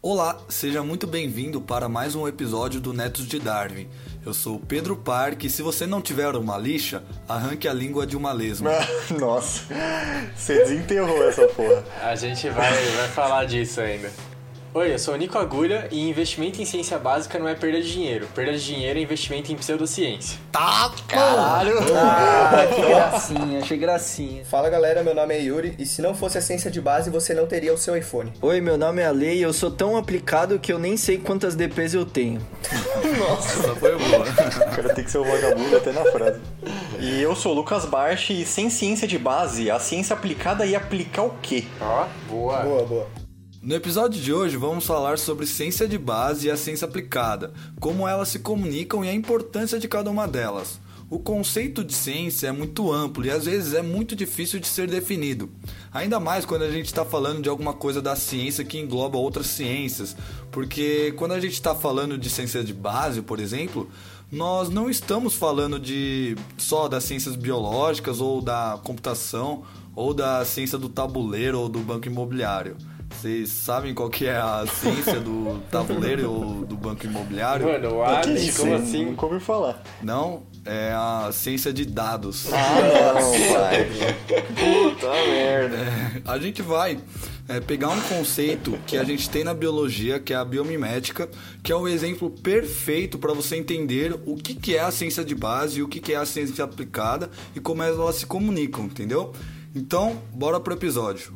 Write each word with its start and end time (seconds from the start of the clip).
Olá, 0.00 0.38
seja 0.48 0.80
muito 0.80 1.08
bem-vindo 1.08 1.60
para 1.60 1.88
mais 1.88 2.14
um 2.14 2.28
episódio 2.28 2.80
do 2.80 2.92
Netos 2.92 3.26
de 3.26 3.40
Darwin. 3.40 3.88
Eu 4.24 4.32
sou 4.32 4.54
o 4.54 4.60
Pedro 4.60 4.96
Parque 4.96 5.48
e 5.48 5.50
se 5.50 5.60
você 5.60 5.88
não 5.88 6.00
tiver 6.00 6.36
uma 6.36 6.56
lixa, 6.56 7.02
arranque 7.28 7.66
a 7.66 7.72
língua 7.72 8.06
de 8.06 8.16
uma 8.16 8.30
lesma. 8.30 8.70
Nossa, 9.18 9.64
você 10.36 10.58
desenterrou 10.58 11.28
essa 11.28 11.48
porra. 11.48 11.82
A 12.00 12.14
gente 12.14 12.48
vai, 12.48 12.72
vai 12.72 13.08
falar 13.08 13.44
disso 13.46 13.80
ainda. 13.80 14.08
Oi, 14.74 14.92
eu 14.92 14.98
sou 14.98 15.14
o 15.14 15.16
Nico 15.16 15.38
Agulha 15.38 15.88
e 15.90 16.10
investimento 16.10 16.60
em 16.60 16.64
ciência 16.66 16.98
básica 16.98 17.38
não 17.38 17.48
é 17.48 17.54
perda 17.54 17.80
de 17.80 17.90
dinheiro. 17.90 18.28
Perda 18.34 18.52
de 18.52 18.62
dinheiro 18.62 18.98
é 18.98 19.02
investimento 19.02 19.50
em 19.50 19.56
pseudociência. 19.56 20.38
Tá, 20.52 20.92
Caralho! 21.08 21.78
Ah, 21.96 22.66
que 22.76 22.82
gracinha, 22.82 23.60
achei 23.60 23.78
gracinha. 23.78 24.44
Fala 24.44 24.68
galera, 24.68 25.02
meu 25.02 25.14
nome 25.14 25.34
é 25.34 25.40
Yuri 25.40 25.74
e 25.78 25.86
se 25.86 26.02
não 26.02 26.14
fosse 26.14 26.36
a 26.36 26.42
ciência 26.42 26.70
de 26.70 26.82
base 26.82 27.08
você 27.08 27.32
não 27.32 27.46
teria 27.46 27.72
o 27.72 27.78
seu 27.78 27.96
iPhone. 27.96 28.30
Oi, 28.42 28.60
meu 28.60 28.76
nome 28.76 29.00
é 29.00 29.06
Ale 29.06 29.36
e 29.36 29.42
eu 29.42 29.54
sou 29.54 29.70
tão 29.70 29.96
aplicado 29.96 30.58
que 30.58 30.70
eu 30.70 30.78
nem 30.78 30.98
sei 30.98 31.16
quantas 31.16 31.54
DPs 31.54 31.94
eu 31.94 32.04
tenho. 32.04 32.38
Nossa, 33.18 33.74
foi 33.74 33.96
boa. 33.96 34.20
O 34.20 34.76
cara 34.76 34.94
tem 34.94 35.02
que 35.02 35.10
ser 35.10 35.18
um 35.18 35.24
vagabundo 35.24 35.76
até 35.78 35.92
na 35.92 36.04
frase. 36.12 36.40
E 37.00 37.22
eu 37.22 37.34
sou 37.34 37.52
o 37.52 37.54
Lucas 37.54 37.86
Barchi 37.86 38.42
e 38.42 38.44
sem 38.44 38.68
ciência 38.68 39.08
de 39.08 39.18
base, 39.18 39.70
a 39.70 39.80
ciência 39.80 40.14
aplicada 40.14 40.66
ia 40.66 40.76
aplicar 40.76 41.22
o 41.22 41.34
quê? 41.40 41.64
Ó, 41.80 42.04
boa. 42.28 42.58
Boa, 42.60 42.82
boa. 42.84 43.17
No 43.60 43.74
episódio 43.74 44.22
de 44.22 44.32
hoje 44.32 44.56
vamos 44.56 44.86
falar 44.86 45.18
sobre 45.18 45.44
ciência 45.44 45.88
de 45.88 45.98
base 45.98 46.46
e 46.46 46.50
a 46.50 46.56
ciência 46.56 46.86
aplicada, 46.86 47.52
como 47.80 48.06
elas 48.06 48.28
se 48.28 48.38
comunicam 48.38 49.04
e 49.04 49.08
a 49.08 49.12
importância 49.12 49.80
de 49.80 49.88
cada 49.88 50.08
uma 50.08 50.28
delas. 50.28 50.78
O 51.10 51.18
conceito 51.18 51.82
de 51.82 51.92
ciência 51.92 52.46
é 52.46 52.52
muito 52.52 52.92
amplo 52.92 53.26
e 53.26 53.30
às 53.32 53.46
vezes 53.46 53.74
é 53.74 53.82
muito 53.82 54.14
difícil 54.14 54.60
de 54.60 54.68
ser 54.68 54.88
definido. 54.88 55.50
Ainda 55.92 56.20
mais 56.20 56.44
quando 56.44 56.62
a 56.62 56.70
gente 56.70 56.86
está 56.86 57.04
falando 57.04 57.42
de 57.42 57.48
alguma 57.48 57.72
coisa 57.72 58.00
da 58.00 58.14
ciência 58.14 58.64
que 58.64 58.78
engloba 58.78 59.18
outras 59.18 59.48
ciências, 59.48 60.16
porque 60.52 61.12
quando 61.16 61.32
a 61.32 61.40
gente 61.40 61.54
está 61.54 61.74
falando 61.74 62.16
de 62.16 62.30
ciência 62.30 62.62
de 62.62 62.72
base, 62.72 63.22
por 63.22 63.40
exemplo, 63.40 63.90
nós 64.30 64.68
não 64.68 64.88
estamos 64.88 65.34
falando 65.34 65.80
de 65.80 66.36
só 66.56 66.86
das 66.86 67.02
ciências 67.02 67.34
biológicas 67.34 68.20
ou 68.20 68.40
da 68.40 68.78
computação 68.84 69.64
ou 69.96 70.14
da 70.14 70.44
ciência 70.44 70.78
do 70.78 70.88
tabuleiro 70.88 71.58
ou 71.58 71.68
do 71.68 71.80
banco 71.80 72.06
imobiliário. 72.06 72.76
Vocês 73.10 73.48
sabem 73.48 73.94
qual 73.94 74.08
que 74.08 74.26
é 74.26 74.36
a 74.36 74.64
ciência 74.66 75.18
do 75.18 75.60
tabuleiro 75.70 76.30
ou 76.30 76.64
do 76.64 76.76
banco 76.76 77.04
imobiliário? 77.04 77.66
Mano, 77.66 78.02
Alex, 78.02 78.56
como 78.56 78.74
assim? 78.74 79.06
Nunca 79.06 79.26
ouvi 79.26 79.40
falar. 79.40 79.82
Não, 80.02 80.42
é 80.64 80.92
a 80.92 81.30
ciência 81.32 81.72
de 81.72 81.84
dados. 81.84 82.52
Ah, 82.52 83.14
não, 83.14 83.54
pai. 83.54 83.88
Puta 84.54 85.06
merda. 85.26 85.76
A 86.24 86.38
gente 86.38 86.62
vai 86.62 87.00
é, 87.48 87.58
pegar 87.58 87.88
um 87.88 88.00
conceito 88.02 88.78
que 88.86 88.96
a 88.96 89.02
gente 89.02 89.28
tem 89.30 89.42
na 89.42 89.54
biologia, 89.54 90.20
que 90.20 90.32
é 90.32 90.36
a 90.36 90.44
biomimética, 90.44 91.28
que 91.62 91.72
é 91.72 91.74
o 91.74 91.88
exemplo 91.88 92.30
perfeito 92.30 93.18
para 93.18 93.32
você 93.32 93.56
entender 93.56 94.14
o 94.26 94.36
que, 94.36 94.54
que 94.54 94.76
é 94.76 94.80
a 94.80 94.90
ciência 94.90 95.24
de 95.24 95.34
base 95.34 95.80
e 95.80 95.82
o 95.82 95.88
que, 95.88 95.98
que 95.98 96.12
é 96.12 96.16
a 96.16 96.26
ciência 96.26 96.62
aplicada 96.62 97.30
e 97.56 97.60
como 97.60 97.82
elas 97.82 98.16
se 98.16 98.26
comunicam, 98.26 98.84
entendeu? 98.84 99.32
Então, 99.74 100.22
bora 100.32 100.60
pro 100.60 100.74
episódio. 100.74 101.32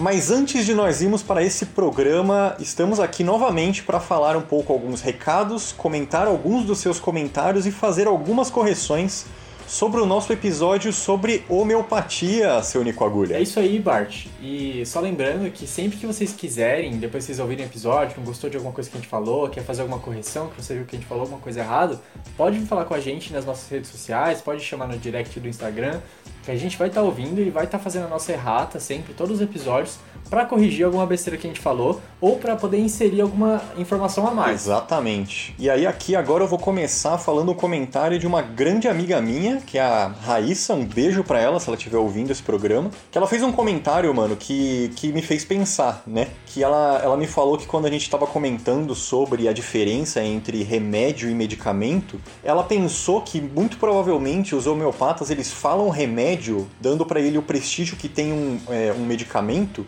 Mas 0.00 0.30
antes 0.30 0.64
de 0.64 0.72
nós 0.72 1.02
irmos 1.02 1.22
para 1.22 1.44
esse 1.44 1.66
programa, 1.66 2.56
estamos 2.58 2.98
aqui 2.98 3.22
novamente 3.22 3.82
para 3.82 4.00
falar 4.00 4.34
um 4.34 4.40
pouco 4.40 4.72
alguns 4.72 5.02
recados, 5.02 5.72
comentar 5.72 6.26
alguns 6.26 6.64
dos 6.64 6.78
seus 6.78 6.98
comentários 6.98 7.66
e 7.66 7.70
fazer 7.70 8.06
algumas 8.06 8.48
correções 8.48 9.26
sobre 9.70 10.00
o 10.00 10.06
nosso 10.06 10.32
episódio 10.32 10.92
sobre 10.92 11.44
homeopatia, 11.48 12.60
seu 12.62 12.82
Nico 12.82 13.04
Agulha. 13.04 13.36
É 13.36 13.42
isso 13.42 13.60
aí, 13.60 13.78
Bart. 13.78 14.26
E 14.42 14.84
só 14.84 14.98
lembrando 15.00 15.48
que 15.52 15.64
sempre 15.64 15.96
que 15.96 16.06
vocês 16.06 16.32
quiserem, 16.32 16.96
depois 16.96 17.22
vocês 17.22 17.38
ouvirem 17.38 17.66
o 17.66 17.68
episódio, 17.68 18.16
não 18.16 18.24
gostou 18.24 18.50
de 18.50 18.56
alguma 18.56 18.74
coisa 18.74 18.90
que 18.90 18.96
a 18.96 19.00
gente 19.00 19.08
falou, 19.08 19.48
quer 19.48 19.62
fazer 19.62 19.82
alguma 19.82 20.00
correção, 20.00 20.48
que 20.48 20.60
você 20.60 20.74
viu 20.74 20.84
que 20.86 20.96
a 20.96 20.98
gente 20.98 21.06
falou 21.06 21.22
alguma 21.22 21.40
coisa 21.40 21.60
errada, 21.60 22.00
pode 22.36 22.58
falar 22.62 22.84
com 22.84 22.94
a 22.94 23.00
gente 23.00 23.32
nas 23.32 23.44
nossas 23.44 23.68
redes 23.70 23.90
sociais, 23.90 24.40
pode 24.40 24.60
chamar 24.60 24.88
no 24.88 24.98
direct 24.98 25.38
do 25.38 25.46
Instagram, 25.46 26.00
que 26.50 26.56
a 26.56 26.58
gente 26.58 26.76
vai 26.76 26.88
estar 26.88 27.02
ouvindo 27.02 27.40
e 27.40 27.50
vai 27.50 27.64
estar 27.64 27.78
fazendo 27.78 28.06
a 28.06 28.08
nossa 28.08 28.32
errata 28.32 28.80
sempre, 28.80 29.14
todos 29.14 29.36
os 29.36 29.40
episódios, 29.40 29.98
para 30.28 30.44
corrigir 30.44 30.84
alguma 30.84 31.06
besteira 31.06 31.38
que 31.38 31.46
a 31.46 31.50
gente 31.50 31.60
falou 31.60 32.00
ou 32.20 32.36
para 32.36 32.54
poder 32.54 32.78
inserir 32.78 33.20
alguma 33.20 33.60
informação 33.76 34.26
a 34.26 34.32
mais. 34.32 34.62
Exatamente. 34.62 35.54
E 35.58 35.68
aí 35.68 35.86
aqui 35.86 36.14
agora 36.14 36.44
eu 36.44 36.48
vou 36.48 36.58
começar 36.58 37.18
falando 37.18 37.50
um 37.50 37.54
comentário 37.54 38.18
de 38.18 38.26
uma 38.26 38.42
grande 38.42 38.86
amiga 38.86 39.20
minha, 39.20 39.56
que 39.58 39.78
é 39.78 39.80
a 39.80 40.06
Raíssa, 40.08 40.74
um 40.74 40.84
beijo 40.84 41.24
pra 41.24 41.40
ela 41.40 41.58
se 41.58 41.68
ela 41.68 41.76
estiver 41.76 41.98
ouvindo 41.98 42.30
esse 42.30 42.42
programa, 42.42 42.90
que 43.10 43.16
ela 43.16 43.26
fez 43.26 43.42
um 43.42 43.50
comentário, 43.50 44.12
mano, 44.14 44.36
que, 44.36 44.92
que 44.96 45.12
me 45.12 45.22
fez 45.22 45.44
pensar, 45.44 46.02
né? 46.06 46.28
Que 46.46 46.62
ela, 46.62 47.00
ela 47.02 47.16
me 47.16 47.26
falou 47.26 47.56
que 47.56 47.66
quando 47.66 47.86
a 47.86 47.90
gente 47.90 48.08
tava 48.08 48.26
comentando 48.26 48.94
sobre 48.94 49.48
a 49.48 49.52
diferença 49.52 50.22
entre 50.22 50.62
remédio 50.62 51.30
e 51.30 51.34
medicamento, 51.34 52.20
ela 52.44 52.62
pensou 52.62 53.20
que 53.22 53.40
muito 53.40 53.78
provavelmente 53.78 54.54
os 54.54 54.66
homeopatas 54.66 55.30
eles 55.30 55.50
falam 55.52 55.88
remédio 55.88 56.39
dando 56.80 57.04
pra 57.04 57.20
ele 57.20 57.38
o 57.38 57.42
prestígio 57.42 57.96
que 57.96 58.08
tem 58.08 58.32
um, 58.32 58.60
é, 58.68 58.92
um 58.92 59.04
medicamento, 59.04 59.86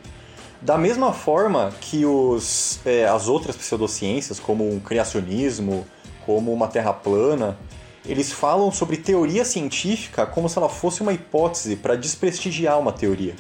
da 0.61 0.79
mesma 0.79 1.13
forma 1.13 1.73
que 1.81 2.05
os, 2.05 2.81
é, 2.87 3.05
as 3.05 3.27
outras 3.29 3.57
pseudociências, 3.57 4.39
como 4.39 4.65
o 4.65 4.81
criacionismo, 4.81 5.85
como 6.25 6.53
uma 6.53 6.69
terra 6.69 6.93
plana, 6.93 7.59
eles 8.07 8.33
falam 8.33 8.71
sobre 8.71 8.97
teoria 8.97 9.45
científica 9.45 10.27
como 10.27 10.49
se 10.49 10.59
ela 10.59 10.69
fosse 10.69 11.03
uma 11.03 11.13
hipótese 11.13 11.77
para 11.77 11.97
desprestigiar 11.97 12.79
uma 12.79 12.93
teoria. 12.93 13.35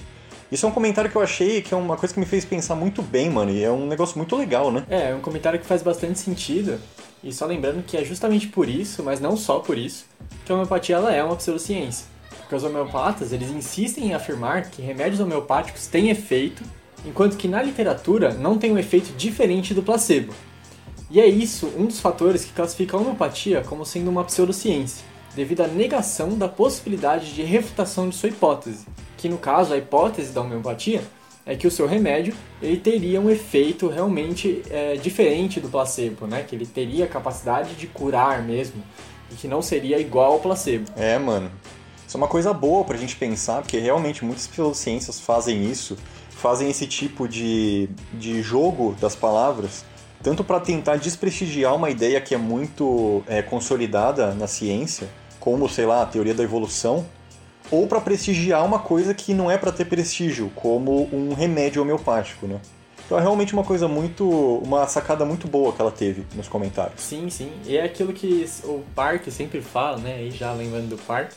Isso 0.50 0.66
é 0.66 0.68
um 0.68 0.72
comentário 0.72 1.10
que 1.10 1.16
eu 1.16 1.22
achei 1.22 1.62
que 1.62 1.72
é 1.72 1.76
uma 1.76 1.96
coisa 1.96 2.12
que 2.12 2.20
me 2.20 2.26
fez 2.26 2.44
pensar 2.44 2.74
muito 2.74 3.00
bem, 3.00 3.30
mano, 3.30 3.50
e 3.50 3.64
é 3.64 3.70
um 3.70 3.86
negócio 3.86 4.18
muito 4.18 4.36
legal, 4.36 4.70
né? 4.70 4.84
É, 4.90 5.10
é 5.10 5.14
um 5.14 5.20
comentário 5.20 5.58
que 5.58 5.64
faz 5.64 5.82
bastante 5.82 6.18
sentido. 6.18 6.78
E 7.24 7.32
só 7.32 7.46
lembrando 7.46 7.82
que 7.82 7.96
é 7.96 8.04
justamente 8.04 8.48
por 8.48 8.68
isso, 8.68 9.02
mas 9.02 9.20
não 9.20 9.36
só 9.36 9.60
por 9.60 9.78
isso, 9.78 10.04
que 10.44 10.52
a 10.52 10.54
homeopatia 10.54 10.96
ela 10.96 11.14
é 11.14 11.22
uma 11.22 11.36
pseudociência. 11.36 12.11
Porque 12.42 12.54
os 12.54 12.64
homeopatas, 12.64 13.32
eles 13.32 13.50
insistem 13.50 14.08
em 14.08 14.14
afirmar 14.14 14.70
que 14.70 14.82
remédios 14.82 15.20
homeopáticos 15.20 15.86
têm 15.86 16.10
efeito, 16.10 16.62
enquanto 17.04 17.36
que 17.36 17.48
na 17.48 17.62
literatura 17.62 18.34
não 18.34 18.58
tem 18.58 18.72
um 18.72 18.78
efeito 18.78 19.12
diferente 19.16 19.75
do 19.75 19.82
placebo. 19.82 20.32
E 21.10 21.20
é 21.20 21.26
isso 21.26 21.72
um 21.76 21.86
dos 21.86 22.00
fatores 22.00 22.44
que 22.44 22.52
classifica 22.52 22.97
a 22.97 23.00
homeopatia 23.00 23.62
como 23.62 23.84
sendo 23.84 24.08
uma 24.08 24.25
pseudociência, 24.25 25.04
devido 25.34 25.62
à 25.62 25.66
negação 25.66 26.36
da 26.38 26.48
possibilidade 26.48 27.34
de 27.34 27.42
refutação 27.42 28.08
de 28.08 28.14
sua 28.14 28.28
hipótese, 28.28 28.86
que 29.16 29.28
no 29.28 29.38
caso 29.38 29.75
a 29.75 29.78
hipótese 29.78 30.32
da 30.32 30.41
homeopatia 30.41 31.02
é 31.44 31.56
que 31.56 31.66
o 31.66 31.70
seu 31.70 31.86
remédio 31.86 32.34
ele 32.62 32.76
teria 32.76 33.20
um 33.20 33.28
efeito 33.28 33.88
realmente 33.88 34.62
é, 34.70 34.94
diferente 34.94 35.60
do 35.60 35.69
placebo, 35.69 36.26
né? 36.26 36.44
Que 36.48 36.54
ele 36.54 36.66
teria 36.66 37.04
a 37.04 37.08
capacidade 37.08 37.75
de 37.75 37.86
curar 37.86 38.42
mesmo 38.42 38.82
e 39.31 39.34
que 39.34 39.48
não 39.48 39.60
seria 39.60 39.98
igual 39.98 40.32
ao 40.32 40.41
placebo. 40.41 40.91
É, 40.97 41.19
mano. 41.19 41.50
Isso 42.12 42.18
é 42.18 42.20
uma 42.20 42.28
coisa 42.28 42.52
boa 42.52 42.84
pra 42.84 42.94
gente 42.98 43.16
pensar, 43.16 43.62
porque 43.62 43.78
realmente 43.78 44.22
muitas 44.22 44.46
pseudociências 44.46 45.18
fazem 45.18 45.64
isso, 45.64 45.96
fazem 46.28 46.68
esse 46.68 46.86
tipo 46.86 47.26
de, 47.26 47.88
de 48.12 48.42
jogo 48.42 48.94
das 49.00 49.16
palavras, 49.16 49.82
tanto 50.22 50.44
para 50.44 50.60
tentar 50.60 50.96
desprestigiar 50.96 51.74
uma 51.74 51.88
ideia 51.88 52.20
que 52.20 52.34
é 52.34 52.36
muito 52.36 53.24
é, 53.26 53.40
consolidada 53.40 54.34
na 54.34 54.46
ciência, 54.46 55.08
como, 55.40 55.66
sei 55.70 55.86
lá, 55.86 56.02
a 56.02 56.06
teoria 56.06 56.34
da 56.34 56.42
evolução, 56.42 57.06
ou 57.70 57.86
para 57.86 57.98
prestigiar 57.98 58.62
uma 58.62 58.80
coisa 58.80 59.14
que 59.14 59.32
não 59.32 59.50
é 59.50 59.56
para 59.56 59.72
ter 59.72 59.86
prestígio, 59.86 60.52
como 60.54 61.08
um 61.14 61.32
remédio 61.32 61.81
homeopático, 61.81 62.46
né? 62.46 62.60
Então 63.06 63.19
é 63.19 63.22
realmente 63.22 63.54
uma 63.54 63.64
coisa 63.64 63.88
muito. 63.88 64.28
uma 64.62 64.87
sacada 64.87 65.25
muito 65.25 65.48
boa 65.48 65.72
que 65.72 65.81
ela 65.81 65.90
teve 65.90 66.26
nos 66.34 66.46
comentários. 66.46 67.00
Sim, 67.00 67.31
sim. 67.31 67.50
E 67.66 67.75
é 67.75 67.84
aquilo 67.84 68.12
que 68.12 68.46
o 68.64 68.82
Park 68.94 69.28
sempre 69.28 69.62
fala, 69.62 69.96
né? 69.96 70.22
E 70.25 70.31
já 70.31 70.52
lembrando 70.52 70.90
do 70.90 70.98
Park, 70.98 71.32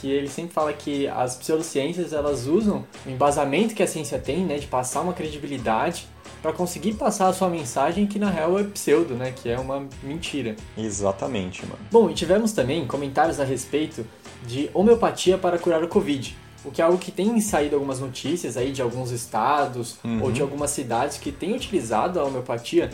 que 0.00 0.10
ele 0.10 0.28
sempre 0.28 0.52
fala 0.52 0.72
que 0.72 1.08
as 1.08 1.36
pseudociências 1.36 2.12
elas 2.12 2.46
usam 2.46 2.84
o 3.04 3.10
embasamento 3.10 3.74
que 3.74 3.82
a 3.82 3.86
ciência 3.86 4.18
tem, 4.18 4.44
né? 4.44 4.58
De 4.58 4.66
passar 4.66 5.00
uma 5.00 5.12
credibilidade 5.12 6.06
para 6.40 6.52
conseguir 6.52 6.94
passar 6.94 7.28
a 7.28 7.32
sua 7.32 7.48
mensagem 7.48 8.06
que 8.06 8.18
na 8.18 8.30
real 8.30 8.58
é 8.58 8.64
pseudo, 8.64 9.14
né? 9.14 9.32
Que 9.34 9.48
é 9.48 9.58
uma 9.58 9.88
mentira. 10.02 10.54
Exatamente, 10.76 11.62
mano. 11.66 11.78
Bom, 11.90 12.08
e 12.08 12.14
tivemos 12.14 12.52
também 12.52 12.86
comentários 12.86 13.40
a 13.40 13.44
respeito 13.44 14.06
de 14.46 14.70
homeopatia 14.72 15.36
para 15.36 15.58
curar 15.58 15.82
o 15.82 15.88
Covid. 15.88 16.36
O 16.64 16.70
que 16.70 16.82
é 16.82 16.84
algo 16.84 16.98
que 16.98 17.10
tem 17.10 17.40
saído 17.40 17.76
algumas 17.76 18.00
notícias 18.00 18.56
aí 18.56 18.72
de 18.72 18.82
alguns 18.82 19.10
estados 19.10 19.98
ou 20.20 20.30
de 20.30 20.42
algumas 20.42 20.70
cidades 20.70 21.16
que 21.16 21.32
têm 21.32 21.54
utilizado 21.54 22.20
a 22.20 22.24
homeopatia 22.24 22.90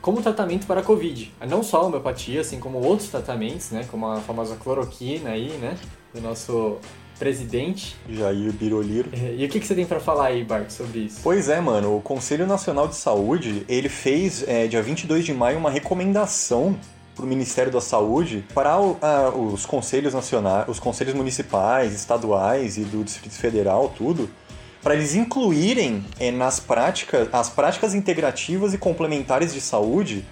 como 0.00 0.22
tratamento 0.22 0.66
para 0.66 0.80
a 0.80 0.82
Covid. 0.84 1.32
Não 1.48 1.62
só 1.64 1.78
a 1.78 1.86
homeopatia, 1.86 2.40
assim 2.40 2.60
como 2.60 2.78
outros 2.78 3.08
tratamentos, 3.08 3.70
né? 3.70 3.84
Como 3.90 4.06
a 4.06 4.20
famosa 4.20 4.54
cloroquina 4.54 5.30
aí, 5.30 5.48
né? 5.58 5.76
Do 6.16 6.22
nosso 6.22 6.78
presidente. 7.18 7.96
Jair 8.08 8.52
Biroliro. 8.52 9.10
E 9.36 9.44
o 9.44 9.48
que, 9.48 9.60
que 9.60 9.66
você 9.66 9.74
tem 9.74 9.84
para 9.86 10.00
falar 10.00 10.26
aí, 10.28 10.44
Bart, 10.44 10.70
sobre 10.70 11.00
isso? 11.00 11.20
Pois 11.22 11.48
é, 11.48 11.60
mano. 11.60 11.96
O 11.96 12.00
Conselho 12.00 12.46
Nacional 12.46 12.88
de 12.88 12.96
Saúde, 12.96 13.64
ele 13.68 13.88
fez, 13.88 14.42
é, 14.46 14.66
dia 14.66 14.82
22 14.82 15.24
de 15.24 15.32
maio, 15.34 15.58
uma 15.58 15.70
recomendação 15.70 16.76
para 17.14 17.24
o 17.24 17.28
Ministério 17.28 17.72
da 17.72 17.80
Saúde 17.80 18.44
para 18.54 18.78
o- 18.80 18.96
a- 19.00 19.30
os 19.30 19.64
conselhos 19.64 20.12
nacionais, 20.14 20.68
os 20.68 20.78
conselhos 20.78 21.14
municipais, 21.14 21.94
estaduais 21.94 22.76
e 22.76 22.82
do 22.84 23.02
Distrito 23.02 23.34
Federal, 23.34 23.92
tudo, 23.96 24.28
para 24.82 24.94
eles 24.94 25.14
incluírem 25.14 26.04
eh, 26.20 26.30
nas 26.30 26.60
práticas 26.60 27.28
as 27.32 27.48
práticas 27.48 27.94
integrativas 27.94 28.74
e 28.74 28.78
complementares 28.78 29.52
de 29.54 29.60
saúde 29.60 30.24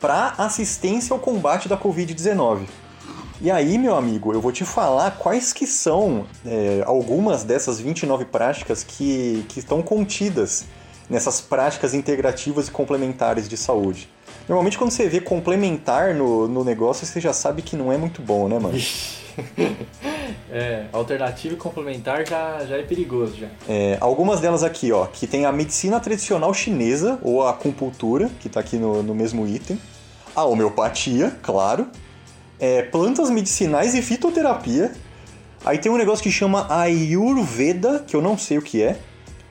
para 0.00 0.34
assistência 0.36 1.14
ao 1.14 1.20
combate 1.20 1.68
da 1.68 1.76
Covid-19. 1.78 2.66
E 3.40 3.50
aí, 3.50 3.78
meu 3.78 3.96
amigo, 3.96 4.32
eu 4.32 4.40
vou 4.40 4.52
te 4.52 4.64
falar 4.64 5.10
quais 5.12 5.52
que 5.52 5.66
são 5.66 6.24
é, 6.46 6.82
algumas 6.86 7.42
dessas 7.42 7.80
29 7.80 8.26
práticas 8.26 8.84
que, 8.84 9.44
que 9.48 9.58
estão 9.58 9.82
contidas 9.82 10.64
nessas 11.10 11.40
práticas 11.40 11.94
integrativas 11.94 12.68
e 12.68 12.70
complementares 12.70 13.48
de 13.48 13.56
saúde. 13.56 14.08
Normalmente 14.48 14.78
quando 14.78 14.90
você 14.90 15.08
vê 15.08 15.20
complementar 15.20 16.14
no, 16.14 16.46
no 16.46 16.62
negócio, 16.62 17.04
você 17.04 17.20
já 17.20 17.32
sabe 17.32 17.62
que 17.62 17.76
não 17.76 17.92
é 17.92 17.96
muito 17.96 18.22
bom, 18.22 18.48
né, 18.48 18.58
mano? 18.58 18.78
É, 20.48 20.86
alternativo 20.92 21.54
e 21.54 21.56
complementar 21.56 22.24
já, 22.24 22.64
já 22.64 22.76
é 22.76 22.82
perigoso 22.82 23.34
já. 23.36 23.48
É, 23.68 23.98
algumas 24.00 24.40
delas 24.40 24.62
aqui, 24.62 24.92
ó, 24.92 25.06
que 25.06 25.26
tem 25.26 25.44
a 25.44 25.50
medicina 25.50 25.98
tradicional 25.98 26.54
chinesa, 26.54 27.18
ou 27.22 27.42
a 27.42 27.50
acupuntura, 27.50 28.30
que 28.38 28.48
tá 28.48 28.60
aqui 28.60 28.76
no, 28.76 29.02
no 29.02 29.12
mesmo 29.12 29.44
item. 29.48 29.76
A 30.36 30.44
homeopatia, 30.44 31.36
claro. 31.42 31.88
É, 32.64 32.82
plantas 32.82 33.28
medicinais 33.28 33.94
e 33.94 34.00
fitoterapia. 34.00 34.92
Aí 35.64 35.78
tem 35.78 35.92
um 35.92 35.96
negócio 35.96 36.22
que 36.22 36.30
chama 36.30 36.66
Ayurveda, 36.70 38.04
que 38.06 38.16
eu 38.16 38.22
não 38.22 38.38
sei 38.38 38.58
o 38.58 38.62
que 38.62 38.82
é. 38.82 38.98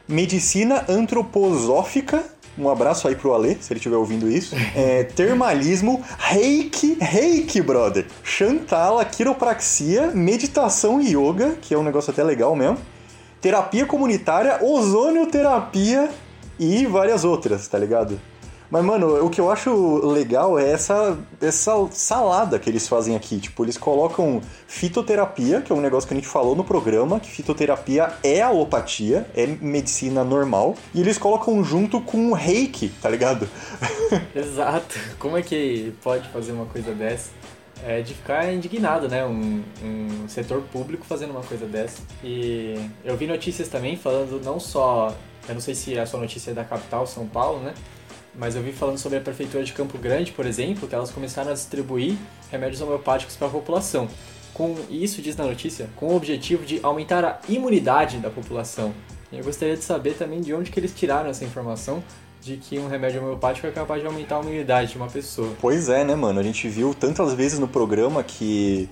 Medicina 0.08 0.86
antroposófica. 0.90 2.24
Um 2.58 2.70
abraço 2.70 3.08
aí 3.08 3.16
pro 3.16 3.34
Ale, 3.34 3.58
se 3.60 3.72
ele 3.72 3.80
estiver 3.80 3.98
ouvindo 3.98 4.30
isso. 4.30 4.56
É, 4.76 5.04
termalismo, 5.04 6.04
reiki, 6.18 6.98
reiki, 7.00 7.62
brother. 7.62 8.06
Chantala, 8.24 9.04
quiropraxia, 9.06 10.08
meditação 10.08 11.00
e 11.00 11.16
yoga, 11.16 11.58
que 11.62 11.74
é 11.74 11.78
um 11.78 11.84
negócio 11.84 12.12
até 12.12 12.24
legal 12.24 12.56
mesmo 12.56 12.78
terapia 13.44 13.86
comunitária, 13.86 14.64
ozonioterapia 14.64 16.10
e 16.58 16.86
várias 16.86 17.26
outras, 17.26 17.68
tá 17.68 17.78
ligado? 17.78 18.18
Mas, 18.70 18.84
mano, 18.84 19.24
o 19.26 19.30
que 19.30 19.40
eu 19.40 19.52
acho 19.52 19.98
legal 20.06 20.58
é 20.58 20.72
essa, 20.72 21.18
essa 21.42 21.72
salada 21.92 22.58
que 22.58 22.70
eles 22.70 22.88
fazem 22.88 23.16
aqui. 23.16 23.40
Tipo, 23.40 23.64
eles 23.64 23.78
colocam 23.78 24.42
fitoterapia, 24.68 25.62
que 25.62 25.72
é 25.72 25.76
um 25.76 25.82
negócio 25.82 26.08
que 26.08 26.14
a 26.14 26.18
gente 26.18 26.28
falou 26.28 26.56
no 26.56 26.64
programa, 26.64 27.20
que 27.20 27.30
fitoterapia 27.30 28.14
é 28.24 28.42
alopatia, 28.42 29.28
é 29.36 29.46
medicina 29.46 30.24
normal. 30.24 30.76
E 30.94 31.02
eles 31.02 31.18
colocam 31.18 31.64
junto 31.64 32.02
com 32.02 32.34
reiki, 32.34 32.90
tá 33.02 33.10
ligado? 33.10 33.48
Exato. 34.36 34.98
Como 35.20 35.38
é 35.38 35.42
que 35.42 35.94
pode 36.02 36.28
fazer 36.30 36.52
uma 36.52 36.66
coisa 36.66 36.94
dessa? 36.94 37.30
É 37.86 38.02
de 38.02 38.14
ficar 38.14 38.52
indignado, 38.52 39.10
né? 39.10 39.26
Um, 39.26 39.62
um 39.84 40.28
setor 40.30 40.62
público 40.72 41.06
fazendo 41.06 41.32
uma 41.32 41.44
coisa 41.44 41.66
dessa. 41.66 42.02
E 42.24 42.80
eu 43.04 43.18
vi 43.18 43.28
notícias 43.28 43.68
também 43.68 43.98
falando 43.98 44.42
não 44.44 44.60
só. 44.60 45.14
Eu 45.48 45.56
não 45.56 45.62
sei 45.62 45.76
se 45.76 46.00
a 46.00 46.06
sua 46.06 46.22
notícia 46.22 46.52
é 46.52 46.54
da 46.54 46.64
capital, 46.64 47.06
São 47.06 47.28
Paulo, 47.28 47.60
né? 47.60 47.74
Mas 48.36 48.56
eu 48.56 48.64
vi 48.64 48.72
falando 48.72 48.98
sobre 48.98 49.18
a 49.18 49.22
prefeitura 49.22 49.64
de 49.64 49.74
Campo 49.74 49.98
Grande, 49.98 50.32
por 50.32 50.46
exemplo, 50.46 50.88
que 50.88 50.96
elas 50.96 51.12
começaram 51.12 51.52
a 51.52 51.54
distribuir 51.54 52.16
remédios 52.52 52.82
homeopáticos 52.82 53.36
para 53.36 53.48
a 53.48 53.52
população. 53.52 54.08
Com 54.54 54.76
isso 54.90 55.22
diz 55.22 55.36
na 55.36 55.46
notícia, 55.46 55.90
com 55.96 56.08
o 56.08 56.16
objetivo 56.16 56.66
de 56.66 56.80
aumentar 56.84 57.24
a 57.24 57.40
imunidade 57.48 58.18
da 58.18 58.30
população. 58.30 58.94
Eu 59.32 59.44
gostaria 59.44 59.76
de 59.76 59.84
saber 59.84 60.14
também 60.14 60.42
de 60.42 60.54
onde 60.54 60.70
que 60.70 60.80
eles 60.80 60.94
tiraram 60.94 61.30
essa 61.30 61.44
informação 61.44 62.04
de 62.40 62.58
que 62.58 62.78
um 62.78 62.88
remédio 62.88 63.22
homeopático 63.22 63.66
é 63.66 63.72
capaz 63.72 64.02
de 64.02 64.08
aumentar 64.08 64.38
a 64.38 64.42
imunidade 64.42 64.92
de 64.92 64.98
uma 64.98 65.08
pessoa. 65.08 65.50
Pois 65.62 65.90
é, 65.90 66.04
né, 66.04 66.14
mano? 66.14 66.40
A 66.40 66.44
gente 66.44 66.68
viu 66.68 66.94
tantas 66.94 67.34
vezes 67.34 67.58
no 67.58 67.68
programa 67.68 68.22
que 68.22 68.90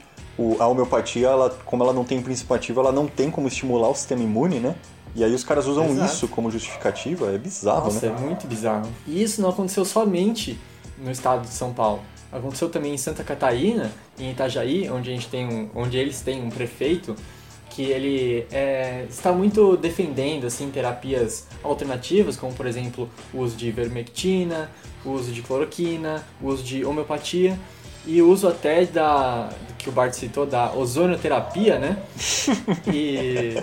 a 0.59 0.67
homeopatia, 0.67 1.27
ela, 1.27 1.49
como 1.65 1.83
ela 1.83 1.93
não 1.93 2.05
tem 2.05 2.21
princípio 2.21 2.55
ativo, 2.55 2.79
ela 2.79 2.91
não 2.91 3.07
tem 3.07 3.29
como 3.29 3.47
estimular 3.47 3.89
o 3.89 3.95
sistema 3.95 4.23
imune, 4.23 4.59
né? 4.59 4.75
E 5.15 5.23
aí 5.23 5.33
os 5.33 5.43
caras 5.43 5.67
usam 5.67 5.89
Exato. 5.89 6.13
isso 6.13 6.27
como 6.27 6.49
justificativa, 6.49 7.31
é 7.31 7.37
bizarro, 7.37 7.85
Nossa, 7.85 8.09
né? 8.09 8.15
é 8.17 8.19
muito 8.21 8.47
bizarro. 8.47 8.89
E 9.05 9.21
isso 9.21 9.41
não 9.41 9.49
aconteceu 9.49 9.83
somente 9.83 10.57
no 10.97 11.11
estado 11.11 11.41
de 11.41 11.53
São 11.53 11.73
Paulo. 11.73 12.01
Aconteceu 12.31 12.69
também 12.69 12.93
em 12.93 12.97
Santa 12.97 13.23
Catarina, 13.23 13.91
em 14.17 14.31
Itajaí, 14.31 14.89
onde, 14.89 15.09
a 15.09 15.13
gente 15.13 15.27
tem 15.27 15.45
um, 15.45 15.69
onde 15.75 15.97
eles 15.97 16.21
têm 16.21 16.41
um 16.41 16.49
prefeito 16.49 17.15
que 17.69 17.83
ele 17.83 18.45
é, 18.51 19.05
está 19.09 19.31
muito 19.31 19.77
defendendo 19.77 20.45
assim 20.45 20.69
terapias 20.69 21.47
alternativas, 21.63 22.35
como 22.35 22.53
por 22.53 22.65
exemplo 22.65 23.09
o 23.33 23.39
uso 23.39 23.55
de 23.55 23.67
ivermectina, 23.67 24.69
o 25.05 25.11
uso 25.11 25.31
de 25.31 25.41
cloroquina, 25.41 26.25
o 26.41 26.47
uso 26.47 26.63
de 26.63 26.85
homeopatia 26.85 27.57
e 28.05 28.21
uso 28.21 28.47
até 28.47 28.85
da 28.85 29.49
que 29.77 29.89
o 29.89 29.91
Bart 29.91 30.13
citou 30.13 30.45
da 30.45 30.71
ozonioterapia, 30.73 31.79
né? 31.79 31.97
E 32.93 33.55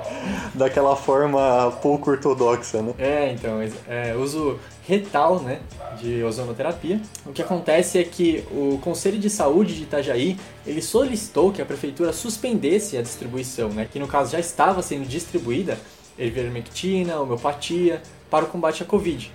Daquela 0.54 0.96
forma 0.96 1.70
pouco 1.82 2.10
ortodoxa, 2.10 2.82
né? 2.82 2.94
É, 2.98 3.32
então, 3.32 3.60
é, 3.86 4.14
uso 4.16 4.58
retal, 4.86 5.40
né, 5.40 5.60
de 6.00 6.22
ozonoterapia. 6.24 7.00
O 7.26 7.32
que 7.32 7.42
acontece 7.42 7.98
é 7.98 8.04
que 8.04 8.42
o 8.50 8.78
Conselho 8.82 9.18
de 9.18 9.28
Saúde 9.28 9.74
de 9.74 9.82
Itajaí, 9.82 10.38
ele 10.66 10.80
solicitou 10.80 11.52
que 11.52 11.60
a 11.60 11.66
prefeitura 11.66 12.12
suspendesse 12.12 12.96
a 12.96 13.02
distribuição, 13.02 13.68
né, 13.68 13.86
que 13.90 13.98
no 13.98 14.08
caso 14.08 14.32
já 14.32 14.40
estava 14.40 14.80
sendo 14.80 15.06
distribuída 15.06 15.78
ivermectina, 16.18 17.20
homeopatia, 17.20 18.02
para 18.30 18.44
o 18.44 18.48
combate 18.48 18.82
à 18.82 18.86
Covid. 18.86 19.30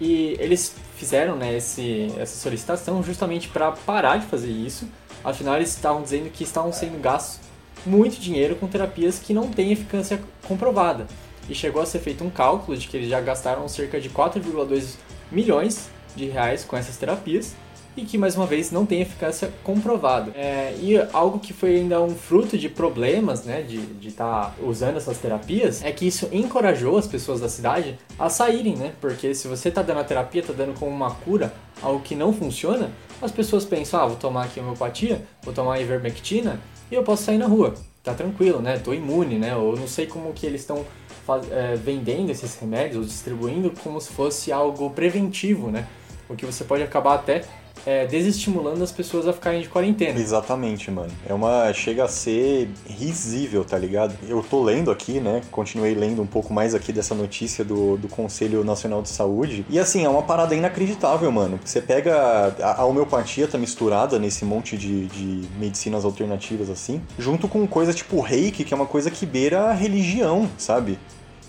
E 0.00 0.36
eles 0.40 0.74
fizeram, 0.98 1.36
né, 1.36 1.56
esse, 1.56 2.12
essa 2.18 2.36
solicitação 2.36 3.02
justamente 3.02 3.48
para 3.48 3.72
parar 3.72 4.16
de 4.16 4.26
fazer 4.26 4.50
isso. 4.50 4.88
Afinal, 5.24 5.56
eles 5.56 5.70
estavam 5.70 6.02
dizendo 6.02 6.30
que 6.30 6.42
estavam 6.42 6.72
sendo 6.72 7.00
gastos 7.00 7.40
muito 7.86 8.20
dinheiro 8.20 8.56
com 8.56 8.66
terapias 8.66 9.18
que 9.18 9.32
não 9.32 9.48
têm 9.48 9.72
eficácia 9.72 10.20
comprovada. 10.46 11.06
E 11.48 11.54
chegou 11.54 11.80
a 11.80 11.86
ser 11.86 12.00
feito 12.00 12.24
um 12.24 12.30
cálculo 12.30 12.76
de 12.76 12.88
que 12.88 12.96
eles 12.96 13.08
já 13.08 13.20
gastaram 13.20 13.66
cerca 13.68 14.00
de 14.00 14.10
4,2 14.10 14.96
milhões 15.30 15.88
de 16.14 16.26
reais 16.26 16.64
com 16.64 16.76
essas 16.76 16.96
terapias 16.96 17.54
e 17.98 18.04
que 18.04 18.16
mais 18.16 18.36
uma 18.36 18.46
vez 18.46 18.70
não 18.70 18.86
tem 18.86 19.00
eficácia 19.00 19.52
comprovada. 19.64 20.30
É, 20.34 20.74
e 20.80 20.96
algo 21.12 21.40
que 21.40 21.52
foi 21.52 21.76
ainda 21.76 22.00
um 22.00 22.14
fruto 22.14 22.56
de 22.56 22.68
problemas, 22.68 23.44
né, 23.44 23.62
de 23.62 24.08
estar 24.08 24.54
usando 24.62 24.96
essas 24.96 25.18
terapias, 25.18 25.82
é 25.82 25.90
que 25.90 26.06
isso 26.06 26.28
encorajou 26.32 26.96
as 26.96 27.06
pessoas 27.06 27.40
da 27.40 27.48
cidade 27.48 27.98
a 28.18 28.30
saírem, 28.30 28.76
né? 28.76 28.92
Porque 29.00 29.34
se 29.34 29.48
você 29.48 29.68
está 29.68 29.82
dando 29.82 30.00
a 30.00 30.04
terapia, 30.04 30.40
está 30.40 30.52
dando 30.52 30.78
como 30.78 30.92
uma 30.92 31.10
cura 31.10 31.52
algo 31.82 32.00
que 32.00 32.14
não 32.14 32.32
funciona, 32.32 32.90
as 33.20 33.32
pessoas 33.32 33.64
pensam, 33.64 34.00
ah, 34.00 34.06
vou 34.06 34.16
tomar 34.16 34.44
aqui 34.44 34.60
homeopatia, 34.60 35.22
vou 35.42 35.52
tomar 35.52 35.80
ivermectina 35.80 36.60
e 36.90 36.94
eu 36.94 37.02
posso 37.02 37.24
sair 37.24 37.38
na 37.38 37.46
rua. 37.46 37.74
Tá 38.02 38.14
tranquilo, 38.14 38.60
né? 38.60 38.78
Tô 38.78 38.94
imune, 38.94 39.38
né? 39.38 39.56
Ou 39.56 39.76
não 39.76 39.88
sei 39.88 40.06
como 40.06 40.32
que 40.32 40.46
eles 40.46 40.60
estão 40.60 40.84
é, 41.50 41.74
vendendo 41.74 42.30
esses 42.30 42.56
remédios 42.58 42.96
ou 42.96 43.04
distribuindo 43.04 43.72
como 43.82 44.00
se 44.00 44.10
fosse 44.10 44.52
algo 44.52 44.88
preventivo, 44.90 45.70
né? 45.70 45.86
O 46.28 46.36
que 46.36 46.46
você 46.46 46.62
pode 46.62 46.82
acabar 46.82 47.14
até 47.14 47.42
é, 47.86 48.06
desestimulando 48.06 48.82
as 48.82 48.92
pessoas 48.92 49.26
a 49.26 49.32
ficarem 49.32 49.60
de 49.60 49.68
quarentena. 49.68 50.18
Exatamente, 50.18 50.90
mano. 50.90 51.10
É 51.26 51.34
uma. 51.34 51.72
chega 51.72 52.04
a 52.04 52.08
ser 52.08 52.68
risível, 52.86 53.64
tá 53.64 53.78
ligado? 53.78 54.14
Eu 54.28 54.42
tô 54.42 54.62
lendo 54.62 54.90
aqui, 54.90 55.20
né? 55.20 55.42
Continuei 55.50 55.94
lendo 55.94 56.22
um 56.22 56.26
pouco 56.26 56.52
mais 56.52 56.74
aqui 56.74 56.92
dessa 56.92 57.14
notícia 57.14 57.64
do, 57.64 57.96
do 57.96 58.08
Conselho 58.08 58.64
Nacional 58.64 59.02
de 59.02 59.08
Saúde. 59.08 59.64
E 59.68 59.78
assim, 59.78 60.04
é 60.04 60.08
uma 60.08 60.22
parada 60.22 60.54
inacreditável, 60.54 61.30
mano. 61.30 61.58
Você 61.64 61.80
pega. 61.80 62.54
A, 62.60 62.82
a 62.82 62.84
homeopatia 62.84 63.46
tá 63.46 63.58
misturada 63.58 64.18
nesse 64.18 64.44
monte 64.44 64.76
de, 64.76 65.06
de 65.06 65.48
medicinas 65.58 66.04
alternativas, 66.04 66.70
assim, 66.70 67.00
junto 67.18 67.48
com 67.48 67.66
coisa 67.66 67.92
tipo 67.92 68.20
reiki, 68.20 68.64
que 68.64 68.72
é 68.72 68.76
uma 68.76 68.86
coisa 68.86 69.10
que 69.10 69.26
beira 69.26 69.64
a 69.64 69.72
religião, 69.72 70.48
sabe? 70.56 70.98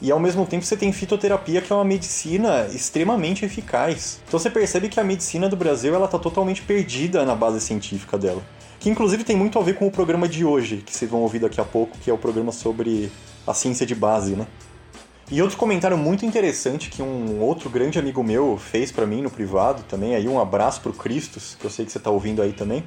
E 0.01 0.11
ao 0.11 0.19
mesmo 0.19 0.45
tempo 0.45 0.63
você 0.63 0.77
tem 0.77 0.91
fitoterapia, 0.93 1.61
que 1.61 1.73
é 1.73 1.75
uma 1.75 1.83
medicina 1.83 2.67
extremamente 2.67 3.43
eficaz. 3.43 4.21
Então 4.27 4.39
você 4.39 4.49
percebe 4.49 4.87
que 4.87 4.99
a 4.99 5.03
medicina 5.03 5.49
do 5.49 5.57
Brasil 5.57 5.93
ela 5.93 6.07
tá 6.07 6.17
totalmente 6.17 6.61
perdida 6.61 7.25
na 7.25 7.35
base 7.35 7.59
científica 7.59 8.17
dela. 8.17 8.41
Que 8.79 8.89
inclusive 8.89 9.25
tem 9.25 9.35
muito 9.35 9.59
a 9.59 9.61
ver 9.61 9.75
com 9.75 9.85
o 9.87 9.91
programa 9.91 10.27
de 10.27 10.45
hoje, 10.45 10.77
que 10.77 10.95
vocês 10.95 11.11
vão 11.11 11.21
ouvir 11.21 11.39
daqui 11.39 11.59
a 11.59 11.65
pouco, 11.65 11.97
que 11.97 12.09
é 12.09 12.13
o 12.13 12.17
programa 12.17 12.53
sobre 12.53 13.11
a 13.45 13.53
ciência 13.53 13.85
de 13.85 13.93
base, 13.93 14.37
né? 14.37 14.47
E 15.29 15.41
outro 15.41 15.57
comentário 15.57 15.97
muito 15.97 16.25
interessante 16.25 16.89
que 16.89 17.03
um 17.03 17.41
outro 17.41 17.69
grande 17.69 17.99
amigo 17.99 18.23
meu 18.23 18.57
fez 18.57 18.91
pra 18.91 19.05
mim 19.05 19.21
no 19.21 19.29
privado 19.29 19.83
também, 19.83 20.15
aí 20.15 20.27
um 20.27 20.39
abraço 20.39 20.81
pro 20.81 20.93
Cristos, 20.93 21.55
que 21.59 21.65
eu 21.65 21.69
sei 21.69 21.85
que 21.85 21.91
você 21.91 21.99
tá 21.99 22.09
ouvindo 22.09 22.41
aí 22.41 22.51
também. 22.51 22.83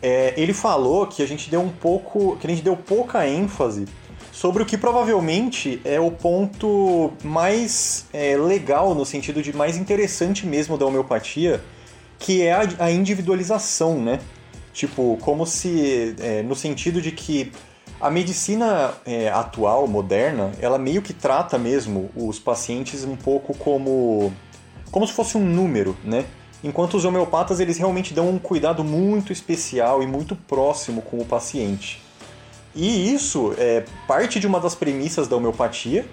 É, 0.00 0.34
ele 0.36 0.52
falou 0.52 1.06
que 1.06 1.22
a 1.22 1.26
gente 1.26 1.48
deu 1.48 1.60
um 1.60 1.68
pouco, 1.68 2.36
que 2.38 2.46
a 2.46 2.50
gente 2.50 2.62
deu 2.62 2.76
pouca 2.76 3.28
ênfase 3.28 3.86
sobre 4.32 4.62
o 4.62 4.66
que 4.66 4.78
provavelmente 4.78 5.80
é 5.84 6.00
o 6.00 6.10
ponto 6.10 7.12
mais 7.22 8.06
é, 8.12 8.34
legal, 8.36 8.94
no 8.94 9.04
sentido 9.04 9.42
de 9.42 9.54
mais 9.54 9.76
interessante 9.76 10.46
mesmo 10.46 10.78
da 10.78 10.86
homeopatia, 10.86 11.62
que 12.18 12.42
é 12.42 12.52
a, 12.52 12.62
a 12.78 12.90
individualização, 12.90 14.02
né? 14.02 14.18
Tipo, 14.72 15.18
como 15.20 15.46
se. 15.46 16.16
é, 16.18 16.42
no 16.42 16.56
sentido 16.56 17.00
de 17.02 17.12
que 17.12 17.52
a 18.00 18.10
medicina 18.10 18.94
é, 19.04 19.28
atual, 19.28 19.86
moderna, 19.86 20.50
ela 20.60 20.78
meio 20.78 21.02
que 21.02 21.12
trata 21.12 21.58
mesmo 21.58 22.10
os 22.16 22.38
pacientes 22.38 23.04
um 23.04 23.14
pouco 23.14 23.54
como. 23.54 24.32
como 24.90 25.06
se 25.06 25.12
fosse 25.12 25.36
um 25.36 25.44
número, 25.44 25.94
né? 26.02 26.24
enquanto 26.64 26.96
os 26.96 27.04
homeopatas 27.04 27.60
eles 27.60 27.76
realmente 27.76 28.14
dão 28.14 28.28
um 28.30 28.38
cuidado 28.38 28.84
muito 28.84 29.32
especial 29.32 30.02
e 30.02 30.06
muito 30.06 30.36
próximo 30.36 31.02
com 31.02 31.18
o 31.18 31.24
paciente. 31.24 32.01
E 32.74 33.12
isso 33.12 33.54
é 33.58 33.84
parte 34.06 34.40
de 34.40 34.46
uma 34.46 34.60
das 34.60 34.74
premissas 34.74 35.28
da 35.28 35.36
homeopatia, 35.36 36.06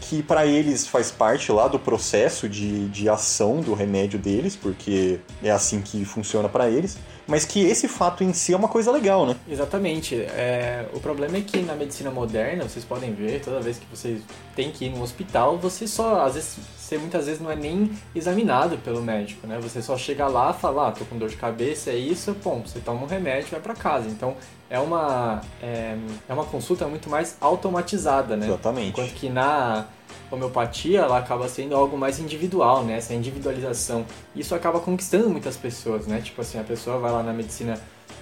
que 0.00 0.22
para 0.22 0.46
eles 0.46 0.86
faz 0.86 1.10
parte 1.10 1.50
lá 1.50 1.66
do 1.66 1.78
processo 1.78 2.48
de, 2.48 2.88
de 2.88 3.08
ação 3.08 3.60
do 3.60 3.74
remédio 3.74 4.18
deles, 4.18 4.54
porque 4.54 5.18
é 5.42 5.50
assim 5.50 5.80
que 5.80 6.04
funciona 6.04 6.48
para 6.48 6.68
eles, 6.68 6.98
mas 7.26 7.44
que 7.44 7.64
esse 7.64 7.88
fato 7.88 8.22
em 8.22 8.32
si 8.32 8.52
é 8.52 8.56
uma 8.56 8.68
coisa 8.68 8.92
legal, 8.92 9.26
né? 9.26 9.34
Exatamente. 9.48 10.14
É, 10.14 10.86
o 10.92 11.00
problema 11.00 11.38
é 11.38 11.40
que 11.40 11.60
na 11.62 11.74
medicina 11.74 12.10
moderna, 12.10 12.64
vocês 12.64 12.84
podem 12.84 13.14
ver, 13.14 13.40
toda 13.40 13.60
vez 13.60 13.78
que 13.78 13.86
vocês 13.90 14.20
têm 14.54 14.70
que 14.70 14.84
ir 14.84 14.90
no 14.90 15.02
hospital, 15.02 15.56
você 15.58 15.86
só, 15.86 16.20
às 16.20 16.34
vezes, 16.34 16.56
você 16.94 16.98
muitas 16.98 17.26
vezes 17.26 17.40
não 17.40 17.50
é 17.50 17.56
nem 17.56 17.90
examinado 18.14 18.78
pelo 18.78 19.02
médico, 19.02 19.46
né? 19.46 19.58
Você 19.60 19.82
só 19.82 19.96
chega 19.96 20.26
lá, 20.26 20.52
fala, 20.52 20.88
ah, 20.88 20.92
tô 20.92 21.04
com 21.04 21.18
dor 21.18 21.28
de 21.28 21.36
cabeça, 21.36 21.90
é 21.90 21.96
isso, 21.96 22.34
bom, 22.42 22.62
você 22.64 22.80
toma 22.80 23.02
um 23.02 23.06
remédio 23.06 23.48
e 23.48 23.50
vai 23.50 23.60
para 23.60 23.74
casa. 23.74 24.08
Então, 24.08 24.36
é 24.70 24.78
uma, 24.78 25.40
é, 25.62 25.96
é 26.28 26.32
uma 26.32 26.44
consulta 26.44 26.86
muito 26.86 27.10
mais 27.10 27.36
automatizada, 27.40 28.36
né? 28.36 28.46
Exatamente. 28.46 28.88
Enquanto 28.88 29.12
que 29.14 29.28
na 29.28 29.86
homeopatia 30.30 31.00
ela 31.00 31.18
acaba 31.18 31.48
sendo 31.48 31.74
algo 31.74 31.96
mais 31.98 32.18
individual, 32.18 32.84
né? 32.84 32.96
Essa 32.96 33.14
individualização. 33.14 34.04
Isso 34.34 34.54
acaba 34.54 34.80
conquistando 34.80 35.28
muitas 35.28 35.56
pessoas, 35.56 36.06
né? 36.06 36.20
Tipo 36.20 36.40
assim, 36.40 36.58
a 36.58 36.64
pessoa 36.64 36.98
vai 36.98 37.10
lá 37.10 37.22
na 37.22 37.32
medicina 37.32 37.78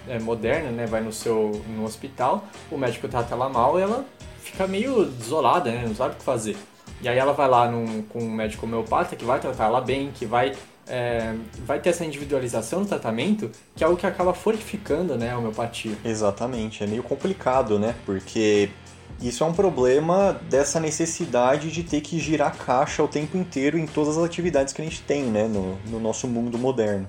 é, 0.08 0.18
moderna, 0.18 0.70
né? 0.70 0.86
Vai 0.86 1.00
no 1.00 1.12
seu 1.12 1.62
no 1.68 1.84
hospital, 1.84 2.44
o 2.70 2.76
médico 2.76 3.08
trata 3.08 3.34
ela 3.34 3.48
mal 3.48 3.78
e 3.78 3.82
ela 3.82 4.04
fica 4.40 4.66
meio 4.66 5.04
desolada, 5.04 5.70
né? 5.70 5.84
Não 5.86 5.94
sabe 5.94 6.14
o 6.14 6.18
que 6.18 6.24
fazer. 6.24 6.56
E 7.02 7.08
aí 7.08 7.18
ela 7.18 7.32
vai 7.32 7.48
lá 7.48 7.68
num, 7.68 8.02
com 8.02 8.20
um 8.20 8.30
médico 8.30 8.64
homeopata 8.64 9.16
que 9.16 9.24
vai 9.24 9.40
tratar 9.40 9.64
ela 9.64 9.80
bem, 9.80 10.12
que 10.14 10.24
vai 10.24 10.52
é, 10.86 11.34
vai 11.64 11.80
ter 11.80 11.90
essa 11.90 12.04
individualização 12.04 12.80
no 12.80 12.86
tratamento, 12.86 13.50
que 13.74 13.84
é 13.84 13.86
algo 13.86 13.98
que 13.98 14.06
acaba 14.06 14.34
fortificando 14.34 15.16
né, 15.16 15.30
a 15.30 15.38
homeopatia. 15.38 15.96
Exatamente, 16.04 16.82
é 16.82 16.86
meio 16.86 17.02
complicado, 17.02 17.78
né? 17.78 17.94
Porque 18.04 18.68
isso 19.20 19.44
é 19.44 19.46
um 19.46 19.52
problema 19.52 20.40
dessa 20.48 20.80
necessidade 20.80 21.70
de 21.70 21.82
ter 21.82 22.00
que 22.00 22.18
girar 22.18 22.56
caixa 22.56 23.02
o 23.02 23.08
tempo 23.08 23.36
inteiro 23.36 23.78
em 23.78 23.86
todas 23.86 24.18
as 24.18 24.24
atividades 24.24 24.72
que 24.72 24.82
a 24.82 24.84
gente 24.84 25.02
tem 25.02 25.24
né, 25.24 25.46
no, 25.46 25.76
no 25.86 26.00
nosso 26.00 26.26
mundo 26.26 26.58
moderno. 26.58 27.06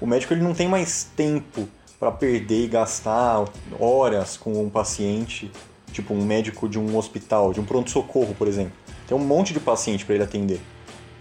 O 0.00 0.06
médico 0.06 0.34
ele 0.34 0.42
não 0.42 0.54
tem 0.54 0.68
mais 0.68 1.04
tempo 1.16 1.68
para 1.98 2.12
perder 2.12 2.64
e 2.64 2.68
gastar 2.68 3.44
horas 3.80 4.36
com 4.36 4.62
um 4.62 4.68
paciente, 4.68 5.50
tipo 5.92 6.12
um 6.12 6.22
médico 6.22 6.68
de 6.68 6.78
um 6.78 6.94
hospital, 6.96 7.54
de 7.54 7.60
um 7.60 7.64
pronto-socorro, 7.64 8.34
por 8.34 8.46
exemplo. 8.46 8.85
Tem 9.06 9.16
um 9.16 9.20
monte 9.20 9.52
de 9.52 9.60
paciente 9.60 10.04
para 10.04 10.14
ele 10.14 10.24
atender. 10.24 10.60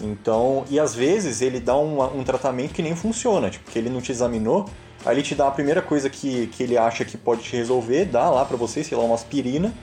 Então, 0.01 0.65
e 0.69 0.79
às 0.79 0.93
vezes 0.93 1.41
ele 1.41 1.59
dá 1.59 1.77
um, 1.77 2.01
um 2.19 2.23
tratamento 2.23 2.73
que 2.73 2.81
nem 2.81 2.95
funciona, 2.95 3.49
tipo, 3.49 3.71
que 3.71 3.79
ele 3.79 3.89
não 3.89 4.01
te 4.01 4.11
examinou, 4.11 4.65
aí 5.05 5.15
ele 5.15 5.23
te 5.23 5.35
dá 5.35 5.47
a 5.47 5.51
primeira 5.51 5.81
coisa 5.81 6.09
que, 6.09 6.47
que 6.47 6.63
ele 6.63 6.77
acha 6.77 7.05
que 7.05 7.17
pode 7.17 7.43
te 7.43 7.55
resolver, 7.55 8.05
dá 8.05 8.29
lá 8.29 8.43
para 8.43 8.57
você, 8.57 8.83
sei 8.83 8.97
lá, 8.97 9.03
uma 9.03 9.15
aspirina, 9.15 9.73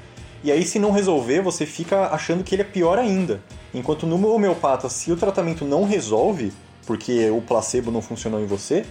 e 0.44 0.50
aí, 0.50 0.64
se 0.64 0.80
não 0.80 0.90
resolver, 0.90 1.40
você 1.40 1.64
fica 1.64 2.09
achando 2.09 2.42
que 2.42 2.52
ele 2.54 2.62
é 2.62 2.64
pior 2.64 2.99
ainda. 2.99 3.40
Enquanto 3.73 4.09
no 4.09 4.35
homeopata, 4.35 4.88
se 4.88 5.12
o 5.12 5.16
tratamento 5.16 5.64
não 5.64 5.85
resolve, 5.85 6.52
porque 6.85 7.30
o 7.30 7.40
placebo 7.40 7.92
não 7.92 8.02
funcionou 8.02 8.40
em 8.40 8.47
você, 8.47 8.85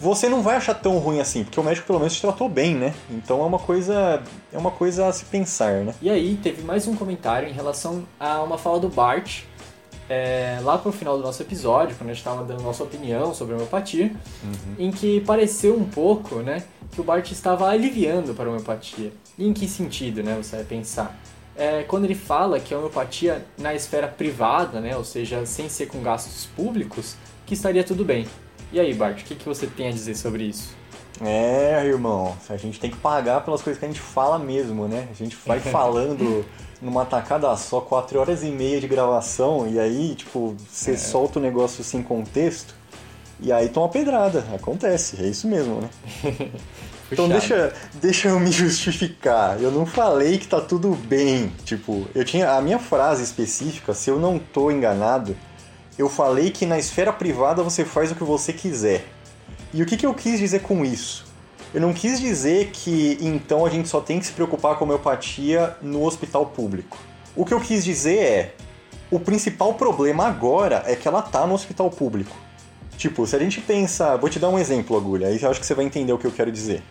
você 0.00 0.28
não 0.28 0.42
vai 0.42 0.56
achar 0.56 0.74
tão 0.74 0.98
ruim 0.98 1.20
assim, 1.20 1.44
porque 1.44 1.58
o 1.58 1.62
médico 1.62 1.86
pelo 1.86 1.98
menos 1.98 2.14
te 2.14 2.20
tratou 2.20 2.48
bem, 2.48 2.74
né? 2.74 2.94
Então 3.10 3.40
é 3.40 3.44
uma 3.44 3.58
coisa, 3.58 4.22
é 4.52 4.58
uma 4.58 4.70
coisa 4.70 5.06
a 5.06 5.12
se 5.12 5.24
pensar, 5.26 5.84
né? 5.84 5.94
E 6.02 6.10
aí, 6.10 6.38
teve 6.42 6.62
mais 6.62 6.86
um 6.86 6.94
comentário 6.94 7.48
em 7.48 7.52
relação 7.52 8.04
a 8.18 8.42
uma 8.42 8.58
fala 8.58 8.78
do 8.80 8.88
Bart, 8.88 9.42
é, 10.08 10.58
lá 10.62 10.76
pro 10.76 10.92
final 10.92 11.16
do 11.16 11.22
nosso 11.22 11.42
episódio, 11.42 11.96
quando 11.96 12.10
a 12.10 12.12
gente 12.12 12.20
estava 12.20 12.44
dando 12.44 12.62
nossa 12.62 12.82
opinião 12.82 13.32
sobre 13.32 13.54
a 13.54 13.56
homeopatia, 13.56 14.12
uhum. 14.42 14.74
em 14.78 14.90
que 14.90 15.20
pareceu 15.20 15.76
um 15.76 15.84
pouco, 15.84 16.36
né, 16.36 16.62
que 16.92 17.00
o 17.00 17.04
Bart 17.04 17.30
estava 17.30 17.68
aliviando 17.68 18.34
para 18.34 18.44
a 18.46 18.48
homeopatia. 18.48 19.12
E 19.38 19.46
em 19.46 19.52
que 19.52 19.66
sentido, 19.66 20.22
né, 20.22 20.36
você 20.36 20.56
vai 20.56 20.64
pensar? 20.64 21.18
É, 21.56 21.84
quando 21.84 22.04
ele 22.04 22.14
fala 22.14 22.58
que 22.58 22.74
a 22.74 22.76
homeopatia 22.76 23.46
na 23.56 23.74
esfera 23.74 24.08
privada, 24.08 24.80
né, 24.80 24.96
ou 24.96 25.04
seja, 25.04 25.46
sem 25.46 25.68
ser 25.68 25.86
com 25.86 26.02
gastos 26.02 26.46
públicos, 26.46 27.16
que 27.46 27.54
estaria 27.54 27.84
tudo 27.84 28.04
bem. 28.04 28.26
E 28.74 28.80
aí, 28.80 28.92
Bart, 28.92 29.20
o 29.20 29.24
que, 29.24 29.36
que 29.36 29.46
você 29.46 29.68
tem 29.68 29.86
a 29.86 29.92
dizer 29.92 30.16
sobre 30.16 30.42
isso? 30.42 30.74
É, 31.24 31.86
irmão, 31.86 32.36
a 32.50 32.56
gente 32.56 32.80
tem 32.80 32.90
que 32.90 32.96
pagar 32.96 33.44
pelas 33.44 33.62
coisas 33.62 33.78
que 33.78 33.84
a 33.84 33.88
gente 33.88 34.00
fala 34.00 34.36
mesmo, 34.36 34.88
né? 34.88 35.06
A 35.12 35.14
gente 35.14 35.36
vai 35.46 35.60
falando 35.70 36.44
numa 36.82 37.04
tacada 37.04 37.56
só, 37.56 37.80
quatro 37.80 38.18
horas 38.18 38.42
e 38.42 38.50
meia 38.50 38.80
de 38.80 38.88
gravação, 38.88 39.68
e 39.68 39.78
aí, 39.78 40.16
tipo, 40.16 40.56
você 40.68 40.94
é. 40.94 40.96
solta 40.96 41.38
o 41.38 41.42
negócio 41.42 41.84
sem 41.84 42.02
contexto, 42.02 42.74
e 43.38 43.52
aí 43.52 43.68
toma 43.68 43.88
pedrada. 43.88 44.44
Acontece, 44.52 45.22
é 45.22 45.28
isso 45.28 45.46
mesmo, 45.46 45.80
né? 45.80 45.88
Então 47.12 47.28
deixa, 47.28 47.72
deixa 48.00 48.28
eu 48.28 48.40
me 48.40 48.50
justificar. 48.50 49.62
Eu 49.62 49.70
não 49.70 49.84
falei 49.86 50.38
que 50.38 50.48
tá 50.48 50.60
tudo 50.60 50.96
bem. 50.96 51.52
Tipo, 51.62 52.08
eu 52.14 52.24
tinha 52.24 52.50
a 52.50 52.62
minha 52.62 52.78
frase 52.78 53.22
específica, 53.22 53.92
se 53.92 54.10
eu 54.10 54.18
não 54.18 54.36
tô 54.38 54.68
enganado, 54.70 55.36
eu 55.96 56.08
falei 56.08 56.50
que 56.50 56.66
na 56.66 56.78
esfera 56.78 57.12
privada 57.12 57.62
você 57.62 57.84
faz 57.84 58.10
o 58.10 58.14
que 58.14 58.24
você 58.24 58.52
quiser. 58.52 59.04
E 59.72 59.82
o 59.82 59.86
que, 59.86 59.96
que 59.96 60.06
eu 60.06 60.14
quis 60.14 60.38
dizer 60.38 60.60
com 60.60 60.84
isso? 60.84 61.24
Eu 61.72 61.80
não 61.80 61.92
quis 61.92 62.20
dizer 62.20 62.70
que 62.72 63.18
então 63.20 63.66
a 63.66 63.70
gente 63.70 63.88
só 63.88 64.00
tem 64.00 64.18
que 64.20 64.26
se 64.26 64.32
preocupar 64.32 64.76
com 64.76 64.84
homeopatia 64.84 65.76
no 65.82 66.04
hospital 66.04 66.46
público. 66.46 66.96
O 67.34 67.44
que 67.44 67.52
eu 67.52 67.60
quis 67.60 67.84
dizer 67.84 68.18
é: 68.18 68.54
o 69.10 69.18
principal 69.18 69.74
problema 69.74 70.26
agora 70.26 70.84
é 70.86 70.94
que 70.94 71.08
ela 71.08 71.20
tá 71.20 71.46
no 71.46 71.54
hospital 71.54 71.90
público. 71.90 72.36
Tipo, 72.96 73.26
se 73.26 73.34
a 73.34 73.38
gente 73.38 73.60
pensa. 73.60 74.16
Vou 74.16 74.30
te 74.30 74.38
dar 74.38 74.48
um 74.48 74.58
exemplo, 74.58 74.96
Agulha, 74.96 75.28
aí 75.28 75.42
eu 75.42 75.50
acho 75.50 75.58
que 75.58 75.66
você 75.66 75.74
vai 75.74 75.84
entender 75.84 76.12
o 76.12 76.18
que 76.18 76.26
eu 76.26 76.32
quero 76.32 76.52
dizer. 76.52 76.82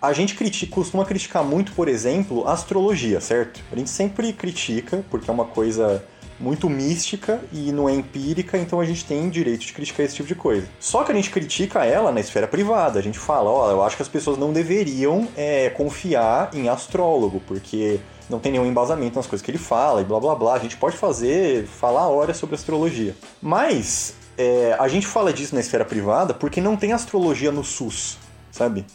A 0.00 0.12
gente 0.12 0.34
critica, 0.34 0.74
costuma 0.74 1.04
criticar 1.04 1.44
muito, 1.44 1.72
por 1.72 1.88
exemplo, 1.88 2.46
a 2.46 2.52
astrologia, 2.52 3.20
certo? 3.20 3.62
A 3.70 3.76
gente 3.76 3.90
sempre 3.90 4.32
critica, 4.32 5.04
porque 5.10 5.30
é 5.30 5.32
uma 5.32 5.44
coisa 5.44 6.02
muito 6.40 6.70
mística 6.70 7.40
e 7.52 7.70
não 7.70 7.88
é 7.88 7.92
empírica, 7.92 8.56
então 8.56 8.80
a 8.80 8.84
gente 8.84 9.04
tem 9.04 9.28
direito 9.28 9.66
de 9.66 9.72
criticar 9.72 10.06
esse 10.06 10.16
tipo 10.16 10.26
de 10.26 10.34
coisa. 10.34 10.66
Só 10.80 11.04
que 11.04 11.12
a 11.12 11.14
gente 11.14 11.30
critica 11.30 11.84
ela 11.84 12.10
na 12.10 12.18
esfera 12.18 12.48
privada. 12.48 12.98
A 12.98 13.02
gente 13.02 13.18
fala, 13.18 13.50
ó, 13.50 13.68
oh, 13.68 13.70
eu 13.70 13.82
acho 13.84 13.96
que 13.96 14.02
as 14.02 14.08
pessoas 14.08 14.38
não 14.38 14.52
deveriam 14.52 15.28
é, 15.36 15.68
confiar 15.70 16.50
em 16.54 16.68
astrólogo, 16.68 17.42
porque 17.46 18.00
não 18.30 18.38
tem 18.38 18.52
nenhum 18.52 18.66
embasamento 18.66 19.16
nas 19.16 19.26
coisas 19.26 19.44
que 19.44 19.50
ele 19.50 19.58
fala 19.58 20.00
e 20.00 20.04
blá 20.04 20.18
blá 20.18 20.34
blá. 20.34 20.54
A 20.54 20.58
gente 20.58 20.76
pode 20.76 20.96
fazer, 20.96 21.66
falar 21.66 22.08
horas 22.08 22.38
sobre 22.38 22.54
astrologia. 22.54 23.14
Mas 23.42 24.14
é, 24.38 24.74
a 24.78 24.88
gente 24.88 25.06
fala 25.06 25.32
disso 25.32 25.54
na 25.54 25.60
esfera 25.60 25.84
privada 25.84 26.32
porque 26.32 26.60
não 26.60 26.76
tem 26.76 26.92
astrologia 26.92 27.52
no 27.52 27.62
SUS, 27.62 28.16
sabe? 28.50 28.86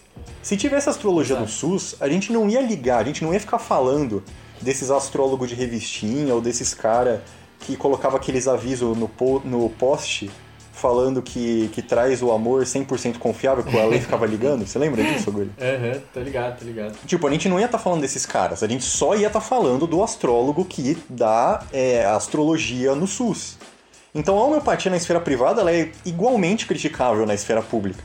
Se 0.41 0.57
tivesse 0.57 0.89
astrologia 0.89 1.39
no 1.39 1.47
SUS, 1.47 1.95
a 1.99 2.09
gente 2.09 2.31
não 2.31 2.49
ia 2.49 2.61
ligar, 2.61 3.01
a 3.01 3.03
gente 3.03 3.23
não 3.23 3.33
ia 3.33 3.39
ficar 3.39 3.59
falando 3.59 4.23
desses 4.61 4.91
astrólogos 4.91 5.49
de 5.49 5.55
revistinha 5.55 6.33
ou 6.33 6.41
desses 6.41 6.73
cara 6.73 7.23
que 7.59 7.75
colocava 7.75 8.17
aqueles 8.17 8.47
avisos 8.47 8.97
no, 8.97 9.07
po 9.07 9.41
no 9.43 9.69
post 9.69 10.29
falando 10.75 11.21
que, 11.21 11.69
que 11.73 11.81
traz 11.81 12.21
o 12.21 12.31
amor 12.31 12.63
100% 12.63 13.17
confiável, 13.17 13.63
que 13.63 13.75
o 13.75 13.81
Ale 13.81 13.99
ficava 13.99 14.25
ligando. 14.25 14.67
Você 14.67 14.77
lembra 14.77 15.03
disso, 15.03 15.31
Guri? 15.31 15.49
Aham, 15.59 15.93
uhum, 15.93 16.01
tô 16.13 16.19
ligado, 16.19 16.59
tô 16.59 16.65
ligado. 16.65 16.95
Tipo, 17.05 17.27
a 17.27 17.31
gente 17.31 17.47
não 17.47 17.59
ia 17.59 17.65
estar 17.65 17.77
tá 17.77 17.83
falando 17.83 18.01
desses 18.01 18.25
caras, 18.25 18.61
a 18.61 18.67
gente 18.67 18.83
só 18.83 19.15
ia 19.15 19.27
estar 19.27 19.39
tá 19.39 19.45
falando 19.45 19.87
do 19.87 20.03
astrólogo 20.03 20.65
que 20.65 20.97
dá 21.09 21.63
é, 21.71 22.05
astrologia 22.05 22.93
no 22.93 23.07
SUS. 23.07 23.57
Então 24.13 24.37
a 24.37 24.43
homeopatia 24.43 24.91
na 24.91 24.97
esfera 24.97 25.19
privada 25.19 25.69
é 25.73 25.91
igualmente 26.05 26.65
criticável 26.65 27.25
na 27.25 27.33
esfera 27.33 27.61
pública. 27.61 28.03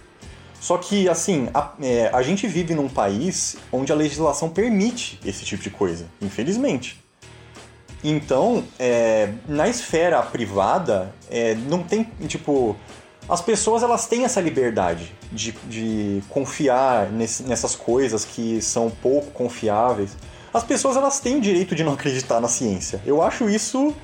Só 0.61 0.77
que, 0.77 1.09
assim, 1.09 1.49
a, 1.55 1.73
é, 1.81 2.11
a 2.13 2.23
gente 2.23 2.47
vive 2.47 2.75
num 2.75 2.89
país 2.89 3.57
onde 3.73 3.91
a 3.91 3.95
legislação 3.95 4.51
permite 4.51 5.19
esse 5.25 5.43
tipo 5.45 5.63
de 5.63 5.71
coisa, 5.71 6.07
infelizmente. 6.21 7.03
Então, 8.05 8.63
é, 8.79 9.33
na 9.49 9.69
esfera 9.69 10.23
privada, 10.23 11.15
é, 11.31 11.55
não 11.55 11.83
tem, 11.83 12.05
tipo, 12.29 12.77
as 13.27 13.41
pessoas 13.41 13.83
elas 13.83 14.07
têm 14.07 14.25
essa 14.25 14.41
liberdade 14.41 15.15
de, 15.33 15.53
de 15.67 16.23
confiar 16.29 17.11
nesse, 17.11 17.43
nessas 17.45 17.75
coisas 17.75 18.25
que 18.25 18.61
são 18.61 18.91
pouco 18.91 19.31
confiáveis. 19.31 20.11
As 20.53 20.65
pessoas 20.65 20.97
elas 20.97 21.21
têm 21.21 21.37
o 21.37 21.41
direito 21.41 21.75
de 21.75 21.83
não 21.83 21.95
acreditar 21.95 22.41
na 22.41 22.49
ciência. 22.49 23.01
Eu 23.07 23.23
acho 23.23 23.49
isso 23.49 23.95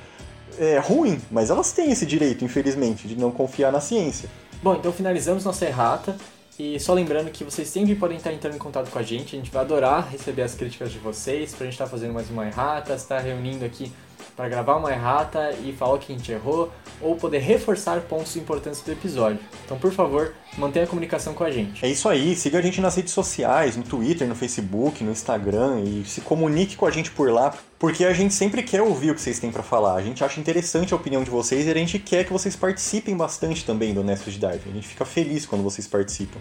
é, 0.57 0.79
ruim, 0.79 1.21
mas 1.29 1.49
elas 1.49 1.71
têm 1.71 1.91
esse 1.91 2.05
direito, 2.05 2.43
infelizmente, 2.43 3.07
de 3.07 3.15
não 3.15 3.29
confiar 3.29 3.71
na 3.71 3.79
ciência. 3.81 4.29
Bom, 4.63 4.75
então 4.75 4.91
finalizamos 4.91 5.43
nossa 5.43 5.65
errata. 5.65 6.15
E 6.59 6.79
só 6.79 6.93
lembrando 6.93 7.29
que 7.29 7.43
vocês 7.43 7.67
sempre 7.67 7.93
podem 7.95 8.17
estar 8.17 8.33
entrando 8.33 8.55
em 8.55 8.59
contato 8.59 8.89
com 8.89 8.97
a 8.97 9.03
gente, 9.03 9.35
a 9.35 9.39
gente 9.39 9.51
vai 9.51 9.63
adorar 9.63 10.09
receber 10.09 10.41
as 10.41 10.55
críticas 10.55 10.91
de 10.91 10.97
vocês, 10.97 11.53
pra 11.53 11.65
gente 11.65 11.73
estar 11.73 11.85
fazendo 11.85 12.13
mais 12.13 12.29
uma 12.31 12.47
errata, 12.47 12.95
estar 12.95 13.19
reunindo 13.19 13.63
aqui 13.63 13.91
para 14.37 14.47
gravar 14.47 14.75
uma 14.75 14.91
errata 14.91 15.51
e 15.63 15.73
falar 15.73 15.95
o 15.95 15.97
que 15.97 16.13
a 16.13 16.15
gente 16.15 16.31
errou, 16.31 16.71
ou 17.01 17.15
poder 17.15 17.39
reforçar 17.39 18.01
pontos 18.01 18.35
importantes 18.35 18.81
do 18.81 18.91
episódio. 18.91 19.39
Então, 19.65 19.79
por 19.79 19.91
favor, 19.91 20.35
mantenha 20.55 20.85
a 20.85 20.87
comunicação 20.87 21.33
com 21.33 21.43
a 21.43 21.49
gente. 21.49 21.83
É 21.83 21.89
isso 21.89 22.07
aí, 22.07 22.35
siga 22.35 22.59
a 22.59 22.61
gente 22.61 22.79
nas 22.79 22.95
redes 22.95 23.13
sociais, 23.13 23.75
no 23.75 23.81
Twitter, 23.81 24.27
no 24.27 24.35
Facebook, 24.35 25.03
no 25.03 25.11
Instagram 25.11 25.81
e 25.81 26.05
se 26.05 26.21
comunique 26.21 26.75
com 26.75 26.85
a 26.85 26.91
gente 26.91 27.09
por 27.09 27.31
lá, 27.31 27.51
porque 27.79 28.05
a 28.05 28.13
gente 28.13 28.31
sempre 28.31 28.61
quer 28.61 28.83
ouvir 28.83 29.09
o 29.09 29.15
que 29.15 29.21
vocês 29.21 29.39
têm 29.39 29.51
para 29.51 29.63
falar. 29.63 29.95
A 29.95 30.03
gente 30.03 30.23
acha 30.23 30.39
interessante 30.39 30.93
a 30.93 30.97
opinião 30.97 31.23
de 31.23 31.31
vocês 31.31 31.65
e 31.65 31.71
a 31.71 31.73
gente 31.73 31.97
quer 31.97 32.23
que 32.23 32.31
vocês 32.31 32.55
participem 32.55 33.17
bastante 33.17 33.65
também 33.65 33.91
do 33.91 34.01
Honesto 34.01 34.29
de 34.29 34.37
Dive. 34.37 34.69
A 34.69 34.73
gente 34.73 34.87
fica 34.87 35.03
feliz 35.03 35.47
quando 35.47 35.63
vocês 35.63 35.87
participam. 35.87 36.39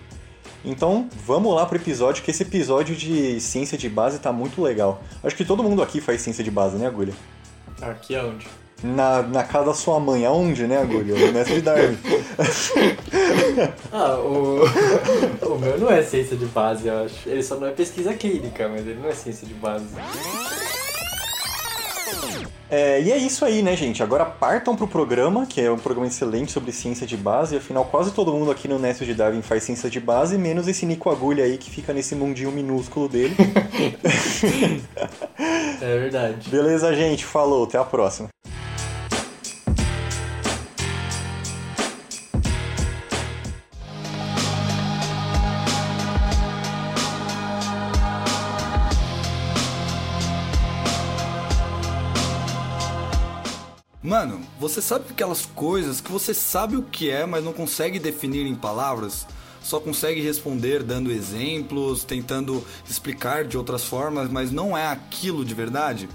Então, 0.62 1.08
vamos 1.24 1.54
lá 1.54 1.64
pro 1.64 1.78
episódio, 1.78 2.22
que 2.22 2.30
esse 2.30 2.42
episódio 2.42 2.94
de 2.94 3.40
ciência 3.40 3.78
de 3.78 3.88
base 3.88 4.18
tá 4.18 4.32
muito 4.32 4.60
legal. 4.60 5.02
Acho 5.22 5.34
que 5.34 5.44
todo 5.44 5.62
mundo 5.62 5.80
aqui 5.80 6.00
faz 6.00 6.20
ciência 6.20 6.44
de 6.44 6.50
base, 6.50 6.76
né, 6.76 6.86
Agulha? 6.86 7.14
Aqui 7.80 8.16
aonde? 8.16 8.47
Na, 8.83 9.23
na 9.23 9.42
casa 9.42 9.66
da 9.66 9.75
sua 9.75 9.99
mãe, 9.99 10.26
aonde, 10.26 10.66
né, 10.66 10.83
Agulha? 10.83 11.14
O 11.14 11.33
mestre 11.33 11.56
de 11.56 11.61
Darwin. 11.62 11.99
Ah, 13.90 14.16
o... 14.18 14.64
o 15.47 15.59
meu 15.59 15.78
não 15.78 15.90
é 15.90 16.02
ciência 16.02 16.37
de 16.37 16.45
base, 16.47 16.87
eu 16.87 17.04
acho. 17.04 17.26
Ele 17.26 17.42
só 17.42 17.56
não 17.56 17.68
é 17.68 17.71
pesquisa 17.71 18.12
clínica, 18.12 18.68
mas 18.68 18.87
ele 18.87 19.00
não 19.00 19.09
é 19.09 19.12
ciência 19.12 19.47
de 19.47 19.54
base. 19.54 19.87
É, 22.70 23.00
e 23.00 23.12
é 23.12 23.16
isso 23.16 23.44
aí, 23.44 23.62
né, 23.62 23.76
gente? 23.76 24.02
Agora 24.02 24.25
partam 24.25 24.75
pro 24.75 24.88
programa, 24.88 25.46
que 25.46 25.61
é 25.61 25.70
um 25.70 25.78
programa 25.78 26.08
excelente 26.08 26.52
sobre 26.52 26.73
ciência 26.73 27.06
de 27.06 27.16
base. 27.16 27.56
Afinal, 27.56 27.85
quase 27.85 28.12
todo 28.12 28.32
mundo 28.32 28.50
aqui 28.50 28.66
no 28.66 28.78
Nestor 28.78 29.06
de 29.06 29.14
Darwin 29.14 29.42
faz 29.42 29.62
ciência 29.62 29.88
de 29.88 30.00
base, 30.00 30.37
menos 30.37 30.66
esse 30.66 30.85
Nico 30.85 31.11
Agulha 31.11 31.44
aí 31.44 31.58
que 31.58 31.70
fica 31.70 31.92
nesse 31.92 32.14
mundinho 32.14 32.50
minúsculo 32.50 33.08
dele. 33.08 33.37
É 35.80 35.99
verdade. 35.99 36.49
Beleza, 36.49 36.94
gente? 36.94 37.25
Falou, 37.25 37.64
até 37.64 37.78
a 37.78 37.85
próxima. 37.85 38.28
Você 54.58 54.80
sabe 54.80 55.06
aquelas 55.10 55.44
coisas 55.44 56.00
que 56.00 56.10
você 56.10 56.32
sabe 56.32 56.76
o 56.76 56.82
que 56.82 57.10
é, 57.10 57.26
mas 57.26 57.44
não 57.44 57.52
consegue 57.52 57.98
definir 57.98 58.46
em 58.46 58.54
palavras? 58.54 59.26
Só 59.62 59.80
consegue 59.80 60.20
responder 60.20 60.82
dando 60.82 61.10
exemplos, 61.10 62.04
tentando 62.04 62.64
explicar 62.88 63.44
de 63.44 63.58
outras 63.58 63.84
formas, 63.84 64.30
mas 64.30 64.50
não 64.52 64.76
é 64.76 64.86
aquilo 64.86 65.44
de 65.44 65.54
verdade? 65.54 66.08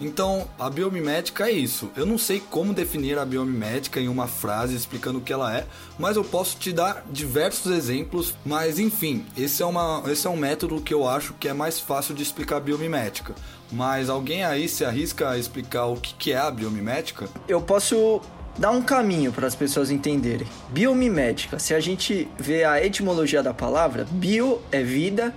Então, 0.00 0.48
a 0.58 0.70
biomimética 0.70 1.48
é 1.48 1.52
isso. 1.52 1.90
Eu 1.96 2.06
não 2.06 2.16
sei 2.16 2.40
como 2.40 2.72
definir 2.72 3.18
a 3.18 3.24
biomimética 3.24 3.98
em 4.00 4.08
uma 4.08 4.28
frase 4.28 4.76
explicando 4.76 5.18
o 5.18 5.20
que 5.20 5.32
ela 5.32 5.56
é, 5.56 5.66
mas 5.98 6.16
eu 6.16 6.24
posso 6.24 6.56
te 6.56 6.72
dar 6.72 7.04
diversos 7.10 7.72
exemplos. 7.72 8.34
Mas 8.44 8.78
enfim, 8.78 9.26
esse 9.36 9.62
é, 9.62 9.66
uma, 9.66 10.02
esse 10.06 10.26
é 10.26 10.30
um 10.30 10.36
método 10.36 10.80
que 10.80 10.94
eu 10.94 11.08
acho 11.08 11.34
que 11.34 11.48
é 11.48 11.52
mais 11.52 11.80
fácil 11.80 12.14
de 12.14 12.22
explicar 12.22 12.58
a 12.58 12.60
biomimética. 12.60 13.34
Mas 13.72 14.08
alguém 14.08 14.44
aí 14.44 14.68
se 14.68 14.84
arrisca 14.84 15.30
a 15.30 15.38
explicar 15.38 15.86
o 15.86 15.96
que 15.96 16.14
que 16.14 16.32
é 16.32 16.38
a 16.38 16.50
biomimética? 16.50 17.28
Eu 17.48 17.60
posso 17.60 18.20
dar 18.56 18.70
um 18.70 18.82
caminho 18.82 19.32
para 19.32 19.46
as 19.46 19.54
pessoas 19.54 19.90
entenderem. 19.90 20.46
Biomimética, 20.70 21.58
se 21.58 21.74
a 21.74 21.80
gente 21.80 22.28
vê 22.38 22.64
a 22.64 22.84
etimologia 22.84 23.42
da 23.42 23.52
palavra, 23.52 24.06
bio 24.10 24.60
é 24.70 24.82
vida 24.82 25.34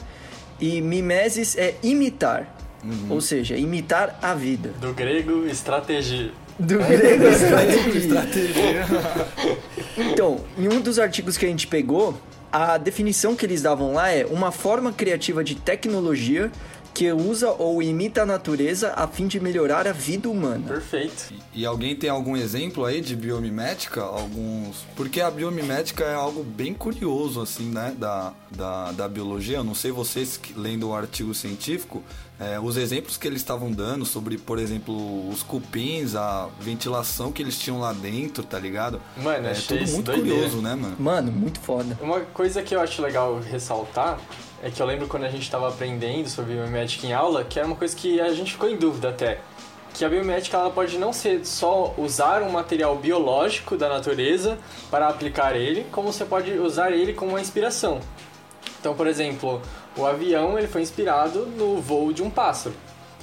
e 0.59 0.81
mimesis 0.81 1.57
é 1.57 1.75
imitar. 1.83 2.60
Ou 3.09 3.21
seja, 3.21 3.55
imitar 3.55 4.17
a 4.21 4.33
vida. 4.33 4.73
Do 4.79 4.93
grego, 4.93 5.45
estratégia. 5.45 6.31
Do 6.57 6.79
grego 6.79 7.25
estratégia. 7.29 7.97
Estratégia. 7.97 8.85
Então, 9.97 10.41
em 10.57 10.67
um 10.67 10.81
dos 10.81 10.97
artigos 10.99 11.37
que 11.37 11.45
a 11.45 11.49
gente 11.49 11.67
pegou, 11.67 12.19
a 12.51 12.77
definição 12.77 13.35
que 13.35 13.45
eles 13.45 13.61
davam 13.61 13.93
lá 13.93 14.09
é 14.11 14.25
uma 14.25 14.51
forma 14.51 14.91
criativa 14.91 15.43
de 15.43 15.55
tecnologia 15.55 16.51
que 16.93 17.11
usa 17.11 17.49
ou 17.51 17.81
imita 17.81 18.23
a 18.23 18.25
natureza 18.25 18.93
a 18.95 19.07
fim 19.07 19.27
de 19.27 19.39
melhorar 19.39 19.87
a 19.87 19.91
vida 19.91 20.29
humana. 20.29 20.67
Perfeito. 20.67 21.33
E 21.53 21.65
alguém 21.65 21.95
tem 21.95 22.09
algum 22.09 22.35
exemplo 22.35 22.85
aí 22.85 23.01
de 23.01 23.15
biomimética? 23.15 24.01
Alguns. 24.01 24.85
Porque 24.95 25.21
a 25.21 25.31
biomimética 25.31 26.03
é 26.03 26.13
algo 26.13 26.43
bem 26.43 26.73
curioso, 26.73 27.41
assim, 27.41 27.69
né? 27.69 27.95
Da, 27.97 28.33
da, 28.49 28.91
da 28.91 29.07
biologia. 29.07 29.57
Eu 29.57 29.63
não 29.63 29.75
sei 29.75 29.91
vocês 29.91 30.37
que, 30.37 30.53
lendo 30.57 30.89
o 30.89 30.95
artigo 30.95 31.33
científico, 31.33 32.03
é, 32.39 32.59
os 32.59 32.75
exemplos 32.75 33.17
que 33.17 33.27
eles 33.27 33.41
estavam 33.41 33.71
dando 33.71 34.05
sobre, 34.05 34.37
por 34.37 34.57
exemplo, 34.59 35.29
os 35.29 35.43
cupins, 35.43 36.15
a 36.15 36.49
ventilação 36.59 37.31
que 37.31 37.41
eles 37.41 37.57
tinham 37.57 37.79
lá 37.79 37.93
dentro, 37.93 38.43
tá 38.43 38.57
ligado? 38.57 38.99
Mano, 39.17 39.47
é 39.47 39.51
achei 39.51 39.77
tudo 39.77 39.83
isso 39.85 39.93
muito 39.93 40.05
doideira. 40.07 40.39
curioso, 40.39 40.61
né, 40.61 40.75
mano? 40.75 40.95
Mano, 40.99 41.31
muito 41.31 41.59
foda. 41.59 41.97
Uma 42.01 42.21
coisa 42.21 42.61
que 42.61 42.75
eu 42.75 42.81
acho 42.81 43.01
legal 43.01 43.39
ressaltar 43.39 44.19
é 44.63 44.69
que 44.69 44.81
eu 44.81 44.85
lembro 44.85 45.07
quando 45.07 45.23
a 45.23 45.29
gente 45.29 45.41
estava 45.41 45.67
aprendendo 45.67 46.29
sobre 46.29 46.53
biomédica 46.53 47.07
em 47.07 47.13
aula, 47.13 47.43
que 47.43 47.57
era 47.57 47.67
uma 47.67 47.75
coisa 47.75 47.95
que 47.95 48.21
a 48.21 48.31
gente 48.31 48.51
ficou 48.51 48.69
em 48.69 48.77
dúvida 48.77 49.09
até. 49.09 49.39
Que 49.93 50.05
a 50.05 50.09
biomédica 50.09 50.55
ela 50.55 50.69
pode 50.69 50.97
não 50.97 51.11
ser 51.11 51.45
só 51.45 51.93
usar 51.97 52.43
um 52.43 52.49
material 52.51 52.95
biológico 52.95 53.75
da 53.75 53.89
natureza 53.89 54.57
para 54.89 55.07
aplicar 55.07 55.55
ele, 55.55 55.85
como 55.91 56.13
você 56.13 56.23
pode 56.23 56.51
usar 56.51 56.91
ele 56.91 57.13
como 57.13 57.31
uma 57.31 57.41
inspiração. 57.41 57.99
Então, 58.79 58.93
por 58.95 59.07
exemplo, 59.07 59.61
o 59.97 60.05
avião 60.05 60.57
ele 60.57 60.67
foi 60.67 60.81
inspirado 60.81 61.45
no 61.47 61.81
voo 61.81 62.13
de 62.13 62.21
um 62.21 62.29
pássaro. 62.29 62.75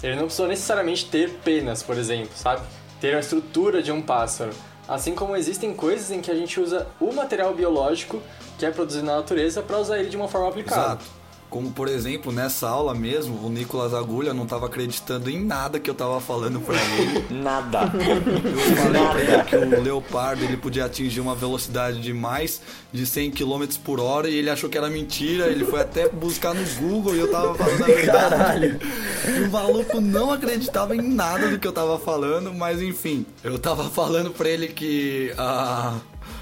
Ele 0.02 0.16
não 0.16 0.24
precisou 0.24 0.48
necessariamente 0.48 1.06
ter 1.06 1.30
penas, 1.44 1.82
por 1.82 1.96
exemplo, 1.96 2.30
sabe? 2.34 2.62
Ter 3.00 3.14
a 3.14 3.20
estrutura 3.20 3.80
de 3.80 3.90
um 3.92 4.02
pássaro. 4.02 4.50
Assim 4.86 5.14
como 5.14 5.36
existem 5.36 5.72
coisas 5.72 6.10
em 6.10 6.20
que 6.20 6.30
a 6.30 6.34
gente 6.34 6.60
usa 6.60 6.86
o 7.00 7.12
material 7.12 7.54
biológico 7.54 8.20
que 8.58 8.66
é 8.66 8.70
produzido 8.70 9.06
na 9.06 9.16
natureza 9.16 9.62
para 9.62 9.78
usar 9.78 9.98
ele 9.98 10.08
de 10.08 10.16
uma 10.16 10.28
forma 10.28 10.48
aplicada. 10.48 10.94
Exato. 10.94 11.17
Como, 11.50 11.70
por 11.70 11.88
exemplo, 11.88 12.30
nessa 12.30 12.68
aula 12.68 12.94
mesmo, 12.94 13.46
o 13.46 13.48
Nicolas 13.48 13.94
Agulha 13.94 14.34
não 14.34 14.46
tava 14.46 14.66
acreditando 14.66 15.30
em 15.30 15.42
nada 15.42 15.80
que 15.80 15.88
eu 15.88 15.94
tava 15.94 16.20
falando 16.20 16.60
pra 16.60 16.76
ele. 16.76 17.26
Nada. 17.42 17.90
Eu 17.94 18.76
falei 18.76 19.02
pra 19.06 19.20
ele 19.20 19.44
que 19.44 19.56
o 19.56 19.82
leopardo 19.82 20.44
ele 20.44 20.56
podia 20.58 20.84
atingir 20.84 21.20
uma 21.20 21.34
velocidade 21.34 22.00
de 22.00 22.12
mais 22.12 22.60
de 22.92 23.06
100 23.06 23.30
km 23.30 23.64
por 23.82 23.98
hora 23.98 24.28
e 24.28 24.34
ele 24.34 24.50
achou 24.50 24.68
que 24.68 24.76
era 24.76 24.90
mentira. 24.90 25.46
Ele 25.46 25.64
foi 25.64 25.80
até 25.80 26.08
buscar 26.08 26.54
no 26.54 26.64
Google 26.74 27.16
e 27.16 27.20
eu 27.20 27.30
tava 27.30 27.54
falando 27.54 27.82
a 27.82 27.86
verdade. 27.86 28.30
Caralho. 28.30 28.80
E 29.26 29.40
o 29.42 29.50
maluco 29.50 30.00
não 30.00 30.30
acreditava 30.30 30.94
em 30.94 31.02
nada 31.02 31.48
do 31.48 31.58
que 31.58 31.66
eu 31.66 31.72
tava 31.72 31.98
falando, 31.98 32.52
mas 32.52 32.82
enfim, 32.82 33.24
eu 33.42 33.58
tava 33.58 33.84
falando 33.84 34.30
pra 34.30 34.48
ele 34.48 34.68
que 34.68 35.32
a. 35.38 35.96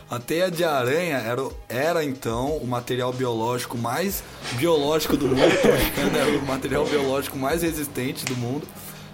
A 0.09 0.21
teia 0.21 0.49
de 0.51 0.63
aranha 0.63 1.17
era, 1.17 1.43
era 1.69 2.05
então 2.05 2.57
o 2.59 2.67
material 2.67 3.13
biológico 3.13 3.77
mais 3.77 4.23
biológico 4.53 5.17
do 5.17 5.27
mundo, 5.27 5.41
era 6.17 6.39
o 6.39 6.47
material 6.47 6.85
biológico 6.87 7.37
mais 7.37 7.63
resistente 7.63 8.25
do 8.25 8.37
mundo. 8.37 8.67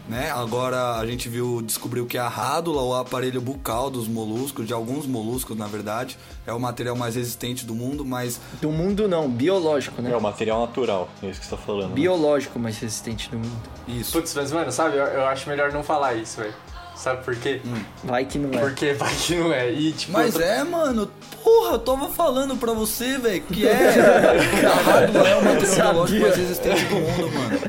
Né? 0.09 0.31
Agora 0.33 0.97
a 0.99 1.07
gente 1.07 1.29
viu, 1.29 1.63
descobriu 1.63 2.05
que 2.07 2.19
a 2.19 2.29
rádula, 2.29 2.83
o 2.83 2.95
aparelho 2.95 3.41
bucal 3.41 3.89
dos 3.89 4.09
moluscos, 4.09 4.67
de 4.67 4.73
alguns 4.73 5.07
moluscos 5.07 5.57
na 5.57 5.67
verdade, 5.69 6.19
é 6.45 6.53
o 6.53 6.59
material 6.59 6.97
mais 6.97 7.15
resistente 7.15 7.65
do 7.65 7.73
mundo, 7.75 8.05
mas 8.05 8.41
Do 8.61 8.71
mundo 8.71 9.07
não, 9.09 9.31
biológico, 9.31 10.03
né? 10.03 10.11
É 10.11 10.17
o 10.17 10.21
material 10.21 10.61
natural, 10.61 11.09
é 11.23 11.29
isso 11.29 11.41
que 11.41 11.47
você 11.47 11.53
tá 11.53 11.63
falando. 11.63 11.91
né? 11.91 11.95
Biológico 11.95 12.59
mais 12.59 12.77
resistente 12.79 13.31
do 13.31 13.39
mundo. 13.39 13.63
isso. 13.87 14.13
Putz, 14.13 14.35
mas 14.35 14.51
mano, 14.53 14.73
sabe, 14.73 14.97
eu, 14.97 15.05
eu 15.05 15.25
acho 15.27 15.49
melhor 15.49 15.73
não 15.73 15.85
falar 15.85 16.15
isso, 16.15 16.41
velho. 16.41 16.55
Sabe 17.03 17.25
por 17.25 17.35
quê? 17.35 17.61
Vai 18.05 18.25
que 18.25 18.39
não 18.39 18.57
é. 18.57 18.63
Porque 18.63 18.93
vai 18.93 19.13
que 19.13 19.35
não 19.35 19.53
é. 19.53 19.73
E 19.73 19.91
tipo, 19.91 20.13
Mas 20.13 20.35
outra- 20.37 20.49
é, 20.49 20.63
mano, 20.63 21.11
porra, 21.43 21.73
eu 21.73 21.79
tava 21.81 22.09
falando 22.09 22.57
pra 22.57 22.73
você, 22.73 23.19
velho, 23.19 23.43
que 23.43 23.67
é. 23.67 23.73
A 24.65 24.91
rádula 24.91 25.29
é 25.29 25.35
o 25.37 25.45
material 25.45 25.93
biológico 25.93 26.21
mais 26.21 26.37
resistente 26.37 26.85
do 26.85 26.95
mundo, 26.95 27.31
mano. 27.33 27.61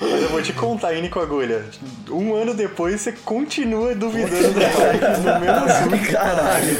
Mas 0.00 0.22
eu 0.22 0.28
vou 0.30 0.42
te 0.42 0.52
contar, 0.52 0.92
hein, 0.92 1.02
Nico 1.02 1.20
Agulha. 1.20 1.66
Um 2.10 2.34
ano 2.34 2.52
depois 2.52 3.00
você 3.00 3.12
continua 3.12 3.94
duvidando 3.94 4.54
da 4.54 5.34
no 5.34 5.40
mesmo 5.40 5.64
assunto. 5.64 6.12
Caralho. 6.12 6.76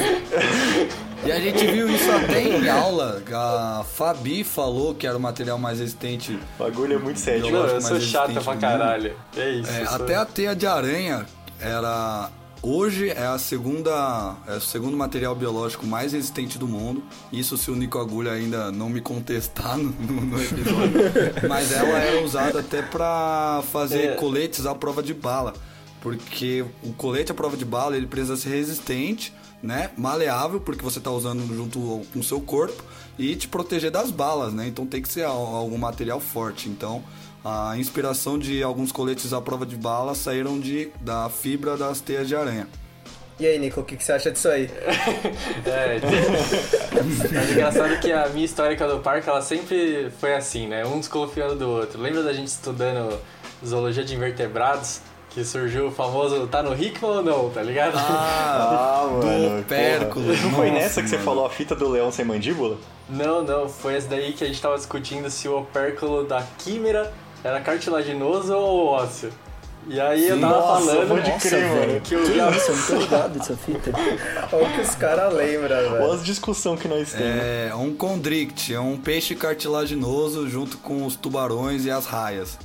E 1.25 1.33
a 1.33 1.41
gente 1.41 1.67
viu 1.67 1.91
isso 1.91 2.09
até 2.13 2.41
em 2.43 2.69
aula. 2.69 3.21
A 3.35 3.85
Fabi 3.85 4.45
falou 4.45 4.95
que 4.95 5.05
era 5.05 5.17
o 5.17 5.21
material 5.21 5.59
mais 5.59 5.81
resistente. 5.81 6.39
O 6.59 6.65
Agulha 6.65 6.95
é 6.95 6.99
muito 6.99 7.19
sério. 7.19 7.51
Mano, 7.51 7.67
eu 7.73 7.81
sou 7.81 8.01
chata 8.01 8.41
pra 8.41 8.57
caralho. 8.57 9.13
É 9.37 9.51
isso. 9.51 9.69
É, 9.69 9.85
sou- 9.85 9.97
até 9.97 10.15
a 10.15 10.25
teia 10.25 10.55
de 10.55 10.65
aranha 10.65 11.27
era. 11.61 12.31
Hoje 12.61 13.09
é 13.09 13.25
a 13.27 13.39
segunda. 13.39 14.35
É 14.49 14.57
o 14.57 14.61
segundo 14.61 14.97
material 14.97 15.35
biológico 15.35 15.87
mais 15.87 16.13
resistente 16.13 16.59
do 16.59 16.67
mundo. 16.67 17.03
Isso 17.33 17.57
se 17.57 17.71
o 17.71 17.77
Nico 17.77 17.99
Agulha 17.99 18.33
ainda 18.33 18.73
não 18.73 18.89
me 18.89 19.01
contestar 19.01 19.77
no, 19.79 19.91
no- 19.93 20.21
no 20.27 20.43
episódio. 20.43 21.01
Mas 21.49 21.71
ela 21.73 21.99
era 21.99 22.21
usada 22.25 22.59
até 22.61 22.83
pra 22.83 23.63
fazer 23.73 24.07
É. 24.09 24.15
coletes 24.17 24.67
à 24.67 24.75
prova 24.75 25.03
de 25.03 25.15
bala. 25.15 25.55
Porque 26.01 26.65
o 26.83 26.93
colete 26.93 27.31
à 27.31 27.35
prova 27.35 27.57
de 27.57 27.65
bala 27.65 27.97
ele 27.97 28.07
precisa 28.07 28.37
ser 28.37 28.51
resistente, 28.51 29.33
né? 29.63 29.91
Maleável, 29.97 30.61
porque 30.61 30.83
você 30.83 30.99
tá 31.01 31.11
usando 31.11 31.45
junto 31.57 32.03
com 32.13 32.19
o 32.21 32.23
seu 32.25 32.41
corpo, 32.41 32.83
e 33.19 33.35
te 33.35 33.49
proteger 33.49 33.91
das 33.91 34.11
balas, 34.13 34.53
né? 34.53 34.69
Então 34.69 34.87
tem 34.87 35.03
que 35.03 35.09
ser 35.09 35.25
al- 35.25 35.55
algum 35.57 35.77
material 35.79 36.21
forte. 36.21 36.69
Então 36.69 37.03
a 37.49 37.77
inspiração 37.79 38.39
de 38.39 38.63
alguns 38.63 38.93
coletes 38.93 39.33
à 39.33 39.41
prova 39.41 39.65
de 39.65 39.77
bala 39.77 40.15
saíram 40.15 40.61
de, 40.61 40.91
da 41.01 41.29
fibra 41.31 41.77
das 41.77 42.01
teias 42.01 42.29
de 42.29 42.37
aranha. 42.37 42.69
E 43.41 43.47
aí, 43.47 43.57
Nico, 43.59 43.81
o 43.81 43.85
que, 43.85 43.97
que 43.97 44.03
você 44.03 44.13
acha 44.13 44.31
disso 44.31 44.49
aí? 44.49 44.69
É, 45.65 46.01
mas 47.33 47.51
engraçado 47.53 48.01
que 48.01 48.11
a 48.11 48.29
minha 48.31 48.45
histórica 48.45 48.87
do 48.87 48.99
parque, 48.99 49.29
ela 49.29 49.41
sempre 49.41 50.11
foi 50.19 50.35
assim, 50.35 50.67
né? 50.67 50.85
Um 50.85 50.99
desconfiando 50.99 51.55
do 51.55 51.69
outro. 51.69 52.01
Lembra 52.01 52.23
da 52.23 52.33
gente 52.33 52.49
estudando 52.49 53.19
zoologia 53.65 54.05
de 54.05 54.15
invertebrados? 54.15 55.01
Que 55.31 55.45
surgiu 55.45 55.89
o 55.89 55.91
famoso 55.91 56.47
tá 56.49 56.63
no 56.63 56.75
Hickman 56.75 57.11
ou 57.19 57.23
não, 57.23 57.51
tá 57.51 57.63
ligado? 57.63 57.97
Ah, 57.97 59.03
Ah, 59.05 59.07
mano. 59.07 59.59
do 59.61 59.65
pérculo. 59.67 60.27
Não 60.27 60.51
foi 60.53 60.71
nessa 60.71 61.03
que 61.03 61.09
você 61.09 61.19
falou 61.19 61.47
a 61.47 61.51
fita 61.51 61.77
do 61.77 61.89
leão 61.89 62.11
sem 62.11 62.25
mandíbula? 62.25 62.79
Não, 63.09 63.45
não, 63.45 63.69
foi 63.69 63.95
essa 63.95 64.09
daí 64.09 64.33
que 64.33 64.43
a 64.43 64.47
gente 64.47 64.61
tava 64.61 64.77
discutindo 64.77 65.31
se 65.31 65.47
o 65.49 65.59
opérculo 65.59 66.25
da 66.25 66.43
químera 66.59 67.13
era 67.45 67.61
cartilaginoso 67.61 68.55
ou 68.55 68.87
ósseo. 68.87 69.31
E 69.87 69.99
aí 69.99 70.29
eu 70.29 70.39
tava 70.39 70.55
Nossa, 70.59 70.85
falando 70.87 71.09
pode 71.09 71.31
Nossa, 71.31 71.49
crer, 71.49 71.71
velho. 71.73 72.01
que 72.03 72.09
Que 72.11 72.17
o 72.17 72.19
Gabriel- 72.37 72.51
isso, 72.53 72.71
eu 72.73 72.77
não 72.77 72.87
tô 72.87 72.95
ligado 72.97 73.39
dessa 73.39 73.57
fita. 73.57 73.91
Olha 74.53 74.67
o 74.69 74.73
que 74.75 74.81
os 74.83 74.95
caras 74.97 75.33
lembram, 75.33 75.77
Olha 75.79 75.91
velho. 75.93 76.13
as 76.13 76.25
discussão 76.25 76.77
que 76.77 76.87
nós 76.89 77.13
temos. 77.13 77.25
É 77.43 77.73
um 77.75 77.95
condrict, 77.95 78.75
é 78.75 78.81
um 78.81 78.99
peixe 78.99 79.35
cartilaginoso 79.35 80.47
junto 80.49 80.77
com 80.79 81.07
os 81.07 81.17
tubarões 81.17 81.87
e 81.87 81.91
as 81.91 82.05
raias. 82.05 82.59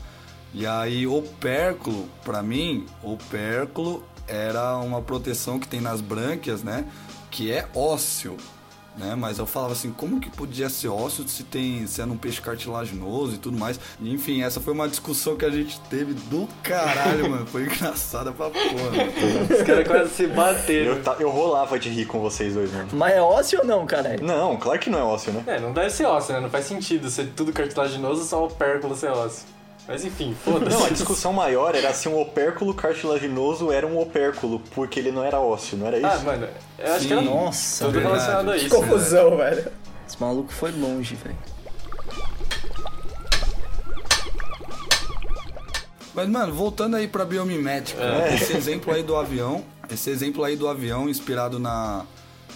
E 0.53 0.67
aí 0.67 1.07
o 1.07 1.21
pérculo, 1.39 2.09
pra 2.25 2.43
mim, 2.43 2.85
o 3.01 3.15
pérculo 3.31 4.03
era 4.27 4.75
uma 4.77 5.01
proteção 5.01 5.59
que 5.59 5.67
tem 5.67 5.79
nas 5.79 6.01
brânquias, 6.01 6.61
né? 6.61 6.85
Que 7.31 7.51
é 7.51 7.67
ósseo, 7.73 8.35
né? 8.97 9.15
Mas 9.15 9.39
eu 9.39 9.45
falava 9.45 9.73
assim, 9.73 9.91
como 9.91 10.19
que 10.19 10.29
podia 10.29 10.69
ser 10.69 10.87
ósseo 10.89 11.27
se 11.27 11.43
tem 11.43 11.85
sendo 11.87 12.13
um 12.13 12.17
peixe 12.17 12.41
cartilaginoso 12.41 13.35
e 13.35 13.37
tudo 13.37 13.57
mais? 13.57 13.79
Enfim, 14.01 14.43
essa 14.43 14.59
foi 14.59 14.73
uma 14.73 14.87
discussão 14.87 15.35
que 15.35 15.45
a 15.45 15.49
gente 15.49 15.79
teve 15.89 16.13
do 16.13 16.47
caralho, 16.61 17.29
mano. 17.29 17.45
Foi 17.45 17.63
engraçada 17.63 18.31
pra 18.31 18.49
porra. 18.49 18.63
mano. 18.91 19.53
Os 19.53 19.61
caras 19.63 19.87
quase 19.87 20.09
se 20.13 20.27
bateram. 20.27 20.93
Eu, 20.95 21.15
eu 21.19 21.29
rolava 21.29 21.77
de 21.79 21.89
rir 21.89 22.05
com 22.05 22.19
vocês 22.19 22.53
dois, 22.53 22.71
mano. 22.71 22.89
Mas 22.93 23.13
é 23.13 23.21
ósseo 23.21 23.59
ou 23.59 23.65
não, 23.65 23.85
caralho? 23.85 24.23
Não, 24.23 24.57
claro 24.57 24.79
que 24.79 24.89
não 24.89 24.99
é 24.99 25.03
ósseo, 25.03 25.33
né? 25.33 25.43
É, 25.47 25.59
não 25.59 25.73
deve 25.73 25.89
ser 25.89 26.05
ósseo, 26.05 26.33
né? 26.33 26.39
Não 26.39 26.49
faz 26.49 26.65
sentido 26.65 27.09
ser 27.09 27.27
tudo 27.35 27.51
cartilaginoso 27.51 28.23
só 28.25 28.41
o 28.41 28.45
opérculo 28.45 28.95
ser 28.95 29.09
ósseo. 29.09 29.45
Mas 29.87 30.05
enfim, 30.05 30.33
foda-se. 30.43 30.77
Não, 30.77 30.85
a 30.85 30.89
discussão 30.89 31.33
maior 31.33 31.75
era 31.75 31.93
se 31.93 32.07
um 32.07 32.19
opérculo 32.19 32.73
cartilaginoso 32.73 33.69
era 33.71 33.85
um 33.85 33.99
opérculo, 33.99 34.61
porque 34.73 34.97
ele 34.99 35.11
não 35.11 35.23
era 35.23 35.39
ósseo, 35.41 35.77
não 35.77 35.87
era 35.87 35.97
isso? 35.97 36.07
Ah, 36.07 36.19
mano, 36.19 36.47
eu 36.79 36.91
acho 36.93 37.01
Sim. 37.01 37.07
que 37.07 37.13
era 37.13 37.21
Nossa, 37.21 37.85
tudo 37.85 37.93
verdade. 37.95 38.15
relacionado 38.15 38.49
a 38.51 38.55
Que 38.57 38.65
isso. 38.65 38.75
confusão, 38.75 39.37
velho. 39.37 39.71
Esse 40.07 40.21
maluco 40.21 40.53
foi 40.53 40.71
longe, 40.71 41.15
velho. 41.15 41.35
Mas, 46.13 46.29
mano, 46.29 46.53
voltando 46.53 46.95
aí 46.95 47.07
pra 47.07 47.25
biomimética, 47.25 48.01
É. 48.01 48.35
esse 48.35 48.55
exemplo 48.55 48.93
aí 48.93 49.01
do 49.01 49.15
avião, 49.15 49.63
esse 49.89 50.09
exemplo 50.09 50.43
aí 50.43 50.55
do 50.55 50.67
avião 50.67 51.09
inspirado 51.09 51.57
na, 51.59 52.05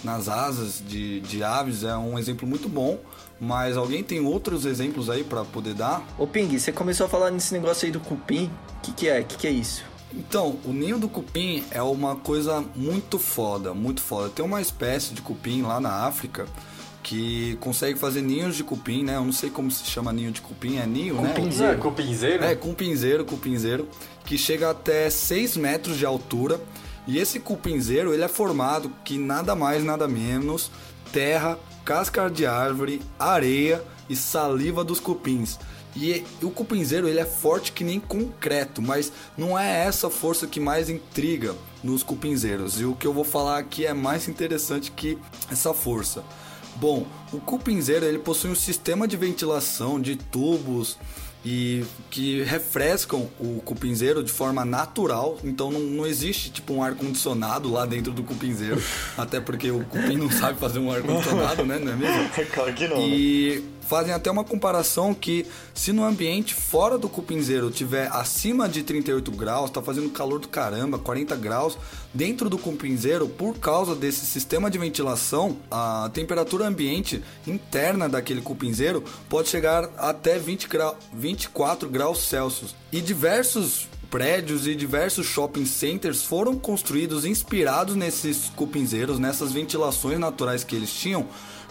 nas 0.04 0.28
asas 0.28 0.80
de, 0.86 1.20
de 1.20 1.42
aves 1.42 1.82
é 1.82 1.96
um 1.96 2.18
exemplo 2.18 2.46
muito 2.46 2.68
bom, 2.68 2.98
mas 3.40 3.76
alguém 3.76 4.02
tem 4.02 4.20
outros 4.20 4.64
exemplos 4.64 5.08
aí 5.08 5.22
pra 5.22 5.44
poder 5.44 5.74
dar? 5.74 6.06
Ô 6.18 6.26
Ping, 6.26 6.58
você 6.58 6.72
começou 6.72 7.06
a 7.06 7.08
falar 7.08 7.30
nesse 7.30 7.52
negócio 7.52 7.86
aí 7.86 7.92
do 7.92 8.00
cupim. 8.00 8.50
O 8.78 8.80
que, 8.82 8.92
que 8.92 9.08
é? 9.08 9.20
O 9.20 9.24
que, 9.24 9.36
que 9.36 9.46
é 9.46 9.50
isso? 9.50 9.84
Então, 10.12 10.58
o 10.64 10.72
ninho 10.72 10.98
do 10.98 11.08
cupim 11.08 11.62
é 11.70 11.82
uma 11.82 12.16
coisa 12.16 12.64
muito 12.74 13.18
foda, 13.18 13.74
muito 13.74 14.00
foda. 14.00 14.30
Tem 14.30 14.44
uma 14.44 14.60
espécie 14.60 15.12
de 15.12 15.20
cupim 15.20 15.62
lá 15.62 15.80
na 15.80 16.06
África 16.06 16.46
que 17.02 17.56
consegue 17.60 17.98
fazer 17.98 18.22
ninhos 18.22 18.56
de 18.56 18.64
cupim, 18.64 19.04
né? 19.04 19.16
Eu 19.16 19.24
não 19.24 19.32
sei 19.32 19.50
como 19.50 19.70
se 19.70 19.84
chama 19.84 20.12
ninho 20.12 20.30
de 20.30 20.40
cupim, 20.40 20.78
é 20.78 20.86
ninho, 20.86 21.14
né? 21.14 21.22
Não 21.22 21.30
é 21.30 21.76
cupinzeiro? 21.76 22.44
É, 22.44 22.54
cupinzeiro, 22.54 23.24
cupinzeiro, 23.24 23.88
que 24.24 24.36
chega 24.36 24.70
até 24.70 25.08
6 25.08 25.56
metros 25.56 25.96
de 25.96 26.04
altura. 26.04 26.60
E 27.06 27.18
esse 27.18 27.40
cupinzeiro, 27.40 28.12
ele 28.12 28.22
é 28.22 28.28
formado 28.28 28.92
que 29.04 29.16
nada 29.16 29.54
mais, 29.54 29.82
nada 29.82 30.06
menos, 30.06 30.70
terra, 31.10 31.58
casca 31.88 32.28
de 32.28 32.44
árvore, 32.44 33.00
areia 33.18 33.82
e 34.10 34.14
saliva 34.14 34.84
dos 34.84 35.00
cupins. 35.00 35.58
E 35.96 36.22
o 36.42 36.50
cupinzeiro, 36.50 37.08
ele 37.08 37.18
é 37.18 37.24
forte 37.24 37.72
que 37.72 37.82
nem 37.82 37.98
concreto, 37.98 38.82
mas 38.82 39.10
não 39.38 39.58
é 39.58 39.86
essa 39.86 40.10
força 40.10 40.46
que 40.46 40.60
mais 40.60 40.90
intriga 40.90 41.54
nos 41.82 42.02
cupinzeiros. 42.02 42.78
E 42.78 42.84
o 42.84 42.94
que 42.94 43.06
eu 43.06 43.14
vou 43.14 43.24
falar 43.24 43.56
aqui 43.56 43.86
é 43.86 43.94
mais 43.94 44.28
interessante 44.28 44.92
que 44.92 45.16
essa 45.50 45.72
força. 45.72 46.22
Bom, 46.76 47.06
o 47.32 47.40
cupinzeiro 47.40 48.04
ele 48.04 48.18
possui 48.18 48.50
um 48.50 48.54
sistema 48.54 49.08
de 49.08 49.16
ventilação 49.16 49.98
de 49.98 50.14
tubos 50.14 50.98
e 51.44 51.84
que 52.10 52.42
refrescam 52.42 53.28
o 53.38 53.60
cupinzeiro 53.64 54.22
de 54.22 54.32
forma 54.32 54.64
natural. 54.64 55.38
Então 55.44 55.70
não, 55.70 55.80
não 55.80 56.06
existe 56.06 56.50
tipo 56.50 56.72
um 56.72 56.82
ar 56.82 56.94
condicionado 56.94 57.70
lá 57.70 57.86
dentro 57.86 58.12
do 58.12 58.22
cupinzeiro, 58.22 58.82
até 59.16 59.40
porque 59.40 59.70
o 59.70 59.84
cupim 59.84 60.16
não 60.16 60.30
sabe 60.30 60.58
fazer 60.58 60.78
um 60.78 60.90
ar 60.90 61.02
condicionado, 61.02 61.64
né? 61.64 61.78
Não 61.78 61.92
é 61.92 61.96
mesmo? 61.96 62.30
claro 62.52 62.72
que 62.74 62.88
não, 62.88 62.96
né? 62.96 63.06
E 63.06 63.64
fazem 63.88 64.12
até 64.12 64.30
uma 64.30 64.44
comparação 64.44 65.14
que 65.14 65.46
se 65.74 65.92
no 65.92 66.04
ambiente 66.04 66.54
fora 66.54 66.98
do 66.98 67.08
cupinzeiro 67.08 67.70
tiver 67.70 68.08
acima 68.12 68.68
de 68.68 68.82
38 68.82 69.30
graus, 69.32 69.70
tá 69.70 69.80
fazendo 69.80 70.10
calor 70.10 70.38
do 70.38 70.48
caramba, 70.48 70.98
40 70.98 71.34
graus, 71.36 71.78
dentro 72.12 72.50
do 72.50 72.58
cupinzeiro, 72.58 73.26
por 73.28 73.58
causa 73.58 73.94
desse 73.94 74.26
sistema 74.26 74.70
de 74.70 74.78
ventilação, 74.78 75.56
a 75.70 76.10
temperatura 76.12 76.66
ambiente 76.66 77.24
interna 77.46 78.08
daquele 78.08 78.42
cupinzeiro 78.42 79.02
pode 79.28 79.48
chegar 79.48 79.88
até 79.96 80.38
20 80.38 80.68
grau, 80.68 80.98
24 81.12 81.88
graus 81.88 82.18
Celsius. 82.28 82.74
E 82.92 83.00
diversos 83.00 83.88
prédios 84.10 84.66
e 84.66 84.74
diversos 84.74 85.26
shopping 85.26 85.66
centers 85.66 86.22
foram 86.22 86.58
construídos 86.58 87.24
inspirados 87.24 87.94
nesses 87.94 88.50
cupinzeiros, 88.56 89.18
nessas 89.18 89.52
ventilações 89.52 90.18
naturais 90.18 90.64
que 90.64 90.74
eles 90.74 90.92
tinham, 90.92 91.26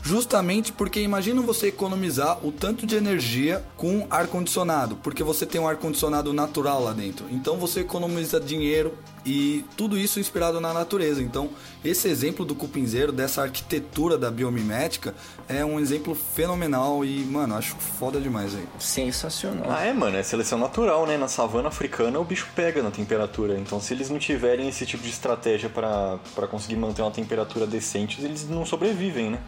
justamente 0.08 0.72
porque 0.72 1.02
imagina 1.02 1.42
você 1.42 1.68
economizar 1.68 2.40
o 2.42 2.50
tanto 2.50 2.88
de 2.88 2.96
energia 2.96 3.62
com 3.76 4.08
ar 4.10 4.26
condicionado, 4.28 4.96
porque 5.04 5.22
você 5.22 5.46
tem 5.46 5.60
um 5.60 5.68
ar 5.68 5.76
condicionado 5.76 6.32
natural 6.32 6.82
lá 6.82 6.94
dentro. 6.94 7.26
Então 7.30 7.58
você 7.58 7.82
economiza 7.82 8.40
dinheiro 8.40 8.98
e 9.26 9.66
tudo 9.76 9.98
isso 9.98 10.18
inspirado 10.18 10.62
na 10.62 10.74
natureza. 10.74 11.22
Então, 11.22 11.50
esse 11.84 12.08
exemplo 12.08 12.46
do 12.46 12.56
cupinzeiro, 12.56 13.12
dessa 13.12 13.42
arquitetura 13.42 14.18
da 14.18 14.32
biomimética, 14.32 15.14
é 15.50 15.66
um 15.66 15.78
exemplo 15.78 16.16
fenomenal 16.16 17.04
e, 17.04 17.26
mano, 17.26 17.56
acho 17.56 17.76
foda 17.76 18.22
demais 18.22 18.56
aí. 18.56 18.66
Sensacional. 18.80 19.70
Ah, 19.70 19.84
é, 19.84 19.92
mano, 19.92 20.16
é 20.16 20.24
seleção 20.24 20.58
natural, 20.58 21.06
né? 21.06 21.18
Na 21.18 21.28
savana 21.28 21.68
africana 21.68 22.18
o 22.18 22.24
bicho 22.24 22.48
pega 22.56 22.82
na 22.82 22.92
temperatura. 22.92 23.60
Então, 23.60 23.82
se 23.82 23.94
eles 23.94 24.10
não 24.10 24.18
tiverem 24.18 24.70
esse 24.70 24.86
tipo 24.86 25.04
de 25.04 25.10
estratégia 25.10 25.70
pra 25.70 26.18
pra 26.34 26.48
conseguir 26.48 26.78
manter 26.78 27.02
uma 27.02 27.12
temperatura 27.12 27.68
decente, 27.68 28.24
eles 28.24 28.48
não 28.48 28.66
sobrevivem, 28.66 29.32
né? 29.32 29.40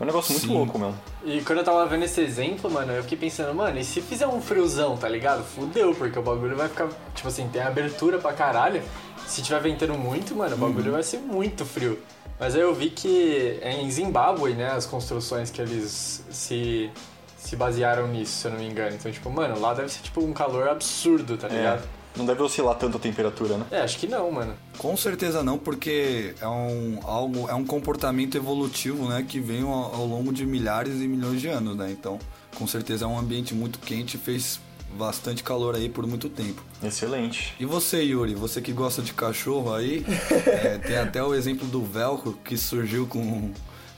É 0.00 0.02
um 0.02 0.06
negócio 0.06 0.32
muito 0.32 0.46
Sim. 0.46 0.54
louco 0.54 0.78
mesmo. 0.78 0.98
E 1.24 1.40
quando 1.42 1.58
eu 1.58 1.64
tava 1.64 1.86
vendo 1.86 2.04
esse 2.04 2.20
exemplo, 2.20 2.70
mano, 2.70 2.92
eu 2.92 3.02
fiquei 3.02 3.18
pensando, 3.18 3.54
mano, 3.54 3.78
e 3.78 3.84
se 3.84 4.00
fizer 4.00 4.26
um 4.26 4.40
friozão, 4.40 4.96
tá 4.96 5.08
ligado? 5.08 5.44
Fudeu, 5.44 5.94
porque 5.94 6.18
o 6.18 6.22
bagulho 6.22 6.56
vai 6.56 6.68
ficar, 6.68 6.88
tipo 7.14 7.28
assim, 7.28 7.48
tem 7.48 7.62
abertura 7.62 8.18
pra 8.18 8.32
caralho. 8.32 8.82
Se 9.26 9.42
tiver 9.42 9.60
ventando 9.60 9.94
muito, 9.94 10.34
mano, 10.34 10.56
o 10.56 10.58
bagulho 10.58 10.92
vai 10.92 11.02
ser 11.02 11.18
muito 11.18 11.64
frio. 11.64 11.98
Mas 12.38 12.56
aí 12.56 12.60
eu 12.60 12.74
vi 12.74 12.90
que 12.90 13.58
é 13.62 13.80
em 13.80 13.88
Zimbábue, 13.88 14.54
né, 14.54 14.70
as 14.72 14.84
construções 14.84 15.50
que 15.50 15.62
eles 15.62 16.24
se, 16.28 16.90
se 17.36 17.54
basearam 17.54 18.08
nisso, 18.08 18.32
se 18.32 18.46
eu 18.48 18.50
não 18.50 18.58
me 18.58 18.68
engano. 18.68 18.96
Então, 18.96 19.12
tipo, 19.12 19.30
mano, 19.30 19.60
lá 19.60 19.72
deve 19.74 19.88
ser 19.88 20.02
tipo 20.02 20.20
um 20.20 20.32
calor 20.32 20.68
absurdo, 20.68 21.36
tá 21.36 21.46
É. 21.46 21.80
Não 22.16 22.26
deve 22.26 22.42
oscilar 22.42 22.76
tanto 22.76 22.96
a 22.96 23.00
temperatura, 23.00 23.56
né? 23.56 23.66
É, 23.70 23.80
acho 23.80 23.98
que 23.98 24.06
não, 24.06 24.30
mano. 24.30 24.54
Com 24.78 24.96
certeza 24.96 25.42
não, 25.42 25.58
porque 25.58 26.34
é 26.40 26.48
um, 26.48 26.98
algo, 27.04 27.48
é 27.48 27.54
um 27.54 27.64
comportamento 27.64 28.36
evolutivo, 28.36 29.08
né, 29.08 29.24
que 29.26 29.40
vem 29.40 29.62
ao, 29.62 29.94
ao 29.94 30.06
longo 30.06 30.32
de 30.32 30.44
milhares 30.44 31.00
e 31.00 31.08
milhões 31.08 31.40
de 31.40 31.48
anos, 31.48 31.76
né? 31.76 31.90
Então, 31.90 32.18
com 32.56 32.66
certeza 32.66 33.04
é 33.04 33.08
um 33.08 33.18
ambiente 33.18 33.54
muito 33.54 33.78
quente 33.78 34.16
e 34.16 34.20
fez 34.20 34.60
bastante 34.92 35.42
calor 35.42 35.74
aí 35.74 35.88
por 35.88 36.06
muito 36.06 36.28
tempo. 36.28 36.62
Excelente. 36.82 37.54
E 37.58 37.64
você, 37.64 38.02
Yuri, 38.02 38.34
você 38.34 38.60
que 38.60 38.72
gosta 38.72 39.00
de 39.02 39.14
cachorro 39.14 39.74
aí, 39.74 40.04
é, 40.46 40.78
tem 40.78 40.98
até 40.98 41.22
o 41.22 41.34
exemplo 41.34 41.66
do 41.66 41.82
velcro 41.82 42.38
que 42.44 42.56
surgiu 42.56 43.06
com 43.06 43.52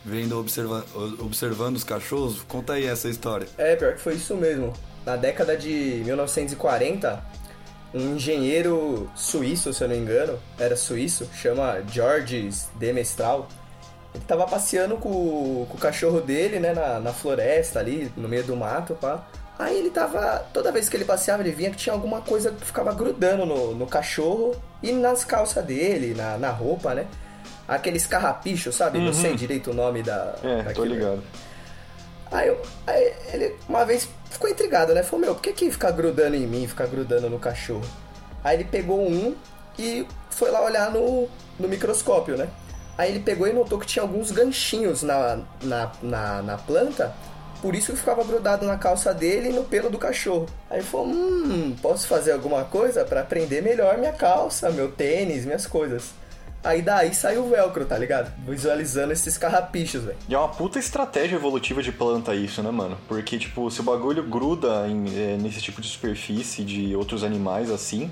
vendo 0.04 0.38
observa, 0.38 0.84
observando 1.18 1.76
os 1.76 1.84
cachorros. 1.84 2.42
Conta 2.46 2.74
aí 2.74 2.84
essa 2.84 3.08
história. 3.08 3.48
É, 3.56 3.74
pior 3.74 3.94
que 3.94 4.00
foi 4.00 4.14
isso 4.14 4.36
mesmo. 4.36 4.72
Na 5.04 5.16
década 5.16 5.56
de 5.56 6.02
1940, 6.04 7.24
um 7.94 8.16
engenheiro 8.16 9.08
suíço, 9.14 9.72
se 9.72 9.82
eu 9.82 9.88
não 9.88 9.94
me 9.96 10.02
engano, 10.02 10.38
era 10.58 10.76
suíço, 10.76 11.28
chama 11.34 11.80
Georges 11.88 12.68
de 12.74 12.92
Mestral. 12.92 13.48
Ele 14.14 14.24
tava 14.26 14.46
passeando 14.46 14.96
com, 14.96 15.08
o- 15.08 15.66
com 15.70 15.76
o 15.76 15.80
cachorro 15.80 16.20
dele, 16.20 16.58
né, 16.60 16.72
na, 16.72 17.00
na 17.00 17.12
floresta 17.12 17.78
ali, 17.80 18.12
no 18.16 18.28
meio 18.28 18.44
do 18.44 18.54
mato, 18.56 18.94
pá. 18.94 19.24
Aí 19.58 19.78
ele 19.78 19.90
tava. 19.90 20.44
Toda 20.52 20.72
vez 20.72 20.88
que 20.88 20.96
ele 20.96 21.04
passeava, 21.04 21.42
ele 21.42 21.52
vinha 21.52 21.70
que 21.70 21.76
tinha 21.76 21.92
alguma 21.92 22.20
coisa 22.20 22.50
que 22.50 22.64
ficava 22.66 22.92
grudando 22.92 23.46
no, 23.46 23.72
no 23.74 23.86
cachorro 23.86 24.54
e 24.82 24.90
nas 24.90 25.24
calças 25.24 25.64
dele, 25.64 26.12
na, 26.14 26.36
na 26.36 26.50
roupa, 26.50 26.92
né? 26.94 27.06
Aqueles 27.66 28.04
carrapichos, 28.06 28.74
sabe? 28.74 28.98
Não 28.98 29.12
sei 29.12 29.34
direito 29.36 29.70
o 29.70 29.74
nome 29.74 30.02
da. 30.02 30.34
É, 30.42 30.62
tô 30.74 30.84
ligado. 30.84 31.22
Aí, 32.34 32.48
eu, 32.48 32.60
aí 32.84 33.14
ele 33.32 33.54
uma 33.68 33.84
vez 33.84 34.08
ficou 34.28 34.50
intrigado, 34.50 34.92
né? 34.92 35.04
Falou, 35.04 35.24
meu, 35.24 35.34
por 35.36 35.40
que 35.40 35.52
que 35.52 35.70
ficar 35.70 35.92
grudando 35.92 36.34
em 36.34 36.44
mim, 36.48 36.66
ficar 36.66 36.88
grudando 36.88 37.30
no 37.30 37.38
cachorro? 37.38 37.84
Aí 38.42 38.56
ele 38.56 38.64
pegou 38.64 39.00
um 39.00 39.36
e 39.78 40.04
foi 40.30 40.50
lá 40.50 40.60
olhar 40.64 40.90
no, 40.90 41.28
no 41.60 41.68
microscópio, 41.68 42.36
né? 42.36 42.48
Aí 42.98 43.12
ele 43.12 43.20
pegou 43.20 43.46
e 43.46 43.52
notou 43.52 43.78
que 43.78 43.86
tinha 43.86 44.02
alguns 44.02 44.32
ganchinhos 44.32 45.04
na, 45.04 45.42
na, 45.62 45.92
na, 46.02 46.42
na 46.42 46.58
planta, 46.58 47.14
por 47.62 47.72
isso 47.72 47.92
que 47.92 47.98
ficava 47.98 48.24
grudado 48.24 48.66
na 48.66 48.76
calça 48.76 49.14
dele 49.14 49.50
e 49.50 49.52
no 49.52 49.62
pelo 49.62 49.88
do 49.88 49.96
cachorro. 49.96 50.46
Aí 50.68 50.78
ele 50.78 50.86
falou: 50.86 51.06
Hum, 51.06 51.76
posso 51.80 52.08
fazer 52.08 52.32
alguma 52.32 52.64
coisa 52.64 53.04
para 53.04 53.22
prender 53.22 53.62
melhor 53.62 53.96
minha 53.96 54.12
calça, 54.12 54.70
meu 54.70 54.90
tênis, 54.90 55.44
minhas 55.44 55.68
coisas. 55.68 56.10
Aí 56.64 56.80
daí 56.80 57.14
saiu 57.14 57.44
o 57.44 57.50
velcro, 57.50 57.84
tá 57.84 57.98
ligado? 57.98 58.32
Visualizando 58.48 59.12
esses 59.12 59.36
carrapichos, 59.36 60.02
velho. 60.02 60.16
E 60.26 60.34
é 60.34 60.38
uma 60.38 60.48
puta 60.48 60.78
estratégia 60.78 61.36
evolutiva 61.36 61.82
de 61.82 61.92
planta 61.92 62.34
isso, 62.34 62.62
né, 62.62 62.70
mano? 62.70 62.96
Porque, 63.06 63.38
tipo, 63.38 63.70
se 63.70 63.80
o 63.80 63.84
bagulho 63.84 64.22
gruda 64.22 64.88
em, 64.88 65.04
é, 65.14 65.36
nesse 65.36 65.60
tipo 65.60 65.82
de 65.82 65.88
superfície 65.88 66.64
de 66.64 66.96
outros 66.96 67.22
animais 67.22 67.70
assim, 67.70 68.10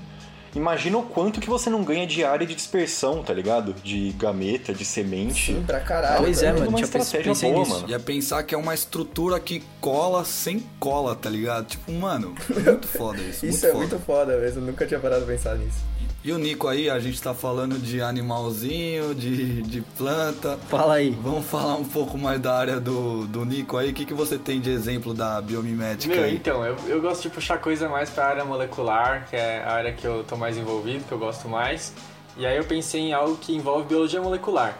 imagina 0.55 0.99
o 0.99 1.01
quanto 1.03 1.41
que 1.41 1.49
você 1.49 1.67
não 1.67 1.83
ganha 1.83 2.05
de 2.05 2.23
área 2.23 2.45
de 2.45 2.53
dispersão, 2.53 3.23
tá 3.23 3.33
ligado? 3.33 3.73
De 3.73 4.11
gameta, 4.11 4.71
de 4.71 4.85
semente. 4.85 5.53
Sim, 5.53 5.63
pra 5.63 5.79
caralho. 5.79 6.21
Pois 6.23 6.43
é, 6.43 6.53
mano, 6.53 6.67
uma 6.69 6.77
tinha 6.77 6.85
estratégia 6.85 7.23
pensei 7.23 7.51
boa, 7.51 7.63
nisso. 7.63 7.75
mano. 7.75 7.89
Ia 7.89 7.99
pensar 7.99 8.43
que 8.43 8.53
é 8.53 8.57
uma 8.57 8.75
estrutura 8.75 9.39
que 9.39 9.63
cola 9.81 10.23
sem 10.23 10.63
cola, 10.79 11.15
tá 11.15 11.27
ligado? 11.27 11.65
Tipo, 11.65 11.91
mano, 11.91 12.35
muito 12.53 12.87
foda 12.87 13.19
isso. 13.19 13.47
Isso 13.47 13.65
muito 13.65 13.65
é 13.65 13.71
foda. 13.71 13.77
muito 13.79 13.99
foda 14.05 14.37
mesmo, 14.37 14.61
eu 14.61 14.65
nunca 14.67 14.85
tinha 14.85 14.99
parado 14.99 15.25
pra 15.25 15.33
pensar 15.33 15.55
nisso. 15.55 15.79
E 16.25 16.31
o 16.31 16.37
Nico 16.37 16.69
aí, 16.69 16.89
a 16.89 16.99
gente 16.99 17.21
tá 17.21 17.33
falando 17.33 17.77
de 17.77 18.01
animalzinho, 18.01 19.13
de, 19.13 19.61
de 19.61 19.81
planta. 19.81 20.57
Fala 20.69 20.93
aí. 20.93 21.09
Vamos 21.21 21.45
falar 21.45 21.75
um 21.75 21.83
pouco 21.83 22.17
mais 22.17 22.39
da 22.39 22.55
área 22.57 22.79
do, 22.79 23.27
do 23.27 23.43
Nico 23.43 23.75
aí. 23.75 23.89
O 23.89 23.93
que, 23.93 24.05
que 24.05 24.13
você 24.13 24.37
tem 24.37 24.61
de 24.61 24.69
exemplo 24.69 25.13
da 25.13 25.41
biomimética 25.41 26.15
Meu, 26.15 26.23
aí? 26.23 26.33
então, 26.33 26.65
eu, 26.65 26.77
eu 26.87 27.01
gosto 27.01 27.23
de 27.23 27.29
puxar 27.29 27.57
coisa 27.57 27.89
mais 27.89 28.09
pra 28.09 28.27
área 28.27 28.45
molecular, 28.45 29.27
que 29.29 29.35
é 29.35 29.61
a 29.65 29.73
área 29.73 29.91
que 29.91 30.07
eu 30.07 30.23
tô 30.23 30.37
mais 30.37 30.57
envolvido, 30.57 31.03
que 31.03 31.11
eu 31.11 31.19
gosto 31.19 31.49
mais. 31.49 31.91
E 32.37 32.45
aí 32.45 32.55
eu 32.55 32.63
pensei 32.63 33.01
em 33.01 33.13
algo 33.13 33.35
que 33.35 33.53
envolve 33.53 33.85
biologia 33.85 34.21
molecular, 34.21 34.77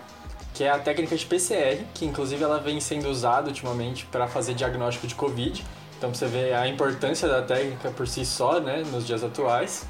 que 0.54 0.64
é 0.64 0.70
a 0.70 0.80
técnica 0.80 1.14
de 1.18 1.26
PCR, 1.26 1.84
que 1.94 2.06
inclusive 2.06 2.42
ela 2.42 2.58
vem 2.58 2.80
sendo 2.80 3.10
usada 3.10 3.50
ultimamente 3.50 4.06
para 4.06 4.28
fazer 4.28 4.54
diagnóstico 4.54 5.08
de 5.08 5.16
Covid. 5.16 5.62
Então 5.98 6.10
pra 6.10 6.18
você 6.18 6.26
ver 6.26 6.54
a 6.54 6.70
importância 6.70 7.28
da 7.28 7.42
técnica 7.42 7.92
por 7.92 8.08
si 8.08 8.26
só, 8.26 8.62
né, 8.62 8.82
nos 8.94 9.06
dias 9.06 9.22
atuais. 9.26 9.86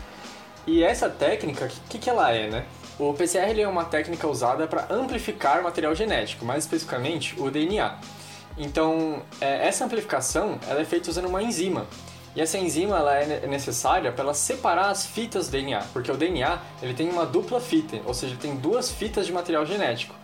E 0.66 0.84
essa 0.84 1.10
técnica, 1.10 1.66
o 1.66 1.90
que, 1.90 1.98
que 2.00 2.10
ela 2.10 2.32
é, 2.32 2.50
né? 2.50 2.66
O 2.98 3.14
PCR 3.14 3.50
ele 3.50 3.62
é 3.62 3.68
uma 3.68 3.86
técnica 3.86 4.28
usada 4.28 4.68
para 4.68 4.88
amplificar 4.94 5.62
material 5.62 5.94
genético, 5.96 6.46
mais 6.46 6.64
especificamente 6.64 7.36
o 7.40 7.50
DNA. 7.50 7.98
Então, 8.58 9.24
é, 9.42 9.68
essa 9.68 9.84
amplificação 9.84 10.60
ela 10.68 10.80
é 10.80 10.86
feita 10.86 11.10
usando 11.10 11.26
uma 11.26 11.42
enzima. 11.42 11.88
E 12.36 12.42
essa 12.42 12.58
enzima 12.58 12.98
ela 12.98 13.16
é 13.16 13.26
ne- 13.26 13.48
necessária 13.48 14.12
para 14.12 14.34
separar 14.34 14.90
as 14.90 15.06
fitas 15.06 15.48
do 15.48 15.52
DNA, 15.52 15.84
porque 15.92 16.12
o 16.12 16.16
DNA 16.16 16.60
ele 16.82 16.94
tem 16.94 17.10
uma 17.10 17.26
dupla 17.26 17.60
fita, 17.60 18.00
ou 18.06 18.14
seja, 18.14 18.36
tem 18.40 18.56
duas 18.56 18.92
fitas 18.92 19.26
de 19.26 19.34
material 19.34 19.66
genético. 19.66 20.16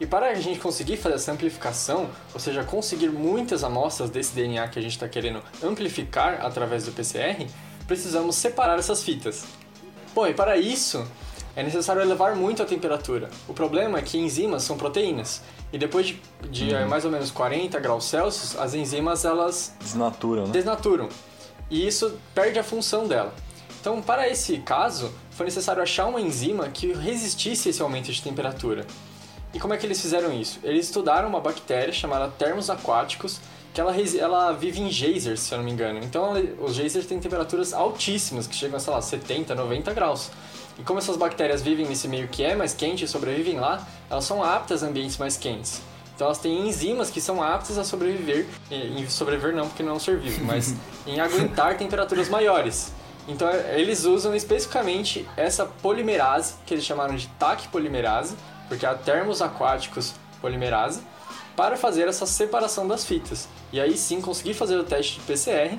E 0.00 0.06
para 0.06 0.28
a 0.28 0.34
gente 0.34 0.60
conseguir 0.60 0.96
fazer 0.96 1.16
essa 1.16 1.32
amplificação, 1.32 2.08
ou 2.32 2.38
seja, 2.38 2.62
conseguir 2.62 3.08
muitas 3.08 3.64
amostras 3.64 4.10
desse 4.10 4.34
DNA 4.34 4.68
que 4.68 4.78
a 4.78 4.82
gente 4.82 4.92
está 4.92 5.08
querendo 5.08 5.42
amplificar 5.62 6.44
através 6.44 6.84
do 6.84 6.92
PCR, 6.92 7.46
precisamos 7.86 8.36
separar 8.36 8.78
essas 8.78 9.02
fitas. 9.02 9.44
Bom, 10.18 10.26
e 10.26 10.34
para 10.34 10.56
isso 10.56 11.06
é 11.54 11.62
necessário 11.62 12.02
elevar 12.02 12.34
muito 12.34 12.60
a 12.60 12.66
temperatura. 12.66 13.30
O 13.46 13.54
problema 13.54 14.00
é 14.00 14.02
que 14.02 14.18
enzimas 14.18 14.64
são 14.64 14.76
proteínas. 14.76 15.42
E 15.72 15.78
depois 15.78 16.06
de, 16.06 16.20
de 16.50 16.74
eh, 16.74 16.84
mais 16.86 17.04
ou 17.04 17.10
menos 17.12 17.30
40 17.30 17.78
graus 17.78 18.06
Celsius, 18.06 18.58
as 18.58 18.74
enzimas 18.74 19.24
elas 19.24 19.76
Desnatura, 19.78 20.44
né? 20.44 20.50
desnaturam. 20.50 21.08
E 21.70 21.86
isso 21.86 22.18
perde 22.34 22.58
a 22.58 22.64
função 22.64 23.06
dela. 23.06 23.32
Então, 23.80 24.02
para 24.02 24.28
esse 24.28 24.58
caso, 24.58 25.14
foi 25.30 25.46
necessário 25.46 25.80
achar 25.80 26.06
uma 26.06 26.20
enzima 26.20 26.68
que 26.68 26.92
resistisse 26.92 27.68
esse 27.68 27.80
aumento 27.80 28.10
de 28.10 28.20
temperatura. 28.20 28.84
E 29.54 29.60
como 29.60 29.72
é 29.72 29.76
que 29.76 29.86
eles 29.86 30.00
fizeram 30.00 30.32
isso? 30.32 30.58
Eles 30.64 30.86
estudaram 30.86 31.28
uma 31.28 31.40
bactéria 31.40 31.92
chamada 31.92 32.26
termos 32.26 32.68
aquáticos, 32.68 33.40
que 33.74 33.80
ela, 33.80 33.94
ela 34.18 34.52
vive 34.52 34.80
em 34.80 34.90
geysers, 34.90 35.40
se 35.40 35.52
eu 35.54 35.58
não 35.58 35.64
me 35.64 35.70
engano. 35.70 36.00
Então, 36.02 36.36
ela- 36.36 36.44
os 36.60 36.74
geysers 36.74 37.06
têm 37.06 37.18
temperaturas 37.20 37.72
altíssimas, 37.72 38.46
que 38.46 38.54
chegam 38.54 38.76
a, 38.76 38.80
sei 38.80 38.92
lá, 38.92 39.00
70, 39.00 39.54
90 39.54 39.92
graus. 39.92 40.30
E 40.78 40.82
como 40.82 40.98
essas 40.98 41.16
bactérias 41.16 41.60
vivem 41.62 41.86
nesse 41.86 42.06
meio 42.08 42.28
que 42.28 42.42
é 42.42 42.54
mais 42.54 42.72
quente 42.72 43.04
e 43.04 43.08
sobrevivem 43.08 43.58
lá, 43.58 43.86
elas 44.10 44.24
são 44.24 44.42
aptas 44.42 44.82
a 44.82 44.86
ambientes 44.86 45.16
mais 45.18 45.36
quentes. 45.36 45.80
Então 46.14 46.26
elas 46.26 46.38
têm 46.38 46.68
enzimas 46.68 47.10
que 47.10 47.20
são 47.20 47.42
aptas 47.42 47.78
a 47.78 47.84
sobreviver, 47.84 48.46
sobreviver 49.08 49.54
não 49.54 49.68
porque 49.68 49.82
não 49.84 49.92
é 49.92 49.94
um 49.94 49.98
ser 50.00 50.18
vivo, 50.18 50.44
mas 50.44 50.74
em 51.06 51.20
aguentar 51.20 51.76
temperaturas 51.76 52.28
maiores. 52.28 52.92
Então 53.28 53.48
é, 53.48 53.78
eles 53.80 54.04
usam 54.04 54.34
especificamente 54.34 55.28
essa 55.36 55.64
polimerase, 55.64 56.54
que 56.66 56.74
eles 56.74 56.84
chamaram 56.84 57.14
de 57.14 57.26
TAC 57.38 57.68
polimerase, 57.68 58.34
porque 58.68 58.84
é 58.84 58.88
a 58.88 58.94
termos 58.94 59.40
aquáticos 59.42 60.14
polimerase, 60.40 61.02
para 61.58 61.76
fazer 61.76 62.06
essa 62.06 62.24
separação 62.24 62.86
das 62.86 63.04
fitas. 63.04 63.48
E 63.72 63.80
aí 63.80 63.98
sim 63.98 64.20
conseguir 64.20 64.54
fazer 64.54 64.76
o 64.76 64.84
teste 64.84 65.18
de 65.18 65.26
PCR, 65.26 65.76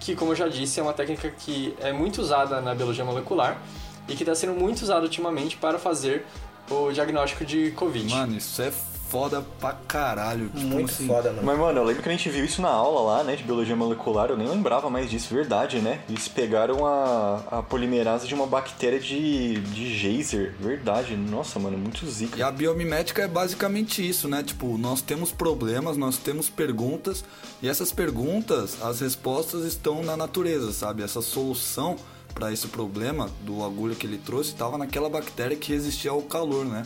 que 0.00 0.16
como 0.16 0.32
eu 0.32 0.34
já 0.34 0.48
disse 0.48 0.80
é 0.80 0.82
uma 0.82 0.94
técnica 0.94 1.28
que 1.28 1.76
é 1.80 1.92
muito 1.92 2.22
usada 2.22 2.62
na 2.62 2.74
biologia 2.74 3.04
molecular 3.04 3.60
e 4.08 4.16
que 4.16 4.22
está 4.22 4.34
sendo 4.34 4.54
muito 4.54 4.80
usada 4.80 5.02
ultimamente 5.02 5.58
para 5.58 5.78
fazer 5.78 6.24
o 6.70 6.90
diagnóstico 6.90 7.44
de 7.44 7.72
Covid. 7.72 8.10
Mano, 8.10 8.38
isso 8.38 8.62
é 8.62 8.72
foda 9.08 9.44
pra 9.60 9.72
caralho. 9.72 10.48
Tipo 10.48 10.60
Muito 10.66 10.90
assim, 10.90 11.06
foda, 11.06 11.30
mano. 11.30 11.42
Mas, 11.44 11.58
mano, 11.58 11.78
eu 11.80 11.84
lembro 11.84 12.02
que 12.02 12.08
a 12.08 12.12
gente 12.12 12.28
viu 12.28 12.44
isso 12.44 12.60
na 12.62 12.68
aula 12.68 13.00
lá, 13.16 13.24
né, 13.24 13.36
de 13.36 13.42
biologia 13.42 13.74
molecular, 13.76 14.30
eu 14.30 14.36
nem 14.36 14.48
lembrava 14.48 14.88
mais 14.90 15.08
disso, 15.10 15.32
verdade, 15.34 15.78
né? 15.80 16.00
Eles 16.08 16.28
pegaram 16.28 16.86
a, 16.86 17.42
a 17.50 17.62
polimerase 17.62 18.26
de 18.28 18.34
uma 18.34 18.46
bactéria 18.46 19.00
de, 19.00 19.60
de 19.60 19.94
geyser, 19.96 20.54
verdade. 20.60 21.16
Nossa, 21.16 21.58
mano, 21.58 21.78
muito 21.78 22.04
E 22.04 22.08
zica. 22.10 22.46
a 22.46 22.50
biomimética 22.50 23.22
é 23.22 23.28
basicamente 23.28 24.06
isso, 24.06 24.28
né? 24.28 24.42
Tipo, 24.42 24.76
nós 24.78 25.00
temos 25.00 25.32
problemas, 25.32 25.96
nós 25.96 26.16
temos 26.18 26.48
perguntas, 26.50 27.24
e 27.62 27.68
essas 27.68 27.92
perguntas, 27.92 28.82
as 28.82 29.00
respostas 29.00 29.64
estão 29.64 30.02
na 30.02 30.16
natureza, 30.16 30.72
sabe? 30.72 31.02
Essa 31.02 31.22
solução 31.22 31.96
para 32.34 32.52
esse 32.52 32.68
problema 32.68 33.30
do 33.40 33.64
agulha 33.64 33.94
que 33.94 34.06
ele 34.06 34.18
trouxe 34.18 34.50
estava 34.50 34.76
naquela 34.78 35.08
bactéria 35.08 35.56
que 35.56 35.72
resistia 35.72 36.10
ao 36.10 36.22
calor, 36.22 36.64
né? 36.64 36.84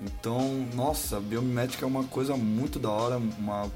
Então, 0.00 0.66
nossa, 0.74 1.16
a 1.16 1.20
biomimética 1.20 1.84
é 1.84 1.88
uma 1.88 2.04
coisa 2.04 2.36
muito 2.36 2.78
da 2.78 2.90
hora, 2.90 3.16
uma 3.38 3.70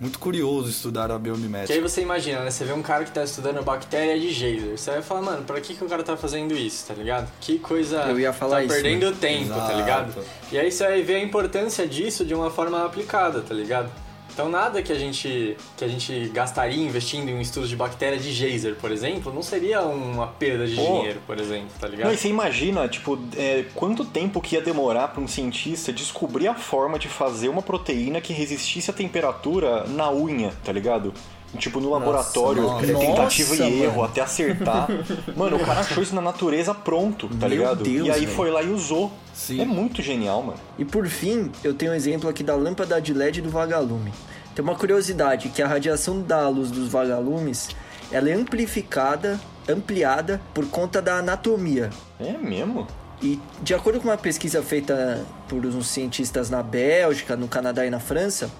muito 0.00 0.18
curioso 0.18 0.68
estudar 0.68 1.04
a 1.04 1.08
Que 1.08 1.12
aí 1.12 1.18
biomimética. 1.20 1.80
você 1.80 2.02
imagina, 2.02 2.40
né? 2.40 2.50
Você 2.50 2.64
vê 2.64 2.72
um 2.72 2.82
cara 2.82 3.04
que 3.04 3.12
tá 3.12 3.22
estudando 3.22 3.62
bactéria 3.62 4.18
de 4.18 4.32
geyser. 4.32 4.76
Você 4.76 4.90
vai 4.90 5.02
falar, 5.02 5.22
mano, 5.22 5.44
pra 5.44 5.60
que, 5.60 5.74
que 5.74 5.84
o 5.84 5.88
cara 5.88 6.02
tá 6.02 6.16
fazendo 6.16 6.54
isso, 6.54 6.86
tá 6.88 6.94
ligado? 6.94 7.30
Que 7.40 7.58
coisa. 7.60 7.98
Eu 8.08 8.18
ia 8.18 8.32
falar 8.32 8.56
tá 8.56 8.64
isso, 8.64 8.74
perdendo 8.74 9.14
tempo, 9.14 9.50
tá 9.50 9.56
Exato. 9.56 9.76
ligado? 9.76 10.24
E 10.50 10.58
aí 10.58 10.72
você 10.72 10.84
vai 10.84 11.02
ver 11.02 11.14
a 11.16 11.20
importância 11.20 11.86
disso 11.86 12.24
de 12.24 12.34
uma 12.34 12.50
forma 12.50 12.84
aplicada, 12.84 13.42
tá 13.42 13.54
ligado? 13.54 13.90
Então 14.32 14.48
nada 14.48 14.82
que 14.82 14.90
a 14.92 14.98
gente 14.98 15.56
que 15.76 15.84
a 15.84 15.88
gente 15.88 16.30
gastaria 16.32 16.82
investindo 16.82 17.28
em 17.28 17.34
um 17.34 17.40
estudo 17.40 17.68
de 17.68 17.76
bactéria 17.76 18.18
de 18.18 18.32
geyser, 18.32 18.74
por 18.76 18.90
exemplo, 18.90 19.32
não 19.32 19.42
seria 19.42 19.82
uma 19.82 20.26
perda 20.26 20.66
de 20.66 20.74
Pô. 20.74 20.82
dinheiro, 20.82 21.20
por 21.26 21.38
exemplo, 21.38 21.68
tá 21.78 21.86
ligado? 21.86 22.06
Não, 22.06 22.14
e 22.14 22.16
você 22.16 22.28
imagina, 22.28 22.88
tipo, 22.88 23.18
é, 23.36 23.64
quanto 23.74 24.04
tempo 24.04 24.40
que 24.40 24.54
ia 24.54 24.62
demorar 24.62 25.08
para 25.08 25.20
um 25.20 25.28
cientista 25.28 25.92
descobrir 25.92 26.48
a 26.48 26.54
forma 26.54 26.98
de 26.98 27.08
fazer 27.08 27.48
uma 27.48 27.62
proteína 27.62 28.20
que 28.20 28.32
resistisse 28.32 28.90
à 28.90 28.94
temperatura 28.94 29.84
na 29.86 30.10
unha, 30.10 30.52
tá 30.64 30.72
ligado? 30.72 31.12
Tipo, 31.58 31.80
no 31.80 31.90
laboratório, 31.90 32.62
nossa. 32.62 32.86
tentativa 32.86 33.50
Nossa, 33.50 33.64
e 33.68 33.82
erro, 33.82 33.96
mano. 33.96 34.04
até 34.04 34.20
acertar. 34.22 34.88
Mano, 35.36 35.56
o 35.56 35.60
cara 35.64 35.80
achou 35.80 36.02
isso 36.02 36.14
na 36.14 36.22
natureza 36.22 36.74
pronto, 36.74 37.28
tá 37.28 37.46
Meu 37.46 37.48
ligado? 37.48 37.84
Deus, 37.84 38.08
e 38.08 38.10
aí 38.10 38.26
foi 38.26 38.50
lá 38.50 38.62
e 38.62 38.70
usou. 38.70 39.12
Sim. 39.34 39.60
É 39.60 39.64
muito 39.64 40.00
genial, 40.00 40.42
mano. 40.42 40.58
E 40.78 40.84
por 40.84 41.06
fim, 41.06 41.50
eu 41.62 41.74
tenho 41.74 41.92
um 41.92 41.94
exemplo 41.94 42.28
aqui 42.28 42.42
da 42.42 42.54
lâmpada 42.54 43.00
de 43.00 43.12
LED 43.12 43.42
do 43.42 43.50
vagalume. 43.50 44.12
Tem 44.54 44.62
uma 44.62 44.74
curiosidade 44.74 45.50
que 45.50 45.62
a 45.62 45.66
radiação 45.68 46.22
da 46.22 46.48
luz 46.48 46.70
dos 46.70 46.88
vagalumes, 46.88 47.68
ela 48.10 48.30
é 48.30 48.32
amplificada, 48.34 49.38
ampliada 49.68 50.40
por 50.54 50.66
conta 50.66 51.02
da 51.02 51.16
anatomia. 51.18 51.90
É 52.18 52.32
mesmo? 52.32 52.86
E 53.22 53.38
de 53.62 53.74
acordo 53.74 54.00
com 54.00 54.08
uma 54.08 54.18
pesquisa 54.18 54.62
feita 54.62 55.24
por 55.48 55.64
uns 55.64 55.86
cientistas 55.88 56.50
na 56.50 56.62
Bélgica, 56.62 57.36
no 57.36 57.46
Canadá 57.46 57.86
e 57.86 57.90
na 57.90 58.00
França, 58.00 58.50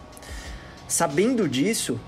sabendo 0.87 1.49
disso, 1.49 1.99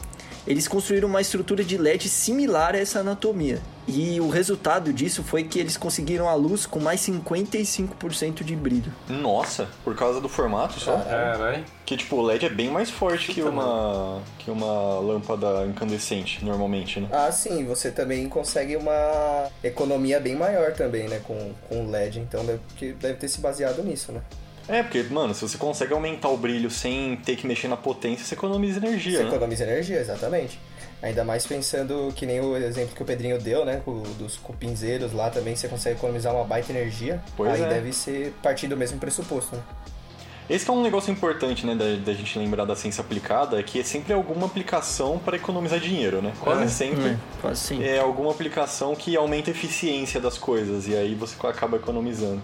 eles 0.46 0.68
construíram 0.68 1.08
uma 1.08 1.20
estrutura 1.20 1.64
de 1.64 1.76
LED 1.76 2.08
similar 2.08 2.74
a 2.74 2.78
essa 2.78 3.00
anatomia. 3.00 3.60
E 3.86 4.18
o 4.18 4.30
resultado 4.30 4.92
disso 4.92 5.22
foi 5.22 5.44
que 5.44 5.58
eles 5.58 5.76
conseguiram 5.76 6.28
a 6.28 6.34
luz 6.34 6.64
com 6.64 6.80
mais 6.80 7.00
55% 7.00 8.42
de 8.42 8.56
brilho. 8.56 8.92
Nossa, 9.08 9.68
por 9.84 9.94
causa 9.94 10.20
do 10.20 10.28
formato 10.28 10.80
só? 10.80 10.94
É, 11.06 11.36
vai. 11.36 11.64
Que 11.84 11.96
tipo, 11.96 12.16
o 12.16 12.22
LED 12.22 12.46
é 12.46 12.48
bem 12.48 12.70
mais 12.70 12.90
forte 12.90 13.32
que 13.32 13.42
uma, 13.42 14.22
que 14.38 14.50
uma 14.50 14.98
lâmpada 15.00 15.66
incandescente, 15.66 16.42
normalmente, 16.42 16.98
né? 16.98 17.08
Ah, 17.12 17.30
sim, 17.30 17.64
você 17.66 17.90
também 17.90 18.26
consegue 18.26 18.74
uma 18.76 19.50
economia 19.62 20.18
bem 20.18 20.34
maior 20.34 20.72
também, 20.72 21.08
né, 21.08 21.20
com, 21.22 21.52
com 21.68 21.84
o 21.84 21.90
LED, 21.90 22.20
então 22.20 22.44
deve, 22.44 22.60
que 22.78 22.92
deve 22.92 23.14
ter 23.14 23.28
se 23.28 23.40
baseado 23.40 23.82
nisso, 23.82 24.12
né? 24.12 24.22
É, 24.68 24.82
porque, 24.82 25.02
mano, 25.04 25.34
se 25.34 25.42
você 25.42 25.58
consegue 25.58 25.92
aumentar 25.92 26.28
o 26.28 26.36
brilho 26.36 26.70
sem 26.70 27.16
ter 27.16 27.36
que 27.36 27.46
mexer 27.46 27.68
na 27.68 27.76
potência, 27.76 28.24
você 28.24 28.34
economiza 28.34 28.78
energia, 28.78 29.18
Você 29.18 29.22
né? 29.24 29.28
economiza 29.30 29.64
energia, 29.64 29.98
exatamente. 30.00 30.58
Ainda 31.02 31.22
mais 31.22 31.46
pensando 31.46 32.10
que 32.16 32.24
nem 32.24 32.40
o 32.40 32.56
exemplo 32.56 32.94
que 32.96 33.02
o 33.02 33.04
Pedrinho 33.04 33.38
deu, 33.38 33.64
né? 33.66 33.82
com- 33.84 34.02
Dos 34.18 34.36
cupinzeiros 34.36 35.12
lá 35.12 35.28
também, 35.28 35.54
você 35.54 35.68
consegue 35.68 35.98
economizar 35.98 36.34
uma 36.34 36.44
baita 36.44 36.72
energia. 36.72 37.20
Pois 37.36 37.52
Aí 37.52 37.62
é. 37.62 37.68
deve 37.68 37.92
ser 37.92 38.32
partir 38.42 38.66
do 38.68 38.76
mesmo 38.76 38.98
pressuposto, 38.98 39.54
né? 39.54 39.62
Esse 40.48 40.64
que 40.66 40.70
é 40.70 40.74
um 40.74 40.82
negócio 40.82 41.10
importante, 41.10 41.64
né, 41.66 41.74
da, 41.74 41.84
da 42.04 42.12
gente 42.12 42.38
lembrar 42.38 42.66
da 42.66 42.76
ciência 42.76 43.00
aplicada, 43.00 43.58
é 43.58 43.62
que 43.62 43.80
é 43.80 43.82
sempre 43.82 44.12
alguma 44.12 44.44
aplicação 44.46 45.18
para 45.18 45.36
economizar 45.36 45.78
dinheiro, 45.80 46.20
né? 46.20 46.32
Quase 46.40 46.70
sempre 46.72 47.04
É, 47.10 47.16
quase 47.40 47.60
sempre. 47.60 47.86
é 47.88 47.98
alguma 47.98 48.30
aplicação 48.30 48.94
que 48.94 49.16
aumenta 49.16 49.50
a 49.50 49.52
eficiência 49.52 50.20
das 50.20 50.36
coisas, 50.36 50.86
e 50.86 50.94
aí 50.94 51.14
você 51.14 51.34
acaba 51.46 51.76
economizando. 51.78 52.42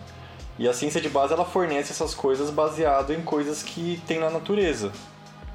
E 0.60 0.68
a 0.68 0.74
ciência 0.74 1.00
de 1.00 1.08
base, 1.08 1.32
ela 1.32 1.44
fornece 1.44 1.90
essas 1.90 2.14
coisas 2.14 2.50
baseado 2.50 3.12
em 3.14 3.22
coisas 3.22 3.62
que 3.62 4.00
tem 4.06 4.20
na 4.20 4.28
natureza. 4.28 4.92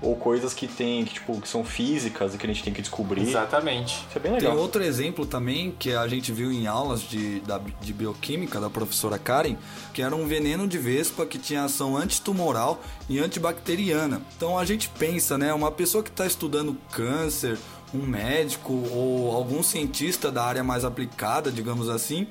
Ou 0.02 0.16
coisas 0.16 0.54
que 0.54 0.68
tem, 0.68 1.06
que, 1.06 1.14
tipo, 1.14 1.40
que 1.40 1.48
são 1.48 1.64
físicas 1.64 2.34
e 2.36 2.38
que 2.38 2.46
a 2.46 2.50
gente 2.50 2.62
tem 2.64 2.74
que 2.74 2.82
descobrir. 2.82 3.22
Exatamente. 3.22 3.94
Isso 4.10 4.18
é 4.18 4.20
bem 4.20 4.32
Tem 4.34 4.42
legal. 4.42 4.58
outro 4.58 4.84
exemplo 4.84 5.26
também 5.26 5.74
que 5.80 5.94
a 5.94 6.08
gente 6.08 6.32
viu 6.34 6.52
em 6.52 6.68
aulas 6.68 7.02
de, 7.02 7.40
da- 7.42 7.62
de 7.80 7.94
bioquímica 7.94 8.60
da 8.60 8.70
professora 8.70 9.18
Karen, 9.18 9.56
que 9.94 10.02
era 10.02 10.14
um 10.16 10.28
veneno 10.28 10.68
de 10.68 10.78
vespa 10.80 11.26
que 11.26 11.38
tinha 11.38 11.64
ação 11.64 11.96
antitumoral 11.96 12.82
e 13.08 13.20
antibacteriana. 13.20 14.22
Então 14.36 14.58
a 14.60 14.66
gente 14.66 14.90
pensa, 14.90 15.38
né, 15.38 15.54
uma 15.54 15.72
pessoa 15.72 16.04
que 16.04 16.10
está 16.10 16.26
estudando 16.26 16.76
câncer, 16.92 17.58
um 17.94 18.06
médico 18.06 18.74
ou 18.92 19.34
algum 19.36 19.64
cientista 19.64 20.30
da 20.32 20.44
área 20.44 20.64
mais 20.64 20.84
aplicada, 20.84 21.50
digamos 21.52 21.88
assim, 21.90 22.28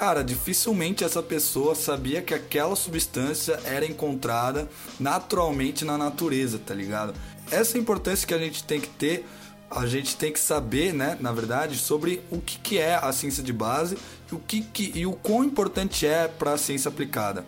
Cara, 0.00 0.24
dificilmente 0.24 1.04
essa 1.04 1.22
pessoa 1.22 1.74
sabia 1.74 2.22
que 2.22 2.32
aquela 2.32 2.74
substância 2.74 3.60
era 3.66 3.84
encontrada 3.84 4.66
naturalmente 4.98 5.84
na 5.84 5.98
natureza, 5.98 6.58
tá 6.58 6.72
ligado? 6.72 7.12
Essa 7.50 7.76
importância 7.76 8.26
que 8.26 8.32
a 8.32 8.38
gente 8.38 8.64
tem 8.64 8.80
que 8.80 8.88
ter, 8.88 9.26
a 9.70 9.86
gente 9.86 10.16
tem 10.16 10.32
que 10.32 10.40
saber, 10.40 10.94
né, 10.94 11.18
na 11.20 11.32
verdade, 11.32 11.76
sobre 11.76 12.22
o 12.30 12.40
que, 12.40 12.58
que 12.60 12.78
é 12.78 12.94
a 12.94 13.12
ciência 13.12 13.42
de 13.42 13.52
base 13.52 13.98
e 14.32 14.34
o, 14.34 14.38
que, 14.38 14.62
que, 14.62 14.90
e 14.94 15.04
o 15.06 15.12
quão 15.12 15.44
importante 15.44 16.06
é 16.06 16.26
para 16.26 16.54
a 16.54 16.56
ciência 16.56 16.88
aplicada. 16.88 17.44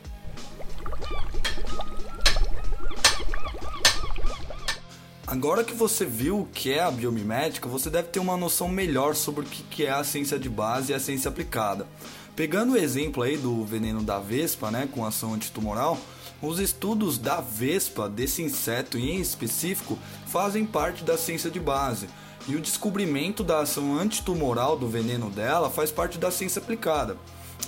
Agora 5.26 5.64
que 5.64 5.72
você 5.72 6.04
viu 6.04 6.40
o 6.40 6.44
que 6.44 6.70
é 6.70 6.82
a 6.82 6.90
biomimética, 6.90 7.66
você 7.66 7.88
deve 7.88 8.08
ter 8.08 8.20
uma 8.20 8.36
noção 8.36 8.68
melhor 8.68 9.14
sobre 9.14 9.40
o 9.40 9.48
que 9.48 9.62
que 9.62 9.86
é 9.86 9.90
a 9.90 10.04
ciência 10.04 10.38
de 10.38 10.50
base 10.50 10.92
e 10.92 10.94
a 10.94 11.00
ciência 11.00 11.30
aplicada. 11.30 11.86
Pegando 12.34 12.72
o 12.72 12.76
exemplo 12.76 13.22
aí 13.22 13.36
do 13.36 13.64
veneno 13.64 14.02
da 14.02 14.18
vespa, 14.18 14.70
né, 14.70 14.88
com 14.90 15.04
ação 15.04 15.34
antitumoral, 15.34 15.98
os 16.40 16.58
estudos 16.58 17.18
da 17.18 17.40
vespa, 17.40 18.08
desse 18.08 18.42
inseto 18.42 18.98
em 18.98 19.20
específico, 19.20 19.98
fazem 20.26 20.64
parte 20.64 21.04
da 21.04 21.18
ciência 21.18 21.50
de 21.50 21.60
base. 21.60 22.08
E 22.48 22.56
o 22.56 22.60
descobrimento 22.60 23.44
da 23.44 23.60
ação 23.60 23.96
antitumoral 23.96 24.76
do 24.76 24.88
veneno 24.88 25.30
dela 25.30 25.70
faz 25.70 25.90
parte 25.92 26.18
da 26.18 26.30
ciência 26.30 26.60
aplicada 26.60 27.16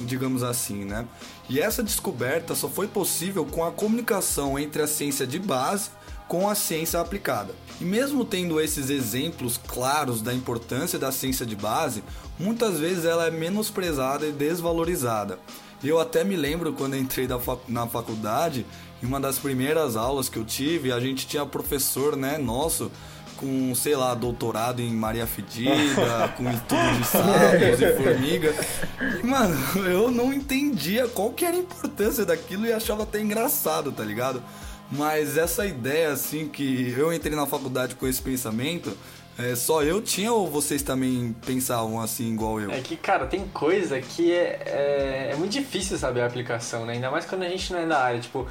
digamos 0.00 0.42
assim, 0.42 0.84
né? 0.84 1.06
E 1.48 1.60
essa 1.60 1.82
descoberta 1.82 2.54
só 2.54 2.68
foi 2.68 2.88
possível 2.88 3.44
com 3.44 3.64
a 3.64 3.70
comunicação 3.70 4.58
entre 4.58 4.82
a 4.82 4.86
ciência 4.86 5.26
de 5.26 5.38
base 5.38 5.90
com 6.28 6.48
a 6.48 6.54
ciência 6.54 7.00
aplicada. 7.00 7.54
E 7.80 7.84
mesmo 7.84 8.24
tendo 8.24 8.60
esses 8.60 8.90
exemplos 8.90 9.58
claros 9.66 10.22
da 10.22 10.32
importância 10.32 10.98
da 10.98 11.12
ciência 11.12 11.44
de 11.44 11.56
base, 11.56 12.02
muitas 12.38 12.78
vezes 12.78 13.04
ela 13.04 13.26
é 13.26 13.30
menosprezada 13.30 14.26
e 14.26 14.32
desvalorizada. 14.32 15.38
Eu 15.82 16.00
até 16.00 16.24
me 16.24 16.36
lembro 16.36 16.72
quando 16.72 16.96
entrei 16.96 17.28
na 17.68 17.86
faculdade, 17.86 18.64
em 19.02 19.06
uma 19.06 19.20
das 19.20 19.38
primeiras 19.38 19.96
aulas 19.96 20.30
que 20.30 20.38
eu 20.38 20.44
tive, 20.44 20.90
a 20.90 20.98
gente 20.98 21.26
tinha 21.26 21.44
professor, 21.44 22.16
né, 22.16 22.38
nosso, 22.38 22.90
com, 23.36 23.74
sei 23.74 23.94
lá, 23.94 24.14
doutorado 24.14 24.80
em 24.80 24.94
Maria 24.94 25.26
Fedida, 25.26 26.28
com 26.38 26.50
estudo 26.50 26.98
de 26.98 27.06
sapos 27.06 27.82
e 27.82 27.96
formiga. 27.96 28.54
E, 29.22 29.26
mano, 29.26 29.56
eu 29.86 30.10
não 30.10 30.32
entendia 30.32 31.06
qual 31.08 31.30
que 31.30 31.44
era 31.44 31.56
a 31.56 31.60
importância 31.60 32.24
daquilo 32.24 32.64
e 32.64 32.72
achava 32.72 33.02
até 33.02 33.20
engraçado, 33.20 33.92
tá 33.92 34.02
ligado? 34.02 34.42
Mas 34.90 35.36
essa 35.36 35.66
ideia, 35.66 36.12
assim, 36.12 36.48
que 36.48 36.94
eu 36.96 37.12
entrei 37.12 37.34
na 37.34 37.46
faculdade 37.46 37.94
com 37.96 38.06
esse 38.06 38.20
pensamento, 38.22 38.96
é, 39.38 39.56
só 39.56 39.82
eu 39.82 40.00
tinha 40.00 40.32
ou 40.32 40.48
vocês 40.48 40.82
também 40.82 41.34
pensavam 41.44 42.00
assim 42.00 42.32
igual 42.32 42.60
eu? 42.60 42.70
É 42.70 42.80
que, 42.80 42.96
cara, 42.96 43.26
tem 43.26 43.48
coisa 43.48 44.00
que 44.00 44.30
é, 44.32 44.62
é, 44.66 45.28
é 45.32 45.36
muito 45.36 45.50
difícil 45.52 45.98
saber 45.98 46.20
a 46.20 46.26
aplicação, 46.26 46.84
né? 46.86 46.92
Ainda 46.92 47.10
mais 47.10 47.24
quando 47.24 47.42
a 47.42 47.48
gente 47.48 47.72
não 47.72 47.80
é 47.80 47.86
da 47.86 47.98
área. 47.98 48.20
Tipo, 48.20 48.46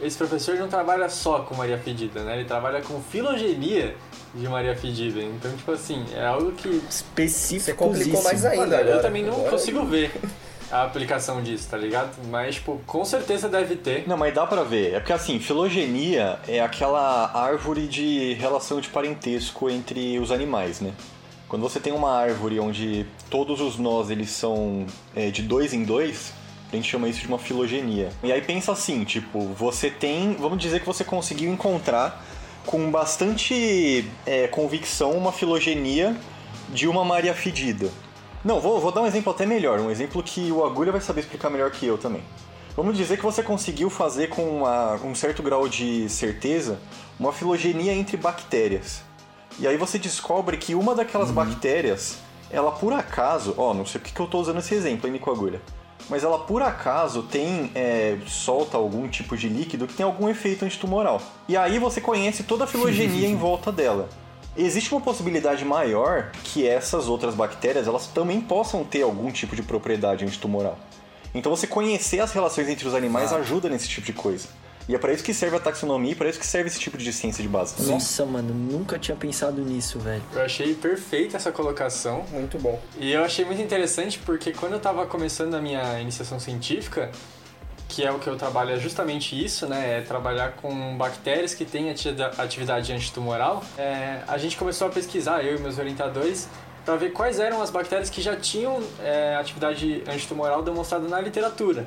esse 0.00 0.18
professor 0.18 0.56
não 0.56 0.68
trabalha 0.68 1.08
só 1.08 1.38
com 1.40 1.54
Maria 1.54 1.78
Fedida, 1.78 2.22
né? 2.24 2.36
Ele 2.36 2.44
trabalha 2.44 2.82
com 2.82 3.00
filogenia 3.00 3.96
de 4.34 4.46
Maria 4.46 4.76
Fedida. 4.76 5.22
Então, 5.22 5.56
tipo 5.56 5.72
assim, 5.72 6.04
é 6.14 6.26
algo 6.26 6.52
que 6.52 6.82
Específico. 6.90 7.64
Você 7.64 7.72
complicou 7.72 8.22
mais 8.22 8.44
ainda 8.44 8.60
Mano, 8.62 8.74
eu 8.74 8.80
agora. 8.80 9.02
também 9.02 9.22
não 9.24 9.32
Agora- 9.34 9.50
consigo 9.52 9.86
ver 9.86 10.12
a 10.70 10.84
aplicação 10.84 11.42
disso, 11.42 11.68
tá 11.70 11.76
ligado? 11.76 12.16
Mas, 12.28 12.56
tipo, 12.56 12.80
com 12.86 13.04
certeza 13.04 13.48
deve 13.48 13.76
ter. 13.76 14.06
Não, 14.06 14.16
mas 14.16 14.34
dá 14.34 14.46
pra 14.46 14.62
ver. 14.62 14.94
É 14.94 15.00
porque 15.00 15.12
assim, 15.12 15.38
filogenia 15.38 16.38
é 16.48 16.60
aquela 16.60 17.30
árvore 17.34 17.86
de 17.86 18.34
relação 18.34 18.80
de 18.80 18.88
parentesco 18.88 19.70
entre 19.70 20.18
os 20.18 20.30
animais, 20.30 20.80
né? 20.80 20.92
Quando 21.48 21.62
você 21.62 21.78
tem 21.78 21.92
uma 21.92 22.12
árvore 22.12 22.58
onde 22.58 23.06
todos 23.30 23.60
os 23.60 23.78
nós 23.78 24.10
eles 24.10 24.30
são 24.30 24.84
é, 25.14 25.30
de 25.30 25.42
dois 25.42 25.72
em 25.72 25.84
dois, 25.84 26.32
a 26.72 26.74
gente 26.74 26.90
chama 26.90 27.08
isso 27.08 27.20
de 27.20 27.28
uma 27.28 27.38
filogenia. 27.38 28.10
E 28.22 28.32
aí 28.32 28.42
pensa 28.42 28.72
assim, 28.72 29.04
tipo, 29.04 29.40
você 29.40 29.88
tem, 29.88 30.34
vamos 30.34 30.58
dizer 30.58 30.80
que 30.80 30.86
você 30.86 31.04
conseguiu 31.04 31.52
encontrar 31.52 32.24
com 32.66 32.90
bastante 32.90 34.04
é, 34.26 34.48
convicção 34.48 35.12
uma 35.12 35.30
filogenia 35.30 36.16
de 36.68 36.88
uma 36.88 37.04
Maria 37.04 37.32
Fedida. 37.32 37.88
Não, 38.46 38.60
vou, 38.60 38.78
vou 38.80 38.92
dar 38.92 39.02
um 39.02 39.06
exemplo 39.08 39.32
até 39.32 39.44
melhor, 39.44 39.80
um 39.80 39.90
exemplo 39.90 40.22
que 40.22 40.52
o 40.52 40.64
Agulha 40.64 40.92
vai 40.92 41.00
saber 41.00 41.22
explicar 41.22 41.50
melhor 41.50 41.68
que 41.72 41.84
eu 41.84 41.98
também. 41.98 42.22
Vamos 42.76 42.96
dizer 42.96 43.16
que 43.16 43.24
você 43.24 43.42
conseguiu 43.42 43.90
fazer 43.90 44.28
com 44.28 44.58
uma- 44.58 44.94
um 45.02 45.16
certo 45.16 45.42
grau 45.42 45.68
de 45.68 46.08
certeza 46.08 46.78
uma 47.18 47.32
filogenia 47.32 47.92
entre 47.92 48.16
bactérias. 48.16 49.02
E 49.58 49.66
aí 49.66 49.76
você 49.76 49.98
descobre 49.98 50.58
que 50.58 50.76
uma 50.76 50.94
daquelas 50.94 51.32
bactérias, 51.32 52.18
ela 52.48 52.70
por 52.70 52.92
acaso, 52.92 53.52
ó, 53.58 53.74
não 53.74 53.84
sei 53.84 53.98
porque 54.00 54.14
que 54.14 54.20
eu 54.20 54.28
tô 54.28 54.38
usando 54.38 54.60
esse 54.60 54.72
exemplo, 54.76 55.08
hein, 55.08 55.14
Nico 55.14 55.28
Agulha, 55.28 55.60
mas 56.08 56.22
ela 56.22 56.38
por 56.38 56.62
acaso 56.62 57.24
tem, 57.24 57.72
é, 57.74 58.16
solta 58.28 58.76
algum 58.76 59.08
tipo 59.08 59.36
de 59.36 59.48
líquido 59.48 59.88
que 59.88 59.94
tem 59.94 60.06
algum 60.06 60.28
efeito 60.28 60.64
antitumoral. 60.64 61.20
E 61.48 61.56
aí 61.56 61.80
você 61.80 62.00
conhece 62.00 62.44
toda 62.44 62.62
a 62.62 62.66
filogenia 62.68 63.26
em 63.26 63.34
volta 63.36 63.72
dela. 63.72 64.08
Existe 64.56 64.92
uma 64.92 65.00
possibilidade 65.00 65.64
maior 65.64 66.30
que 66.42 66.66
essas 66.66 67.08
outras 67.08 67.34
bactérias 67.34 67.86
elas 67.86 68.06
também 68.06 68.40
possam 68.40 68.84
ter 68.84 69.02
algum 69.02 69.30
tipo 69.30 69.54
de 69.54 69.62
propriedade 69.62 70.24
antitumoral. 70.24 70.78
Então 71.34 71.54
você 71.54 71.66
conhecer 71.66 72.20
as 72.20 72.32
relações 72.32 72.68
entre 72.68 72.88
os 72.88 72.94
animais 72.94 73.32
ajuda 73.32 73.68
nesse 73.68 73.88
tipo 73.88 74.06
de 74.06 74.12
coisa. 74.12 74.48
E 74.88 74.94
é 74.94 74.98
para 74.98 75.12
isso 75.12 75.24
que 75.24 75.34
serve 75.34 75.56
a 75.56 75.60
taxonomia 75.60 76.12
e 76.12 76.14
para 76.14 76.28
isso 76.28 76.38
que 76.38 76.46
serve 76.46 76.68
esse 76.68 76.78
tipo 76.78 76.96
de 76.96 77.12
ciência 77.12 77.42
de 77.42 77.48
base. 77.48 77.74
Nossa, 77.90 78.24
mano, 78.24 78.54
nunca 78.54 78.98
tinha 78.98 79.16
pensado 79.16 79.60
nisso, 79.60 79.98
velho. 79.98 80.22
Eu 80.32 80.42
achei 80.42 80.74
perfeita 80.74 81.36
essa 81.36 81.50
colocação. 81.50 82.24
Muito 82.30 82.56
bom. 82.56 82.80
E 82.96 83.12
eu 83.12 83.24
achei 83.24 83.44
muito 83.44 83.60
interessante 83.60 84.20
porque 84.20 84.52
quando 84.52 84.74
eu 84.74 84.80
tava 84.80 85.04
começando 85.04 85.54
a 85.54 85.60
minha 85.60 86.00
iniciação 86.00 86.38
científica, 86.38 87.10
que 87.88 88.04
é 88.04 88.10
o 88.10 88.18
que 88.18 88.26
eu 88.26 88.36
trabalho 88.36 88.72
é 88.72 88.78
justamente 88.78 89.42
isso, 89.42 89.66
né? 89.66 89.98
É 89.98 90.00
trabalhar 90.00 90.52
com 90.52 90.96
bactérias 90.96 91.54
que 91.54 91.64
têm 91.64 91.90
atividade 91.90 92.92
antitumoral. 92.92 93.62
É, 93.78 94.20
a 94.26 94.36
gente 94.38 94.56
começou 94.56 94.88
a 94.88 94.90
pesquisar, 94.90 95.44
eu 95.44 95.56
e 95.56 95.60
meus 95.60 95.78
orientadores, 95.78 96.48
para 96.84 96.96
ver 96.96 97.12
quais 97.12 97.40
eram 97.40 97.62
as 97.62 97.70
bactérias 97.70 98.10
que 98.10 98.20
já 98.20 98.36
tinham 98.36 98.82
é, 99.02 99.36
atividade 99.36 100.02
antitumoral 100.08 100.62
demonstrada 100.62 101.08
na 101.08 101.20
literatura. 101.20 101.86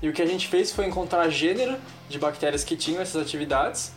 E 0.00 0.08
o 0.08 0.12
que 0.12 0.20
a 0.20 0.26
gente 0.26 0.48
fez 0.48 0.72
foi 0.72 0.86
encontrar 0.86 1.28
gênero 1.28 1.76
de 2.08 2.18
bactérias 2.18 2.64
que 2.64 2.76
tinham 2.76 3.00
essas 3.00 3.22
atividades 3.22 3.92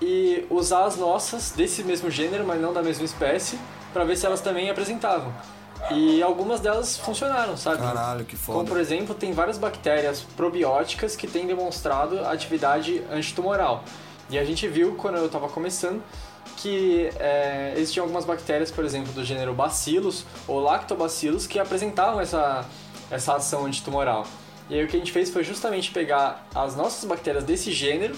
e 0.00 0.46
usar 0.50 0.84
as 0.84 0.96
nossas 0.96 1.50
desse 1.52 1.82
mesmo 1.82 2.10
gênero, 2.10 2.46
mas 2.46 2.60
não 2.60 2.72
da 2.72 2.82
mesma 2.82 3.04
espécie, 3.04 3.58
para 3.92 4.04
ver 4.04 4.16
se 4.16 4.26
elas 4.26 4.40
também 4.40 4.68
apresentavam. 4.68 5.32
E 5.90 6.22
algumas 6.22 6.60
delas 6.60 6.96
funcionaram, 6.96 7.56
sabe? 7.56 7.78
Caralho, 7.78 8.24
que 8.24 8.36
Como, 8.36 8.58
foda. 8.58 8.68
por 8.68 8.78
exemplo, 8.78 9.14
tem 9.14 9.32
várias 9.32 9.58
bactérias 9.58 10.20
probióticas 10.36 11.16
que 11.16 11.26
têm 11.26 11.46
demonstrado 11.46 12.20
atividade 12.26 13.02
antitumoral. 13.10 13.84
E 14.30 14.38
a 14.38 14.44
gente 14.44 14.68
viu, 14.68 14.94
quando 14.94 15.16
eu 15.16 15.26
estava 15.26 15.48
começando, 15.48 16.02
que 16.56 17.08
é, 17.18 17.74
existiam 17.76 18.04
algumas 18.04 18.24
bactérias, 18.24 18.70
por 18.70 18.84
exemplo, 18.84 19.12
do 19.12 19.24
gênero 19.24 19.54
Bacillus 19.54 20.24
ou 20.46 20.60
Lactobacillus, 20.60 21.46
que 21.46 21.58
apresentavam 21.58 22.20
essa, 22.20 22.64
essa 23.10 23.36
ação 23.36 23.64
antitumoral. 23.64 24.26
E 24.68 24.74
aí 24.74 24.84
o 24.84 24.88
que 24.88 24.96
a 24.96 24.98
gente 24.98 25.12
fez 25.12 25.30
foi 25.30 25.44
justamente 25.44 25.90
pegar 25.90 26.46
as 26.54 26.76
nossas 26.76 27.04
bactérias 27.04 27.44
desse 27.44 27.72
gênero 27.72 28.14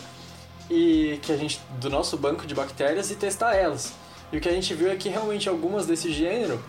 e 0.69 1.19
que 1.23 1.33
a 1.33 1.37
gente 1.37 1.61
do 1.79 1.89
nosso 1.89 2.17
banco 2.17 2.47
de 2.47 2.55
bactérias 2.55 3.11
e 3.11 3.15
testar 3.15 3.55
elas. 3.55 3.93
E 4.33 4.37
o 4.37 4.41
que 4.41 4.49
a 4.49 4.53
gente 4.53 4.73
viu 4.75 4.91
é 4.91 4.97
que 4.97 5.09
realmente 5.09 5.49
algumas 5.49 5.87
desse 5.87 6.13
gênero 6.13 6.61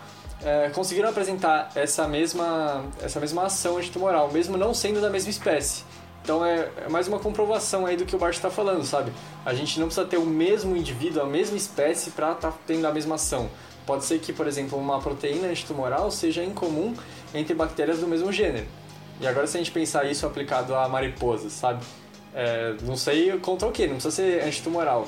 é, 0.44 0.70
conseguiram 0.70 1.08
apresentar 1.08 1.70
essa 1.74 2.06
mesma 2.08 2.84
essa 3.02 3.20
mesma 3.20 3.46
ação 3.46 3.78
antitumoral, 3.78 4.30
mesmo 4.30 4.56
não 4.56 4.74
sendo 4.74 5.00
da 5.00 5.10
mesma 5.10 5.30
espécie. 5.30 5.84
Então 6.22 6.44
é, 6.44 6.68
é 6.84 6.88
mais 6.88 7.08
uma 7.08 7.18
comprovação 7.18 7.84
aí 7.84 7.96
do 7.96 8.04
que 8.04 8.14
o 8.14 8.18
Bart 8.18 8.34
está 8.34 8.50
falando, 8.50 8.84
sabe? 8.84 9.12
A 9.44 9.54
gente 9.54 9.78
não 9.80 9.86
precisa 9.86 10.06
ter 10.06 10.18
o 10.18 10.24
mesmo 10.24 10.76
indivíduo, 10.76 11.22
a 11.22 11.26
mesma 11.26 11.56
espécie 11.56 12.10
para 12.10 12.32
estar 12.32 12.52
tá 12.52 12.58
tendo 12.66 12.86
a 12.86 12.92
mesma 12.92 13.16
ação. 13.16 13.50
Pode 13.84 14.04
ser 14.04 14.20
que, 14.20 14.32
por 14.32 14.46
exemplo, 14.46 14.78
uma 14.78 15.00
proteína 15.00 15.48
antitumoral 15.48 16.10
seja 16.12 16.44
incomum 16.44 16.94
entre 17.34 17.54
bactérias 17.54 17.98
do 17.98 18.06
mesmo 18.06 18.32
gênero. 18.32 18.66
E 19.20 19.26
agora 19.26 19.46
se 19.46 19.56
a 19.56 19.60
gente 19.60 19.72
pensar 19.72 20.04
isso 20.04 20.24
aplicado 20.24 20.74
a 20.74 20.88
mariposas, 20.88 21.52
sabe? 21.52 21.84
É, 22.34 22.76
não 22.82 22.96
sei 22.96 23.36
contra 23.38 23.68
o 23.68 23.72
que, 23.72 23.86
não 23.86 23.94
precisa 23.94 24.14
ser 24.14 24.42
antitumoral. 24.44 25.06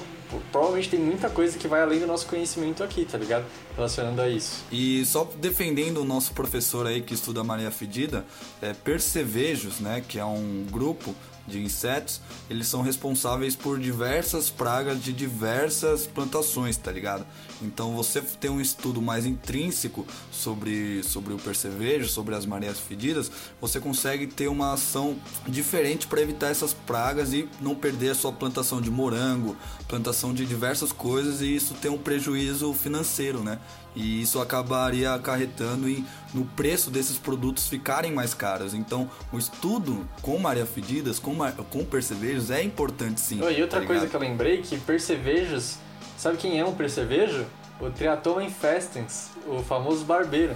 Provavelmente 0.51 0.89
tem 0.89 1.01
muita 1.01 1.29
coisa 1.29 1.59
que 1.59 1.69
vai 1.69 1.83
além 1.83 2.01
do 2.01 2.07
nosso 2.07 2.27
conhecimento 2.27 2.83
aqui, 2.83 3.05
tá 3.05 3.19
ligado? 3.19 3.45
Relacionando 3.75 4.21
a 4.21 4.29
isso. 4.29 4.65
E 4.71 5.05
só 5.05 5.29
defendendo 5.37 5.99
o 5.99 6.05
nosso 6.05 6.33
professor 6.33 6.87
aí 6.87 7.03
que 7.03 7.15
estuda 7.15 7.43
Maria 7.45 7.71
Fedida, 7.71 8.25
é, 8.61 8.73
percevejos, 8.73 9.81
né, 9.81 10.03
que 10.07 10.19
é 10.19 10.25
um 10.25 10.67
grupo 10.71 11.15
de 11.47 11.63
insetos, 11.63 12.21
eles 12.49 12.67
são 12.67 12.81
responsáveis 12.81 13.55
por 13.55 13.79
diversas 13.79 14.49
pragas 14.49 15.03
de 15.03 15.13
diversas 15.13 16.07
plantações, 16.07 16.77
tá 16.77 16.91
ligado? 16.91 17.27
Então 17.63 17.95
você 17.95 18.21
tem 18.21 18.51
um 18.51 18.61
estudo 18.61 19.01
mais 19.01 19.27
intrínseco 19.27 20.07
sobre, 20.31 21.03
sobre 21.03 21.33
o 21.33 21.39
percevejo, 21.39 22.09
sobre 22.09 22.35
as 22.35 22.47
mareias 22.47 22.79
fedidas, 22.79 23.31
você 23.61 23.81
consegue 23.81 24.27
ter 24.27 24.49
uma 24.49 24.73
ação 24.73 25.17
diferente 25.47 26.07
para 26.07 26.21
evitar 26.21 26.49
essas 26.49 26.73
pragas 26.73 27.33
e 27.33 27.49
não 27.61 27.75
perder 27.75 28.11
a 28.11 28.15
sua 28.15 28.33
plantação 28.33 28.81
de 28.81 28.91
morango, 28.91 29.57
plantação 29.89 30.35
de 30.35 30.45
diversas 30.45 30.93
coisas 30.93 31.41
e 31.41 31.55
isso 31.55 31.75
tem 31.75 31.91
um 31.91 31.99
prejuízo 31.99 32.73
financeiro, 32.73 33.43
né? 33.43 33.59
e 33.95 34.21
isso 34.21 34.41
acabaria 34.41 35.15
acarretando 35.15 35.89
em, 35.89 36.05
no 36.33 36.45
preço 36.45 36.91
desses 36.91 37.17
produtos 37.17 37.69
ficarem 37.69 38.13
mais 38.13 38.35
caros. 38.35 38.75
Então, 38.75 39.09
o 39.33 39.39
estudo 39.39 40.07
com 40.21 40.39
Maria 40.39 40.67
Fedidas, 40.67 41.19
com, 41.19 41.37
com 41.71 41.85
percevejos, 41.85 42.51
é 42.51 42.63
importante 42.63 43.21
sim. 43.21 43.41
Oh, 43.43 43.51
e 43.51 43.63
outra 43.63 43.81
tá 43.81 43.87
coisa 43.87 44.07
que 44.07 44.15
eu 44.15 44.21
lembrei, 44.21 44.63
que 44.63 44.77
percevejos, 44.79 45.79
sabe 46.17 46.37
quem 46.37 46.59
é 46.59 46.65
um 46.65 46.75
percevejo? 46.75 47.47
O 47.81 47.91
Triatoma 47.91 48.43
infestens, 48.43 49.31
o 49.47 49.63
famoso 49.63 50.05
barbeiro 50.05 50.55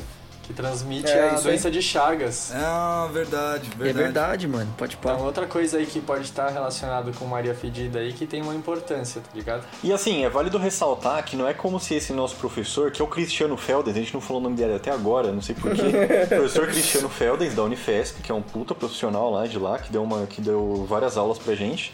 que 0.49 0.55
transmite 0.55 1.11
é, 1.11 1.29
a 1.29 1.35
doença 1.35 1.71
de 1.71 1.83
Chagas. 1.83 2.53
É 2.55 3.13
verdade, 3.13 3.69
verdade. 3.69 3.91
É 3.91 3.93
verdade, 3.93 4.49
mano. 4.49 4.75
Pode 4.79 4.97
parar. 4.97 5.17
Então, 5.17 5.27
outra 5.27 5.47
coisa 5.47 5.77
aí 5.77 5.85
que 5.85 6.01
pode 6.01 6.25
estar 6.25 6.49
relacionado 6.49 7.13
com 7.19 7.27
Maria 7.27 7.55
Fedida 7.55 7.99
aí 7.99 8.15
que 8.15 8.27
tem 8.27 8.41
uma 8.41 8.55
importância, 8.55 9.21
tá 9.21 9.29
ligado? 9.35 9.65
E 9.85 9.93
assim, 9.93 10.25
é 10.25 10.31
válido 10.31 10.57
ressaltar 10.57 11.23
que 11.23 11.37
não 11.37 11.47
é 11.47 11.53
como 11.53 11.79
se 11.79 11.95
esse 11.95 12.15
nosso 12.15 12.35
professor, 12.37 12.91
que 12.91 13.03
é 13.03 13.05
o 13.05 13.09
Cristiano 13.09 13.59
Feldes, 13.59 13.95
a 13.95 13.99
gente 13.99 14.15
não 14.15 14.23
falou 14.23 14.41
o 14.41 14.45
nome 14.45 14.57
dele 14.57 14.75
até 14.75 14.91
agora, 14.91 15.31
não 15.31 15.43
sei 15.43 15.55
porquê. 15.55 15.83
professor 16.35 16.67
Cristiano 16.67 17.11
Feldes, 17.11 17.55
da 17.55 17.63
Unifesp, 17.63 18.23
que 18.23 18.33
é 18.33 18.35
um 18.35 18.43
puta 18.43 18.75
profissional 18.75 19.31
lá 19.31 19.47
de 19.47 19.59
lá, 19.59 19.79
que 19.79 19.93
deu, 19.93 20.03
uma, 20.03 20.27
que 20.27 20.41
deu 20.41 20.87
várias 20.89 21.19
aulas 21.19 21.37
pra 21.37 21.55
gente 21.55 21.93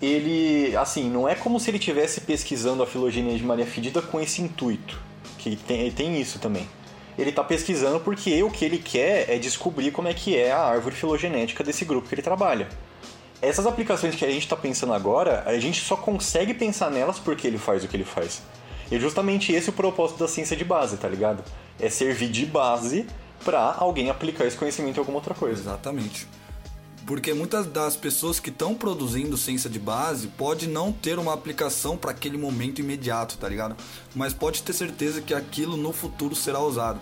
ele, 0.00 0.76
assim, 0.76 1.08
não 1.08 1.28
é 1.28 1.34
como 1.34 1.58
se 1.58 1.70
ele 1.70 1.78
estivesse 1.78 2.20
pesquisando 2.22 2.82
a 2.82 2.86
filogenia 2.86 3.36
de 3.36 3.44
Maria 3.44 3.66
Fedida 3.66 4.02
com 4.02 4.20
esse 4.20 4.42
intuito, 4.42 5.00
que 5.38 5.56
tem, 5.56 5.90
tem 5.90 6.20
isso 6.20 6.38
também 6.38 6.66
ele 7.18 7.30
está 7.30 7.44
pesquisando 7.44 8.00
porque 8.00 8.42
o 8.42 8.50
que 8.50 8.64
ele 8.64 8.78
quer 8.78 9.30
é 9.30 9.38
descobrir 9.38 9.90
como 9.90 10.08
é 10.08 10.14
que 10.14 10.36
é 10.36 10.52
a 10.52 10.60
árvore 10.60 10.94
filogenética 10.94 11.62
desse 11.62 11.84
grupo 11.84 12.08
que 12.08 12.14
ele 12.14 12.22
trabalha. 12.22 12.68
Essas 13.40 13.66
aplicações 13.66 14.14
que 14.14 14.24
a 14.24 14.30
gente 14.30 14.42
está 14.42 14.56
pensando 14.56 14.92
agora, 14.92 15.42
a 15.46 15.58
gente 15.58 15.80
só 15.80 15.96
consegue 15.96 16.54
pensar 16.54 16.90
nelas 16.90 17.18
porque 17.18 17.46
ele 17.46 17.58
faz 17.58 17.84
o 17.84 17.88
que 17.88 17.96
ele 17.96 18.04
faz. 18.04 18.42
E 18.90 18.96
é 18.96 18.98
justamente 18.98 19.52
esse 19.52 19.70
o 19.70 19.72
propósito 19.72 20.18
da 20.18 20.28
ciência 20.28 20.56
de 20.56 20.64
base, 20.64 20.96
tá 20.96 21.08
ligado? 21.08 21.44
É 21.78 21.88
servir 21.88 22.28
de 22.28 22.46
base 22.46 23.06
para 23.44 23.74
alguém 23.78 24.10
aplicar 24.10 24.46
esse 24.46 24.56
conhecimento 24.56 24.96
em 24.96 25.00
alguma 25.00 25.18
outra 25.18 25.34
coisa. 25.34 25.60
Exatamente. 25.60 26.26
Porque 27.06 27.34
muitas 27.34 27.66
das 27.66 27.96
pessoas 27.96 28.40
que 28.40 28.48
estão 28.48 28.74
produzindo 28.74 29.36
ciência 29.36 29.68
de 29.68 29.78
base 29.78 30.28
pode 30.28 30.66
não 30.66 30.90
ter 30.90 31.18
uma 31.18 31.34
aplicação 31.34 31.96
para 31.96 32.10
aquele 32.10 32.38
momento 32.38 32.80
imediato, 32.80 33.36
tá 33.36 33.48
ligado? 33.48 33.76
Mas 34.14 34.32
pode 34.32 34.62
ter 34.62 34.72
certeza 34.72 35.20
que 35.20 35.34
aquilo 35.34 35.76
no 35.76 35.92
futuro 35.92 36.34
será 36.34 36.60
usado. 36.60 37.00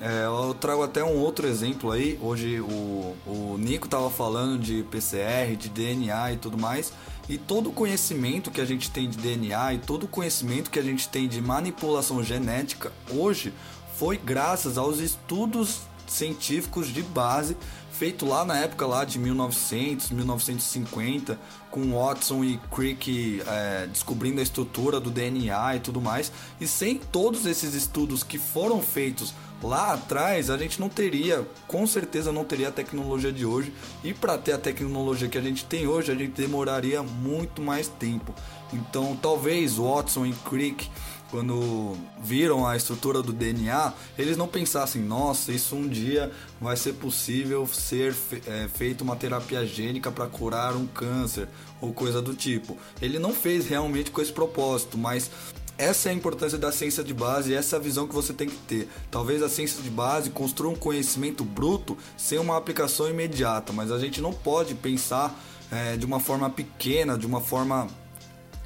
É, 0.00 0.26
eu 0.26 0.54
trago 0.54 0.82
até 0.82 1.02
um 1.02 1.16
outro 1.16 1.46
exemplo 1.46 1.90
aí. 1.90 2.18
Hoje 2.20 2.60
o, 2.60 3.16
o 3.26 3.56
Nico 3.58 3.88
tava 3.88 4.10
falando 4.10 4.58
de 4.58 4.84
PCR, 4.84 5.56
de 5.56 5.68
DNA 5.68 6.34
e 6.34 6.36
tudo 6.36 6.58
mais. 6.58 6.92
E 7.28 7.36
todo 7.36 7.70
o 7.70 7.72
conhecimento 7.72 8.50
que 8.50 8.60
a 8.60 8.64
gente 8.64 8.90
tem 8.90 9.08
de 9.08 9.18
DNA 9.18 9.74
e 9.74 9.78
todo 9.78 10.04
o 10.04 10.08
conhecimento 10.08 10.70
que 10.70 10.78
a 10.78 10.82
gente 10.82 11.08
tem 11.08 11.26
de 11.26 11.40
manipulação 11.40 12.22
genética 12.22 12.92
hoje 13.10 13.52
foi 13.96 14.16
graças 14.16 14.78
aos 14.78 15.00
estudos 15.00 15.80
científicos 16.06 16.88
de 16.88 17.02
base 17.02 17.56
feito 17.98 18.24
lá 18.24 18.44
na 18.44 18.56
época 18.56 18.86
lá 18.86 19.04
de 19.04 19.18
1900, 19.18 20.10
1950, 20.12 21.36
com 21.68 21.98
Watson 21.98 22.44
e 22.44 22.56
Crick 22.72 23.42
é, 23.44 23.88
descobrindo 23.88 24.38
a 24.38 24.42
estrutura 24.42 25.00
do 25.00 25.10
DNA 25.10 25.76
e 25.76 25.80
tudo 25.80 26.00
mais. 26.00 26.30
E 26.60 26.66
sem 26.68 26.96
todos 26.96 27.44
esses 27.44 27.74
estudos 27.74 28.22
que 28.22 28.38
foram 28.38 28.80
feitos 28.80 29.34
lá 29.60 29.94
atrás, 29.94 30.48
a 30.48 30.56
gente 30.56 30.80
não 30.80 30.88
teria, 30.88 31.44
com 31.66 31.84
certeza 31.88 32.30
não 32.30 32.44
teria 32.44 32.68
a 32.68 32.72
tecnologia 32.72 33.32
de 33.32 33.44
hoje. 33.44 33.72
E 34.04 34.14
para 34.14 34.38
ter 34.38 34.52
a 34.52 34.58
tecnologia 34.58 35.28
que 35.28 35.36
a 35.36 35.42
gente 35.42 35.64
tem 35.64 35.88
hoje, 35.88 36.12
a 36.12 36.14
gente 36.14 36.40
demoraria 36.40 37.02
muito 37.02 37.60
mais 37.60 37.88
tempo. 37.88 38.32
Então, 38.72 39.18
talvez 39.20 39.74
Watson 39.74 40.24
e 40.24 40.32
Crick 40.48 40.88
quando 41.30 41.96
viram 42.22 42.66
a 42.66 42.76
estrutura 42.76 43.22
do 43.22 43.32
DNA, 43.32 43.92
eles 44.18 44.36
não 44.36 44.48
pensassem, 44.48 45.02
nossa, 45.02 45.52
isso 45.52 45.76
um 45.76 45.86
dia 45.86 46.32
vai 46.60 46.76
ser 46.76 46.94
possível 46.94 47.66
ser 47.66 48.14
fe 48.14 48.42
é, 48.46 48.68
feito 48.68 49.02
uma 49.02 49.16
terapia 49.16 49.64
gênica 49.66 50.10
para 50.10 50.26
curar 50.26 50.74
um 50.74 50.86
câncer 50.86 51.48
ou 51.80 51.92
coisa 51.92 52.22
do 52.22 52.34
tipo. 52.34 52.76
Ele 53.00 53.18
não 53.18 53.32
fez 53.32 53.66
realmente 53.66 54.10
com 54.10 54.20
esse 54.20 54.32
propósito, 54.32 54.96
mas 54.96 55.30
essa 55.76 56.08
é 56.08 56.12
a 56.12 56.14
importância 56.14 56.58
da 56.58 56.72
ciência 56.72 57.04
de 57.04 57.14
base, 57.14 57.54
essa 57.54 57.76
é 57.76 57.78
a 57.78 57.82
visão 57.82 58.08
que 58.08 58.14
você 58.14 58.32
tem 58.32 58.48
que 58.48 58.56
ter. 58.56 58.88
Talvez 59.10 59.42
a 59.42 59.48
ciência 59.48 59.82
de 59.82 59.90
base 59.90 60.30
construa 60.30 60.72
um 60.72 60.76
conhecimento 60.76 61.44
bruto 61.44 61.96
sem 62.16 62.38
uma 62.38 62.56
aplicação 62.56 63.08
imediata, 63.08 63.72
mas 63.72 63.92
a 63.92 63.98
gente 63.98 64.20
não 64.20 64.32
pode 64.32 64.74
pensar 64.74 65.38
é, 65.70 65.96
de 65.96 66.04
uma 66.04 66.18
forma 66.18 66.50
pequena, 66.50 67.16
de 67.16 67.26
uma 67.26 67.40
forma 67.40 67.86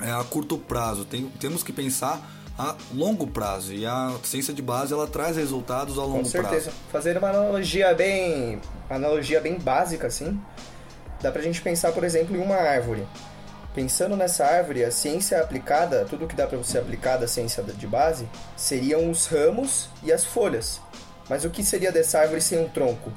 é, 0.01 0.11
a 0.11 0.25
curto 0.25 0.57
prazo. 0.57 1.05
Tem, 1.05 1.29
temos 1.39 1.63
que 1.63 1.73
pensar 1.73 2.42
a 2.63 2.77
longo 2.95 3.27
prazo. 3.27 3.73
E 3.73 3.85
a 3.85 4.15
ciência 4.23 4.55
de 4.55 4.63
base 4.63 4.93
ela 4.93 5.07
traz 5.07 5.37
resultados 5.37 5.99
a 5.99 6.03
longo 6.03 6.31
prazo. 6.31 6.37
Com 6.37 6.43
certeza. 6.43 6.71
Prazo. 6.71 6.77
Fazer 6.93 7.19
uma 7.19 7.31
analogia 7.31 7.93
bem, 7.95 8.61
analogia 8.89 9.41
bem 9.41 9.59
básica 9.59 10.07
assim, 10.07 10.41
dá 11.21 11.33
pra 11.33 11.43
gente 11.43 11.61
pensar, 11.61 11.93
por 11.93 12.05
exemplo, 12.05 12.37
em 12.37 12.41
uma 12.41 12.57
árvore. 12.57 13.07
Pensando 13.75 14.17
nessa 14.17 14.45
árvore, 14.45 14.85
a 14.85 14.91
ciência 14.91 15.41
aplicada, 15.41 16.05
tudo 16.05 16.27
que 16.27 16.37
dá 16.37 16.47
para 16.47 16.59
você 16.59 16.79
aplicar 16.79 17.17
da 17.17 17.27
ciência 17.27 17.63
de 17.63 17.87
base, 17.87 18.29
seriam 18.57 19.11
os 19.11 19.27
ramos 19.27 19.89
e 20.03 20.13
as 20.13 20.25
folhas. 20.25 20.81
Mas 21.29 21.45
o 21.45 21.51
que 21.51 21.65
seria 21.65 21.91
dessa 21.91 22.21
árvore 22.21 22.43
sem 22.43 22.59
um 22.59 22.69
tronco? 22.69 23.11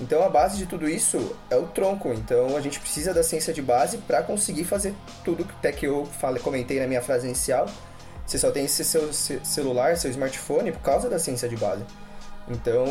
Então 0.00 0.22
a 0.22 0.28
base 0.28 0.56
de 0.56 0.66
tudo 0.66 0.88
isso 0.88 1.36
é 1.50 1.56
o 1.56 1.66
tronco. 1.66 2.08
Então 2.12 2.56
a 2.56 2.60
gente 2.60 2.80
precisa 2.80 3.12
da 3.12 3.22
ciência 3.22 3.52
de 3.52 3.60
base 3.60 3.98
para 3.98 4.22
conseguir 4.22 4.64
fazer 4.64 4.94
tudo 5.24 5.46
até 5.58 5.72
que 5.72 5.86
eu 5.86 6.06
falei, 6.06 6.42
comentei 6.42 6.80
na 6.80 6.86
minha 6.86 7.02
frase 7.02 7.26
inicial, 7.26 7.66
você 8.28 8.38
só 8.38 8.50
tem 8.50 8.66
esse 8.66 8.84
seu 8.84 9.10
celular, 9.10 9.96
seu 9.96 10.10
smartphone 10.10 10.70
por 10.70 10.82
causa 10.82 11.08
da 11.08 11.18
ciência 11.18 11.48
de 11.48 11.56
base. 11.56 11.82
Então 12.46 12.84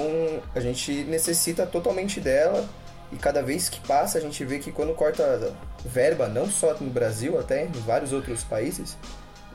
a 0.55 0.59
gente 0.59 1.03
necessita 1.03 1.63
totalmente 1.63 2.19
dela 2.19 2.67
e 3.11 3.17
cada 3.17 3.43
vez 3.43 3.69
que 3.69 3.79
passa 3.81 4.17
a 4.17 4.21
gente 4.21 4.43
vê 4.43 4.57
que 4.57 4.71
quando 4.71 4.95
corta 4.95 5.53
verba, 5.85 6.27
não 6.27 6.49
só 6.49 6.73
no 6.81 6.89
Brasil, 6.89 7.39
até 7.39 7.65
em 7.65 7.71
vários 7.71 8.11
outros 8.11 8.43
países, 8.43 8.97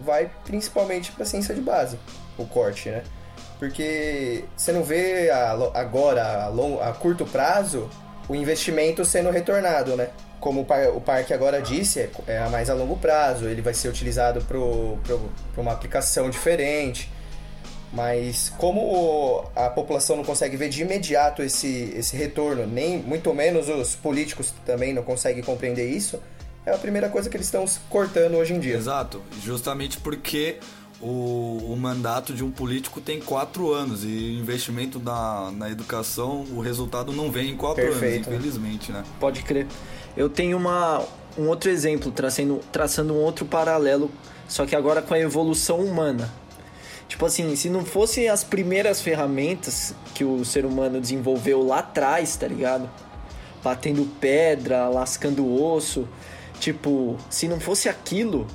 vai 0.01 0.30
principalmente 0.45 1.11
para 1.11 1.24
a 1.24 1.26
ciência 1.26 1.53
de 1.53 1.61
base, 1.61 1.99
o 2.39 2.47
corte, 2.47 2.89
né? 2.89 3.03
Porque 3.59 4.45
você 4.57 4.70
não 4.70 4.85
vê 4.85 5.30
a, 5.30 5.51
agora, 5.74 6.45
a, 6.45 6.49
long, 6.49 6.80
a 6.80 6.93
curto 6.93 7.26
prazo, 7.26 7.91
o 8.28 8.37
investimento 8.37 9.05
sendo 9.05 9.30
retornado, 9.30 9.97
né? 9.97 10.11
Como 10.43 10.66
o 10.97 11.01
parque 11.01 11.32
agora 11.32 11.62
disse, 11.62 12.01
é, 12.01 12.11
é 12.26 12.49
mais 12.49 12.68
a 12.68 12.74
longo 12.74 12.97
prazo, 12.97 13.47
ele 13.47 13.62
vai 13.62 13.72
ser 13.72 13.88
utilizado 13.88 14.43
para 14.43 14.59
uma 15.57 15.70
aplicação 15.70 16.28
diferente. 16.28 17.09
Mas 17.93 18.53
como 18.59 19.45
a 19.55 19.70
população 19.70 20.16
não 20.16 20.24
consegue 20.24 20.57
ver 20.57 20.68
de 20.68 20.82
imediato 20.82 21.43
esse, 21.43 21.95
esse 21.97 22.16
retorno, 22.16 22.66
nem 22.66 22.99
muito 22.99 23.32
menos 23.32 23.68
os 23.68 23.95
políticos 23.95 24.53
também 24.66 24.93
não 24.93 25.05
conseguem 25.05 25.45
compreender 25.45 25.88
isso, 25.88 26.20
é 26.66 26.72
a 26.72 26.78
primeira 26.78 27.09
coisa 27.09 27.30
que 27.30 27.36
eles 27.36 27.47
estão 27.47 27.64
cortando 27.88 28.34
hoje 28.34 28.53
em 28.53 28.59
dia. 28.59 28.76
Exato, 28.76 29.22
justamente 29.45 29.99
porque 29.99 30.59
o, 31.01 31.72
o 31.72 31.76
mandato 31.76 32.32
de 32.32 32.43
um 32.43 32.51
político 32.51 33.01
tem 33.01 33.20
quatro 33.20 33.72
anos 33.72 34.03
e 34.03 34.38
investimento 34.40 34.99
na, 34.99 35.53
na 35.53 35.70
educação, 35.70 36.45
o 36.51 36.61
resultado 36.61 37.12
não 37.12 37.30
vem 37.30 37.51
em 37.51 37.57
quatro 37.57 37.84
Perfeito, 37.84 38.28
anos, 38.28 38.40
infelizmente, 38.40 38.90
né? 38.90 39.05
Pode 39.20 39.43
crer. 39.43 39.68
Eu 40.17 40.29
tenho 40.29 40.57
uma, 40.57 41.05
um 41.39 41.49
outro 41.49 41.71
exemplo, 41.71 42.11
traçando, 42.11 42.61
traçando 42.71 43.15
um 43.15 43.19
outro 43.19 43.45
paralelo, 43.45 44.11
só 44.49 44.67
que 44.67 44.77
agora 44.77 45.01
com 45.03 45.15
a 45.15 45.19
evolução 45.19 45.81
humana. 45.81 46.33
Tipo 47.09 47.27
assim, 47.27 47.55
se 47.57 47.69
não 47.69 47.85
fossem 47.85 48.29
as 48.29 48.43
primeiras 48.43 49.01
ferramentas 49.01 49.95
que 50.15 50.25
o 50.25 50.45
ser 50.45 50.65
humano 50.65 51.01
desenvolveu 51.01 51.67
lá 51.67 51.81
atrás, 51.81 52.37
tá 52.37 52.47
ligado? 52.47 52.89
batendo 53.63 54.05
pedra, 54.21 54.89
lascando 54.89 55.63
osso. 55.63 56.09
Tipo, 56.59 57.17
se 57.31 57.49
não 57.49 57.61
fosse 57.61 57.89
aquilo, 57.89 58.47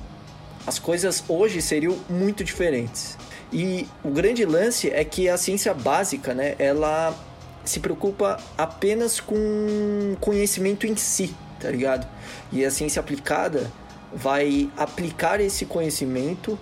as 0.66 0.78
coisas 0.78 1.24
hoje 1.28 1.60
seriam 1.60 1.96
muito 2.08 2.44
diferentes. 2.44 3.16
E 3.52 3.88
o 4.04 4.10
grande 4.10 4.44
lance 4.44 4.90
é 4.90 5.04
que 5.04 5.28
a 5.28 5.36
ciência 5.36 5.72
básica, 5.72 6.34
né, 6.34 6.54
ela 6.58 7.14
se 7.64 7.80
preocupa 7.80 8.38
apenas 8.56 9.20
com 9.20 10.16
conhecimento 10.20 10.86
em 10.86 10.96
si, 10.96 11.34
tá 11.60 11.70
ligado? 11.70 12.06
E 12.52 12.64
a 12.64 12.70
ciência 12.70 13.00
aplicada 13.00 13.70
vai 14.12 14.70
aplicar 14.76 15.40
esse 15.40 15.66
conhecimento 15.66 16.58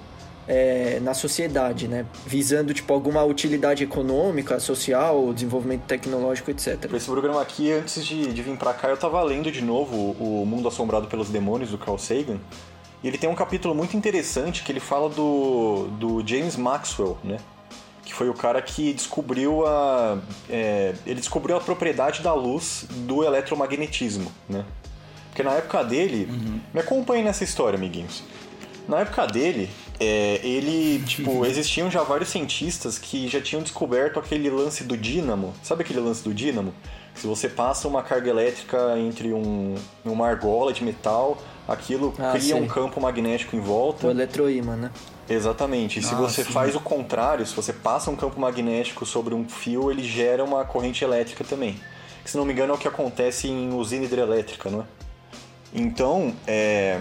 é, 0.49 1.01
na 1.01 1.15
sociedade, 1.15 1.89
né? 1.89 2.07
Visando, 2.25 2.73
tipo, 2.73 2.93
alguma 2.93 3.25
utilidade 3.25 3.83
econômica, 3.83 4.61
social, 4.61 5.33
desenvolvimento 5.33 5.83
tecnológico, 5.83 6.51
etc. 6.51 6.93
Esse 6.95 7.07
programa 7.07 7.43
aqui, 7.43 7.73
antes 7.73 8.05
de, 8.05 8.33
de 8.33 8.43
vir 8.43 8.57
pra 8.57 8.73
cá, 8.73 8.89
eu 8.89 8.97
tava 8.97 9.23
lendo 9.23 9.51
de 9.51 9.63
novo 9.63 10.17
o 10.21 10.47
Mundo 10.47 10.69
Assombrado 10.69 11.09
pelos 11.09 11.29
Demônios, 11.29 11.71
do 11.71 11.79
Carl 11.79 11.99
Sagan. 11.99 12.39
E 13.03 13.09
ele 13.09 13.19
tem 13.19 13.29
um 13.29 13.35
capítulo 13.35 13.75
muito 13.75 13.97
interessante 13.97 14.63
que 14.63 14.73
ele 14.73 14.81
fala 14.81 15.09
do, 15.09 15.89
do 15.99 16.27
James 16.27 16.57
Maxwell, 16.57 17.19
né? 17.23 17.39
Que 18.07 18.15
foi 18.15 18.31
o 18.31 18.35
cara 18.35 18.63
que 18.63 18.95
descobriu 18.95 19.67
a... 19.67 20.19
É, 20.49 20.95
ele 21.05 21.21
descobriu 21.21 21.57
a 21.57 21.61
propriedade 21.61 22.23
da 22.23 22.33
luz 22.33 22.87
do 22.91 23.23
eletromagnetismo, 23.23 24.33
né? 24.49 24.65
Porque 25.29 25.43
na 25.43 25.53
época 25.53 25.85
dele... 25.85 26.27
Uhum. 26.31 26.61
Me 26.73 26.81
acompanhe 26.81 27.23
nessa 27.23 27.45
história, 27.45 27.77
amiguinhos. 27.77 28.23
Na 28.89 29.01
época 29.01 29.27
dele, 29.27 29.69
é, 29.99 30.41
ele, 30.43 31.03
tipo, 31.05 31.45
existiam 31.45 31.91
já 31.91 32.03
vários 32.05 32.29
cientistas 32.29 32.99
que 32.99 33.27
já 33.27 33.41
tinham 33.41 33.61
descoberto 33.61 34.19
aquele 34.21 34.49
lance 34.49 34.85
do 34.85 34.97
dínamo. 34.97 35.53
Sabe 35.63 35.83
aquele 35.83 36.01
lance 36.01 36.23
do 36.23 36.33
dínamo? 36.33 36.73
Se 37.17 37.27
você 37.27 37.49
passa 37.49 37.89
uma 37.89 38.03
carga 38.03 38.31
elétrica 38.31 38.97
entre 38.99 39.33
um, 39.33 39.75
uma 40.05 40.29
argola 40.29 40.73
de 40.73 40.85
metal, 40.85 41.39
aquilo 41.67 42.15
ah, 42.19 42.33
cria 42.33 42.55
sei. 42.55 42.63
um 42.63 42.69
campo 42.69 43.01
magnético 43.01 43.57
em 43.57 43.61
volta. 43.61 44.07
O 44.07 44.11
eletroímã, 44.11 44.77
né? 44.77 44.91
Exatamente. 45.29 45.99
E 45.99 46.03
se 46.03 46.15
ah, 46.15 46.17
você 46.17 46.45
sim. 46.45 46.53
faz 46.53 46.75
o 46.75 46.81
contrário, 46.81 47.45
se 47.45 47.55
você 47.55 47.73
passa 47.73 48.11
um 48.11 48.17
campo 48.17 48.41
magnético 48.41 49.05
sobre 49.05 49.35
um 49.35 49.49
fio, 49.49 49.91
ele 49.91 50.03
gera 50.03 50.45
uma 50.45 50.65
corrente 50.65 51.03
elétrica 51.05 51.45
também. 51.45 51.81
Que, 52.23 52.31
se 52.31 52.37
não 52.37 52.45
me 52.45 52.53
engano, 52.53 52.73
é 52.73 52.77
o 52.77 52.79
que 52.79 52.89
acontece 52.89 53.49
em 53.49 53.73
usina 53.73 54.05
hidrelétrica, 54.05 54.71
não 54.71 54.81
é? 54.83 54.85
Então, 55.75 56.35
é, 56.47 57.01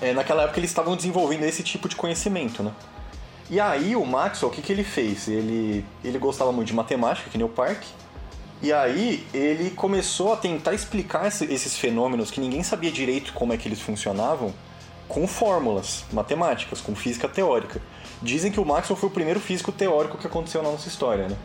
é, 0.00 0.12
naquela 0.12 0.44
época 0.44 0.60
eles 0.60 0.70
estavam 0.70 0.96
desenvolvendo 0.96 1.44
esse 1.44 1.62
tipo 1.62 1.88
de 1.88 1.96
conhecimento, 1.96 2.62
né? 2.62 2.72
E 3.50 3.60
aí 3.60 3.94
o 3.94 4.04
Maxwell, 4.04 4.50
o 4.50 4.54
que, 4.54 4.62
que 4.62 4.72
ele 4.72 4.84
fez? 4.84 5.28
Ele, 5.28 5.84
ele 6.02 6.18
gostava 6.18 6.50
muito 6.52 6.68
de 6.68 6.74
matemática, 6.74 7.28
que 7.28 7.36
nem 7.36 7.46
o 7.46 7.50
Park, 7.50 7.82
e 8.62 8.72
aí 8.72 9.26
ele 9.34 9.70
começou 9.70 10.32
a 10.32 10.36
tentar 10.36 10.72
explicar 10.72 11.26
esses 11.26 11.76
fenômenos 11.76 12.30
que 12.30 12.40
ninguém 12.40 12.62
sabia 12.62 12.90
direito 12.90 13.32
como 13.34 13.52
é 13.52 13.56
que 13.56 13.68
eles 13.68 13.80
funcionavam 13.80 14.54
com 15.08 15.26
fórmulas 15.26 16.04
matemáticas, 16.12 16.80
com 16.80 16.94
física 16.94 17.28
teórica. 17.28 17.80
Dizem 18.22 18.50
que 18.50 18.60
o 18.60 18.64
Maxwell 18.64 18.96
foi 18.96 19.08
o 19.08 19.12
primeiro 19.12 19.40
físico 19.40 19.70
teórico 19.70 20.18
que 20.18 20.26
aconteceu 20.26 20.62
na 20.62 20.70
nossa 20.70 20.88
história, 20.88 21.28
né? 21.28 21.36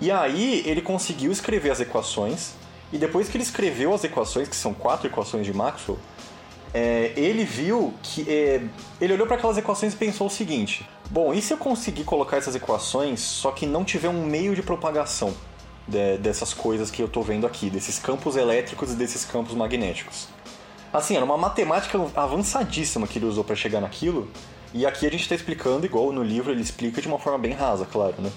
E 0.00 0.10
aí 0.10 0.62
ele 0.64 0.80
conseguiu 0.80 1.30
escrever 1.30 1.70
as 1.70 1.80
equações, 1.80 2.52
e 2.92 2.98
depois 2.98 3.28
que 3.28 3.36
ele 3.36 3.44
escreveu 3.44 3.92
as 3.92 4.02
equações, 4.02 4.48
que 4.48 4.56
são 4.56 4.72
quatro 4.72 5.06
equações 5.06 5.44
de 5.44 5.52
Maxwell, 5.52 5.98
é, 6.72 7.12
ele 7.16 7.44
viu 7.44 7.92
que. 8.02 8.22
É, 8.28 8.62
ele 9.00 9.12
olhou 9.12 9.26
para 9.26 9.36
aquelas 9.36 9.58
equações 9.58 9.92
e 9.92 9.96
pensou 9.96 10.28
o 10.28 10.30
seguinte: 10.30 10.88
bom, 11.10 11.34
e 11.34 11.42
se 11.42 11.52
eu 11.52 11.58
conseguir 11.58 12.04
colocar 12.04 12.36
essas 12.36 12.54
equações, 12.54 13.20
só 13.20 13.50
que 13.50 13.66
não 13.66 13.84
tiver 13.84 14.08
um 14.08 14.24
meio 14.24 14.54
de 14.54 14.62
propagação 14.62 15.34
de, 15.86 16.16
dessas 16.18 16.54
coisas 16.54 16.90
que 16.90 17.02
eu 17.02 17.06
estou 17.06 17.22
vendo 17.22 17.46
aqui, 17.46 17.68
desses 17.68 17.98
campos 17.98 18.36
elétricos 18.36 18.92
e 18.92 18.96
desses 18.96 19.24
campos 19.24 19.54
magnéticos? 19.54 20.28
Assim, 20.92 21.14
era 21.16 21.24
uma 21.24 21.36
matemática 21.36 21.98
avançadíssima 22.16 23.06
que 23.06 23.18
ele 23.18 23.26
usou 23.26 23.44
para 23.44 23.54
chegar 23.54 23.80
naquilo, 23.80 24.28
e 24.74 24.86
aqui 24.86 25.06
a 25.06 25.10
gente 25.10 25.22
está 25.22 25.34
explicando, 25.34 25.86
igual 25.86 26.12
no 26.12 26.22
livro 26.22 26.52
ele 26.52 26.62
explica 26.62 27.00
de 27.00 27.08
uma 27.08 27.18
forma 27.18 27.38
bem 27.38 27.52
rasa, 27.52 27.84
claro, 27.84 28.14
né? 28.18 28.30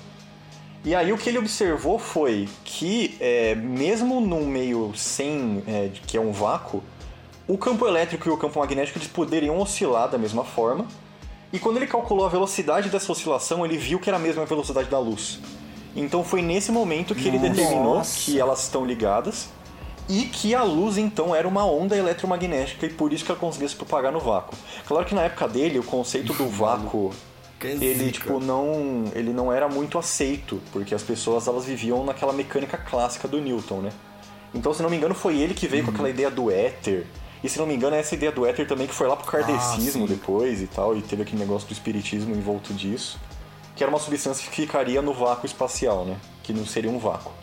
E 0.86 0.93
aí 0.93 1.14
o 1.14 1.18
que 1.18 1.30
ele 1.30 1.38
observou 1.38 1.97
foi 1.97 2.49
que, 2.66 3.16
é, 3.20 3.56
mesmo 3.56 4.20
num 4.20 4.45
meio 4.45 4.91
sem, 4.95 5.64
é, 5.66 5.89
que 6.06 6.18
é 6.18 6.22
um 6.22 6.32
vácuo, 6.32 6.84
o 7.47 7.58
campo 7.58 7.88
elétrico 7.88 8.28
e 8.28 8.32
o 8.32 8.38
campo 8.38 8.60
magnético 8.60 8.97
eles 8.97 9.08
poderiam 9.08 9.58
oscilar 9.60 10.10
da 10.10 10.18
mesma 10.18 10.43
forma. 10.43 10.86
E 11.54 11.60
quando 11.60 11.78
ele 11.78 11.88
calculou 11.88 12.26
a 12.26 12.30
velocidade 12.30 12.89
dessa 12.89 13.12
oscilação, 13.12 13.64
ele 13.66 13.78
viu 13.78 13.99
que 13.99 14.10
era 14.10 14.18
a 14.18 14.20
mesma 14.20 14.45
velocidade 14.45 14.89
da 14.89 14.99
luz. 14.99 15.39
Então 15.95 16.24
foi 16.24 16.41
nesse 16.41 16.72
momento 16.72 17.14
que 17.16 17.28
ele 17.28 17.38
Nossa. 17.38 17.49
determinou 17.49 18.01
que 18.01 18.39
elas 18.39 18.64
estão 18.64 18.86
ligadas 18.86 19.49
e 20.10 20.26
que 20.26 20.54
a 20.54 20.64
luz 20.64 20.97
então 20.97 21.36
era 21.36 21.47
uma 21.47 21.66
onda 21.66 21.95
eletromagnética 21.95 22.86
e 22.86 22.89
por 22.89 23.14
isso 23.14 23.24
que 23.24 23.32
ela 23.32 23.39
conseguia 23.39 23.68
se 23.68 23.76
propagar 23.76 24.12
no 24.12 24.20
vácuo. 24.20 24.58
Claro 24.86 25.06
que 25.06 25.16
na 25.16 25.24
época 25.24 25.47
dele 25.47 25.80
o 25.80 25.84
conceito 25.84 26.34
do 26.34 26.47
vácuo 26.47 27.12
ele 27.62 28.12
tipo 28.12 28.39
não 28.39 29.06
ele 29.16 29.32
não 29.32 29.51
era 29.51 29.70
muito 29.70 29.97
aceito 29.97 30.62
porque 30.72 30.93
as 30.93 31.01
pessoas 31.01 31.47
elas 31.47 31.66
viviam 31.66 32.04
naquela 32.04 32.34
mecânica 32.34 32.78
clássica 32.78 33.28
do 33.28 33.39
Newton, 33.39 33.82
né? 33.82 33.91
Então 34.54 34.74
se 34.74 34.84
não 34.84 34.89
me 34.89 34.97
engano 34.97 35.16
foi 35.16 35.38
ele 35.38 35.54
que 35.54 35.68
veio 35.68 35.84
uhum. 35.84 35.89
com 35.89 35.93
aquela 35.93 36.10
ideia 36.10 36.30
do 36.30 36.51
éter 36.51 37.08
e 37.43 37.49
se 37.49 37.60
não 37.60 37.66
me 37.66 37.76
engano, 37.76 37.95
é 37.95 37.99
essa 37.99 38.16
ideia 38.16 38.32
do 38.32 38.45
éter 38.45 38.66
também 38.66 38.88
que 38.88 38.93
foi 38.93 39.06
lá 39.06 39.18
pro 39.18 39.30
kardecismo 39.30 40.06
ah, 40.06 40.08
depois 40.08 40.62
e 40.62 40.68
tal, 40.68 40.95
e 40.95 41.01
teve 41.01 41.24
aquele 41.24 41.39
negócio 41.39 41.68
do 41.68 41.74
espiritismo 41.74 42.34
em 42.34 42.39
volta 42.39 42.74
disso. 42.74 43.20
Que 43.76 43.84
era 43.84 43.91
uma 43.91 43.99
substância 43.99 44.49
que 44.49 44.62
ficaria 44.62 45.01
no 45.01 45.14
vácuo 45.14 45.45
espacial, 45.45 46.06
né? 46.06 46.16
Que 46.41 46.54
não 46.54 46.66
seria 46.66 46.89
um 46.89 46.97
vácuo. 46.97 47.34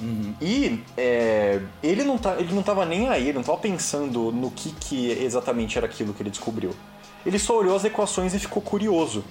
Uhum. 0.00 0.34
E 0.40 0.82
é, 0.96 1.60
ele, 1.82 2.04
não 2.04 2.18
tá, 2.18 2.36
ele 2.38 2.52
não 2.54 2.62
tava 2.62 2.84
nem 2.84 3.08
aí, 3.08 3.28
ele 3.28 3.38
não 3.38 3.42
tava 3.42 3.58
pensando 3.58 4.30
no 4.30 4.50
que, 4.50 4.72
que 4.72 5.10
exatamente 5.10 5.76
era 5.76 5.86
aquilo 5.86 6.14
que 6.14 6.22
ele 6.22 6.30
descobriu. 6.30 6.74
Ele 7.26 7.38
só 7.38 7.58
olhou 7.58 7.74
as 7.74 7.84
equações 7.84 8.32
e 8.34 8.38
ficou 8.38 8.62
curioso. 8.62 9.24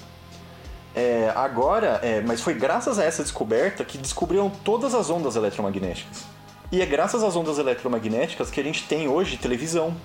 É, 0.96 1.32
agora, 1.36 2.00
é, 2.04 2.22
mas 2.22 2.42
foi 2.42 2.54
graças 2.54 2.98
a 3.00 3.04
essa 3.04 3.22
descoberta 3.24 3.86
que 3.86 3.98
descobriram 3.98 4.50
todas 4.50 4.94
as 4.94 5.10
ondas 5.10 5.36
eletromagnéticas. 5.36 6.26
E 6.72 6.82
é 6.82 6.86
graças 6.86 7.24
às 7.24 7.36
ondas 7.36 7.60
eletromagnéticas 7.60 8.50
que 8.50 8.60
a 8.60 8.64
gente 8.64 8.84
tem 8.84 9.08
hoje 9.08 9.38
televisão, 9.38 9.96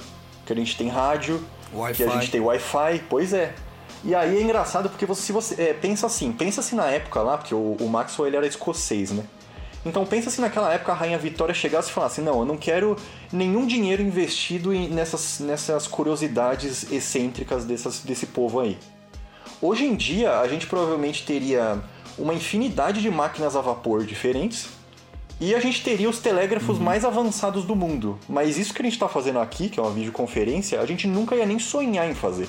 que 0.46 0.52
a 0.52 0.56
gente 0.56 0.76
tem 0.76 0.88
rádio, 0.88 1.42
que 1.96 2.04
a 2.04 2.08
gente 2.08 2.30
tem 2.30 2.40
Wi-Fi, 2.40 3.04
pois 3.08 3.32
é. 3.32 3.54
E 4.04 4.14
aí 4.14 4.36
é 4.36 4.42
engraçado 4.42 4.88
porque 4.88 5.06
você, 5.06 5.22
se 5.22 5.32
você 5.32 5.60
é, 5.60 5.72
pensa 5.72 6.06
assim, 6.06 6.32
pensa 6.32 6.60
se 6.60 6.74
na 6.74 6.86
época 6.86 7.22
lá, 7.22 7.38
porque 7.38 7.54
o, 7.54 7.76
o 7.80 7.88
Maxwell 7.88 8.28
ele 8.28 8.36
era 8.36 8.46
escocês, 8.46 9.12
né? 9.12 9.24
Então 9.84 10.06
pensa 10.06 10.30
se 10.30 10.40
naquela 10.40 10.72
época 10.72 10.92
a 10.92 10.94
Rainha 10.94 11.18
Vitória 11.18 11.54
chegasse 11.54 11.90
e 11.90 11.92
falasse, 11.92 12.20
não, 12.20 12.40
eu 12.40 12.44
não 12.44 12.56
quero 12.56 12.96
nenhum 13.32 13.66
dinheiro 13.66 14.00
investido 14.00 14.72
nessas, 14.72 15.40
nessas 15.40 15.88
curiosidades 15.88 16.90
excêntricas 16.90 17.64
dessas, 17.64 18.00
desse 18.00 18.26
povo 18.26 18.60
aí. 18.60 18.78
Hoje 19.60 19.84
em 19.84 19.96
dia 19.96 20.38
a 20.38 20.46
gente 20.46 20.66
provavelmente 20.66 21.24
teria 21.24 21.82
uma 22.16 22.34
infinidade 22.34 23.00
de 23.00 23.10
máquinas 23.10 23.56
a 23.56 23.60
vapor 23.60 24.04
diferentes, 24.04 24.68
e 25.40 25.56
a 25.56 25.58
gente 25.58 25.82
teria 25.82 26.08
os 26.08 26.20
telégrafos 26.20 26.78
uhum. 26.78 26.84
mais 26.84 27.04
avançados 27.04 27.64
do 27.64 27.74
mundo. 27.74 28.16
Mas 28.28 28.58
isso 28.58 28.72
que 28.72 28.80
a 28.80 28.84
gente 28.84 28.92
está 28.92 29.08
fazendo 29.08 29.40
aqui, 29.40 29.68
que 29.68 29.80
é 29.80 29.82
uma 29.82 29.90
videoconferência, 29.90 30.80
a 30.80 30.86
gente 30.86 31.08
nunca 31.08 31.34
ia 31.34 31.44
nem 31.44 31.58
sonhar 31.58 32.08
em 32.08 32.14
fazer. 32.14 32.48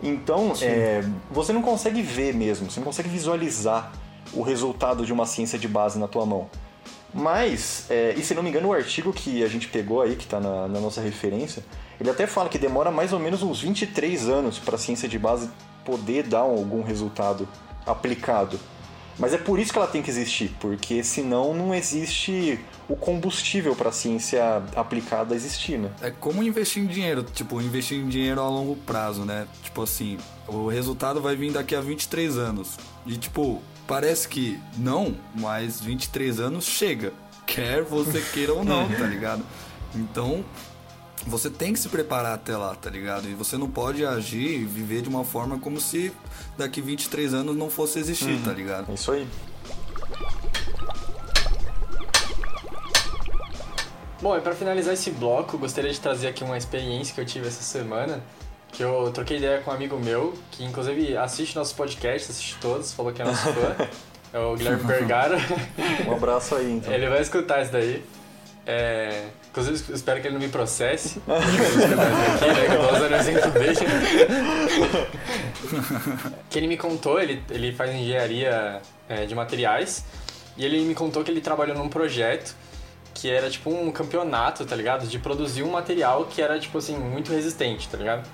Então, 0.00 0.52
é, 0.62 1.04
você 1.32 1.52
não 1.52 1.62
consegue 1.62 2.02
ver 2.02 2.32
mesmo, 2.32 2.70
você 2.70 2.78
não 2.78 2.84
consegue 2.84 3.08
visualizar 3.08 3.90
o 4.32 4.42
resultado 4.42 5.04
de 5.04 5.12
uma 5.12 5.26
ciência 5.26 5.58
de 5.58 5.68
base 5.68 5.98
na 5.98 6.08
tua 6.08 6.26
mão. 6.26 6.48
Mas, 7.12 7.86
é, 7.88 8.14
e 8.16 8.22
se 8.22 8.34
não 8.34 8.42
me 8.42 8.50
engano, 8.50 8.68
o 8.68 8.72
artigo 8.72 9.12
que 9.12 9.42
a 9.42 9.48
gente 9.48 9.68
pegou 9.68 10.02
aí, 10.02 10.16
que 10.16 10.24
está 10.24 10.38
na, 10.38 10.68
na, 10.68 10.80
nossa 10.80 11.00
referência, 11.00 11.64
ele 11.98 12.10
até 12.10 12.26
fala 12.26 12.48
que 12.48 12.58
demora 12.58 12.90
mais 12.90 13.12
ou 13.12 13.18
menos 13.18 13.42
uns 13.42 13.62
23 13.62 14.28
anos 14.28 14.58
para 14.58 14.74
a 14.74 14.78
ciência 14.78 15.08
de 15.08 15.18
base 15.18 15.48
poder 15.84 16.24
dar 16.24 16.40
algum 16.40 16.82
resultado 16.82 17.48
aplicado. 17.86 18.60
Mas 19.18 19.32
é 19.32 19.38
por 19.38 19.58
isso 19.58 19.72
que 19.72 19.78
ela 19.78 19.86
tem 19.86 20.02
que 20.02 20.10
existir, 20.10 20.54
porque 20.60 21.02
senão 21.02 21.54
não 21.54 21.74
existe 21.74 22.60
o 22.86 22.94
combustível 22.94 23.74
para 23.74 23.88
a 23.88 23.92
ciência 23.92 24.62
aplicada 24.74 25.34
existir, 25.34 25.78
né? 25.78 25.90
É 26.02 26.10
como 26.10 26.42
investir 26.42 26.82
em 26.82 26.86
dinheiro, 26.86 27.22
tipo, 27.22 27.62
investir 27.62 27.98
em 27.98 28.08
dinheiro 28.08 28.42
a 28.42 28.48
longo 28.48 28.76
prazo, 28.76 29.24
né? 29.24 29.46
Tipo 29.62 29.84
assim, 29.84 30.18
o 30.46 30.68
resultado 30.68 31.22
vai 31.22 31.34
vir 31.34 31.50
daqui 31.50 31.74
a 31.74 31.80
23 31.80 32.36
anos. 32.36 32.76
E 33.06 33.16
tipo, 33.16 33.62
parece 33.86 34.28
que 34.28 34.60
não, 34.76 35.16
mas 35.34 35.80
23 35.80 36.40
anos 36.40 36.64
chega. 36.64 37.12
Quer 37.46 37.82
você 37.82 38.20
queira 38.32 38.52
ou 38.52 38.64
não, 38.64 38.88
tá 38.88 39.06
ligado? 39.06 39.44
Então, 39.94 40.44
você 41.26 41.48
tem 41.48 41.72
que 41.72 41.78
se 41.78 41.88
preparar 41.88 42.34
até 42.34 42.56
lá, 42.56 42.74
tá 42.74 42.90
ligado? 42.90 43.28
E 43.28 43.34
você 43.34 43.56
não 43.56 43.68
pode 43.68 44.04
agir 44.04 44.60
e 44.60 44.64
viver 44.64 45.02
de 45.02 45.08
uma 45.08 45.24
forma 45.24 45.58
como 45.58 45.80
se 45.80 46.12
daqui 46.56 46.80
23 46.80 47.34
anos 47.34 47.56
não 47.56 47.70
fosse 47.70 47.98
existir, 47.98 48.32
uhum. 48.32 48.42
tá 48.42 48.52
ligado? 48.52 48.90
É 48.90 48.94
isso 48.94 49.12
aí. 49.12 49.26
Bom, 54.20 54.36
e 54.36 54.40
para 54.40 54.54
finalizar 54.54 54.94
esse 54.94 55.10
bloco, 55.10 55.58
gostaria 55.58 55.92
de 55.92 56.00
trazer 56.00 56.28
aqui 56.28 56.42
uma 56.42 56.56
experiência 56.56 57.14
que 57.14 57.20
eu 57.20 57.26
tive 57.26 57.48
essa 57.48 57.62
semana, 57.62 58.22
que 58.76 58.84
eu 58.84 59.10
troquei 59.10 59.38
ideia 59.38 59.62
com 59.62 59.70
um 59.70 59.74
amigo 59.74 59.98
meu, 59.98 60.34
que 60.50 60.62
inclusive 60.62 61.16
assiste 61.16 61.56
nossos 61.56 61.72
podcasts, 61.72 62.28
assiste 62.28 62.58
todos, 62.60 62.92
falou 62.92 63.10
que 63.10 63.22
é 63.22 63.24
nosso 63.24 63.50
fã, 63.50 63.74
é 64.34 64.38
o 64.38 64.54
Guilherme 64.54 64.84
Bergara. 64.84 65.38
Um 66.06 66.12
abraço 66.12 66.56
aí, 66.56 66.72
então. 66.72 66.92
Ele 66.92 67.08
vai 67.08 67.22
escutar 67.22 67.62
isso 67.62 67.72
daí. 67.72 68.04
É, 68.66 69.28
inclusive, 69.48 69.94
espero 69.94 70.20
que 70.20 70.26
ele 70.26 70.34
não 70.34 70.42
me 70.42 70.50
processe. 70.50 71.22
que 76.50 76.58
ele 76.58 76.66
me 76.66 76.76
contou, 76.76 77.18
ele, 77.18 77.42
ele 77.50 77.72
faz 77.72 77.94
engenharia 77.94 78.82
é, 79.08 79.24
de 79.24 79.34
materiais, 79.34 80.04
e 80.54 80.66
ele 80.66 80.80
me 80.80 80.94
contou 80.94 81.24
que 81.24 81.30
ele 81.30 81.40
trabalhou 81.40 81.78
num 81.78 81.88
projeto 81.88 82.54
que 83.14 83.30
era 83.30 83.48
tipo 83.48 83.70
um 83.70 83.90
campeonato, 83.90 84.66
tá 84.66 84.76
ligado? 84.76 85.06
De 85.06 85.18
produzir 85.18 85.62
um 85.62 85.70
material 85.70 86.26
que 86.26 86.42
era, 86.42 86.58
tipo 86.58 86.76
assim, 86.76 86.98
muito 86.98 87.32
resistente, 87.32 87.88
tá 87.88 87.96
ligado? 87.96 88.28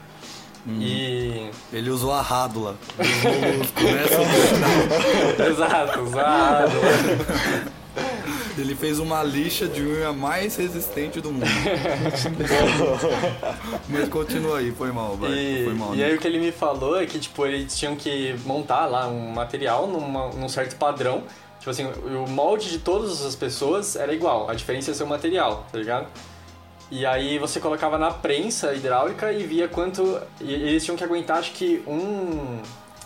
E. 0.66 1.50
Ele 1.72 1.90
usou 1.90 2.12
a 2.12 2.22
rádula. 2.22 2.76
Começam 3.74 4.24
Exato, 5.50 6.00
usou 6.00 6.20
a 6.20 6.28
rádula. 6.28 6.82
Ele 8.56 8.74
fez 8.74 8.98
uma 8.98 9.22
lixa 9.22 9.66
de 9.66 9.82
unha 9.82 10.12
mais 10.12 10.56
resistente 10.56 11.20
do 11.20 11.32
mundo. 11.32 11.46
Mas 13.88 14.08
continua 14.08 14.58
aí, 14.58 14.72
foi 14.72 14.92
mal, 14.92 15.16
vai. 15.16 15.32
E, 15.32 15.64
foi 15.64 15.74
mal. 15.74 15.94
e 15.94 15.98
né? 15.98 16.04
aí 16.04 16.14
o 16.14 16.18
que 16.18 16.28
ele 16.28 16.38
me 16.38 16.52
falou 16.52 17.00
é 17.00 17.06
que, 17.06 17.18
tipo, 17.18 17.46
eles 17.46 17.76
tinham 17.76 17.96
que 17.96 18.36
montar 18.44 18.86
lá 18.86 19.08
um 19.08 19.32
material 19.32 19.86
numa, 19.86 20.28
num 20.28 20.48
certo 20.48 20.76
padrão. 20.76 21.22
Tipo 21.58 21.70
assim, 21.70 21.86
o 21.86 22.28
molde 22.28 22.70
de 22.70 22.78
todas 22.78 23.24
as 23.24 23.36
pessoas 23.36 23.94
era 23.94 24.12
igual, 24.12 24.50
a 24.50 24.54
diferença 24.54 24.90
é 24.90 24.94
ser 24.94 25.04
o 25.04 25.06
material, 25.06 25.64
tá 25.70 25.78
ligado? 25.78 26.08
E 26.94 27.06
aí 27.06 27.38
você 27.38 27.58
colocava 27.58 27.96
na 27.96 28.10
prensa 28.10 28.74
hidráulica 28.74 29.32
e 29.32 29.44
via 29.44 29.66
quanto. 29.66 30.20
E 30.42 30.52
eles 30.52 30.84
tinham 30.84 30.94
que 30.94 31.02
aguentar, 31.02 31.38
acho 31.38 31.52
que 31.52 31.82
um. 31.86 32.58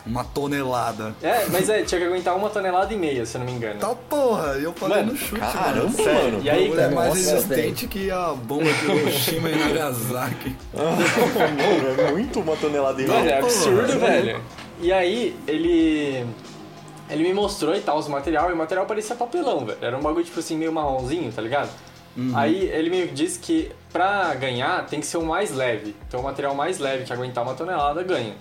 Uma 0.04 0.24
tonelada. 0.24 1.14
É, 1.22 1.46
mas 1.46 1.68
é, 1.68 1.82
tinha 1.82 2.00
que 2.00 2.06
aguentar 2.06 2.36
uma 2.36 2.50
tonelada 2.50 2.92
e 2.92 2.96
meia, 2.96 3.24
se 3.24 3.36
eu 3.36 3.40
não 3.40 3.46
me 3.46 3.52
engano. 3.52 3.78
Tá 3.78 3.94
porra, 3.94 4.54
eu 4.54 4.72
falei 4.72 4.98
Mano, 4.98 5.12
no 5.12 5.18
chute, 5.18 5.40
Caramba, 5.40 5.82
mano. 5.84 5.90
Sério, 5.92 6.32
mano. 6.32 6.40
e 6.42 6.50
aí, 6.50 6.64
O 6.66 6.68
bagulho 6.70 6.80
é 6.80 6.88
mais 6.94 7.14
resistente 7.14 7.86
que 7.86 8.10
a 8.10 8.28
bomba 8.32 8.64
de 8.72 8.86
Hiroshima 8.90 9.50
e 9.50 9.56
Nagasaki. 9.56 10.56
Mano, 10.74 12.00
é 12.08 12.10
muito 12.12 12.40
uma 12.40 12.56
tonelada 12.56 13.00
e 13.02 13.06
Mano, 13.06 13.20
é 13.20 13.22
meia. 13.22 13.38
absurdo, 13.38 13.86
porra. 13.94 13.98
velho. 13.98 14.40
E 14.80 14.92
aí, 14.92 15.36
ele. 15.46 16.26
Ele 17.08 17.22
me 17.22 17.32
mostrou 17.34 17.74
e 17.74 17.80
tal 17.80 17.98
os 17.98 18.08
material, 18.08 18.50
e 18.50 18.52
o 18.52 18.56
material 18.56 18.84
parecia 18.86 19.14
papelão, 19.14 19.64
velho. 19.64 19.78
Era 19.80 19.96
um 19.96 20.00
bagulho, 20.00 20.24
tipo 20.24 20.40
assim, 20.40 20.56
meio 20.56 20.72
marronzinho, 20.72 21.32
tá 21.32 21.40
ligado? 21.40 21.70
Aí 22.34 22.68
ele 22.70 22.88
me 22.88 23.06
disse 23.08 23.38
que 23.38 23.70
pra 23.92 24.34
ganhar 24.34 24.86
tem 24.86 25.00
que 25.00 25.06
ser 25.06 25.18
o 25.18 25.24
mais 25.24 25.52
leve. 25.54 25.94
Então 26.08 26.20
o 26.20 26.22
material 26.22 26.54
mais 26.54 26.78
leve 26.78 27.04
que 27.04 27.12
aguentar 27.12 27.44
uma 27.44 27.54
tonelada 27.54 28.02
ganha. 28.02 28.34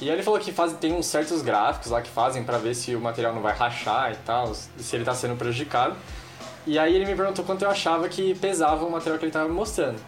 E 0.00 0.10
aí 0.10 0.14
ele 0.14 0.22
falou 0.22 0.38
que 0.38 0.52
faz, 0.52 0.72
tem 0.74 0.92
uns 0.92 1.06
certos 1.06 1.42
gráficos 1.42 1.90
lá 1.90 2.02
que 2.02 2.10
fazem 2.10 2.44
pra 2.44 2.58
ver 2.58 2.74
se 2.74 2.94
o 2.94 3.00
material 3.00 3.34
não 3.34 3.40
vai 3.40 3.54
rachar 3.54 4.12
e 4.12 4.16
tal, 4.16 4.54
se 4.54 4.94
ele 4.94 5.04
tá 5.04 5.14
sendo 5.14 5.36
prejudicado. 5.36 5.96
E 6.66 6.78
aí 6.78 6.94
ele 6.94 7.06
me 7.06 7.14
perguntou 7.14 7.44
quanto 7.44 7.62
eu 7.62 7.70
achava 7.70 8.08
que 8.08 8.34
pesava 8.34 8.84
o 8.84 8.90
material 8.90 9.18
que 9.18 9.24
ele 9.24 9.32
tava 9.32 9.48
me 9.48 9.54
mostrando. 9.54 9.98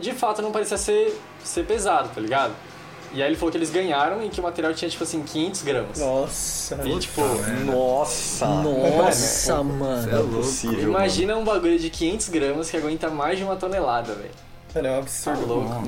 De 0.00 0.12
fato 0.12 0.40
não 0.40 0.52
parecia 0.52 0.78
ser, 0.78 1.20
ser 1.42 1.66
pesado, 1.66 2.08
tá 2.14 2.20
ligado? 2.20 2.54
E 3.14 3.22
aí 3.22 3.28
ele 3.28 3.36
falou 3.36 3.52
que 3.52 3.56
eles 3.58 3.70
ganharam 3.70 4.22
e 4.24 4.28
que 4.28 4.40
o 4.40 4.42
material 4.42 4.74
tinha, 4.74 4.90
tipo 4.90 5.04
assim, 5.04 5.22
500 5.22 5.62
gramas. 5.62 5.98
Nossa. 6.00 6.80
E 6.84 6.98
tipo, 6.98 7.20
Nossa. 7.64 8.46
Nossa, 8.46 9.12
Cê 9.12 9.52
mano. 9.62 10.10
é 10.10 10.20
é 10.20 10.22
possível. 10.36 10.80
imagina 10.90 11.36
um 11.36 11.44
bagulho 11.44 11.78
de 11.78 11.90
500 11.90 12.28
gramas 12.28 12.70
que 12.70 12.76
aguenta 12.76 13.08
mais 13.10 13.38
de 13.38 13.44
uma 13.44 13.54
tonelada, 13.56 14.14
velho. 14.14 14.30
Mano, 14.74 14.88
é 14.88 14.90
um 14.90 14.94
Tá 14.94 14.98
absurdo. 15.00 15.46
louco. 15.46 15.68
Mano. 15.68 15.86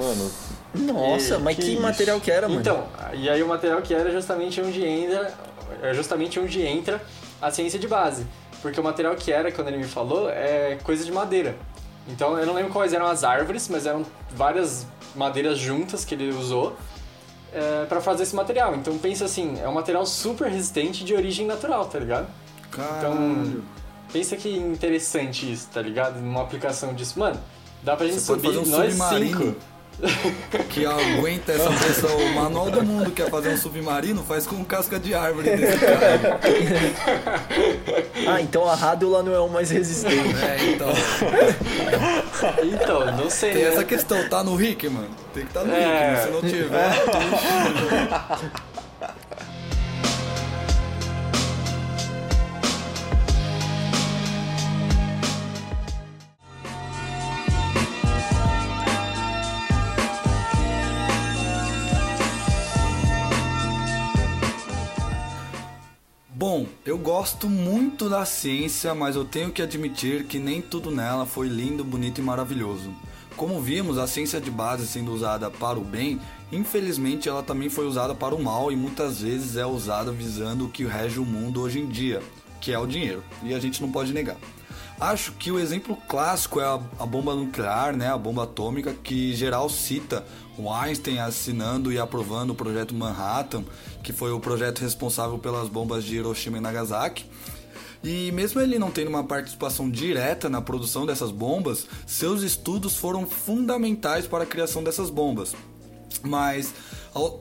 Mano, 0.75 0.93
Nossa, 0.93 1.35
E- 1.37 1.39
mas 1.39 1.57
que 1.57 1.63
que, 1.75 1.81
material 1.81 2.21
que 2.21 2.31
era, 2.31 2.49
mano? 2.49 2.61
Então, 2.61 2.85
e 3.15 3.29
aí 3.29 3.43
o 3.43 3.49
material 3.49 3.83
que 3.83 3.93
era 3.95 4.11
justamente 4.13 4.61
onde 4.61 4.85
entra, 4.85 5.35
é 5.83 5.93
justamente 5.95 6.39
onde 6.39 6.63
entra 6.63 7.03
a 7.43 7.51
ciência 7.51 7.79
de 7.79 7.89
base. 7.89 8.25
Porque 8.63 8.79
o 8.79 8.85
material 8.85 9.17
que 9.17 9.33
era, 9.33 9.51
quando 9.51 9.69
ele 9.69 9.79
me 9.79 9.85
falou, 9.85 10.31
é 10.31 10.79
coisa 10.85 11.05
de 11.05 11.11
madeira. 11.11 11.57
Então 12.09 12.39
eu 12.39 12.47
não 12.47 12.55
lembro 12.55 12.73
quais 12.73 12.93
eram 12.93 13.07
as 13.07 13.25
árvores, 13.25 13.69
mas 13.69 13.85
eram 13.87 14.05
várias 14.31 14.87
madeiras 15.17 15.59
juntas 15.59 16.05
que 16.05 16.15
ele 16.15 16.29
usou 16.31 16.77
é, 17.57 17.87
para 17.87 18.01
fazer 18.03 18.25
esse 18.25 18.37
material. 18.37 18.75
Então 18.75 18.99
pensa 18.99 19.25
assim, 19.25 19.59
é 19.61 19.67
um 19.67 19.73
material 19.73 20.05
super 20.05 20.49
resistente 20.49 21.03
de 21.03 21.15
origem 21.15 21.47
natural, 21.47 21.87
tá 21.87 21.99
ligado? 21.99 22.29
Caralho. 22.71 22.99
Então, 22.99 23.63
pensa 24.13 24.37
que 24.37 24.55
interessante 24.55 25.51
isso, 25.51 25.69
tá 25.73 25.81
ligado? 25.81 26.21
Numa 26.21 26.43
aplicação 26.43 26.93
disso. 26.93 27.19
Mano, 27.19 27.41
dá 27.83 27.97
pra 27.97 28.07
gente 28.07 28.21
Você 28.21 28.27
subir 28.27 28.51
um 28.51 28.67
nós 28.67 28.93
submarino 28.93 29.39
cinco. 29.39 29.57
Que 30.71 30.85
aguenta 30.85 31.53
essa 31.53 31.71
pressão. 31.71 32.17
O 32.17 32.35
manual 32.35 32.71
do 32.71 32.83
mundo 32.83 33.11
quer 33.11 33.31
fazer 33.31 33.51
um 33.51 33.57
submarino, 33.57 34.23
faz 34.23 34.47
com 34.47 34.63
casca 34.65 34.99
de 34.99 35.15
árvore 35.15 35.57
desse 35.57 35.79
cara. 35.79 36.41
Ah, 38.29 38.41
então 38.41 38.69
a 38.69 38.75
rádula 38.75 39.23
não 39.23 39.35
é 39.35 39.41
o 39.41 39.49
mais 39.49 39.71
resistente. 39.71 40.35
É, 40.45 40.73
então. 40.73 40.89
Então, 42.65 43.17
não 43.17 43.31
sei, 43.31 43.53
Tem 43.53 43.63
né? 43.63 43.69
essa 43.69 43.85
questão, 43.85 44.29
tá 44.29 44.45
no 44.45 44.57
Rick, 44.57 44.89
mano? 44.89 45.09
Tem 45.33 45.45
que 45.45 45.51
estar 45.51 45.61
tá 45.61 45.67
no 45.67 45.75
É. 45.75 46.11
Rick, 46.11 46.23
se 46.23 46.31
não 46.31 46.43
tiver. 46.43 46.93
Bom, 66.39 66.67
eu 66.85 66.99
gosto 66.99 67.49
muito 67.49 68.11
da 68.11 68.27
ciência, 68.27 68.95
mas 68.95 69.17
eu 69.17 69.25
tenho 69.25 69.51
que 69.51 69.63
admitir 69.63 70.25
que 70.25 70.39
nem 70.39 70.61
tudo 70.61 70.91
nela 70.91 71.25
foi 71.25 71.49
lindo, 71.49 71.83
bonito 71.83 72.21
e 72.21 72.23
maravilhoso. 72.23 72.93
Como 73.39 73.59
vimos, 73.59 73.97
a 73.97 74.07
ciência 74.07 74.39
de 74.39 74.51
base 74.51 74.87
sendo 74.87 75.15
usada 75.15 75.51
para 75.51 75.79
o 75.79 75.83
bem, 75.83 76.21
infelizmente 76.53 77.27
ela 77.27 77.43
também 77.43 77.71
foi 77.71 77.87
usada 77.87 78.15
para 78.15 78.35
o 78.35 78.43
mal 78.43 78.71
e 78.71 78.77
muitas 78.77 79.23
vezes 79.23 79.57
é 79.57 79.65
usada 79.65 80.13
visando 80.13 80.67
o 80.67 80.69
que 80.69 80.85
rege 80.85 81.19
o 81.19 81.25
mundo 81.25 81.63
hoje 81.63 81.81
em 81.81 81.87
dia, 81.87 82.23
que 82.61 82.71
é 82.71 82.79
o 82.79 82.87
dinheiro, 82.87 83.25
e 83.43 83.55
a 83.55 83.59
gente 83.59 83.81
não 83.81 83.91
pode 83.91 84.13
negar. 84.13 84.37
Acho 84.99 85.33
que 85.33 85.51
o 85.51 85.59
exemplo 85.59 85.97
clássico 86.09 86.59
é 86.59 86.65
a, 86.65 86.81
a 86.99 87.05
bomba 87.05 87.35
nuclear, 87.35 87.95
né, 87.95 88.09
a 88.09 88.17
bomba 88.17 88.45
atômica, 88.45 88.95
que 88.95 89.35
geral 89.35 89.69
cita 89.69 90.25
o 90.57 90.73
Einstein 90.73 91.19
assinando 91.19 91.93
e 91.93 91.99
aprovando 91.99 92.51
o 92.51 92.55
projeto 92.55 92.95
Manhattan, 92.95 93.63
que 94.03 94.13
foi 94.13 94.33
o 94.33 94.41
projeto 94.41 94.79
responsável 94.79 95.39
pelas 95.39 95.69
bombas 95.69 96.03
de 96.03 96.17
Hiroshima 96.17 96.57
e 96.57 96.61
Nagasaki. 96.61 97.27
E 98.03 98.33
mesmo 98.33 98.61
ele 98.61 98.79
não 98.79 98.91
tendo 98.91 99.09
uma 99.09 99.25
participação 99.25 99.91
direta 99.91 100.49
na 100.49 100.63
produção 100.63 101.05
dessas 101.05 101.31
bombas, 101.31 101.87
seus 102.07 102.43
estudos 102.43 102.97
foram 102.97 103.27
fundamentais 103.27 104.27
para 104.27 104.45
a 104.45 104.47
criação 104.47 104.83
dessas 104.83 105.11
bombas. 105.11 105.55
Mas, 106.23 106.73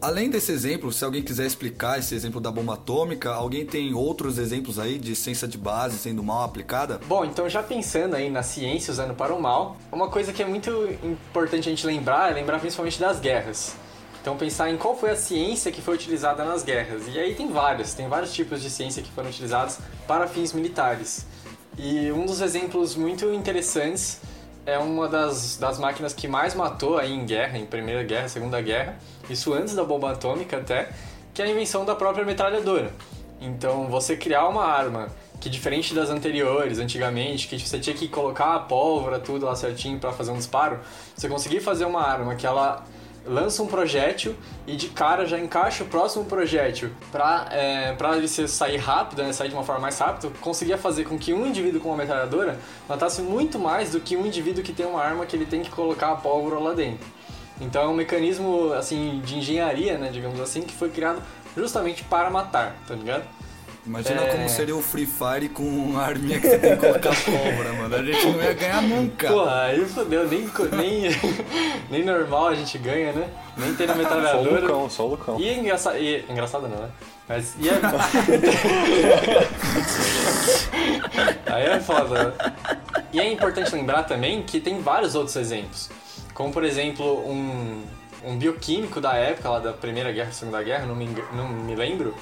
além 0.02 0.30
desse 0.30 0.52
exemplo, 0.52 0.92
se 0.92 1.04
alguém 1.04 1.22
quiser 1.22 1.46
explicar 1.46 2.00
esse 2.00 2.16
exemplo 2.16 2.40
da 2.40 2.52
bomba 2.52 2.76
atômica, 2.76 3.34
alguém 3.34 3.66
tem 3.66 3.94
outros 3.94 4.38
exemplos 4.38 4.80
aí 4.80 4.98
de 4.98 5.16
ciência 5.16 5.48
de 5.48 5.58
base 5.58 5.98
sendo 5.98 6.24
mal 6.24 6.44
aplicada? 6.44 7.00
Bom, 7.08 7.26
então 7.26 7.50
já 7.50 7.62
pensando 7.62 8.16
aí 8.16 8.30
na 8.30 8.44
ciência 8.44 8.92
usando 8.92 9.14
para 9.14 9.34
o 9.34 9.42
mal, 9.42 9.78
uma 9.92 10.10
coisa 10.10 10.32
que 10.32 10.42
é 10.42 10.46
muito 10.46 10.70
importante 11.04 11.68
a 11.68 11.72
gente 11.72 11.86
lembrar 11.86 12.32
é 12.32 12.34
lembrar 12.34 12.60
principalmente 12.60 13.00
das 13.00 13.20
guerras. 13.20 13.76
Então 14.22 14.38
pensar 14.38 14.72
em 14.72 14.78
qual 14.78 14.98
foi 14.98 15.12
a 15.12 15.16
ciência 15.16 15.72
que 15.72 15.82
foi 15.82 15.96
utilizada 15.96 16.44
nas 16.44 16.64
guerras. 16.64 17.04
E 17.14 17.20
aí 17.20 17.36
tem 17.36 17.52
várias, 17.52 17.94
tem 17.94 18.08
vários 18.08 18.34
tipos 18.34 18.62
de 18.62 18.70
ciência 18.70 19.04
que 19.04 19.12
foram 19.12 19.30
utilizados 19.30 19.78
para 20.08 20.28
fins 20.28 20.54
militares. 20.54 21.26
E 21.78 22.12
um 22.12 22.26
dos 22.26 22.42
exemplos 22.42 22.96
muito 22.96 23.32
interessantes 23.34 24.20
é 24.66 24.78
uma 24.80 25.08
das, 25.08 25.58
das 25.58 25.78
máquinas 25.78 26.14
que 26.14 26.28
mais 26.28 26.56
matou 26.56 26.98
aí 26.98 27.14
em 27.14 27.26
guerra, 27.26 27.58
em 27.58 27.66
Primeira 27.66 28.04
Guerra, 28.04 28.28
Segunda 28.28 28.60
Guerra, 28.62 28.98
isso 29.30 29.54
antes 29.54 29.76
da 29.76 29.84
bomba 29.84 30.12
atômica 30.12 30.58
até, 30.58 30.90
que 31.34 31.42
é 31.42 31.46
a 31.46 31.50
invenção 31.50 31.86
da 31.86 31.96
própria 31.96 32.26
metralhadora. 32.26 32.92
Então, 33.42 33.88
você 33.88 34.16
criar 34.16 34.48
uma 34.48 34.66
arma 34.66 35.08
que 35.40 35.50
diferente 35.50 35.94
das 35.94 36.10
anteriores, 36.10 36.80
antigamente, 36.80 37.48
que 37.48 37.60
você 37.60 37.78
tinha 37.78 37.96
que 37.96 38.08
colocar 38.08 38.56
a 38.56 38.60
pólvora, 38.60 39.20
tudo 39.20 39.46
lá 39.46 39.56
certinho 39.56 40.00
para 40.00 40.12
fazer 40.12 40.32
um 40.32 40.38
disparo, 40.38 40.80
você 41.16 41.28
conseguir 41.28 41.60
fazer 41.60 41.86
uma 41.86 42.02
arma 42.02 42.36
que 42.36 42.48
ela 42.48 42.84
lança 43.26 43.62
um 43.64 43.68
projétil 43.68 44.36
e 44.68 44.76
de 44.76 44.88
cara 44.90 45.26
já 45.26 45.40
encaixa 45.40 45.84
o 45.84 45.88
próximo 45.88 46.26
projétil 46.26 46.92
para 47.12 47.48
é, 47.52 47.94
pra 47.94 48.16
ele 48.18 48.28
sair 48.28 48.78
rápido, 48.78 49.24
né, 49.24 49.34
sair 49.34 49.50
de 49.50 49.56
uma 49.56 49.64
forma 49.64 49.82
mais 49.82 49.98
rápida, 49.98 50.32
conseguia 50.42 50.78
fazer 50.78 51.06
com 51.06 51.18
que 51.18 51.34
um 51.34 51.46
indivíduo 51.46 51.82
com 51.82 51.90
uma 51.90 51.98
metralhadora 51.98 52.60
matasse 52.88 53.22
muito 53.22 53.58
mais 53.58 53.92
do 53.92 54.00
que 54.00 54.16
um 54.16 54.26
indivíduo 54.26 54.64
que 54.64 54.72
tem 54.72 54.86
uma 54.86 55.02
arma 55.02 55.26
que 55.26 55.36
ele 55.36 55.46
tem 55.46 55.62
que 55.62 55.72
colocar 55.72 56.12
a 56.12 56.16
pólvora 56.16 56.60
lá 56.60 56.74
dentro. 56.74 57.06
Então 57.62 57.82
é 57.84 57.88
um 57.88 57.94
mecanismo 57.94 58.74
assim 58.74 59.22
de 59.24 59.38
engenharia, 59.38 59.98
né, 59.98 60.10
digamos 60.12 60.40
assim, 60.40 60.62
que 60.62 60.74
foi 60.74 60.90
criado 60.90 61.22
justamente 61.56 62.04
para 62.04 62.30
matar, 62.30 62.76
tá 62.88 62.94
ligado? 62.96 63.24
Imagina 63.86 64.24
É. 64.24 64.28
como 64.32 64.50
seria 64.50 64.76
o 64.76 64.82
Free 64.82 65.06
Fire 65.06 65.48
com 65.48 65.62
uma 65.62 66.02
arminha 66.02 66.40
que 66.40 66.48
você 66.48 66.58
tem 66.58 66.72
que 66.76 66.78
colocar 66.78 67.16
pólvora, 67.24 67.74
mano. 67.74 67.96
A 67.96 68.04
gente 68.04 68.26
não 68.26 68.42
ia 68.42 68.54
ganhar 68.54 68.82
nunca. 68.82 69.28
Porra, 69.28 69.62
aí 69.66 69.86
fodeu, 69.86 70.28
nem, 70.28 70.50
nem, 70.72 71.04
nem 71.92 72.04
normal 72.04 72.48
a 72.48 72.56
gente 72.56 72.80
ganha, 72.80 73.14
né? 73.14 73.30
Nem 73.56 73.76
tem 73.76 73.86
na 73.86 73.94
Só 73.94 74.00
o 74.00 74.04
metralhadora. 74.04 74.62
Lucão, 74.62 74.90
só 74.90 75.06
o 75.06 75.10
Lucão. 75.12 75.40
E 75.40 75.48
é 75.48 75.60
engraçado. 75.60 75.98
E, 76.00 76.26
engraçado 76.28 76.68
não, 76.68 76.78
né? 76.80 76.90
Mas. 77.30 77.56
E 77.60 77.70
é... 77.70 77.74
Aí 81.54 81.64
é 81.66 81.80
foda, 81.80 82.24
né? 82.26 82.34
E 83.14 83.20
é 83.20 83.32
importante 83.32 83.74
lembrar 83.74 84.04
também 84.04 84.42
que 84.42 84.60
tem 84.60 84.82
vários 84.82 85.14
outros 85.16 85.36
exemplos. 85.36 85.90
Como, 86.36 86.52
por 86.52 86.66
exemplo, 86.66 87.26
um, 87.26 87.82
um 88.26 88.38
bioquímico 88.38 89.00
da 89.00 89.14
época, 89.14 89.50
lá 89.50 89.60
da 89.60 89.72
Primeira 89.72 90.12
Guerra 90.12 90.34
Segunda 90.34 90.62
Guerra, 90.62 90.86
não 90.86 90.94
me, 90.94 91.08
não 91.32 91.48
me 91.48 91.74
lembro, 91.74 92.14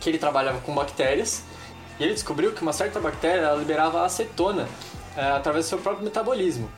que 0.00 0.08
ele 0.08 0.16
trabalhava 0.16 0.60
com 0.60 0.74
bactérias 0.74 1.44
e 2.00 2.04
ele 2.04 2.14
descobriu 2.14 2.52
que 2.52 2.62
uma 2.62 2.72
certa 2.72 2.98
bactéria 2.98 3.52
liberava 3.52 4.02
acetona 4.02 4.66
é, 5.14 5.22
através 5.30 5.66
do 5.66 5.68
seu 5.68 5.78
próprio 5.78 6.04
metabolismo. 6.04 6.70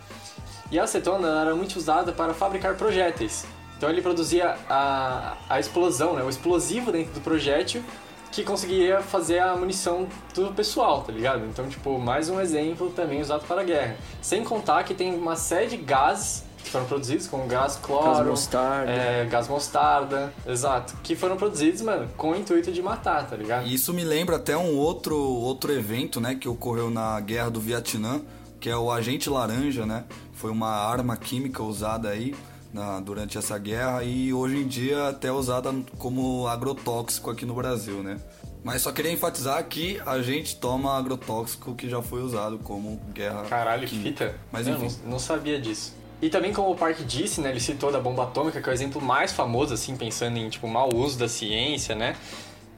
E 0.73 0.79
a 0.79 0.83
acetona 0.83 1.41
era 1.41 1.55
muito 1.55 1.77
usada 1.77 2.11
para 2.11 2.35
fabricar 2.35 2.75
projéteis. 2.75 3.47
Então 3.77 3.89
ele 3.89 4.03
produzia 4.03 4.57
a, 4.69 5.37
a 5.49 5.61
explosão, 5.61 6.15
né, 6.15 6.25
o 6.25 6.29
explosivo 6.29 6.91
dentro 6.91 7.13
do 7.13 7.21
projétil 7.21 7.85
que 8.33 8.45
conseguiria 8.45 9.01
fazer 9.01 9.41
a 9.41 9.57
munição 9.57 10.07
do 10.35 10.53
pessoal, 10.53 11.03
tá 11.03 11.13
ligado? 11.13 11.45
Então, 11.47 11.69
tipo, 11.69 11.99
mais 11.99 12.29
um 12.31 12.41
exemplo 12.41 12.91
também 12.91 13.21
usado 13.21 13.45
para 13.47 13.61
a 13.63 13.65
guerra. 13.65 13.97
Sem 14.23 14.45
contar 14.45 14.85
que 14.85 14.95
tem 14.95 15.15
uma 15.15 15.35
série 15.37 15.67
de 15.69 15.77
gases 15.77 16.45
que 16.63 16.71
foram 16.71 16.85
produzidos, 16.85 17.27
como 17.27 17.47
gás 17.47 17.77
cloro, 17.77 18.05
Gás 18.17 18.27
mostarda. 18.27 18.91
é, 18.93 19.25
gás 19.25 19.49
mostarda, 19.49 20.33
exato, 20.47 20.95
que 21.03 21.17
foram 21.17 21.37
produzidos, 21.37 21.81
mano, 21.81 22.09
com 22.17 22.33
o 22.33 22.37
intuito 22.37 22.71
de 22.71 22.83
matar, 22.83 23.27
tá 23.27 23.35
ligado? 23.35 23.67
E 23.67 23.75
isso 23.75 23.93
me 23.95 24.05
lembra 24.05 24.37
até 24.37 24.57
um 24.57 24.77
outro, 24.77 25.17
outro 25.17 25.73
evento, 25.73 26.21
né, 26.21 26.35
que 26.35 26.49
ocorreu 26.49 26.91
na 26.91 27.19
Guerra 27.21 27.51
do 27.51 27.61
Vietnã, 27.61 28.21
que 28.61 28.69
é 28.69 28.77
o 28.77 28.91
Agente 28.93 29.31
Laranja, 29.31 29.87
né? 29.87 30.05
Foi 30.35 30.51
uma 30.51 30.69
arma 30.69 31.17
química 31.17 31.63
usada 31.63 32.11
aí 32.11 32.35
na, 32.73 33.01
durante 33.01 33.37
essa 33.39 33.59
guerra 33.59 34.03
e 34.05 34.33
hoje 34.33 34.57
em 34.59 34.67
dia 34.67 35.09
até 35.09 35.31
usada 35.33 35.75
como 35.99 36.47
agrotóxico 36.47 37.31
aqui 37.31 37.45
no 37.45 37.55
Brasil, 37.55 38.03
né? 38.03 38.19
Mas 38.63 38.83
só 38.83 38.93
queria 38.93 39.11
enfatizar 39.11 39.65
que 39.67 39.99
a 40.05 40.21
gente 40.21 40.57
toma 40.57 40.97
agrotóxico 40.99 41.75
que 41.75 41.89
já 41.89 42.03
foi 42.03 42.23
usado 42.23 42.59
como 42.59 43.01
guerra 43.15 43.43
Caralho, 43.45 43.89
química. 43.89 44.27
fita. 44.27 44.39
Mas 44.53 44.67
Eu 44.67 44.75
enfim. 44.75 44.97
não, 45.05 45.13
não 45.13 45.19
sabia 45.19 45.59
disso. 45.61 45.95
E 46.21 46.29
também 46.29 46.53
como 46.53 46.71
o 46.71 46.77
Park 46.77 46.99
disse, 47.07 47.41
né, 47.41 47.49
ele 47.49 47.61
citou 47.61 47.91
da 47.91 47.99
bomba 47.99 48.25
atômica, 48.25 48.61
que 48.61 48.69
é 48.69 48.73
o 48.73 48.75
exemplo 48.75 49.01
mais 49.01 49.33
famoso, 49.33 49.73
assim, 49.73 49.97
pensando 49.97 50.37
em, 50.37 50.51
tipo, 50.51 50.69
mau 50.69 50.95
uso 50.95 51.19
da 51.19 51.27
ciência, 51.27 51.95
né? 51.95 52.15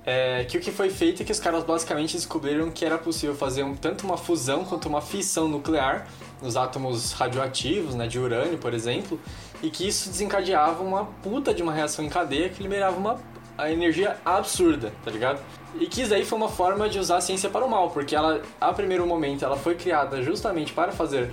É, 0.06 0.44
que 0.44 0.56
o 0.56 0.60
que 0.60 0.70
foi 0.70 0.90
feito 0.90 1.22
é 1.22 1.24
que 1.24 1.30
os 1.32 1.40
caras 1.40 1.64
basicamente 1.64 2.16
descobriram 2.16 2.70
que 2.70 2.84
era 2.84 2.98
possível 2.98 3.34
fazer 3.34 3.64
um- 3.64 3.74
tanto 3.74 4.04
uma 4.04 4.16
fusão 4.16 4.64
quanto 4.64 4.88
uma 4.88 5.00
fissão 5.00 5.48
nuclear 5.48 6.06
nos 6.42 6.56
átomos 6.56 7.12
radioativos, 7.12 7.94
né, 7.94 8.06
de 8.06 8.18
urânio, 8.18 8.58
por 8.58 8.74
exemplo, 8.74 9.18
e 9.62 9.70
que 9.70 9.86
isso 9.86 10.10
desencadeava 10.10 10.82
uma 10.82 11.04
puta 11.04 11.54
de 11.54 11.62
uma 11.62 11.72
reação 11.72 12.04
em 12.04 12.08
cadeia 12.08 12.48
que 12.48 12.62
liberava 12.62 12.96
uma 12.96 13.18
a 13.56 13.70
energia 13.70 14.16
absurda, 14.24 14.92
tá 15.04 15.10
ligado? 15.10 15.40
E 15.78 15.86
que 15.86 16.00
isso 16.00 16.10
daí 16.10 16.24
foi 16.24 16.38
uma 16.38 16.48
forma 16.48 16.88
de 16.88 16.98
usar 16.98 17.18
a 17.18 17.20
ciência 17.20 17.48
para 17.48 17.64
o 17.64 17.70
mal, 17.70 17.90
porque 17.90 18.14
ela, 18.14 18.42
a 18.60 18.72
primeiro 18.72 19.06
momento, 19.06 19.44
ela 19.44 19.56
foi 19.56 19.74
criada 19.74 20.22
justamente 20.22 20.72
para 20.72 20.90
fazer 20.90 21.30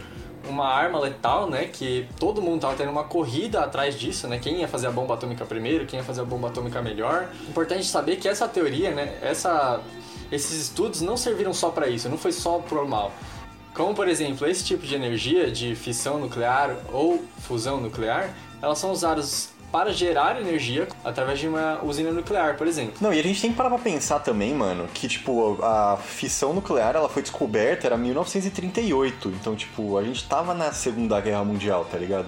uma 0.47 0.65
arma 0.67 0.99
letal, 0.99 1.49
né? 1.49 1.65
Que 1.65 2.07
todo 2.19 2.41
mundo 2.41 2.61
tava 2.61 2.75
tendo 2.75 2.91
uma 2.91 3.03
corrida 3.03 3.61
atrás 3.61 3.99
disso, 3.99 4.27
né? 4.27 4.39
Quem 4.39 4.61
ia 4.61 4.67
fazer 4.67 4.87
a 4.87 4.91
bomba 4.91 5.13
atômica 5.13 5.45
primeiro, 5.45 5.85
quem 5.85 5.99
ia 5.99 6.05
fazer 6.05 6.21
a 6.21 6.25
bomba 6.25 6.47
atômica 6.47 6.81
melhor. 6.81 7.29
Importante 7.47 7.85
saber 7.85 8.17
que 8.17 8.27
essa 8.27 8.47
teoria, 8.47 8.91
né? 8.91 9.17
Essa, 9.21 9.81
esses 10.31 10.61
estudos 10.61 11.01
não 11.01 11.17
serviram 11.17 11.53
só 11.53 11.69
para 11.69 11.87
isso, 11.87 12.07
não 12.09 12.17
foi 12.17 12.31
só 12.31 12.59
pro 12.59 12.87
mal. 12.87 13.11
Como, 13.79 13.95
por 13.95 14.09
exemplo, 14.09 14.45
esse 14.45 14.61
tipo 14.65 14.85
de 14.85 14.93
energia 14.93 15.49
de 15.49 15.73
fissão 15.73 16.19
nuclear 16.19 16.75
ou 16.91 17.23
fusão 17.37 17.79
nuclear, 17.79 18.35
elas 18.61 18.77
são 18.77 18.91
usadas 18.91 19.53
para 19.71 19.93
gerar 19.93 20.37
energia 20.37 20.85
através 21.01 21.39
de 21.39 21.47
uma 21.47 21.79
usina 21.81 22.11
nuclear, 22.11 22.57
por 22.57 22.67
exemplo. 22.67 22.95
Não, 22.99 23.13
e 23.13 23.17
a 23.21 23.23
gente 23.23 23.39
tem 23.39 23.51
que 23.51 23.55
parar 23.55 23.69
pra 23.69 23.79
pensar 23.79 24.19
também, 24.19 24.53
mano, 24.53 24.85
que, 24.93 25.07
tipo, 25.07 25.63
a 25.63 25.95
fissão 25.95 26.53
nuclear, 26.53 26.93
ela 26.93 27.07
foi 27.07 27.21
descoberta, 27.21 27.87
era 27.87 27.95
1938. 27.95 29.29
Então, 29.29 29.55
tipo, 29.55 29.97
a 29.97 30.03
gente 30.03 30.27
tava 30.27 30.53
na 30.53 30.73
Segunda 30.73 31.21
Guerra 31.21 31.45
Mundial, 31.45 31.85
tá 31.89 31.97
ligado? 31.97 32.27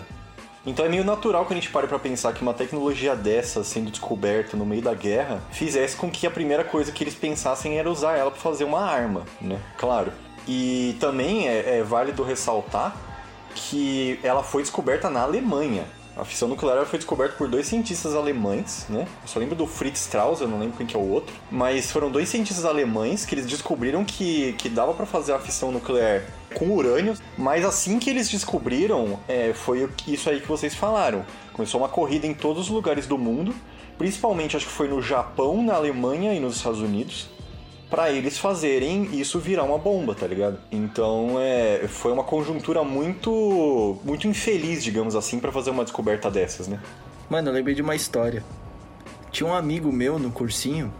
Então 0.66 0.86
é 0.86 0.89
meio 0.89 1.04
natural 1.04 1.45
que 1.45 1.52
a 1.52 1.56
gente 1.56 1.70
pare 1.70 1.88
pra 1.88 1.99
pensar 1.99 2.32
que 2.34 2.41
uma 2.41 2.54
tecnologia 2.54 3.14
dessa 3.14 3.62
sendo 3.62 3.91
descoberta 3.91 4.56
no 4.56 4.66
meio 4.66 4.82
da 4.82 4.93
guerra 4.93 5.41
fizesse 5.52 5.97
com 5.97 6.10
que 6.10 6.26
a 6.26 6.32
primeira 6.32 6.64
coisa 6.64 6.91
que 6.91 7.04
eles 7.04 7.16
pensassem 7.16 7.78
era 7.78 7.91
usar 7.91 8.16
ela 8.16 8.30
pra 8.32 8.39
fazer 8.39 8.64
uma 8.64 8.80
arma, 8.80 9.24
né? 9.41 9.60
Claro. 9.78 10.14
E 10.48 10.96
também 11.00 11.48
é, 11.48 11.80
é 11.80 11.84
válido 11.84 12.24
ressaltar 12.24 12.96
que 13.54 14.20
ela 14.24 14.44
foi 14.44 14.62
descoberta 14.62 15.10
na 15.10 15.22
Alemanha. 15.22 15.86
A 16.16 16.26
fissão 16.26 16.48
nuclear 16.48 16.86
foi 16.86 17.00
descoberta 17.00 17.36
por 17.38 17.48
dois 17.48 17.68
cientistas 17.68 18.16
alemães, 18.16 18.86
né? 18.89 19.08
Eu 19.22 19.28
só 19.28 19.39
lembro 19.39 19.56
do 19.56 19.66
Fritz 19.66 20.02
Strauss, 20.02 20.42
eu 20.42 20.48
não 20.48 20.60
lembro 20.60 20.76
quem 20.78 20.86
que 20.86 20.96
é 20.96 21.00
o 21.00 21.10
outro. 21.10 21.34
Mas 21.50 21.89
foram 21.89 22.12
dois 22.12 22.28
cientistas 22.28 22.66
alemães 22.66 23.26
que 23.26 23.34
eles 23.34 23.46
descobriram 23.46 24.04
que, 24.04 24.54
que 24.54 24.68
dava 24.68 24.94
pra 24.94 25.06
fazer 25.06 25.32
a 25.34 25.39
fissão 25.39 25.72
nuclear 25.72 26.24
com 26.54 26.70
urânio. 26.72 27.14
Mas 27.38 27.64
assim 27.66 27.98
que 27.98 28.10
eles 28.10 28.30
descobriram, 28.30 29.20
é, 29.26 29.54
foi 29.54 29.89
isso 30.06 30.30
aí 30.30 30.42
que 30.42 30.48
vocês 30.48 30.76
falaram. 30.76 31.26
Começou 31.54 31.80
uma 31.80 31.89
corrida 31.89 32.28
em 32.28 32.34
todos 32.34 32.64
os 32.64 32.70
lugares 32.70 33.08
do 33.08 33.18
mundo. 33.18 33.56
Principalmente, 33.98 34.58
acho 34.58 34.66
que 34.66 34.72
foi 34.72 34.89
no 34.89 35.02
Japão, 35.02 35.64
na 35.64 35.76
Alemanha 35.76 36.34
e 36.34 36.39
nos 36.42 36.58
Estados 36.58 36.82
Unidos 36.82 37.30
pra 37.92 38.10
eles 38.10 38.39
fazerem 38.39 39.10
isso 39.12 39.38
virar 39.38 39.64
uma 39.64 39.78
bomba, 39.78 40.16
tá 40.16 40.26
ligado? 40.26 40.58
Então 40.72 41.36
é, 41.38 41.86
foi 41.89 42.14
uma 42.14 42.24
conjuntura 42.24 42.86
muito 42.86 44.00
muito 44.04 44.28
infeliz, 44.28 44.82
digamos 44.82 45.14
assim, 45.14 45.39
pra 45.39 45.52
fazer 45.52 45.70
uma 45.72 45.84
descoberta 45.84 46.32
dessas, 46.32 46.70
né? 46.70 46.80
Mano, 47.30 47.50
eu 47.50 47.54
lembrei 47.54 47.76
de 47.76 47.82
uma 47.82 47.94
história. 47.94 48.44
Tinha 49.30 49.48
um 49.48 49.54
amigo 49.54 49.92
meu 49.92 50.18
no 50.18 50.32
cursinho, 50.32 50.92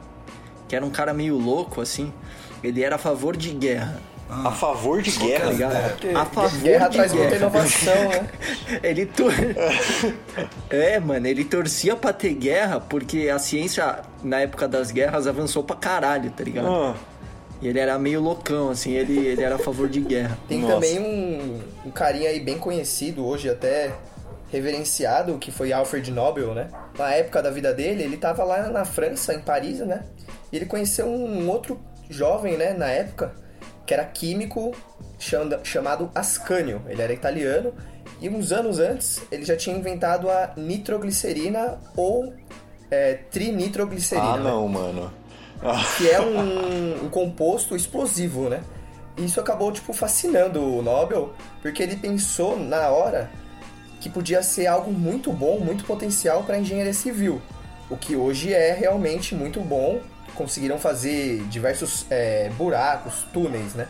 que 0.68 0.76
era 0.76 0.86
um 0.86 0.90
cara 0.90 1.14
meio 1.14 1.38
louco, 1.38 1.80
assim. 1.80 2.14
Ele 2.62 2.84
era 2.84 2.96
a 2.96 3.00
favor 3.00 3.36
de 3.36 3.52
guerra, 3.52 4.02
A 4.34 4.52
favor 4.52 5.02
de 5.02 5.12
tá 5.20 5.26
guerra. 5.26 5.52
ligado? 5.52 5.90
Porque 5.92 6.08
A 6.10 6.26
favor 6.26 6.60
guerra 6.62 6.88
de 6.88 6.96
traz 6.98 7.12
muita 7.14 7.28
guerra. 7.30 7.42
inovação, 7.42 8.10
né? 8.10 8.30
Ele 8.82 9.06
tor... 9.06 9.34
É, 10.70 11.00
mano, 11.00 11.28
ele 11.28 11.44
torcia 11.44 11.96
pra 11.96 12.14
ter 12.14 12.34
guerra 12.34 12.80
porque 12.80 13.28
a 13.30 13.38
ciência, 13.38 14.00
na 14.24 14.40
época 14.40 14.68
das 14.68 14.90
guerras, 14.92 15.28
avançou 15.28 15.64
pra 15.64 15.76
caralho, 15.76 16.32
tá 16.32 16.44
ligado? 16.44 16.68
Ah, 16.68 16.96
E 17.62 17.68
ele 17.68 17.78
era 17.80 18.00
meio 18.00 18.22
loucão, 18.22 18.70
assim, 18.70 18.92
ele, 18.94 19.18
ele 19.18 19.44
era 19.44 19.56
a 19.56 19.60
favor 19.60 19.90
de 19.90 20.00
guerra. 20.00 20.38
Tem 20.48 20.60
Nossa. 20.60 20.76
também 20.76 21.00
um, 21.00 21.60
um 21.86 21.92
carinha 21.92 22.30
aí 22.30 22.40
bem 22.40 22.58
conhecido, 22.58 23.26
hoje 23.26 23.50
até 23.50 23.92
reverenciado, 24.52 25.38
que 25.38 25.52
foi 25.52 25.72
Alfred 25.74 26.10
Nobel, 26.12 26.54
né? 26.54 26.68
Na 26.98 27.14
época 27.14 27.42
da 27.42 27.50
vida 27.52 27.74
dele, 27.74 28.04
ele 28.04 28.18
tava 28.18 28.44
lá 28.44 28.70
na 28.70 28.86
França, 28.86 29.34
em 29.34 29.40
Paris, 29.42 29.80
né? 29.80 30.04
E 30.52 30.56
ele 30.56 30.66
conheceu 30.66 31.06
um 31.08 31.50
outro 31.50 31.80
jovem, 32.10 32.58
né, 32.58 32.74
na 32.74 32.88
época, 32.88 33.34
que 33.92 33.94
era 33.94 34.06
químico 34.06 34.72
chama- 35.20 35.60
chamado 35.66 36.10
Ascanio. 36.16 36.82
Ele 36.88 37.02
era 37.02 37.12
italiano 37.12 37.74
e 38.22 38.30
uns 38.30 38.54
anos 38.54 38.80
antes 38.80 39.22
ele 39.30 39.44
já 39.44 39.58
tinha 39.58 39.76
inventado 39.76 40.30
a 40.30 40.54
nitroglicerina 40.56 41.78
ou 41.98 42.34
é, 42.90 43.16
trinitroglicerina. 43.30 44.34
ah, 44.34 44.38
né? 44.38 44.44
não, 44.46 44.66
mano. 44.70 45.12
Ah, 45.62 45.84
que 45.98 46.10
é 46.10 46.22
um, 46.22 47.06
um 47.06 47.10
composto 47.10 47.76
explosivo, 47.76 48.48
né? 48.48 48.62
E 49.18 49.26
isso 49.26 49.42
acabou, 49.42 49.74
tipo, 49.74 49.92
fascinando 49.92 50.64
o 50.64 50.82
Nobel, 50.82 51.34
porque 51.62 51.84
ele 51.84 51.98
pensou 51.98 52.58
na 52.58 52.88
hora 52.88 53.30
que 54.00 54.10
podia 54.10 54.42
ser 54.42 54.68
algo 54.68 54.90
muito 54.90 55.34
bom, 55.34 55.60
muito 55.60 55.84
potencial 55.84 56.44
para 56.44 56.56
a 56.56 56.60
engenharia 56.60 56.94
civil. 56.94 57.42
O 57.90 57.98
que 57.98 58.16
hoje 58.16 58.54
é 58.54 58.72
realmente 58.72 59.36
muito 59.36 59.60
bom. 59.60 60.00
Conseguiram 60.36 60.80
fazer 60.80 61.44
diversos 61.50 62.06
é, 62.10 62.50
buracos, 62.58 63.26
túneis, 63.34 63.74
né? 63.74 63.88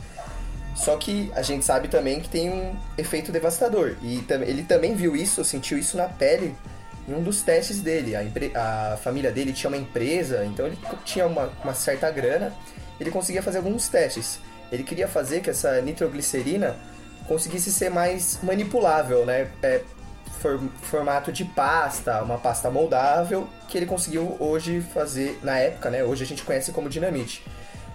Só 0.76 0.96
que 0.98 1.32
a 1.36 1.42
gente 1.42 1.66
sabe 1.66 1.88
também 1.88 2.20
que 2.20 2.30
tem 2.30 2.50
um 2.50 2.76
efeito 2.98 3.32
devastador. 3.32 3.96
E 4.02 4.24
ele 4.48 4.64
também 4.64 4.96
viu 4.96 5.16
isso, 5.16 5.44
sentiu 5.44 5.78
isso 5.78 5.98
na 5.98 6.08
pele 6.08 6.56
em 7.08 7.14
um 7.14 7.22
dos 7.22 7.42
testes 7.42 7.82
dele. 7.82 8.14
A, 8.16 8.94
a 8.94 8.98
família 8.98 9.32
dele 9.32 9.54
tinha 9.54 9.70
uma 9.70 9.78
empresa, 9.78 10.46
então 10.46 10.66
ele 10.66 10.78
tinha 11.04 11.26
uma, 11.28 11.52
uma 11.64 11.74
certa 11.74 12.10
grana. 12.10 12.54
Ele 13.00 13.12
conseguia 13.12 13.44
fazer 13.44 13.58
alguns 13.58 13.88
testes. 13.88 14.40
Ele 14.72 14.84
queria 14.84 15.08
fazer 15.08 15.42
que 15.42 15.50
essa 15.50 15.82
nitroglicerina 15.82 16.78
conseguisse 17.28 17.72
ser 17.72 17.90
mais 17.90 18.40
manipulável, 18.42 19.26
né? 19.26 19.50
É, 19.62 19.82
for- 20.42 20.60
formato 20.82 21.32
de 21.32 21.46
pasta, 21.46 22.22
uma 22.24 22.38
pasta 22.38 22.70
moldável, 22.70 23.48
que 23.68 23.78
ele 23.78 23.86
conseguiu 23.86 24.36
hoje 24.40 24.82
fazer, 24.94 25.40
na 25.44 25.58
época, 25.58 25.90
né? 25.90 26.04
Hoje 26.04 26.24
a 26.24 26.28
gente 26.28 26.44
conhece 26.44 26.72
como 26.72 26.90
dinamite. 26.90 27.44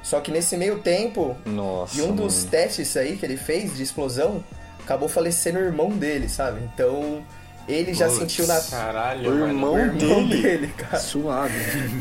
Só 0.02 0.20
que 0.20 0.30
nesse 0.30 0.56
meio 0.56 0.78
tempo, 0.78 1.36
nossa. 1.44 1.98
e 1.98 2.02
um 2.02 2.14
dos 2.14 2.36
mano. 2.38 2.50
testes 2.50 2.96
aí 2.96 3.16
que 3.16 3.26
ele 3.26 3.36
fez 3.36 3.76
de 3.76 3.82
explosão 3.82 4.42
acabou 4.84 5.08
falecendo 5.08 5.58
o 5.58 5.62
irmão 5.62 5.90
dele, 5.90 6.28
sabe? 6.28 6.60
Então 6.72 7.24
ele 7.68 7.92
já 7.94 8.06
Putz. 8.06 8.18
sentiu 8.18 8.46
na. 8.46 8.60
Caralho, 8.60 9.28
O 9.30 9.34
mano. 9.34 9.46
irmão 9.48 9.72
O 9.74 9.78
irmão 9.78 10.28
dele? 10.28 10.42
dele, 10.42 10.74
cara. 10.76 10.98
Suave. 10.98 11.54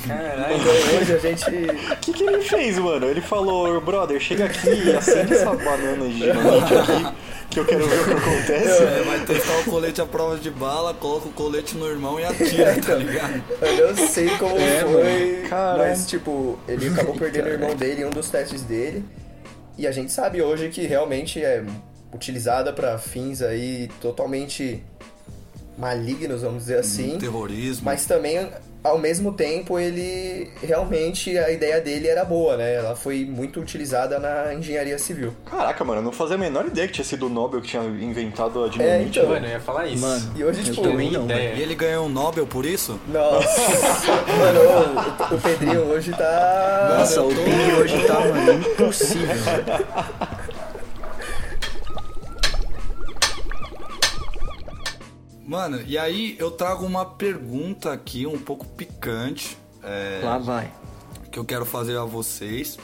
Caralho. 0.07 0.55
Então 0.55 0.99
hoje 1.01 1.13
a 1.13 1.17
gente. 1.17 1.45
O 1.91 1.95
que, 1.97 2.13
que 2.13 2.23
ele 2.23 2.41
fez, 2.41 2.77
mano? 2.77 3.05
Ele 3.07 3.21
falou, 3.21 3.79
brother, 3.81 4.19
chega 4.19 4.45
aqui 4.45 4.69
e 4.69 4.95
acende 4.95 5.33
essa 5.33 5.53
banana 5.53 6.07
de 6.07 6.13
dinamite 6.19 6.73
aqui, 6.75 7.15
que 7.49 7.59
eu 7.59 7.65
quero 7.65 7.87
ver 7.87 7.99
o 8.01 8.05
que 8.05 8.11
acontece. 8.13 8.83
É, 8.83 9.03
vai 9.05 9.19
testar 9.25 9.57
o 9.59 9.63
colete 9.65 10.01
à 10.01 10.05
prova 10.05 10.37
de 10.37 10.51
bala, 10.51 10.93
coloca 10.93 11.27
o 11.29 11.31
colete 11.31 11.75
no 11.77 11.87
irmão 11.87 12.19
e 12.19 12.25
atira, 12.25 12.75
tá 12.81 12.95
ligado? 12.95 13.43
Eu 13.61 13.95
não 13.95 14.07
sei 14.07 14.29
como 14.37 14.57
É, 14.57 14.81
foi, 14.81 15.43
Caralho. 15.49 15.79
mas 15.79 16.05
tipo, 16.07 16.59
ele 16.67 16.89
acabou 16.89 17.15
perdendo 17.15 17.45
o 17.47 17.49
irmão 17.49 17.75
dele 17.75 18.01
em 18.01 18.05
um 18.05 18.09
dos 18.11 18.29
testes 18.29 18.61
dele. 18.63 19.03
E 19.77 19.85
a 19.87 19.91
gente 19.91 20.11
sabe 20.11 20.41
hoje 20.41 20.69
que 20.69 20.85
realmente 20.87 21.43
é 21.43 21.63
utilizada 22.13 22.71
para 22.71 22.97
fins 22.97 23.41
aí 23.41 23.89
totalmente 23.99 24.81
malignos, 25.77 26.41
vamos 26.41 26.63
dizer 26.63 26.79
assim. 26.79 27.17
Terrorismo. 27.17 27.83
Mas 27.85 28.05
também, 28.05 28.47
ao 28.83 28.97
mesmo 28.97 29.33
tempo, 29.33 29.77
ele 29.79 30.49
realmente 30.61 31.37
a 31.37 31.49
ideia 31.51 31.81
dele 31.81 32.07
era 32.07 32.23
boa, 32.23 32.55
né? 32.55 32.75
Ela 32.75 32.95
foi 32.95 33.25
muito 33.25 33.59
utilizada 33.59 34.19
na 34.19 34.53
engenharia 34.53 34.97
civil. 34.99 35.33
Caraca, 35.45 35.83
mano, 35.83 35.99
eu 36.01 36.05
não 36.05 36.11
fazia 36.11 36.35
a 36.35 36.37
menor 36.37 36.65
ideia 36.67 36.87
que 36.87 36.93
tinha 36.93 37.05
sido 37.05 37.25
o 37.25 37.29
Nobel 37.29 37.61
que 37.61 37.67
tinha 37.67 37.83
inventado 37.83 38.63
a 38.63 38.67
É, 38.67 38.69
dinamite. 38.69 39.19
então. 39.19 39.29
Mano, 39.31 39.45
eu 39.45 39.51
ia 39.51 39.59
falar 39.59 39.87
isso. 39.87 40.01
Mano, 40.05 40.31
E 40.35 40.43
hoje, 40.43 40.59
eu 40.59 40.73
tipo, 40.75 40.87
não, 40.87 41.01
ideia. 41.01 41.53
E 41.55 41.61
ele 41.61 41.75
ganhou 41.75 42.05
um 42.05 42.09
Nobel 42.09 42.45
por 42.47 42.65
isso? 42.65 42.99
Nossa, 43.07 44.11
mano, 44.37 44.59
o, 45.31 45.35
o 45.35 45.41
Pedrinho 45.41 45.81
hoje 45.87 46.11
tá. 46.11 46.95
Nossa, 46.99 47.21
o 47.21 47.27
Pini 47.29 47.73
hoje 47.81 48.03
tá, 48.05 48.19
mano, 48.19 48.53
impossível. 48.53 49.35
Mano, 55.45 55.81
e 55.85 55.97
aí 55.97 56.35
eu 56.39 56.49
trago 56.51 56.85
uma 56.85 57.05
pergunta 57.05 57.91
aqui 57.93 58.25
um 58.25 58.37
pouco 58.39 58.65
picante. 58.65 59.57
é, 59.83 60.21
Lá 60.23 60.37
vai. 60.39 60.71
que 61.31 61.37
eu 61.37 61.45
quero 61.45 61.65
fazer 61.65 61.97
a 61.97 62.03
vocês. 62.03 62.77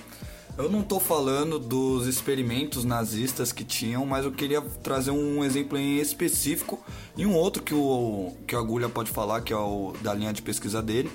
Eu 0.58 0.70
não 0.70 0.84
tô 0.84 1.00
falando 1.00 1.58
dos 1.58 2.06
experimentos 2.06 2.84
nazistas 2.84 3.52
que 3.52 3.64
tinham, 3.64 4.06
mas 4.06 4.26
eu 4.26 4.32
queria 4.32 4.62
trazer 4.62 5.10
um 5.10 5.44
exemplo 5.44 5.78
em 5.78 5.98
específico 5.98 6.80
e 7.18 7.26
um 7.26 7.34
outro 7.34 7.64
que 7.64 7.74
o, 7.74 8.34
que 8.46 8.56
o 8.56 8.60
Agulha 8.60 8.90
pode 8.90 9.10
falar, 9.10 9.42
que 9.42 9.54
é 9.54 9.58
o 9.58 9.94
da 10.02 10.14
linha 10.14 10.34
de 10.34 10.42
pesquisa 10.42 10.82
dele. 10.82 11.10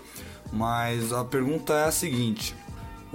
Mas 0.53 1.13
a 1.13 1.23
pergunta 1.25 1.75
é 1.75 1.85
a 1.85 1.93
seguinte: 1.93 2.55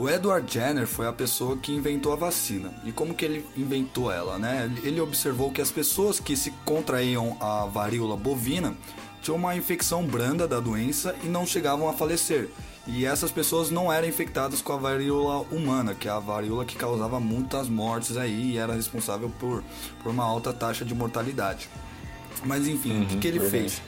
o 0.01 0.09
Edward 0.09 0.51
Jenner 0.51 0.87
foi 0.87 1.05
a 1.05 1.13
pessoa 1.13 1.55
que 1.55 1.71
inventou 1.71 2.11
a 2.11 2.15
vacina. 2.15 2.73
E 2.83 2.91
como 2.91 3.13
que 3.13 3.23
ele 3.23 3.45
inventou 3.55 4.11
ela, 4.11 4.39
né? 4.39 4.67
Ele 4.81 4.99
observou 4.99 5.51
que 5.51 5.61
as 5.61 5.69
pessoas 5.69 6.19
que 6.19 6.35
se 6.35 6.49
contraíam 6.65 7.37
a 7.39 7.67
varíola 7.67 8.17
bovina 8.17 8.73
tinham 9.21 9.37
uma 9.37 9.55
infecção 9.55 10.03
branda 10.03 10.47
da 10.47 10.59
doença 10.59 11.15
e 11.23 11.27
não 11.27 11.45
chegavam 11.45 11.87
a 11.87 11.93
falecer. 11.93 12.49
E 12.87 13.05
essas 13.05 13.31
pessoas 13.31 13.69
não 13.69 13.93
eram 13.93 14.07
infectadas 14.07 14.59
com 14.59 14.73
a 14.73 14.77
varíola 14.77 15.45
humana, 15.51 15.93
que 15.93 16.07
é 16.07 16.11
a 16.11 16.17
varíola 16.17 16.65
que 16.65 16.75
causava 16.75 17.19
muitas 17.19 17.69
mortes 17.69 18.17
aí 18.17 18.53
e 18.53 18.57
era 18.57 18.73
responsável 18.73 19.31
por, 19.39 19.63
por 20.01 20.09
uma 20.09 20.23
alta 20.23 20.51
taxa 20.51 20.83
de 20.83 20.95
mortalidade. 20.95 21.69
Mas 22.43 22.67
enfim, 22.67 23.03
o 23.03 23.05
que, 23.05 23.17
que 23.17 23.27
ele 23.27 23.37
verdade. 23.37 23.69
fez? 23.69 23.81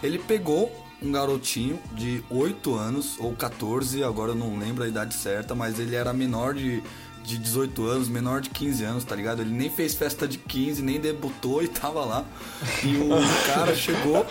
Ele 0.00 0.20
pegou 0.20 0.70
um 1.02 1.12
garotinho 1.12 1.78
de 1.92 2.22
8 2.30 2.74
anos, 2.74 3.16
ou 3.18 3.34
14, 3.34 4.02
agora 4.02 4.32
eu 4.32 4.34
não 4.34 4.58
lembro 4.58 4.84
a 4.84 4.88
idade 4.88 5.14
certa, 5.14 5.54
mas 5.54 5.78
ele 5.78 5.94
era 5.94 6.12
menor 6.12 6.54
de, 6.54 6.82
de 7.22 7.38
18 7.38 7.84
anos, 7.86 8.08
menor 8.08 8.40
de 8.40 8.50
15 8.50 8.84
anos, 8.84 9.04
tá 9.04 9.14
ligado? 9.14 9.40
Ele 9.42 9.54
nem 9.54 9.68
fez 9.70 9.94
festa 9.94 10.26
de 10.26 10.38
15, 10.38 10.82
nem 10.82 10.98
debutou 10.98 11.62
e 11.62 11.68
tava 11.68 12.04
lá. 12.04 12.24
E 12.82 12.96
o 12.96 13.08
cara 13.52 13.74
chegou, 13.74 14.24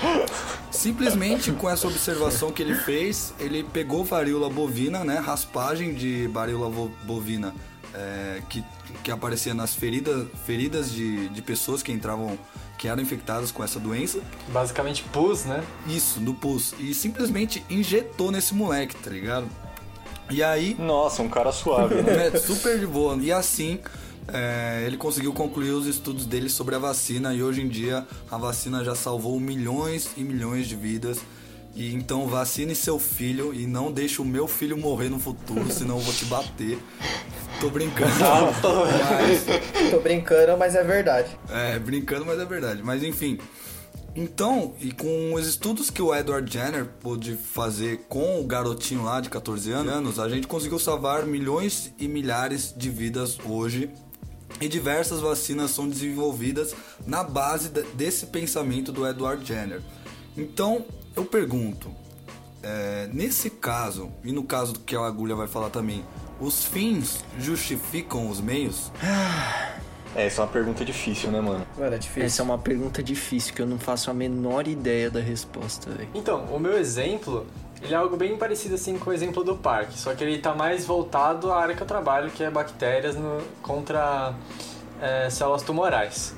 simplesmente 0.72 1.51
com 1.51 1.70
essa 1.70 1.88
observação 1.88 2.51
que 2.51 2.61
ele 2.61 2.76
fez, 2.76 3.34
ele 3.39 3.63
pegou 3.63 4.03
varíola 4.03 4.49
bovina, 4.49 5.03
né? 5.03 5.20
Raspagem 5.20 5.93
de 5.93 6.28
varíola 6.28 6.89
bovina. 7.03 7.53
é, 7.93 8.41
que, 8.49 8.63
que 9.03 9.11
aparecia 9.11 9.53
nas 9.53 9.73
feridas, 9.73 10.27
feridas 10.45 10.91
de, 10.91 11.29
de 11.29 11.41
pessoas 11.41 11.83
que 11.83 11.91
entravam, 11.91 12.37
que 12.77 12.87
eram 12.87 13.01
infectadas 13.01 13.51
com 13.51 13.63
essa 13.63 13.79
doença. 13.79 14.19
Basicamente 14.49 15.03
pus, 15.03 15.45
né? 15.45 15.63
Isso, 15.87 16.19
no 16.19 16.33
pus. 16.33 16.73
E 16.79 16.93
simplesmente 16.93 17.63
injetou 17.69 18.31
nesse 18.31 18.53
moleque, 18.53 18.95
tá 18.95 19.09
ligado? 19.09 19.47
E 20.29 20.41
aí, 20.41 20.75
Nossa, 20.79 21.21
um 21.21 21.29
cara 21.29 21.51
suave, 21.51 22.01
né? 22.01 22.27
é, 22.33 22.37
super 22.37 22.79
de 22.79 22.87
boa. 22.87 23.15
E 23.21 23.31
assim, 23.31 23.79
é, 24.27 24.83
ele 24.85 24.97
conseguiu 24.97 25.33
concluir 25.33 25.71
os 25.71 25.85
estudos 25.85 26.25
dele 26.25 26.49
sobre 26.49 26.75
a 26.75 26.79
vacina. 26.79 27.33
E 27.33 27.43
hoje 27.43 27.61
em 27.61 27.67
dia, 27.67 28.05
a 28.29 28.37
vacina 28.37 28.83
já 28.83 28.95
salvou 28.95 29.39
milhões 29.39 30.09
e 30.17 30.23
milhões 30.23 30.67
de 30.67 30.75
vidas. 30.75 31.19
E 31.75 31.93
então, 31.93 32.25
vacine 32.25 32.73
seu 32.73 32.97
filho 32.97 33.53
e 33.53 33.67
não 33.67 33.91
deixe 33.91 34.21
o 34.21 34.25
meu 34.25 34.47
filho 34.47 34.77
morrer 34.77 35.09
no 35.09 35.19
futuro, 35.19 35.69
senão 35.69 35.97
eu 35.97 36.01
vou 36.01 36.13
te 36.13 36.23
bater. 36.25 36.79
Tô 37.60 37.70
brincando. 37.70 38.12
mas, 39.12 39.91
Tô 39.91 39.99
brincando, 39.99 40.58
mas 40.58 40.76
é 40.76 40.84
verdade. 40.84 41.38
é, 41.49 41.80
brincando, 41.80 42.26
mas 42.26 42.39
é 42.39 42.45
verdade. 42.45 42.82
Mas 42.84 43.03
enfim. 43.03 43.39
Então, 44.16 44.74
e 44.80 44.91
com 44.93 45.34
os 45.34 45.45
estudos 45.45 45.89
que 45.89 46.01
o 46.01 46.16
Edward 46.16 46.51
Jenner 46.51 46.86
pôde 47.01 47.36
fazer 47.36 48.06
com 48.08 48.39
o 48.39 48.45
garotinho 48.45 49.03
lá 49.03 49.20
de 49.20 49.30
14 49.30 49.72
anos, 49.72 50.20
a 50.20 50.30
gente 50.30 50.47
conseguiu 50.47 50.80
salvar 50.80 51.26
milhões 51.26 51.93
e 51.99 52.08
milhares 52.08 52.74
de 52.76 52.89
vidas 52.89 53.38
hoje. 53.45 53.89
E 54.62 54.70
diversas 54.70 55.20
vacinas 55.20 55.72
são 55.72 55.89
desenvolvidas 55.89 56.74
na 57.06 57.24
base 57.26 57.68
de- 57.68 57.84
desse 57.93 58.28
pensamento 58.28 58.89
do 58.93 59.06
Edward 59.06 59.45
Jenner. 59.45 59.82
Então, 60.38 60.86
eu 61.14 61.26
pergunto, 61.26 61.91
é, 62.64 63.10
nesse 63.12 63.49
caso, 63.49 64.10
e 64.24 64.32
no 64.32 64.43
caso 64.43 64.72
do 64.72 64.80
que 64.80 64.95
a 64.95 65.01
agulha 65.06 65.36
vai 65.36 65.47
falar 65.47 65.70
também, 65.70 66.06
os 66.39 66.65
fins 66.65 67.23
justificam 67.39 68.29
os 68.29 68.39
meios? 68.41 68.91
É, 70.15 70.25
essa 70.27 70.41
é 70.41 70.45
uma 70.45 70.51
pergunta 70.51 70.86
difícil, 70.86 71.29
né, 71.31 71.41
mano? 71.41 71.65
Mano, 71.77 71.95
é 71.95 71.97
difícil. 71.97 72.23
Essa 72.23 72.41
é 72.41 72.45
uma 72.45 72.57
pergunta 72.57 73.03
difícil 73.03 73.53
que 73.53 73.61
eu 73.61 73.67
não 73.67 73.77
faço 73.77 74.09
a 74.09 74.13
menor 74.13 74.67
ideia 74.67 75.09
da 75.09 75.19
resposta, 75.19 75.89
velho. 75.91 76.09
Então, 76.13 76.45
o 76.45 76.59
meu 76.59 76.77
exemplo, 76.77 77.45
ele 77.81 77.93
é 77.93 77.97
algo 77.97 78.15
bem 78.15 78.38
parecido 78.38 78.75
assim 78.75 78.97
com 78.97 79.09
o 79.09 79.13
exemplo 79.13 79.43
do 79.43 79.55
parque, 79.55 79.97
só 79.97 80.13
que 80.15 80.23
ele 80.23 80.38
tá 80.38 80.53
mais 80.55 80.86
voltado 80.86 81.51
à 81.51 81.59
área 81.61 81.75
que 81.75 81.81
eu 81.81 81.88
trabalho, 81.88 82.31
que 82.31 82.43
é 82.43 82.49
bactérias 82.49 83.15
no- 83.15 83.41
contra 83.61 84.33
é, 85.01 85.29
células 85.29 85.61
tumorais. 85.61 86.33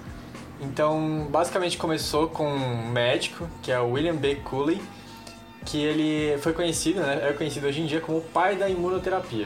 Então, 0.59 1.27
basicamente 1.29 1.77
começou 1.77 2.27
com 2.29 2.47
um 2.47 2.89
médico, 2.89 3.47
que 3.61 3.71
é 3.71 3.79
o 3.79 3.91
William 3.91 4.15
B. 4.15 4.35
Cooley, 4.43 4.81
que 5.63 5.77
ele 5.77 6.35
foi 6.39 6.53
conhecido, 6.53 6.99
né, 7.01 7.29
é 7.29 7.33
conhecido 7.33 7.67
hoje 7.67 7.81
em 7.81 7.85
dia 7.85 8.01
como 8.01 8.17
o 8.17 8.21
pai 8.21 8.55
da 8.55 8.67
imunoterapia. 8.67 9.45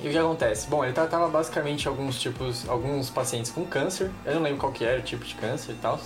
E 0.00 0.08
o 0.08 0.10
que 0.10 0.18
acontece? 0.18 0.68
Bom, 0.68 0.84
ele 0.84 0.92
tratava 0.92 1.28
basicamente 1.28 1.88
alguns 1.88 2.20
tipos, 2.20 2.68
alguns 2.68 3.10
pacientes 3.10 3.50
com 3.50 3.64
câncer. 3.64 4.10
Eu 4.24 4.36
não 4.36 4.42
lembro 4.42 4.58
qual 4.58 4.72
que 4.72 4.84
era 4.84 5.00
o 5.00 5.02
tipo 5.02 5.24
de 5.24 5.34
câncer 5.34 5.72
e 5.72 5.76
tal, 5.76 6.00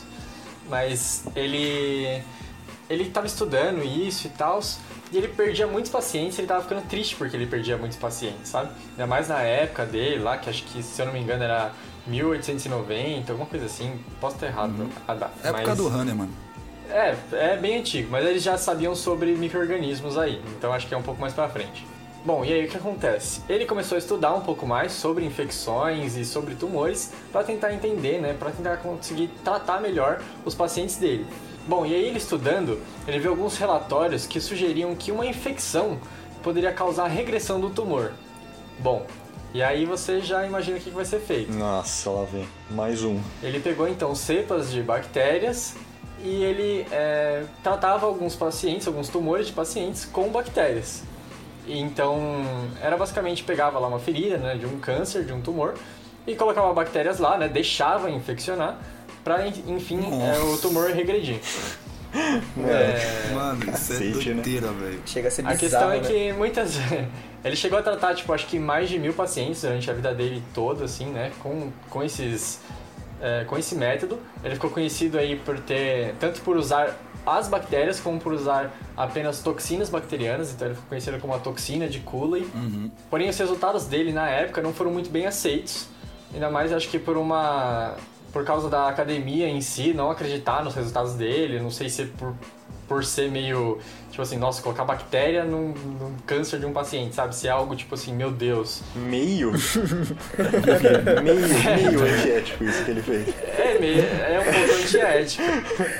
mas 0.69 1.25
ele 1.37 2.23
ele 2.89 3.05
estava 3.05 3.27
estudando 3.27 3.83
isso 3.83 4.27
e 4.27 4.31
tal, 4.31 4.61
e 5.11 5.17
ele 5.17 5.29
perdia 5.29 5.67
muitos 5.67 5.91
pacientes, 5.91 6.39
ele 6.39 6.45
estava 6.45 6.63
ficando 6.63 6.83
triste 6.87 7.17
porque 7.17 7.37
ele 7.37 7.47
perdia 7.47 7.77
muitos 7.79 7.97
pacientes, 7.97 8.49
sabe? 8.49 8.71
Ainda 8.91 9.07
mais 9.07 9.29
na 9.29 9.41
época 9.41 9.87
dele 9.87 10.23
lá, 10.23 10.37
que 10.37 10.51
acho 10.51 10.63
que, 10.65 10.83
se 10.83 11.01
eu 11.01 11.07
não 11.07 11.13
me 11.13 11.21
engano, 11.21 11.43
era 11.43 11.73
1890, 12.07 13.33
alguma 13.33 13.49
coisa 13.49 13.67
assim. 13.67 13.99
Posso 14.21 14.37
estar 14.37 14.47
errado 14.47 14.91
a 15.07 15.15
data. 15.15 15.49
Época 15.49 15.69
mas... 15.69 15.79
do 15.79 15.89
Hahnemann. 15.89 16.29
É, 16.91 17.17
é 17.33 17.57
bem 17.57 17.79
antigo, 17.79 18.09
mas 18.11 18.27
eles 18.27 18.43
já 18.43 18.59
sabiam 18.59 18.95
sobre 18.95 19.35
micro-organismos 19.35 20.19
aí, 20.19 20.43
então 20.59 20.73
acho 20.73 20.87
que 20.87 20.95
é 20.95 20.97
um 20.97 21.03
pouco 21.03 21.21
mais 21.21 21.33
pra 21.33 21.49
frente. 21.49 21.87
Bom, 22.25 22.45
e 22.45 22.53
aí 22.53 22.67
o 22.67 22.69
que 22.69 22.77
acontece? 22.77 23.41
Ele 23.49 23.67
começou 23.67 23.97
a 23.97 23.99
estudar 23.99 24.33
um 24.33 24.43
pouco 24.43 24.65
mais 24.65 24.93
sobre 24.93 25.25
infecções 25.25 26.17
e 26.17 26.25
sobre 26.25 26.55
tumores 26.55 27.13
para 27.33 27.43
tentar 27.43 27.75
entender, 27.75 28.21
né, 28.21 28.33
para 28.39 28.53
tentar 28.53 28.77
conseguir 28.77 29.29
tratar 29.43 29.81
melhor 29.81 30.23
os 30.45 30.55
pacientes 30.55 30.97
dele. 30.97 31.27
Bom, 31.67 31.85
e 31.85 31.93
aí 31.93 32.05
ele 32.05 32.19
estudando, 32.19 32.81
ele 33.09 33.19
viu 33.19 33.33
alguns 33.33 33.57
relatórios 33.57 34.25
que 34.25 34.41
sugeriam 34.41 34.95
que 34.95 35.11
uma 35.11 35.27
infecção 35.27 35.99
poderia 36.45 36.73
causar 36.73 37.09
regressão 37.09 37.61
do 37.61 37.71
tumor. 37.71 38.13
Bom, 38.79 39.05
e 39.53 39.61
aí 39.61 39.85
você 39.85 40.21
já 40.21 40.47
imagina 40.47 40.79
o 40.79 40.81
que 40.81 40.91
vai 40.91 41.05
ser 41.05 41.19
feito. 41.19 41.53
Nossa, 41.53 42.09
lá 42.09 42.25
vem. 42.25 42.47
Mais 42.71 43.03
um. 43.03 43.21
Ele 43.43 43.59
pegou 43.59 43.89
então 43.89 44.15
cepas 44.15 44.71
de 44.71 44.81
bactérias 44.81 45.75
e 46.23 46.45
ele 46.45 46.87
é, 46.93 47.45
tratava 47.65 48.07
alguns 48.07 48.37
pacientes, 48.37 48.87
alguns 48.87 49.09
tumores 49.09 49.49
de 49.49 49.53
pacientes 49.53 50.05
com 50.05 50.29
bactérias. 50.29 51.03
Então 51.67 52.19
era 52.81 52.97
basicamente 52.97 53.45
pegava 53.45 53.79
lá 53.79 53.89
uma 53.89 53.99
ferida, 53.99 54.37
né, 54.39 54.57
de 54.57 54.67
um 54.67 54.79
câncer, 54.79 55.25
de 55.25 55.33
um 55.33 55.41
tumor 55.41 55.75
e 56.27 56.35
colocava 56.35 56.73
bactérias 56.73 57.19
lá, 57.19 57.37
né, 57.37 57.49
deixava 57.49 58.11
infeccionar 58.11 58.79
para 59.25 59.47
enfim 59.47 60.01
é, 60.23 60.39
o 60.39 60.59
tumor 60.59 60.91
regredir. 60.91 61.41
É, 62.15 63.33
Mano, 63.33 63.61
isso 63.63 63.93
é 63.93 63.97
Cacete, 63.97 64.29
né? 64.29 64.35
doideira, 64.35 64.69
velho. 64.69 65.01
Chega 65.07 65.29
a 65.29 65.31
ser 65.31 65.47
a 65.47 65.55
bizarro, 65.55 65.61
questão 65.61 65.93
é 65.93 66.01
né? 66.01 66.09
que 66.09 66.33
muitas. 66.37 66.77
ele 67.43 67.57
chegou 67.57 67.79
a 67.79 67.83
tratar, 67.83 68.15
tipo, 68.15 68.33
acho 68.33 68.47
que 68.47 68.59
mais 68.59 68.91
de 68.91 68.99
mil 68.99 69.15
pacientes 69.15 69.63
durante 69.63 69.91
a 69.91 69.95
vida 69.95 70.13
dele 70.15 70.43
toda, 70.53 70.85
assim, 70.85 71.07
né? 71.07 71.33
Com, 71.43 71.73
com 71.89 72.03
esses. 72.03 72.61
é, 73.21 73.45
com 73.45 73.57
esse 73.57 73.75
método. 73.75 74.19
Ele 74.45 74.55
ficou 74.55 74.69
conhecido 74.69 75.19
aí 75.19 75.37
por 75.37 75.59
ter. 75.61 76.15
tanto 76.21 76.43
por 76.43 76.57
usar 76.57 76.99
as 77.27 77.49
bactérias 77.49 78.01
como 78.01 78.21
por 78.21 78.33
usar 78.33 78.73
apenas 78.97 79.43
toxinas 79.43 79.89
bacterianas, 79.89 80.53
então 80.53 80.67
ele 80.69 80.75
ficou 80.75 80.89
conhecido 80.89 81.19
como 81.19 81.35
a 81.35 81.39
toxina 81.39 81.89
de 81.89 82.01
Cooley. 82.01 82.49
Porém, 83.09 83.29
os 83.29 83.39
resultados 83.39 83.87
dele 83.87 84.13
na 84.13 84.29
época 84.29 84.61
não 84.61 84.73
foram 84.73 84.91
muito 84.91 85.11
bem 85.11 85.27
aceitos, 85.27 85.89
ainda 86.33 86.51
mais 86.51 86.73
acho 86.73 86.89
que 86.89 86.99
por 86.99 87.17
uma 87.17 87.97
por 88.33 88.45
causa 88.45 88.69
da 88.71 88.89
academia 88.89 89.47
em 89.47 89.61
si 89.61 89.93
não 89.93 90.11
acreditar 90.11 90.65
nos 90.65 90.75
resultados 90.75 91.13
dele, 91.15 91.61
não 91.61 91.71
sei 91.71 91.91
se 91.91 92.07
por, 92.07 92.35
por 92.93 93.03
ser 93.07 93.31
meio, 93.31 93.79
tipo 94.11 94.21
assim, 94.21 94.37
nossa, 94.37 94.61
colocar 94.61 94.85
bactéria 94.85 95.45
num, 95.45 95.69
num 95.69 96.15
câncer 96.27 96.61
de 96.61 96.67
um 96.67 96.75
paciente, 96.75 97.15
sabe? 97.15 97.35
Se 97.35 97.49
é 97.49 97.51
algo 97.51 97.75
tipo 97.75 97.95
assim, 97.95 98.13
meu 98.13 98.31
Deus. 98.31 98.83
Meio? 98.95 99.51
meio, 101.25 101.41
meio 101.75 102.15
antiético 102.15 102.65
isso 102.65 102.85
que 102.85 102.91
ele 102.91 103.01
fez. 103.01 103.35
É, 103.59 103.79
meio, 103.79 104.03
é 104.03 104.39
um 104.41 104.45
pouco 104.45 104.83
antiético. 104.83 105.43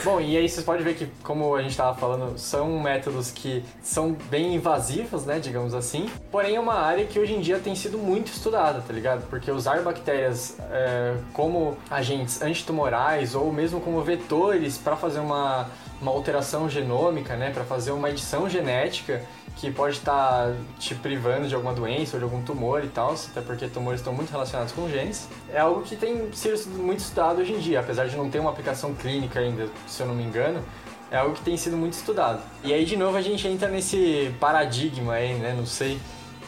Bom, 0.05 0.21
e 0.21 0.37
aí 0.37 0.47
vocês 0.47 0.67
podem 0.67 0.85
ver 0.85 0.95
que, 0.95 1.09
como 1.23 1.57
a 1.57 1.63
gente 1.63 1.75
tava 1.75 1.97
falando, 1.99 2.39
são 2.39 2.79
métodos 2.79 3.31
que 3.31 3.65
são 3.83 4.15
bem 4.29 4.55
invasivos, 4.55 5.25
né, 5.25 5.39
digamos 5.39 5.73
assim. 5.73 6.11
Porém, 6.31 6.57
é 6.57 6.61
uma 6.61 6.75
área 6.75 7.07
que 7.07 7.19
hoje 7.19 7.33
em 7.33 7.41
dia 7.41 7.59
tem 7.59 7.75
sido 7.75 7.97
muito 7.97 8.31
estudada, 8.31 8.83
tá 8.87 8.93
ligado? 8.93 9.27
Porque 9.31 9.51
usar 9.51 9.81
bactérias 9.81 10.59
é, 10.71 11.15
como 11.33 11.75
agentes 11.91 12.43
antitumorais 12.43 13.35
ou 13.35 13.51
mesmo 13.51 13.81
como 13.81 14.03
vetores 14.03 14.77
para 14.77 14.95
fazer 14.95 15.21
uma, 15.21 15.71
uma 16.03 16.11
alteração 16.11 16.69
genômica, 16.69 17.37
né, 17.37 17.51
para 17.51 17.65
fazer 17.65 17.93
uma 17.93 18.11
edição 18.11 18.51
genética 18.51 19.23
que 19.57 19.71
pode 19.71 19.97
estar 19.99 20.49
tá 20.49 20.55
te 20.79 20.95
privando 20.97 21.47
de 21.47 21.55
alguma 21.55 21.73
doença 21.73 22.17
ou 22.17 22.19
de 22.19 22.25
algum 22.25 22.43
tumor 22.43 22.85
e 22.85 22.89
tal, 22.89 23.15
até 23.15 23.41
porque 23.41 23.69
tumores 23.69 24.01
estão 24.01 24.13
muito 24.13 24.31
relacionados 24.31 24.73
com 24.73 24.89
genes, 24.89 25.29
é 25.53 25.61
algo 25.61 25.83
que 25.83 25.95
tem 25.95 26.31
sido 26.33 26.71
muito 26.77 26.99
estudado 26.99 27.41
hoje 27.41 27.53
em 27.53 27.59
dia, 27.59 27.81
apesar 27.81 28.09
de 28.09 28.17
não 28.17 28.29
ter 28.29 28.41
uma 28.41 28.51
aplicação 28.51 28.93
clínica 28.95 29.39
ainda, 29.39 29.69
se 29.87 30.03
eu 30.03 30.07
não 30.07 30.15
me 30.15 30.25
engano, 30.25 30.63
é 31.11 31.19
algo 31.19 31.35
que 31.35 31.43
tem 31.43 31.57
sido 31.57 31.77
muito 31.77 31.93
estudado. 31.93 32.43
E 32.65 32.73
aí, 32.73 32.85
de 32.85 32.97
novo, 32.97 33.17
a 33.17 33.23
gente 33.23 33.47
entra 33.47 33.69
nesse 33.69 34.35
paradigma 34.41 35.13
aí, 35.13 35.35
né, 35.35 35.55
não 35.57 35.67
sei 35.67 36.01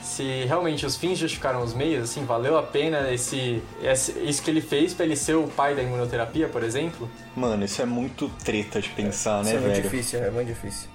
se 0.05 0.45
realmente 0.45 0.85
os 0.85 0.97
fins 0.97 1.19
justificaram 1.19 1.63
os 1.63 1.73
meios, 1.73 2.05
assim, 2.05 2.25
valeu 2.25 2.59
a 2.59 2.63
pena 2.63 3.11
esse, 3.11 3.63
esse 3.83 4.13
isso 4.21 4.43
que 4.43 4.51
ele 4.51 4.61
fez 4.61 4.93
para 4.93 5.07
ele 5.07 5.17
ser 5.17 5.35
o 5.35 5.49
pai 5.49 5.75
da 5.75 5.83
imunoterapia, 5.83 6.47
por 6.47 6.63
exemplo? 6.63 7.11
Mano, 7.35 7.65
isso 7.65 7.81
é 7.81 7.87
muito 7.87 8.29
treta 8.45 8.81
de 8.81 8.91
pensar, 8.91 9.41
é, 9.41 9.45
né, 9.45 9.53
velho? 9.53 9.59
Isso 9.59 9.67
é 9.67 9.73
muito 9.73 9.83
difícil, 9.83 10.19
é 10.23 10.31
muito 10.31 10.49
difícil. 10.49 10.94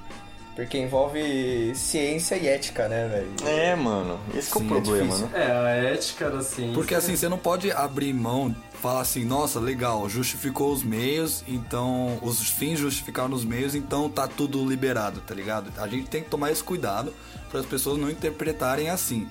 Porque 0.55 0.77
envolve 0.77 1.73
ciência 1.73 2.35
e 2.35 2.47
ética, 2.47 2.89
né, 2.89 3.07
velho? 3.07 3.49
É, 3.49 3.75
mano. 3.75 4.19
Esse 4.35 4.51
Sim, 4.51 4.59
é 4.59 4.63
o 4.63 4.67
problema, 4.67 5.15
é 5.15 5.19
né? 5.19 5.29
É, 5.33 5.51
a 5.51 5.69
ética 5.93 6.29
da 6.29 6.41
ciência. 6.41 6.73
Porque 6.73 6.93
assim, 6.93 7.15
você 7.15 7.29
não 7.29 7.37
pode 7.37 7.71
abrir 7.71 8.13
mão, 8.13 8.53
falar 8.81 9.01
assim, 9.01 9.23
nossa, 9.23 9.59
legal, 9.59 10.09
justificou 10.09 10.73
os 10.73 10.83
meios, 10.83 11.43
então 11.47 12.19
os 12.21 12.49
fins 12.49 12.79
justificaram 12.79 13.33
os 13.33 13.45
meios, 13.45 13.73
então 13.73 14.09
tá 14.09 14.27
tudo 14.27 14.65
liberado, 14.67 15.21
tá 15.21 15.33
ligado? 15.33 15.71
A 15.79 15.87
gente 15.87 16.09
tem 16.09 16.23
que 16.23 16.29
tomar 16.29 16.51
esse 16.51 16.63
cuidado 16.63 17.13
para 17.49 17.61
as 17.61 17.65
pessoas 17.65 17.97
não 17.97 18.09
interpretarem 18.09 18.89
assim. 18.89 19.27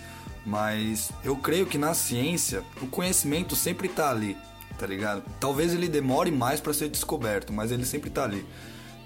Mas 0.46 1.10
eu 1.22 1.36
creio 1.36 1.66
que 1.66 1.76
na 1.76 1.92
ciência 1.92 2.62
o 2.80 2.86
conhecimento 2.86 3.54
sempre 3.54 3.86
tá 3.86 4.10
ali, 4.10 4.34
tá 4.78 4.86
ligado? 4.86 5.22
Talvez 5.38 5.74
ele 5.74 5.88
demore 5.88 6.30
mais 6.30 6.58
para 6.58 6.72
ser 6.72 6.88
descoberto, 6.88 7.52
mas 7.52 7.70
ele 7.70 7.84
sempre 7.84 8.08
tá 8.08 8.24
ali. 8.24 8.46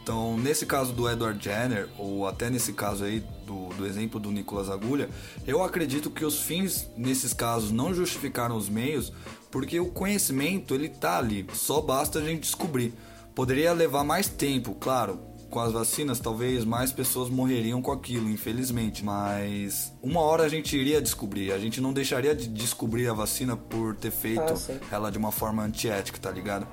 Então, 0.03 0.37
nesse 0.37 0.67
caso 0.67 0.93
do 0.93 1.09
Edward 1.09 1.43
Jenner, 1.43 1.89
ou 1.97 2.27
até 2.27 2.51
nesse 2.51 2.73
caso 2.73 3.05
aí 3.05 3.23
do, 3.47 3.69
do 3.69 3.87
exemplo 3.87 4.19
do 4.19 4.33
Nicolas 4.33 4.69
Agulha, 4.69 5.09
eu 5.47 5.63
acredito 5.63 6.11
que 6.11 6.25
os 6.25 6.41
fins 6.41 6.89
nesses 6.97 7.33
casos 7.33 7.71
não 7.71 7.95
justificaram 7.95 8.57
os 8.57 8.69
meios, 8.69 9.13
porque 9.49 9.79
o 9.79 9.87
conhecimento 9.87 10.75
ele 10.75 10.89
tá 10.89 11.19
ali, 11.19 11.47
só 11.55 11.81
basta 11.81 12.19
a 12.19 12.23
gente 12.23 12.41
descobrir. 12.41 12.93
Poderia 13.33 13.73
levar 13.73 14.03
mais 14.03 14.29
tempo, 14.29 14.75
claro, 14.75 15.21
com 15.49 15.61
as 15.61 15.71
vacinas, 15.71 16.19
talvez 16.19 16.65
mais 16.65 16.91
pessoas 16.91 17.29
morreriam 17.29 17.81
com 17.81 17.93
aquilo, 17.93 18.29
infelizmente. 18.29 19.05
Mas 19.05 19.93
uma 20.03 20.21
hora 20.21 20.43
a 20.45 20.49
gente 20.49 20.77
iria 20.77 21.01
descobrir. 21.01 21.53
A 21.53 21.59
gente 21.59 21.81
não 21.81 21.93
deixaria 21.93 22.35
de 22.35 22.49
descobrir 22.49 23.07
a 23.07 23.13
vacina 23.13 23.57
por 23.57 23.95
ter 23.95 24.11
feito 24.11 24.41
ah, 24.41 24.79
ela 24.91 25.11
de 25.11 25.19
uma 25.19 25.31
forma 25.31 25.63
antiética, 25.63 26.19
tá 26.19 26.31
ligado? 26.31 26.67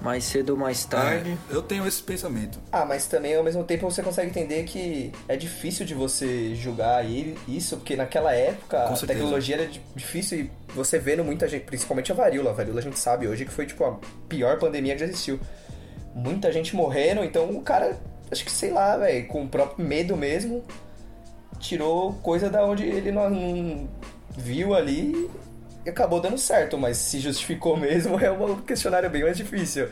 Mais 0.00 0.24
cedo 0.24 0.50
ou 0.50 0.56
mais 0.56 0.84
tarde. 0.84 1.36
É, 1.50 1.54
eu 1.54 1.62
tenho 1.62 1.86
esse 1.86 2.02
pensamento. 2.02 2.58
Ah, 2.70 2.84
mas 2.84 3.06
também 3.06 3.34
ao 3.34 3.42
mesmo 3.42 3.64
tempo 3.64 3.90
você 3.90 4.02
consegue 4.02 4.28
entender 4.28 4.64
que 4.64 5.12
é 5.26 5.36
difícil 5.36 5.84
de 5.86 5.94
você 5.94 6.54
julgar 6.54 7.04
isso, 7.48 7.76
porque 7.76 7.96
naquela 7.96 8.32
época 8.32 8.84
a 8.84 8.96
tecnologia 8.96 9.56
era 9.56 9.70
difícil 9.94 10.40
e 10.40 10.50
você 10.72 10.98
vendo 10.98 11.24
muita 11.24 11.48
gente, 11.48 11.64
principalmente 11.64 12.12
a 12.12 12.14
varíola. 12.14 12.50
A 12.50 12.54
varíola 12.54 12.80
a 12.80 12.82
gente 12.82 12.98
sabe 12.98 13.26
hoje 13.26 13.44
que 13.44 13.52
foi 13.52 13.66
tipo 13.66 13.84
a 13.84 13.98
pior 14.28 14.58
pandemia 14.58 14.94
que 14.94 15.00
já 15.00 15.06
existiu 15.06 15.40
muita 16.14 16.50
gente 16.50 16.74
morrendo, 16.74 17.22
então 17.22 17.50
o 17.50 17.60
cara, 17.60 17.98
acho 18.30 18.44
que 18.44 18.50
sei 18.50 18.70
lá, 18.70 18.96
velho, 18.96 19.26
com 19.26 19.44
o 19.44 19.48
próprio 19.48 19.86
medo 19.86 20.16
mesmo, 20.16 20.64
tirou 21.58 22.14
coisa 22.14 22.48
da 22.48 22.64
onde 22.64 22.84
ele 22.84 23.12
não, 23.12 23.28
não 23.28 23.88
viu 24.36 24.74
ali 24.74 25.30
acabou 25.90 26.20
dando 26.20 26.38
certo, 26.38 26.76
mas 26.78 26.96
se 26.96 27.20
justificou 27.20 27.76
mesmo 27.78 28.18
é 28.18 28.30
um 28.30 28.56
questionário 28.56 29.10
bem 29.10 29.22
mais 29.22 29.36
difícil. 29.36 29.88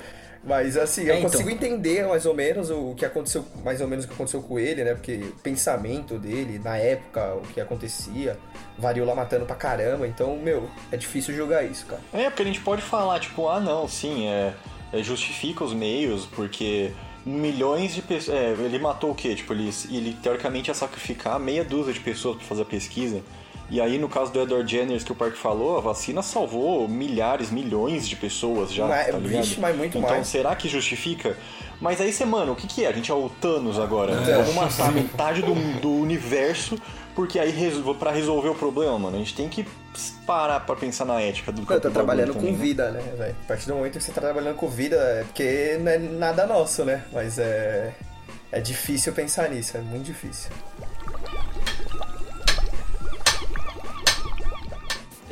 Mas 0.47 0.77
assim, 0.77 1.05
eu 1.05 1.15
é, 1.15 1.19
então. 1.19 1.31
consigo 1.31 1.49
entender 1.49 2.07
mais 2.07 2.27
ou 2.27 2.35
menos 2.35 2.69
o 2.69 2.95
que 2.95 3.07
aconteceu, 3.07 3.47
mais 3.65 3.81
ou 3.81 3.89
menos 3.89 4.05
o 4.05 4.09
que 4.09 4.15
aconteceu 4.15 4.43
com 4.43 4.59
ele, 4.59 4.85
né? 4.85 4.95
Porque 4.95 5.15
o 5.15 5.33
pensamento 5.43 6.19
dele, 6.19 6.61
na 6.63 6.77
época, 6.77 7.37
o 7.37 7.41
que 7.41 7.59
acontecia, 7.63 8.37
variou 8.77 9.07
lá 9.07 9.15
matando 9.15 9.47
pra 9.47 9.57
caramba, 9.57 10.07
então, 10.07 10.37
meu, 10.37 10.69
é 10.93 10.99
difícil 10.99 11.35
julgar 11.35 11.65
isso, 11.65 11.87
cara. 11.87 12.03
É, 12.13 12.29
porque 12.29 12.43
a 12.43 12.45
gente 12.45 12.61
pode 12.61 12.83
falar, 12.83 13.21
tipo, 13.21 13.49
ah 13.49 13.59
não, 13.59 13.89
sim, 13.89 14.29
é 14.29 14.53
é, 14.95 15.03
justifica 15.03 15.65
os 15.65 15.75
meios, 15.75 16.25
porque 16.25 16.93
milhões 17.27 17.95
de 17.95 18.01
pessoas. 18.01 18.39
É, 18.39 18.51
ele 18.53 18.79
matou 18.79 19.11
o 19.11 19.15
quê? 19.15 19.35
Tipo, 19.35 19.53
ele, 19.53 19.71
ele 19.91 20.17
teoricamente 20.23 20.71
ia 20.71 20.75
sacrificar 20.75 21.39
meia 21.41 21.65
dúzia 21.65 21.93
de 21.93 22.01
pessoas 22.01 22.37
para 22.37 22.47
fazer 22.47 22.63
a 22.63 22.67
pesquisa. 22.67 23.21
E 23.71 23.81
aí, 23.81 23.99
no 23.99 24.09
caso 24.09 24.31
do 24.31 24.41
Edward 24.41 24.71
Jenner, 24.71 25.03
que 25.03 25.13
o 25.13 25.15
Parque 25.15 25.39
falou, 25.39 25.79
a 25.79 25.81
vacina 25.81 26.23
salvou 26.23 26.87
milhares, 26.87 27.51
milhões 27.51 28.07
de 28.07 28.15
pessoas 28.15 28.73
já. 28.73 28.87
Mas, 28.87 29.07
tá 29.07 29.19
ligado? 29.19 29.43
Vixe, 29.43 29.61
mas 29.61 29.77
muito 29.77 29.99
então, 29.99 30.11
mais. 30.11 30.29
será 30.29 30.55
que 30.55 30.69
justifica? 30.69 31.37
Mas 31.81 32.01
aí 32.01 32.13
você, 32.13 32.25
mano, 32.25 32.53
o 32.53 32.57
que, 32.57 32.67
que 32.67 32.85
é? 32.85 32.89
A 32.89 32.93
gente 32.93 33.11
é 33.11 33.15
o 33.15 33.29
Thanos 33.29 33.79
agora. 33.79 34.13
É. 34.13 34.43
Vamos 34.43 34.55
matar 34.55 34.93
metade 34.93 35.43
do, 35.43 35.55
do 35.81 35.91
universo 35.91 36.79
porque 37.15 37.39
aí 37.39 37.55
para 37.99 38.11
resolver 38.11 38.49
o 38.49 38.55
problema, 38.55 38.99
mano, 38.99 39.17
a 39.17 39.19
gente 39.19 39.35
tem 39.35 39.49
que 39.49 39.65
parar 40.27 40.61
pra 40.61 40.75
pensar 40.75 41.05
na 41.05 41.21
ética 41.21 41.53
do 41.53 41.61
Eu 41.73 41.81
tô 41.81 41.91
trabalhando 41.91 42.35
também, 42.35 42.53
com 42.53 42.59
né? 42.59 42.65
vida, 42.65 42.91
né, 42.91 43.01
velho? 43.17 43.37
A 43.45 43.49
partir 43.49 43.67
do 43.69 43.75
momento 43.75 43.99
que 43.99 44.05
você 44.05 44.11
tá 44.11 44.21
trabalhando 44.21 44.57
com 44.57 44.69
vida, 44.69 44.97
é 44.97 45.23
porque 45.23 45.79
não 45.81 45.93
é 45.93 45.99
nada 45.99 46.47
nosso, 46.47 46.85
né? 46.85 47.05
Mas 47.13 47.39
é. 47.39 47.95
É 48.51 48.61
difícil 48.61 49.13
pensar 49.13 49.49
nisso, 49.51 49.77
é 49.77 49.81
muito 49.81 50.05
difícil. 50.05 50.51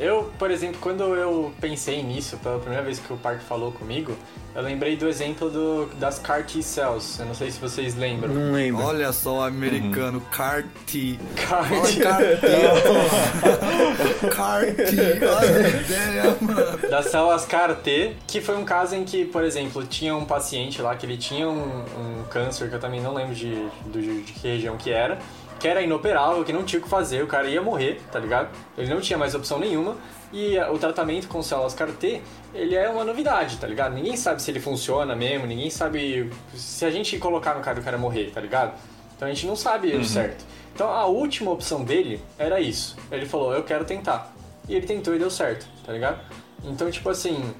Eu, 0.03 0.31
por 0.37 0.51
exemplo, 0.51 0.77
quando 0.81 1.15
eu 1.15 1.53
pensei 1.61 2.03
nisso, 2.03 2.37
pela 2.37 2.59
primeira 2.59 2.83
vez 2.83 2.99
que 2.99 3.13
o 3.13 3.15
Parque 3.15 3.45
falou 3.45 3.71
comigo, 3.71 4.13
eu 4.53 4.61
lembrei 4.61 4.97
do 4.97 5.07
exemplo 5.07 5.49
do, 5.49 5.85
das 5.95 6.19
CAR 6.19 6.45
T 6.45 6.61
cells. 6.61 7.21
Eu 7.21 7.25
não 7.25 7.33
sei 7.33 7.49
se 7.49 7.57
vocês 7.57 7.95
lembram. 7.95 8.33
Não 8.33 8.51
lembro. 8.51 8.83
Olha 8.83 9.13
só 9.13 9.37
o 9.37 9.43
americano, 9.43 10.17
uhum. 10.19 10.25
CAR 10.29 10.65
T. 10.85 11.17
CAR 11.37 11.69
T. 11.69 12.01
CAR 14.27 14.65
T. 14.65 15.25
Olha 15.25 15.55
a 15.55 15.69
ideia, 15.69 16.35
mano. 16.41 16.77
Das 16.89 17.05
células 17.05 17.45
CAR 17.45 17.73
T, 17.77 18.17
que 18.27 18.41
foi 18.41 18.57
um 18.57 18.65
caso 18.65 18.95
em 18.95 19.05
que, 19.05 19.23
por 19.23 19.45
exemplo, 19.45 19.85
tinha 19.85 20.13
um 20.13 20.25
paciente 20.25 20.81
lá 20.81 20.97
que 20.97 21.05
ele 21.05 21.15
tinha 21.15 21.47
um, 21.47 21.79
um 21.79 22.25
câncer, 22.29 22.67
que 22.67 22.75
eu 22.75 22.79
também 22.79 22.99
não 22.99 23.13
lembro 23.13 23.33
de, 23.33 23.55
de, 23.85 24.21
de 24.21 24.33
que 24.33 24.49
região 24.49 24.75
que 24.75 24.91
era 24.91 25.17
que 25.63 25.67
era 25.69 25.81
inoperável, 25.81 26.43
que 26.43 26.51
não 26.51 26.65
tinha 26.65 26.77
o 26.77 26.83
que 26.83 26.89
fazer, 26.89 27.23
o 27.23 27.27
cara 27.27 27.47
ia 27.47 27.61
morrer, 27.61 28.01
tá 28.11 28.19
ligado? 28.19 28.49
Ele 28.77 28.93
não 28.93 28.99
tinha 28.99 29.17
mais 29.17 29.33
opção 29.33 29.57
nenhuma. 29.57 29.95
E 30.33 30.59
o 30.59 30.77
tratamento 30.77 31.29
com 31.29 31.41
células 31.41 31.73
CAR-T, 31.73 32.21
ele 32.53 32.75
é 32.75 32.89
uma 32.89 33.05
novidade, 33.05 33.55
tá 33.55 33.65
ligado? 33.65 33.93
Ninguém 33.93 34.17
sabe 34.17 34.41
se 34.41 34.51
ele 34.51 34.59
funciona 34.59 35.15
mesmo, 35.15 35.47
ninguém 35.47 35.69
sabe 35.69 36.29
se 36.53 36.83
a 36.83 36.91
gente 36.91 37.17
colocar 37.17 37.55
no 37.55 37.61
cara 37.61 37.79
o 37.79 37.83
cara 37.83 37.97
morrer, 37.97 38.29
tá 38.31 38.41
ligado? 38.41 38.73
Então 39.15 39.25
a 39.25 39.31
gente 39.31 39.47
não 39.47 39.55
sabe 39.55 39.95
uhum. 39.95 40.03
certo. 40.03 40.43
Então 40.75 40.89
a 40.89 41.05
última 41.05 41.51
opção 41.51 41.85
dele 41.85 42.21
era 42.37 42.59
isso. 42.59 42.97
Ele 43.09 43.25
falou, 43.25 43.53
eu 43.53 43.63
quero 43.63 43.85
tentar. 43.85 44.33
E 44.67 44.75
ele 44.75 44.85
tentou 44.85 45.15
e 45.15 45.19
deu 45.19 45.31
certo, 45.31 45.65
tá 45.85 45.93
ligado? 45.93 46.19
Então, 46.65 46.91
tipo 46.91 47.09
assim. 47.09 47.53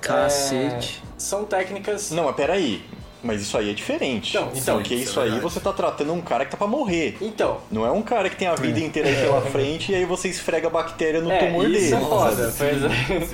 Cacete. 0.00 1.02
É... 1.04 1.18
São 1.18 1.44
técnicas. 1.44 2.12
Não, 2.12 2.22
mas 2.26 2.36
peraí. 2.36 2.84
Mas 3.22 3.42
isso 3.42 3.58
aí 3.58 3.70
é 3.70 3.72
diferente. 3.72 4.36
Então, 4.36 4.52
então 4.54 4.76
Porque 4.76 4.94
isso, 4.94 5.20
é 5.20 5.24
aí 5.24 5.40
você 5.40 5.58
tá 5.58 5.72
tratando 5.72 6.12
um 6.12 6.20
cara 6.20 6.44
que 6.44 6.52
tá 6.52 6.56
pra 6.56 6.66
morrer. 6.66 7.16
Então. 7.20 7.58
Não 7.70 7.84
é 7.84 7.90
um 7.90 8.02
cara 8.02 8.30
que 8.30 8.36
tem 8.36 8.46
a 8.46 8.54
vida 8.54 8.78
inteira 8.78 9.08
pela 9.08 9.42
frente 9.50 9.92
e 9.92 9.94
aí 9.94 10.04
você 10.04 10.28
esfrega 10.28 10.68
a 10.68 10.70
bactéria 10.70 11.20
no 11.20 11.30
é, 11.30 11.46
tumor 11.46 11.68
isso 11.68 11.90
dele. 11.90 11.94
É 11.94 12.00
foda. 12.00 12.54
Pois 12.56 12.84
é. 12.84 13.28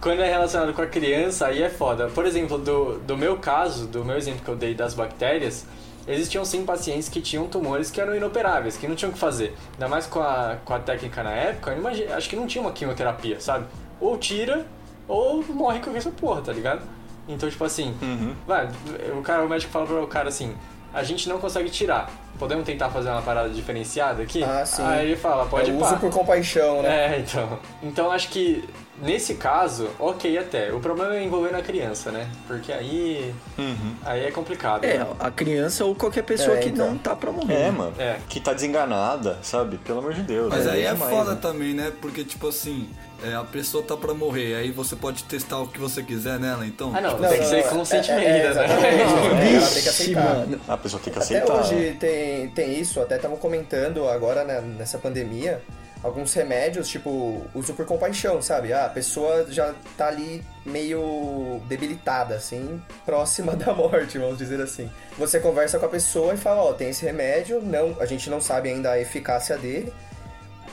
Quando 0.00 0.20
é 0.20 0.28
relacionado 0.28 0.74
com 0.74 0.82
a 0.82 0.86
criança, 0.86 1.46
aí 1.46 1.62
é 1.62 1.70
foda. 1.70 2.08
Por 2.08 2.26
exemplo, 2.26 2.58
do, 2.58 2.98
do 2.98 3.16
meu 3.16 3.36
caso, 3.36 3.86
do 3.86 4.04
meu 4.04 4.16
exemplo 4.16 4.40
que 4.44 4.48
eu 4.48 4.56
dei 4.56 4.74
das 4.74 4.94
bactérias, 4.94 5.64
existiam 6.08 6.44
sim 6.44 6.64
pacientes 6.64 7.08
que 7.08 7.20
tinham 7.20 7.46
tumores 7.46 7.88
que 7.88 8.00
eram 8.00 8.16
inoperáveis, 8.16 8.76
que 8.76 8.88
não 8.88 8.96
tinham 8.96 9.10
o 9.10 9.12
que 9.12 9.20
fazer. 9.20 9.54
Ainda 9.74 9.86
mais 9.86 10.06
com 10.06 10.18
a, 10.18 10.56
com 10.64 10.74
a 10.74 10.80
técnica 10.80 11.22
na 11.22 11.30
época, 11.30 11.72
imagino, 11.74 12.12
acho 12.14 12.28
que 12.28 12.34
não 12.34 12.48
tinha 12.48 12.62
uma 12.62 12.72
quimioterapia, 12.72 13.38
sabe? 13.38 13.66
Ou 14.00 14.18
tira, 14.18 14.66
ou 15.06 15.44
morre 15.44 15.78
com 15.78 15.96
essa 15.96 16.10
porra, 16.10 16.42
tá 16.42 16.52
ligado? 16.52 16.82
Então, 17.28 17.48
tipo 17.48 17.64
assim, 17.64 17.94
uhum. 18.02 18.34
vai, 18.46 18.68
o 19.16 19.22
cara, 19.22 19.44
o 19.44 19.48
médico 19.48 19.72
fala 19.72 19.86
para 19.86 20.02
o 20.02 20.06
cara 20.06 20.28
assim, 20.28 20.54
a 20.92 21.02
gente 21.02 21.28
não 21.28 21.38
consegue 21.38 21.70
tirar. 21.70 22.10
Podemos 22.38 22.64
tentar 22.64 22.90
fazer 22.90 23.08
uma 23.10 23.22
parada 23.22 23.48
diferenciada 23.50 24.22
aqui? 24.22 24.42
Ah, 24.42 24.66
sim. 24.66 24.82
Aí 24.82 25.06
ele 25.06 25.16
fala, 25.16 25.46
pode 25.46 25.70
é 25.70 25.74
pá. 25.74 25.86
uso 25.86 25.96
por 25.96 26.10
compaixão, 26.10 26.82
né? 26.82 27.16
É, 27.16 27.18
então. 27.20 27.58
Então 27.82 28.10
acho 28.10 28.28
que 28.28 28.68
nesse 29.00 29.34
caso, 29.34 29.88
ok 29.98 30.38
até. 30.38 30.72
O 30.72 30.80
problema 30.80 31.14
é 31.16 31.24
envolvendo 31.24 31.56
a 31.56 31.62
criança, 31.62 32.10
né? 32.10 32.28
Porque 32.46 32.72
aí. 32.72 33.34
Aí 34.04 34.24
é 34.24 34.30
complicado. 34.30 34.84
É, 34.84 34.98
né? 34.98 35.06
a 35.18 35.30
criança 35.30 35.84
ou 35.84 35.94
qualquer 35.94 36.22
pessoa 36.22 36.56
É, 36.56 36.60
que 36.60 36.68
então. 36.68 36.90
não 36.90 36.98
tá 36.98 37.14
pra 37.14 37.32
morrer. 37.32 37.54
É, 37.54 37.70
mano. 37.70 37.94
É. 37.98 38.18
Que 38.28 38.40
tá 38.40 38.52
desenganada, 38.52 39.38
sabe? 39.42 39.78
Pelo 39.78 39.98
amor 39.98 40.14
de 40.14 40.22
Deus. 40.22 40.48
Mas 40.48 40.66
aí 40.66 40.84
é 40.84 40.92
demais, 40.92 41.12
foda 41.12 41.32
né? 41.32 41.38
também, 41.40 41.74
né? 41.74 41.92
Porque, 42.00 42.24
tipo 42.24 42.48
assim, 42.48 42.88
é, 43.22 43.34
a 43.34 43.44
pessoa 43.44 43.82
tá 43.82 43.96
pra 43.96 44.12
morrer, 44.12 44.54
aí 44.56 44.70
você 44.70 44.96
pode 44.96 45.24
testar 45.24 45.58
o 45.60 45.68
que 45.68 45.78
você 45.78 46.02
quiser 46.02 46.38
nela, 46.40 46.66
então. 46.66 46.92
Ah, 46.94 47.00
não, 47.00 47.10
tipo, 47.10 47.22
Não, 47.22 47.28
tem 47.28 47.38
que 47.38 47.44
não, 47.44 47.50
ser 47.50 47.64
não, 47.64 47.70
consentimento, 47.70 48.22
é, 48.22 48.38
é, 48.40 48.54
né? 48.54 48.64
É, 48.64 49.54
ela 49.54 49.68
tem 49.68 49.82
que 49.82 49.88
aceitar. 49.88 50.24
mano. 50.24 50.60
A 50.66 50.76
pessoa 50.76 51.02
tem 51.02 51.12
que 51.12 51.18
Até 51.18 51.38
aceitar. 51.38 51.60
hoje 51.60 51.96
tem, 52.00 52.48
tem 52.50 52.80
isso, 52.80 53.00
até 53.00 53.16
estavam 53.16 53.36
comentando 53.36 54.08
agora 54.08 54.44
né, 54.44 54.60
nessa 54.60 54.98
pandemia, 54.98 55.62
alguns 56.02 56.34
remédios, 56.34 56.88
tipo, 56.88 57.46
uso 57.54 57.72
por 57.74 57.86
compaixão, 57.86 58.42
sabe? 58.42 58.72
Ah, 58.72 58.86
a 58.86 58.90
pessoa 58.90 59.46
já 59.48 59.72
tá 59.96 60.08
ali 60.08 60.44
meio 60.66 61.60
debilitada, 61.68 62.34
assim, 62.34 62.82
próxima 63.06 63.54
da 63.54 63.72
morte, 63.72 64.18
vamos 64.18 64.38
dizer 64.38 64.60
assim. 64.60 64.90
Você 65.16 65.38
conversa 65.38 65.78
com 65.78 65.86
a 65.86 65.88
pessoa 65.88 66.34
e 66.34 66.36
fala, 66.36 66.62
ó, 66.62 66.72
tem 66.72 66.90
esse 66.90 67.04
remédio, 67.04 67.62
não, 67.62 67.96
a 68.00 68.06
gente 68.06 68.28
não 68.28 68.40
sabe 68.40 68.68
ainda 68.68 68.90
a 68.90 69.00
eficácia 69.00 69.56
dele, 69.56 69.92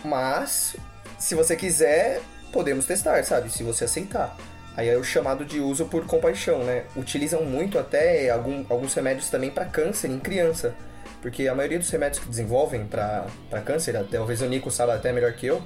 mas 0.03 0.75
se 1.19 1.35
você 1.35 1.55
quiser, 1.55 2.21
podemos 2.51 2.85
testar, 2.85 3.23
sabe? 3.23 3.49
Se 3.49 3.63
você 3.63 3.85
aceitar. 3.85 4.35
Aí 4.75 4.87
é 4.87 4.97
o 4.97 5.03
chamado 5.03 5.43
de 5.43 5.59
uso 5.59 5.85
por 5.85 6.05
compaixão, 6.05 6.63
né? 6.63 6.85
Utilizam 6.95 7.43
muito 7.43 7.77
até 7.77 8.29
algum- 8.29 8.63
alguns 8.69 8.93
remédios 8.93 9.29
também 9.29 9.49
para 9.51 9.65
câncer 9.65 10.09
em 10.09 10.19
criança. 10.19 10.73
Porque 11.21 11.47
a 11.47 11.55
maioria 11.55 11.79
dos 11.79 11.89
remédios 11.89 12.23
que 12.23 12.29
desenvolvem 12.29 12.85
para 12.85 13.25
câncer, 13.65 13.93
talvez 14.09 14.41
o 14.41 14.45
Nico 14.45 14.71
saiba 14.71 14.93
até 14.95 15.11
melhor 15.11 15.33
que 15.33 15.47
eu, 15.47 15.61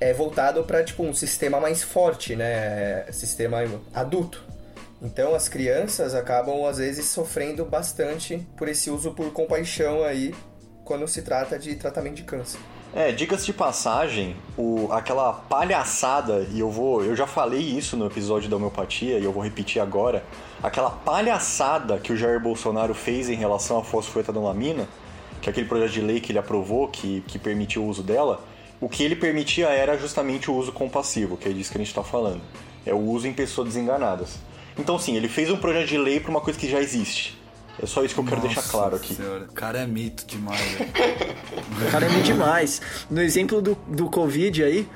é 0.00 0.12
voltado 0.12 0.64
para 0.64 0.82
tipo 0.82 1.04
um 1.04 1.14
sistema 1.14 1.60
mais 1.60 1.82
forte, 1.82 2.34
né? 2.34 3.04
Sistema 3.12 3.58
adulto. 3.94 4.42
Então 5.00 5.34
as 5.34 5.48
crianças 5.48 6.14
acabam 6.14 6.66
às 6.66 6.78
vezes 6.78 7.06
sofrendo 7.06 7.64
bastante 7.64 8.46
por 8.56 8.68
esse 8.68 8.90
uso 8.90 9.12
por 9.12 9.32
compaixão 9.32 10.02
aí 10.02 10.34
quando 10.84 11.06
se 11.06 11.22
trata 11.22 11.58
de 11.58 11.76
tratamento 11.76 12.16
de 12.16 12.24
câncer. 12.24 12.58
É, 12.92 13.12
diga-se 13.12 13.46
de 13.46 13.52
passagem, 13.52 14.34
o, 14.58 14.88
aquela 14.90 15.32
palhaçada, 15.32 16.44
e 16.50 16.58
eu 16.58 16.68
vou. 16.68 17.04
Eu 17.04 17.14
já 17.14 17.24
falei 17.24 17.60
isso 17.60 17.96
no 17.96 18.06
episódio 18.06 18.50
da 18.50 18.56
homeopatia 18.56 19.16
e 19.16 19.24
eu 19.24 19.30
vou 19.30 19.44
repetir 19.44 19.80
agora. 19.80 20.24
Aquela 20.60 20.90
palhaçada 20.90 21.98
que 21.98 22.12
o 22.12 22.16
Jair 22.16 22.40
Bolsonaro 22.40 22.92
fez 22.92 23.28
em 23.28 23.36
relação 23.36 23.78
à 23.78 23.84
fosfetanolamina, 23.84 24.88
que 25.40 25.48
é 25.48 25.52
aquele 25.52 25.68
projeto 25.68 25.92
de 25.92 26.00
lei 26.00 26.20
que 26.20 26.32
ele 26.32 26.40
aprovou, 26.40 26.88
que, 26.88 27.22
que 27.28 27.38
permitiu 27.38 27.84
o 27.84 27.86
uso 27.86 28.02
dela, 28.02 28.42
o 28.80 28.88
que 28.88 29.04
ele 29.04 29.14
permitia 29.14 29.68
era 29.68 29.96
justamente 29.96 30.50
o 30.50 30.54
uso 30.54 30.72
compassivo, 30.72 31.36
que 31.36 31.48
é 31.48 31.52
disso 31.52 31.70
que 31.70 31.78
a 31.78 31.80
gente 31.80 31.88
está 31.88 32.02
falando. 32.02 32.40
É 32.84 32.92
o 32.92 32.98
uso 32.98 33.28
em 33.28 33.32
pessoas 33.32 33.68
desenganadas. 33.68 34.38
Então, 34.76 34.98
sim, 34.98 35.16
ele 35.16 35.28
fez 35.28 35.48
um 35.48 35.56
projeto 35.56 35.86
de 35.86 35.96
lei 35.96 36.18
para 36.18 36.30
uma 36.30 36.40
coisa 36.40 36.58
que 36.58 36.68
já 36.68 36.80
existe. 36.80 37.39
É 37.82 37.86
só 37.86 38.04
isso 38.04 38.14
que 38.14 38.20
eu 38.20 38.24
quero 38.24 38.40
deixar 38.42 38.56
nossa 38.56 38.70
claro 38.70 38.96
aqui. 38.96 39.14
senhora, 39.14 39.44
O 39.48 39.52
cara 39.52 39.78
é 39.78 39.86
mito 39.86 40.26
demais, 40.26 40.60
velho. 40.60 40.90
O 41.88 41.90
cara 41.92 42.06
é 42.06 42.08
meio 42.10 42.22
demais. 42.22 42.80
No 43.10 43.20
exemplo 43.22 43.62
do, 43.62 43.76
do 43.86 44.10
Covid 44.10 44.62
aí, 44.62 44.86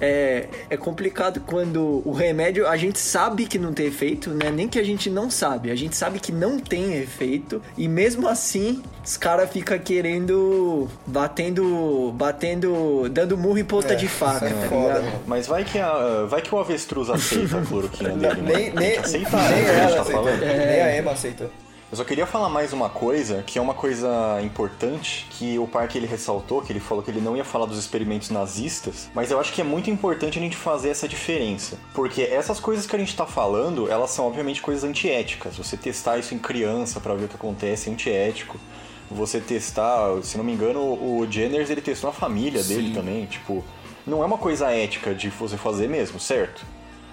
é, 0.00 0.48
é 0.68 0.76
complicado 0.76 1.40
quando 1.46 2.02
o 2.04 2.12
remédio 2.12 2.66
a 2.68 2.76
gente 2.76 2.98
sabe 2.98 3.46
que 3.46 3.58
não 3.58 3.72
tem 3.72 3.86
efeito, 3.86 4.30
né? 4.30 4.50
Nem 4.50 4.68
que 4.68 4.78
a 4.78 4.82
gente 4.82 5.08
não 5.08 5.30
sabe. 5.30 5.70
A 5.70 5.74
gente 5.74 5.96
sabe 5.96 6.18
que 6.18 6.32
não 6.32 6.58
tem 6.58 6.94
efeito. 6.98 7.62
E 7.78 7.88
mesmo 7.88 8.28
assim, 8.28 8.82
os 9.04 9.16
caras 9.16 9.48
ficam 9.50 9.78
querendo. 9.78 10.88
batendo. 11.06 12.12
batendo. 12.14 13.08
dando 13.10 13.38
murro 13.38 13.58
em 13.58 13.64
ponta 13.64 13.92
É, 13.94 13.96
de 13.96 14.08
faca, 14.08 14.46
é 14.46 14.50
tá 14.50 14.68
foda. 14.68 15.04
Mas 15.26 15.46
vai 15.46 15.64
que, 15.64 15.78
a, 15.78 16.26
vai 16.28 16.42
que 16.42 16.54
o 16.54 16.58
avestruz 16.58 17.08
aceita 17.08 17.58
a 17.58 17.62
cloroquina 17.64 18.10
dele, 18.18 18.42
mano. 18.42 18.54
Nem, 18.54 18.70
nem, 18.74 18.92
que 18.92 18.98
aceitar, 18.98 19.50
nem 19.50 19.62
né, 19.62 19.78
ela 19.78 19.94
tá 19.96 20.02
aceita. 20.02 20.12
falando. 20.18 20.40
Nem 20.40 20.80
a 20.82 20.98
Emma 20.98 21.12
aceita. 21.12 21.63
Eu 21.94 21.98
só 21.98 22.02
queria 22.02 22.26
falar 22.26 22.48
mais 22.48 22.72
uma 22.72 22.90
coisa, 22.90 23.44
que 23.46 23.56
é 23.56 23.62
uma 23.62 23.72
coisa 23.72 24.40
importante, 24.42 25.28
que 25.30 25.60
o 25.60 25.68
Parque 25.68 25.96
ele 25.96 26.08
ressaltou, 26.08 26.60
que 26.60 26.72
ele 26.72 26.80
falou 26.80 27.04
que 27.04 27.08
ele 27.08 27.20
não 27.20 27.36
ia 27.36 27.44
falar 27.44 27.66
dos 27.66 27.78
experimentos 27.78 28.30
nazistas, 28.30 29.08
mas 29.14 29.30
eu 29.30 29.38
acho 29.38 29.52
que 29.52 29.60
é 29.60 29.64
muito 29.64 29.88
importante 29.88 30.36
a 30.36 30.42
gente 30.42 30.56
fazer 30.56 30.88
essa 30.88 31.06
diferença. 31.06 31.78
Porque 31.94 32.22
essas 32.22 32.58
coisas 32.58 32.84
que 32.84 32.96
a 32.96 32.98
gente 32.98 33.14
tá 33.14 33.24
falando, 33.26 33.88
elas 33.88 34.10
são 34.10 34.26
obviamente 34.26 34.60
coisas 34.60 34.82
antiéticas. 34.82 35.56
Você 35.56 35.76
testar 35.76 36.18
isso 36.18 36.34
em 36.34 36.38
criança 36.40 36.98
pra 36.98 37.14
ver 37.14 37.26
o 37.26 37.28
que 37.28 37.36
acontece 37.36 37.88
é 37.88 37.92
antiético. 37.92 38.58
Você 39.08 39.38
testar, 39.38 40.20
se 40.24 40.36
não 40.36 40.42
me 40.42 40.52
engano, 40.52 40.80
o 40.80 41.24
Jenners 41.30 41.70
ele 41.70 41.80
testou 41.80 42.10
na 42.10 42.16
família 42.16 42.60
dele 42.64 42.88
Sim. 42.88 42.92
também, 42.92 43.26
tipo, 43.26 43.62
não 44.04 44.20
é 44.20 44.26
uma 44.26 44.38
coisa 44.38 44.68
ética 44.72 45.14
de 45.14 45.30
você 45.30 45.56
fazer 45.56 45.88
mesmo, 45.88 46.18
certo? 46.18 46.66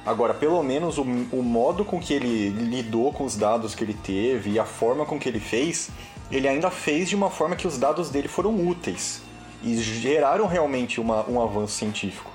Agora, 0.06 0.34
pelo 0.34 0.62
menos 0.64 0.98
o, 0.98 1.04
o 1.04 1.44
modo 1.44 1.86
com 1.86 2.00
que 2.00 2.14
ele 2.14 2.50
lidou 2.50 3.14
com 3.14 3.24
os 3.24 3.36
dados 3.36 3.76
que 3.76 3.84
ele 3.84 3.94
teve 3.94 4.52
e 4.52 4.60
a 4.60 4.66
forma 4.66 5.06
com 5.06 5.20
que 5.20 5.30
ele 5.30 5.40
fez, 5.40 5.90
ele 6.32 6.48
ainda 6.48 6.72
fez 6.72 7.10
de 7.10 7.16
uma 7.16 7.30
forma 7.30 7.56
que 7.56 7.68
os 7.68 7.78
dados 7.78 8.10
dele 8.10 8.28
foram 8.28 8.68
úteis 8.68 9.22
e 9.64 9.76
geraram 9.78 10.48
realmente 10.48 11.00
uma- 11.00 11.24
um 11.30 11.40
avanço 11.40 11.74
científico. 11.76 12.32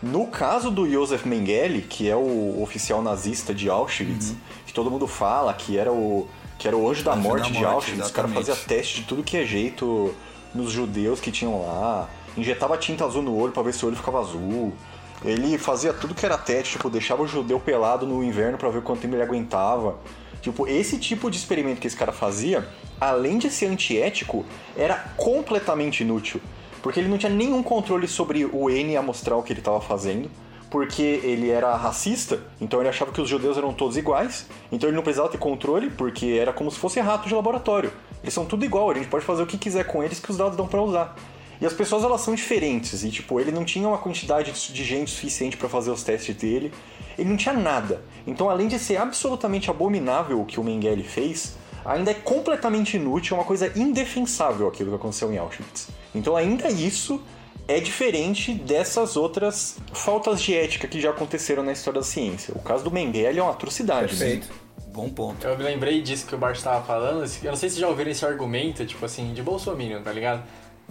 No 0.00 0.28
caso 0.28 0.70
do 0.70 0.88
Josef 0.90 1.26
Mengele, 1.28 1.82
que 1.82 2.08
é 2.08 2.14
o 2.16 2.62
oficial 2.62 3.02
nazista 3.02 3.52
de 3.52 3.68
Auschwitz, 3.68 4.34
que 4.64 4.72
todo 4.72 4.90
mundo 4.90 5.06
fala 5.06 5.52
que 5.52 5.76
era 5.76 5.92
o 5.92 6.26
que 6.58 6.68
era 6.68 6.76
o 6.76 6.88
anjo 6.90 7.02
da 7.02 7.12
Anjo 7.14 7.22
morte 7.22 7.42
da 7.42 7.48
de 7.48 7.52
morte, 7.54 7.64
Auschwitz, 7.74 8.06
os 8.06 8.10
caras 8.12 8.30
exatamente. 8.30 8.46
faziam 8.46 8.66
teste 8.68 9.00
de 9.00 9.06
tudo 9.06 9.22
que 9.22 9.36
é 9.36 9.44
jeito 9.44 10.14
nos 10.54 10.70
judeus 10.70 11.18
que 11.20 11.30
tinham 11.32 11.62
lá, 11.66 12.08
injetava 12.36 12.76
tinta 12.76 13.04
azul 13.04 13.22
no 13.22 13.34
olho 13.36 13.50
pra 13.52 13.62
ver 13.62 13.72
se 13.74 13.82
o 13.84 13.88
olho 13.88 13.96
ficava 13.96 14.20
azul. 14.20 14.72
Ele 15.24 15.58
fazia 15.58 15.92
tudo 15.92 16.14
que 16.14 16.24
era 16.24 16.38
teste, 16.38 16.72
tipo, 16.72 16.88
deixava 16.88 17.22
o 17.22 17.26
judeu 17.26 17.60
pelado 17.60 18.06
no 18.06 18.24
inverno 18.24 18.56
pra 18.56 18.70
ver 18.70 18.82
quanto 18.82 19.02
tempo 19.02 19.14
ele 19.14 19.22
aguentava. 19.22 19.98
Tipo, 20.40 20.66
esse 20.66 20.98
tipo 20.98 21.30
de 21.30 21.36
experimento 21.36 21.80
que 21.80 21.86
esse 21.86 21.96
cara 21.96 22.12
fazia, 22.12 22.66
além 22.98 23.36
de 23.36 23.50
ser 23.50 23.66
antiético, 23.66 24.44
era 24.74 24.94
completamente 25.16 26.02
inútil. 26.02 26.40
Porque 26.82 26.98
ele 26.98 27.08
não 27.08 27.18
tinha 27.18 27.30
nenhum 27.30 27.62
controle 27.62 28.08
sobre 28.08 28.46
o 28.46 28.70
N 28.70 28.96
amostral 28.96 29.42
que 29.42 29.52
ele 29.52 29.60
estava 29.60 29.80
fazendo. 29.80 30.30
Porque 30.70 31.02
ele 31.02 31.50
era 31.50 31.74
racista, 31.74 32.40
então 32.60 32.78
ele 32.78 32.88
achava 32.88 33.10
que 33.10 33.20
os 33.20 33.28
judeus 33.28 33.58
eram 33.58 33.74
todos 33.74 33.96
iguais. 33.96 34.46
Então 34.70 34.88
ele 34.88 34.96
não 34.96 35.02
precisava 35.02 35.28
ter 35.28 35.36
controle, 35.36 35.90
porque 35.90 36.38
era 36.40 36.52
como 36.52 36.70
se 36.70 36.78
fosse 36.78 37.00
rato 37.00 37.28
de 37.28 37.34
laboratório. 37.34 37.92
Eles 38.22 38.32
são 38.32 38.44
tudo 38.44 38.64
igual, 38.64 38.88
a 38.88 38.94
gente 38.94 39.08
pode 39.08 39.24
fazer 39.24 39.42
o 39.42 39.46
que 39.46 39.58
quiser 39.58 39.84
com 39.84 40.02
eles 40.02 40.20
que 40.20 40.30
os 40.30 40.36
dados 40.36 40.56
dão 40.56 40.68
pra 40.68 40.80
usar. 40.80 41.16
E 41.60 41.66
as 41.66 41.72
pessoas 41.72 42.02
elas 42.02 42.20
são 42.22 42.34
diferentes 42.34 43.04
e 43.04 43.10
tipo, 43.10 43.38
ele 43.38 43.52
não 43.52 43.64
tinha 43.64 43.86
uma 43.86 43.98
quantidade 43.98 44.50
de 44.50 44.84
gente 44.84 45.10
suficiente 45.10 45.56
pra 45.56 45.68
fazer 45.68 45.90
os 45.90 46.02
testes 46.02 46.34
dele. 46.34 46.72
Ele 47.18 47.28
não 47.28 47.36
tinha 47.36 47.54
nada. 47.54 48.02
Então, 48.26 48.48
além 48.48 48.66
de 48.66 48.78
ser 48.78 48.96
absolutamente 48.96 49.68
abominável 49.70 50.40
o 50.40 50.46
que 50.46 50.58
o 50.58 50.64
Mengele 50.64 51.02
fez, 51.02 51.56
ainda 51.84 52.12
é 52.12 52.14
completamente 52.14 52.96
inútil, 52.96 53.36
é 53.36 53.40
uma 53.40 53.46
coisa 53.46 53.70
indefensável 53.76 54.66
aquilo 54.68 54.90
que 54.90 54.96
aconteceu 54.96 55.30
em 55.32 55.36
Auschwitz. 55.36 55.88
Então, 56.14 56.34
ainda 56.34 56.70
isso 56.70 57.20
é 57.68 57.78
diferente 57.78 58.52
dessas 58.54 59.16
outras 59.16 59.76
faltas 59.92 60.40
de 60.40 60.54
ética 60.54 60.88
que 60.88 61.00
já 61.00 61.10
aconteceram 61.10 61.62
na 61.62 61.72
história 61.72 62.00
da 62.00 62.06
ciência. 62.06 62.54
O 62.56 62.60
caso 62.60 62.82
do 62.84 62.90
Mengele 62.90 63.38
é 63.38 63.42
uma 63.42 63.52
atrocidade. 63.52 64.14
né? 64.14 64.18
Perfeito. 64.18 64.48
Bom 64.92 65.08
ponto. 65.08 65.46
Eu 65.46 65.56
me 65.56 65.62
lembrei 65.62 66.02
disso 66.02 66.26
que 66.26 66.34
o 66.34 66.38
Bart 66.38 66.60
tava 66.60 66.84
falando. 66.84 67.24
Eu 67.42 67.50
não 67.50 67.56
sei 67.56 67.70
se 67.70 67.78
já 67.78 67.86
ouviram 67.86 68.10
esse 68.10 68.24
argumento, 68.24 68.84
tipo 68.84 69.04
assim, 69.04 69.32
de 69.32 69.40
Bolsonaro, 69.42 70.02
tá 70.02 70.12
ligado? 70.12 70.42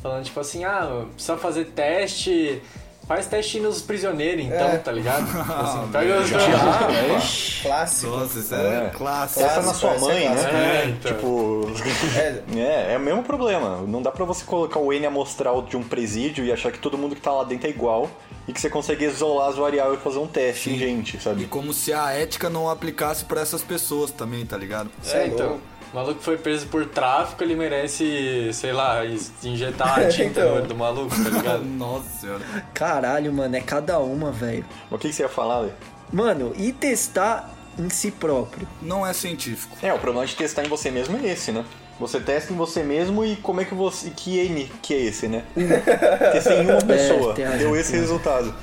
Falando, 0.01 0.23
tipo 0.23 0.39
assim, 0.39 0.63
ah, 0.63 1.05
precisa 1.13 1.37
fazer 1.37 1.65
teste. 1.65 2.61
Faz 3.07 3.25
teste 3.25 3.59
nos 3.59 3.81
prisioneiros, 3.81 4.45
então, 4.45 4.67
É. 4.69 4.77
tá 4.77 4.91
ligado? 4.91 5.25
Tipo 5.25 5.39
assim, 5.51 5.79
Ah, 5.79 5.87
pega 5.91 6.19
os 6.19 7.61
Clássico. 7.63 8.11
Nossa, 8.11 8.39
isso 8.39 8.53
É. 8.55 8.85
é, 8.85 8.89
clássico. 8.95 9.45
Essa 9.45 9.61
na 9.63 9.73
sua 9.73 9.93
é 9.95 9.99
mãe, 9.99 10.29
né? 10.29 10.83
É, 10.83 10.85
então. 10.89 11.11
Tipo. 11.11 11.71
É, 12.15 12.43
É, 12.59 12.93
é 12.93 12.97
o 12.97 12.99
mesmo 12.99 13.23
problema. 13.23 13.77
Não 13.87 13.99
dá 14.01 14.11
pra 14.11 14.25
você 14.25 14.45
colocar 14.45 14.79
o 14.79 14.93
N 14.93 15.07
amostral 15.07 15.63
de 15.63 15.75
um 15.75 15.81
presídio 15.83 16.45
e 16.45 16.51
achar 16.51 16.71
que 16.71 16.77
todo 16.77 16.99
mundo 16.99 17.15
que 17.15 17.21
tá 17.21 17.31
lá 17.31 17.43
dentro 17.43 17.65
é 17.65 17.71
igual 17.71 18.07
e 18.47 18.53
que 18.53 18.61
você 18.61 18.69
consegue 18.69 19.05
isolar 19.05 19.49
as 19.49 19.55
variáveis 19.55 19.99
e 19.99 20.03
fazer 20.03 20.19
um 20.19 20.27
teste 20.27 20.69
em 20.71 20.77
gente, 20.77 21.17
E 21.17 21.19
sabe? 21.19 21.45
como 21.45 21.73
se 21.73 21.91
a 21.91 22.11
ética 22.11 22.47
não 22.49 22.69
aplicasse 22.69 23.25
pra 23.25 23.41
essas 23.41 23.63
pessoas 23.63 24.11
também, 24.11 24.45
tá 24.45 24.55
ligado? 24.57 24.89
É, 25.07 25.17
é 25.23 25.27
então. 25.27 25.47
louco. 25.47 25.61
O 25.91 25.95
maluco 25.95 26.21
foi 26.21 26.37
preso 26.37 26.67
por 26.67 26.85
tráfico, 26.85 27.43
ele 27.43 27.55
merece, 27.55 28.49
sei 28.53 28.71
lá, 28.71 29.01
injetar 29.43 29.99
a 29.99 30.05
tinta 30.09 30.41
Então. 30.41 30.49
no 30.49 30.55
olho 30.57 30.67
do 30.67 30.75
maluco, 30.75 31.15
tá 31.23 31.29
ligado? 31.29 31.65
Nossa 31.65 32.09
senhora. 32.21 32.41
Caralho, 32.73 33.33
mano, 33.33 33.55
é 33.55 33.61
cada 33.61 33.97
uma, 33.99 34.31
velho. 34.31 34.65
Mas 34.83 34.91
o 34.91 34.97
que 34.99 35.09
que 35.09 35.15
você 35.15 35.23
ia 35.23 35.29
falar, 35.29 35.59
Lê? 35.61 35.69
Mano, 36.11 36.53
e 36.57 36.71
testar 36.71 37.51
em 37.77 37.89
si 37.89 38.11
próprio? 38.11 38.67
Não 38.81 39.05
é 39.05 39.13
científico. 39.13 39.75
É, 39.81 39.91
o 39.93 39.97
problema 39.99 40.25
de 40.27 40.35
testar 40.35 40.63
em 40.63 40.67
você 40.69 40.91
mesmo 40.91 41.17
é 41.17 41.29
esse, 41.31 41.51
né? 41.51 41.65
Você 41.99 42.19
testa 42.19 42.53
em 42.53 42.55
você 42.55 42.81
mesmo 42.81 43.25
e 43.25 43.35
como 43.35 43.59
é 43.59 43.65
que 43.65 43.73
você. 43.75 44.09
Que 44.11 44.39
N 44.39 44.71
que 44.81 44.93
é 44.93 44.97
esse, 45.01 45.27
né? 45.27 45.43
Testei 46.31 46.59
em 46.61 46.65
uma 46.69 46.81
pessoa, 46.81 47.33
tem 47.33 47.43
razão, 47.43 47.59
deu 47.59 47.75
esse 47.75 47.91
resultado. 47.93 48.53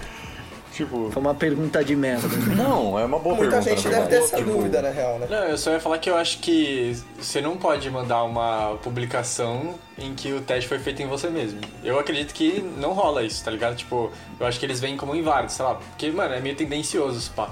Tipo, 0.76 1.10
Foi 1.10 1.22
uma 1.22 1.34
pergunta 1.34 1.82
de 1.82 1.96
merda. 1.96 2.28
não, 2.54 2.98
é 2.98 3.04
uma 3.06 3.18
boa 3.18 3.34
Muita 3.34 3.62
pergunta, 3.62 3.70
gente 3.76 3.84
na 3.88 3.90
deve 3.90 4.00
verdade. 4.02 4.10
ter 4.10 4.24
essa 4.26 4.36
Tipo, 4.36 4.50
dúvida, 4.50 4.82
na 4.82 4.90
real, 4.90 5.18
né? 5.18 5.26
Não, 5.30 5.44
eu 5.44 5.56
só 5.56 5.70
ia 5.72 5.80
falar 5.80 5.96
que 5.98 6.10
eu 6.10 6.16
acho 6.16 6.38
que 6.40 6.94
você 7.18 7.40
não 7.40 7.56
pode 7.56 7.88
mandar 7.90 8.22
uma 8.24 8.76
publicação 8.82 9.74
em 9.98 10.14
que 10.14 10.32
o 10.34 10.42
teste 10.42 10.68
foi 10.68 10.78
feito 10.78 11.00
em 11.02 11.06
você 11.06 11.30
mesmo. 11.30 11.60
Eu 11.82 11.98
acredito 11.98 12.34
que 12.34 12.60
não 12.76 12.92
rola 12.92 13.22
isso, 13.22 13.42
tá 13.42 13.50
ligado? 13.50 13.74
Tipo, 13.74 14.10
eu 14.38 14.46
acho 14.46 14.60
que 14.60 14.66
eles 14.66 14.78
vêm 14.78 14.98
como 14.98 15.16
inválidos, 15.16 15.54
sei 15.54 15.64
lá. 15.64 15.76
Porque, 15.76 16.10
mano, 16.10 16.34
é 16.34 16.40
meio 16.40 16.54
tendencioso 16.54 17.16
esse 17.18 17.30
pá. 17.30 17.48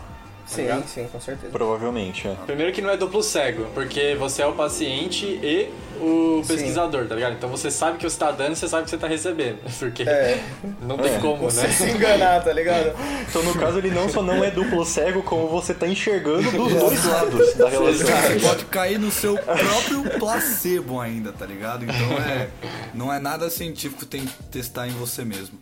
Sim, 0.46 0.62
ligado? 0.62 0.86
sim, 0.86 1.08
com 1.10 1.20
certeza. 1.20 1.50
Provavelmente, 1.52 2.28
é. 2.28 2.34
Primeiro 2.46 2.72
que 2.72 2.82
não 2.82 2.90
é 2.90 2.96
duplo 2.96 3.22
cego, 3.22 3.66
porque 3.74 4.14
você 4.16 4.42
é 4.42 4.46
o 4.46 4.52
paciente 4.52 5.24
e 5.26 5.70
o 6.00 6.42
Sim. 6.42 6.48
pesquisador, 6.54 7.06
tá 7.06 7.14
ligado? 7.14 7.32
Então 7.34 7.48
você 7.48 7.70
sabe 7.70 7.98
que 7.98 8.04
você 8.08 8.18
tá 8.18 8.30
dando 8.30 8.52
e 8.52 8.56
você 8.56 8.68
sabe 8.68 8.84
que 8.84 8.90
você 8.90 8.98
tá 8.98 9.06
recebendo. 9.06 9.58
Porque 9.78 10.02
É. 10.02 10.42
não 10.82 10.98
tem 10.98 11.14
É. 11.14 11.18
como, 11.18 11.44
Você 11.50 11.62
né? 11.66 11.72
se 11.72 11.84
enganar, 11.90 12.42
tá 12.44 12.52
ligado? 12.52 12.92
Então, 13.28 13.42
no 13.42 13.54
caso, 13.54 13.78
ele 13.78 13.90
não 13.90 14.08
só 14.08 14.22
não 14.22 14.42
é 14.44 14.50
duplo 14.50 14.84
cego, 14.84 15.22
como 15.22 15.48
você 15.48 15.72
tá 15.72 15.86
enxergando 15.88 16.50
dos 16.50 16.72
dois 16.74 17.04
lados 17.04 17.54
da 17.54 17.68
relação. 17.68 18.06
Você 18.06 18.40
pode 18.40 18.64
cair 18.66 18.98
no 18.98 19.10
seu 19.10 19.36
próprio 19.38 20.18
placebo 20.18 21.00
ainda, 21.00 21.32
tá 21.32 21.46
ligado? 21.46 21.84
Então 21.84 22.18
é. 22.18 22.48
Não 22.92 23.12
é 23.12 23.18
nada 23.18 23.48
científico, 23.48 24.04
tem 24.04 24.26
que 24.26 24.42
testar 24.44 24.86
em 24.88 24.92
você 24.92 25.24
mesmo. 25.24 25.58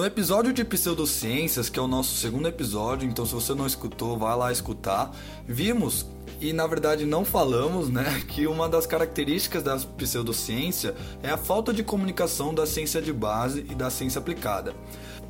No 0.00 0.06
episódio 0.06 0.50
de 0.50 0.64
pseudociências, 0.64 1.68
que 1.68 1.78
é 1.78 1.82
o 1.82 1.86
nosso 1.86 2.16
segundo 2.16 2.48
episódio, 2.48 3.06
então 3.06 3.26
se 3.26 3.34
você 3.34 3.52
não 3.52 3.66
escutou, 3.66 4.16
vai 4.16 4.34
lá 4.34 4.50
escutar. 4.50 5.14
Vimos 5.46 6.06
e 6.40 6.54
na 6.54 6.66
verdade 6.66 7.04
não 7.04 7.22
falamos, 7.22 7.90
né, 7.90 8.18
que 8.26 8.46
uma 8.46 8.66
das 8.66 8.86
características 8.86 9.62
da 9.62 9.76
pseudociência 9.76 10.94
é 11.22 11.28
a 11.28 11.36
falta 11.36 11.70
de 11.70 11.82
comunicação 11.82 12.54
da 12.54 12.64
ciência 12.64 13.02
de 13.02 13.12
base 13.12 13.66
e 13.68 13.74
da 13.74 13.90
ciência 13.90 14.18
aplicada. 14.18 14.74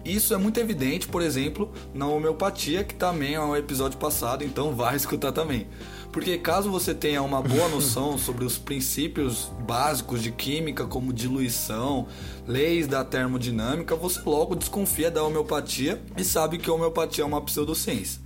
Isso 0.05 0.33
é 0.33 0.37
muito 0.37 0.61
evidente, 0.61 1.09
por 1.09 1.21
exemplo, 1.21 1.73
na 1.93 2.07
homeopatia, 2.07 2.85
que 2.85 2.95
também 2.95 3.35
é 3.35 3.41
um 3.41 3.57
episódio 3.57 3.99
passado, 3.99 4.45
então 4.45 4.73
vai 4.77 4.95
escutar 4.95 5.33
também. 5.33 5.67
Porque 6.13 6.37
caso 6.39 6.71
você 6.71 6.93
tenha 6.93 7.23
uma 7.23 7.41
boa 7.41 7.69
noção 7.69 8.19
sobre 8.19 8.45
os 8.45 8.59
princípios 8.59 9.51
básicos 9.61 10.21
de 10.21 10.33
química, 10.33 10.85
como 10.85 11.13
diluição, 11.13 12.09
leis 12.49 12.89
da 12.89 13.05
termodinâmica, 13.05 13.95
você 13.95 14.21
logo 14.27 14.57
desconfia 14.57 15.09
da 15.11 15.23
homeopatia 15.23 16.03
e 16.17 16.25
sabe 16.25 16.59
que 16.59 16.69
a 16.69 16.73
homeopatia 16.73 17.23
é 17.23 17.27
uma 17.27 17.41
pseudociência. 17.41 18.21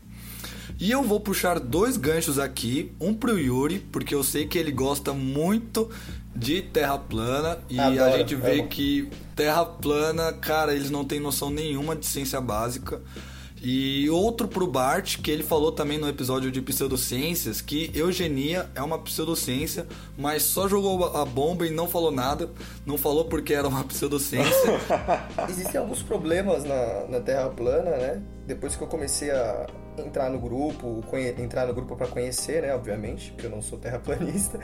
E 0.81 0.90
eu 0.90 1.02
vou 1.02 1.20
puxar 1.20 1.61
dois 1.61 1.97
ganchos 1.97 2.39
aqui, 2.39 2.90
um 2.98 3.12
pro 3.15 3.39
Yuri, 3.39 3.78
porque 3.78 4.15
eu 4.15 4.24
sei 4.24 4.47
que 4.47 4.59
ele 4.59 4.73
gosta 4.73 5.12
muito 5.12 5.90
de 6.35 6.62
terra 6.62 6.98
plana 6.98 7.59
e 7.69 7.78
a 7.78 7.86
Adoro, 7.86 8.19
gente 8.19 8.35
vê 8.35 8.61
amo. 8.61 8.69
que 8.69 9.09
terra 9.36 9.65
plana, 9.65 10.32
cara, 10.32 10.74
eles 10.74 10.90
não 10.90 11.05
têm 11.05 11.20
noção 11.20 11.51
nenhuma 11.51 11.94
de 11.94 12.06
ciência 12.06 12.40
básica. 12.40 13.01
E 13.66 14.11
outro 14.11 14.47
pro 14.47 14.66
Bart, 14.66 15.23
que 15.23 15.31
ele 15.31 15.43
falou 15.43 15.73
também 15.73 15.97
no 15.97 16.07
episódio 16.07 16.51
de 16.51 16.61
pseudociências, 16.61 17.62
que 17.62 17.91
eugenia 17.95 18.69
é 18.74 18.82
uma 18.82 18.99
pseudociência, 18.99 19.86
mas 20.19 20.43
só 20.43 20.69
jogou 20.69 21.16
a 21.16 21.24
bomba 21.24 21.66
e 21.66 21.70
não 21.70 21.89
falou 21.89 22.11
nada. 22.11 22.51
Não 22.85 22.99
falou 22.99 23.24
porque 23.24 23.55
era 23.55 23.66
uma 23.66 23.82
pseudociência. 23.85 24.53
Existem 25.49 25.81
alguns 25.81 26.03
problemas 26.03 26.62
na, 26.62 27.07
na 27.09 27.20
Terra 27.20 27.49
plana, 27.49 27.91
né? 27.93 28.23
Depois 28.47 28.77
que 28.77 28.82
eu 28.82 28.86
comecei 28.86 29.31
a 29.31 29.66
entrar 29.97 30.28
no 30.28 30.39
grupo, 30.39 31.03
entrar 31.39 31.66
no 31.66 31.73
grupo 31.73 31.97
para 31.97 32.09
conhecer, 32.09 32.61
né? 32.61 32.74
Obviamente, 32.74 33.31
porque 33.32 33.47
eu 33.47 33.51
não 33.51 33.62
sou 33.62 33.78
terraplanista, 33.78 34.61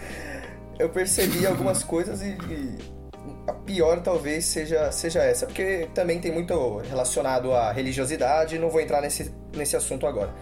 eu 0.78 0.90
percebi 0.90 1.47
algumas 1.48 1.82
coisas 1.82 2.20
e, 2.20 2.36
e 2.51 2.99
a 3.47 3.52
pior 3.52 4.01
talvez 4.01 4.44
seja, 4.44 4.90
seja 4.93 5.23
essa, 5.23 5.47
porque 5.47 5.89
também 5.94 6.20
tem 6.20 6.32
muito 6.32 6.78
relacionado 6.78 7.52
à 7.52 7.73
religiosidade, 7.73 8.59
não 8.59 8.70
vou 8.70 8.81
entrar 8.81 9.01
nesse, 9.01 9.32
nesse 9.55 9.77
assunto 9.77 10.07
agora. 10.07 10.32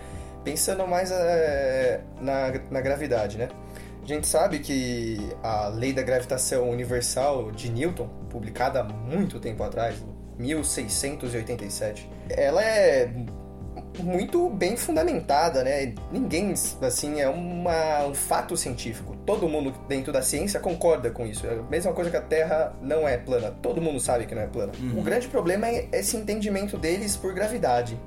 Pensando 0.44 0.86
mais 0.86 1.10
é, 1.10 2.00
na, 2.20 2.52
na 2.70 2.80
gravidade, 2.80 3.36
né? 3.38 3.48
A 4.02 4.06
gente 4.06 4.26
sabe 4.26 4.60
que 4.60 5.18
a 5.42 5.68
lei 5.68 5.92
da 5.92 6.02
gravitação 6.02 6.70
universal 6.70 7.50
de 7.50 7.70
Newton, 7.70 8.08
publicada 8.30 8.80
há 8.80 8.84
muito 8.84 9.38
tempo 9.38 9.62
atrás, 9.62 10.02
1687, 10.38 12.08
ela 12.30 12.64
é 12.64 13.10
muito 13.98 14.48
bem 14.50 14.76
fundamentada, 14.76 15.64
né? 15.64 15.94
Ninguém, 16.12 16.52
assim, 16.82 17.20
é 17.20 17.28
uma, 17.28 18.06
um 18.06 18.14
fato 18.14 18.56
científico. 18.56 19.16
Todo 19.26 19.48
mundo 19.48 19.72
dentro 19.88 20.12
da 20.12 20.22
ciência 20.22 20.60
concorda 20.60 21.10
com 21.10 21.26
isso. 21.26 21.46
É 21.46 21.54
a 21.54 21.62
mesma 21.62 21.92
coisa 21.92 22.10
que 22.10 22.16
a 22.16 22.22
Terra 22.22 22.74
não 22.80 23.08
é 23.08 23.16
plana. 23.16 23.50
Todo 23.62 23.80
mundo 23.80 23.98
sabe 24.00 24.26
que 24.26 24.34
não 24.34 24.42
é 24.42 24.46
plana. 24.46 24.72
O 24.96 25.02
grande 25.02 25.28
problema 25.28 25.66
é 25.66 25.88
esse 25.92 26.16
entendimento 26.16 26.76
deles 26.78 27.16
por 27.16 27.34
gravidade. 27.34 27.98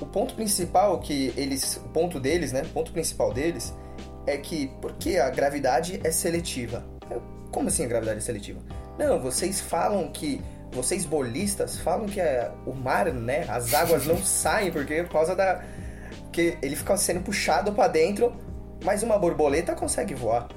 O 0.00 0.06
ponto 0.06 0.34
principal 0.34 0.98
que 0.98 1.32
eles, 1.36 1.76
o 1.76 1.88
ponto 1.90 2.18
deles, 2.18 2.52
né? 2.52 2.62
O 2.62 2.68
ponto 2.70 2.92
principal 2.92 3.32
deles 3.32 3.72
é 4.26 4.36
que 4.36 4.70
porque 4.80 5.18
a 5.18 5.30
gravidade 5.30 6.00
é 6.02 6.10
seletiva. 6.10 6.84
Como 7.50 7.68
assim 7.68 7.84
a 7.84 7.88
gravidade 7.88 8.18
é 8.18 8.20
seletiva? 8.20 8.60
Não, 8.98 9.20
vocês 9.20 9.60
falam 9.60 10.08
que 10.08 10.40
vocês 10.74 11.04
bolistas 11.06 11.78
falam 11.78 12.06
que 12.06 12.20
é, 12.20 12.50
o 12.66 12.74
mar, 12.74 13.06
né, 13.12 13.46
as 13.48 13.72
águas 13.72 14.06
não 14.06 14.18
saem 14.24 14.70
porque 14.72 15.02
por 15.04 15.12
causa 15.12 15.34
da 15.34 15.62
que 16.32 16.58
ele 16.60 16.74
fica 16.74 16.96
sendo 16.96 17.20
puxado 17.20 17.72
pra 17.72 17.86
dentro, 17.86 18.34
mas 18.84 19.02
uma 19.04 19.16
borboleta 19.16 19.74
consegue 19.74 20.14
voar. 20.14 20.48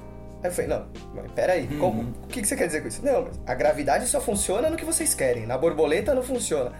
Aí 0.42 0.50
eu 0.50 0.52
falei, 0.52 0.70
não, 0.70 0.86
mas 1.14 1.30
peraí, 1.32 1.66
como, 1.78 2.02
o 2.24 2.26
que, 2.26 2.42
que 2.42 2.48
você 2.48 2.56
quer 2.56 2.66
dizer 2.66 2.82
com 2.82 2.88
isso? 2.88 3.04
Não, 3.04 3.22
mas 3.22 3.40
a 3.46 3.54
gravidade 3.54 4.06
só 4.06 4.20
funciona 4.20 4.68
no 4.68 4.76
que 4.76 4.84
vocês 4.84 5.14
querem, 5.14 5.46
na 5.46 5.56
borboleta 5.56 6.14
não 6.14 6.22
funciona. 6.22 6.72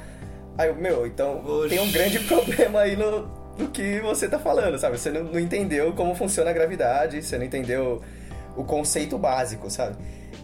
Aí 0.57 0.69
eu, 0.69 0.75
meu, 0.75 1.07
então 1.07 1.45
Oxi. 1.45 1.69
tem 1.69 1.81
um 1.81 1.91
grande 1.91 2.19
problema 2.21 2.81
aí 2.81 2.97
no, 2.97 3.29
no 3.57 3.69
que 3.69 4.01
você 4.01 4.29
tá 4.29 4.39
falando, 4.39 4.77
sabe? 4.79 4.99
Você 4.99 5.11
não, 5.11 5.25
não 5.25 5.39
entendeu 5.39 5.93
como 5.93 6.15
funciona 6.15 6.51
a 6.51 6.53
gravidade, 6.53 7.23
você 7.23 7.39
não 7.39 7.45
entendeu 7.45 8.03
o 8.57 8.65
conceito 8.65 9.17
básico, 9.17 9.71
sabe? 9.71 9.97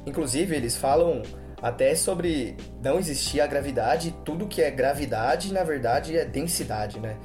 Inclusive, 0.06 0.54
eles 0.54 0.76
falam 0.76 1.22
até 1.64 1.94
sobre 1.94 2.54
não 2.82 2.98
existir 2.98 3.40
a 3.40 3.46
gravidade, 3.46 4.14
tudo 4.22 4.46
que 4.46 4.60
é 4.60 4.70
gravidade, 4.70 5.50
na 5.50 5.64
verdade, 5.64 6.14
é 6.14 6.22
densidade, 6.22 7.00
né? 7.00 7.16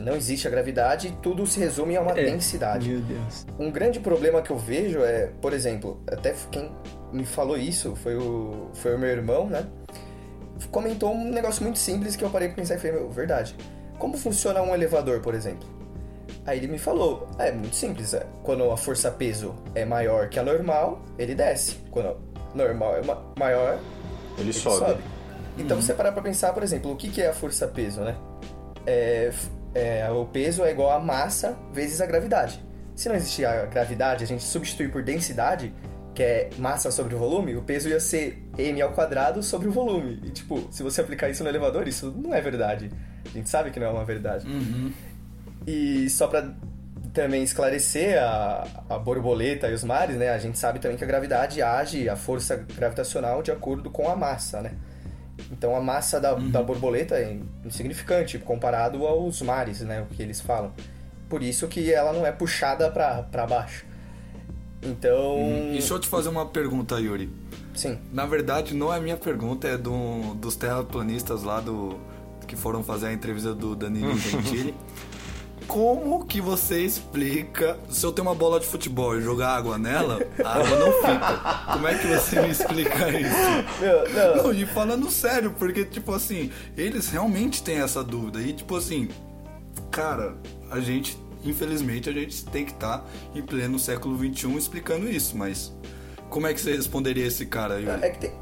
Não 0.00 0.14
existe 0.14 0.46
a 0.46 0.50
gravidade, 0.50 1.16
tudo 1.22 1.46
se 1.46 1.58
resume 1.58 1.96
a 1.96 2.02
uma 2.02 2.10
É. 2.12 2.24
densidade. 2.26 2.90
Meu 2.90 3.00
Deus. 3.00 3.46
Um 3.58 3.70
grande 3.70 3.98
problema 3.98 4.42
que 4.42 4.50
eu 4.50 4.58
vejo 4.58 5.02
é, 5.02 5.30
por 5.40 5.54
exemplo, 5.54 6.02
até 6.06 6.34
quem 6.50 6.70
me 7.10 7.24
falou 7.24 7.56
isso 7.56 7.96
foi 7.96 8.14
o, 8.16 8.68
foi 8.74 8.94
o 8.94 8.98
meu 8.98 9.08
irmão, 9.08 9.46
né? 9.48 9.66
Comentou 10.70 11.14
um 11.14 11.30
negócio 11.30 11.62
muito 11.62 11.78
simples 11.78 12.14
que 12.14 12.22
eu 12.22 12.28
parei 12.28 12.48
pra 12.48 12.56
pensar 12.58 12.74
e 12.74 12.78
falei, 12.78 12.96
meu, 12.96 13.08
verdade. 13.10 13.56
Como 13.98 14.18
funciona 14.18 14.60
um 14.60 14.74
elevador, 14.74 15.20
por 15.20 15.34
exemplo? 15.34 15.66
Aí 16.44 16.58
ele 16.58 16.68
me 16.68 16.78
falou, 16.78 17.28
"Ah, 17.38 17.46
é 17.46 17.52
muito 17.52 17.74
simples, 17.74 18.12
é. 18.12 18.26
quando 18.42 18.70
a 18.70 18.76
força-peso 18.76 19.54
é 19.74 19.86
maior 19.86 20.28
que 20.28 20.38
a 20.38 20.42
normal, 20.42 21.02
ele 21.18 21.34
desce. 21.34 21.76
Quando 21.90 22.16
normal 22.54 22.96
é 22.96 23.02
ma- 23.02 23.22
maior, 23.38 23.78
Ele 24.38 24.48
ele 24.48 24.52
sobe. 24.52 24.78
sobe. 24.86 25.02
Então 25.58 25.80
você 25.80 25.92
parar 25.94 26.12
pra 26.12 26.22
pensar, 26.22 26.52
por 26.52 26.62
exemplo, 26.62 26.90
o 26.92 26.96
que, 26.96 27.08
que 27.08 27.20
é 27.20 27.28
a 27.28 27.32
força-peso, 27.32 28.00
né? 28.00 28.16
É, 28.86 29.30
é, 29.74 30.10
o 30.10 30.24
peso 30.24 30.62
é 30.64 30.70
igual 30.70 30.90
a 30.90 30.98
massa 31.00 31.56
vezes 31.72 32.00
a 32.00 32.06
gravidade. 32.06 32.60
Se 32.94 33.08
não 33.08 33.16
existir 33.16 33.44
a 33.44 33.66
gravidade, 33.66 34.24
a 34.24 34.26
gente 34.26 34.42
substituir 34.42 34.90
por 34.90 35.02
densidade, 35.02 35.72
que 36.14 36.22
é 36.22 36.50
massa 36.58 36.90
sobre 36.90 37.14
o 37.14 37.18
volume, 37.18 37.56
o 37.56 37.62
peso 37.62 37.88
ia 37.88 38.00
ser 38.00 38.42
m 38.58 38.80
ao 38.82 38.92
quadrado 38.92 39.42
sobre 39.42 39.68
o 39.68 39.72
volume. 39.72 40.20
E 40.24 40.30
tipo, 40.30 40.66
se 40.70 40.82
você 40.82 41.00
aplicar 41.00 41.28
isso 41.30 41.42
no 41.42 41.48
elevador, 41.48 41.86
isso 41.88 42.12
não 42.16 42.34
é 42.34 42.40
verdade. 42.40 42.90
A 43.24 43.28
gente 43.28 43.48
sabe 43.48 43.70
que 43.70 43.78
não 43.80 43.86
é 43.86 43.90
uma 43.90 44.04
verdade. 44.04 44.46
E 45.66 46.08
só 46.10 46.26
pra 46.26 46.52
também 47.12 47.42
esclarecer 47.42 48.22
a, 48.22 48.66
a 48.88 48.98
borboleta 48.98 49.68
e 49.68 49.74
os 49.74 49.84
mares, 49.84 50.16
né? 50.16 50.30
A 50.30 50.38
gente 50.38 50.58
sabe 50.58 50.78
também 50.78 50.96
que 50.96 51.04
a 51.04 51.06
gravidade 51.06 51.60
age, 51.62 52.08
a 52.08 52.16
força 52.16 52.64
gravitacional, 52.76 53.42
de 53.42 53.50
acordo 53.50 53.90
com 53.90 54.08
a 54.08 54.16
massa, 54.16 54.60
né? 54.60 54.72
Então 55.50 55.74
a 55.74 55.80
massa 55.80 56.20
da, 56.20 56.34
da 56.34 56.62
borboleta 56.62 57.16
é 57.16 57.38
insignificante 57.64 58.38
comparado 58.38 59.06
aos 59.06 59.40
mares, 59.42 59.80
né? 59.80 60.02
O 60.02 60.06
que 60.14 60.22
eles 60.22 60.40
falam. 60.40 60.72
Por 61.28 61.42
isso 61.42 61.66
que 61.68 61.92
ela 61.92 62.12
não 62.12 62.26
é 62.26 62.32
puxada 62.32 62.90
pra 62.90 63.46
baixo. 63.46 63.86
Então. 64.82 65.36
E 65.68 65.72
deixa 65.72 65.94
eu 65.94 66.00
te 66.00 66.08
fazer 66.08 66.28
uma 66.28 66.46
pergunta, 66.46 66.98
Yuri. 66.98 67.30
Sim. 67.74 67.98
Na 68.12 68.26
verdade, 68.26 68.74
não 68.74 68.92
é 68.92 69.00
minha 69.00 69.16
pergunta, 69.16 69.68
é 69.68 69.76
do, 69.76 70.34
dos 70.34 70.56
terraplanistas 70.56 71.42
lá 71.42 71.60
do 71.60 71.98
que 72.46 72.56
foram 72.56 72.82
fazer 72.82 73.06
a 73.06 73.12
entrevista 73.12 73.54
do 73.54 73.76
Danilo 73.76 74.16
Gentili. 74.18 74.74
Como 75.70 76.26
que 76.26 76.40
você 76.40 76.80
explica 76.80 77.78
se 77.88 78.04
eu 78.04 78.10
tenho 78.10 78.26
uma 78.26 78.34
bola 78.34 78.58
de 78.58 78.66
futebol 78.66 79.16
e 79.16 79.22
jogar 79.22 79.54
água 79.54 79.78
nela, 79.78 80.18
a 80.44 80.54
água 80.54 80.76
não 80.76 80.92
fica? 80.94 81.72
Como 81.72 81.86
é 81.86 81.96
que 81.96 82.08
você 82.08 82.40
me 82.40 82.50
explica 82.50 83.08
isso? 83.08 83.80
Meu, 83.80 84.12
não. 84.12 84.42
Não, 84.42 84.52
e 84.52 84.66
falando 84.66 85.08
sério, 85.08 85.54
porque, 85.56 85.84
tipo 85.84 86.12
assim, 86.12 86.50
eles 86.76 87.08
realmente 87.08 87.62
têm 87.62 87.78
essa 87.78 88.02
dúvida. 88.02 88.40
E, 88.40 88.52
tipo 88.52 88.74
assim, 88.74 89.10
cara, 89.92 90.36
a 90.72 90.80
gente, 90.80 91.16
infelizmente, 91.44 92.10
a 92.10 92.12
gente 92.12 92.44
tem 92.46 92.64
que 92.64 92.72
estar 92.72 93.08
em 93.32 93.40
pleno 93.40 93.78
século 93.78 94.18
XXI 94.18 94.56
explicando 94.56 95.08
isso, 95.08 95.36
mas 95.36 95.72
como 96.28 96.48
é 96.48 96.52
que 96.52 96.60
você 96.60 96.74
responderia 96.74 97.26
esse 97.26 97.46
cara 97.46 97.74
aí? 97.74 97.88
É 97.88 98.10
que 98.10 98.18
tem. 98.18 98.32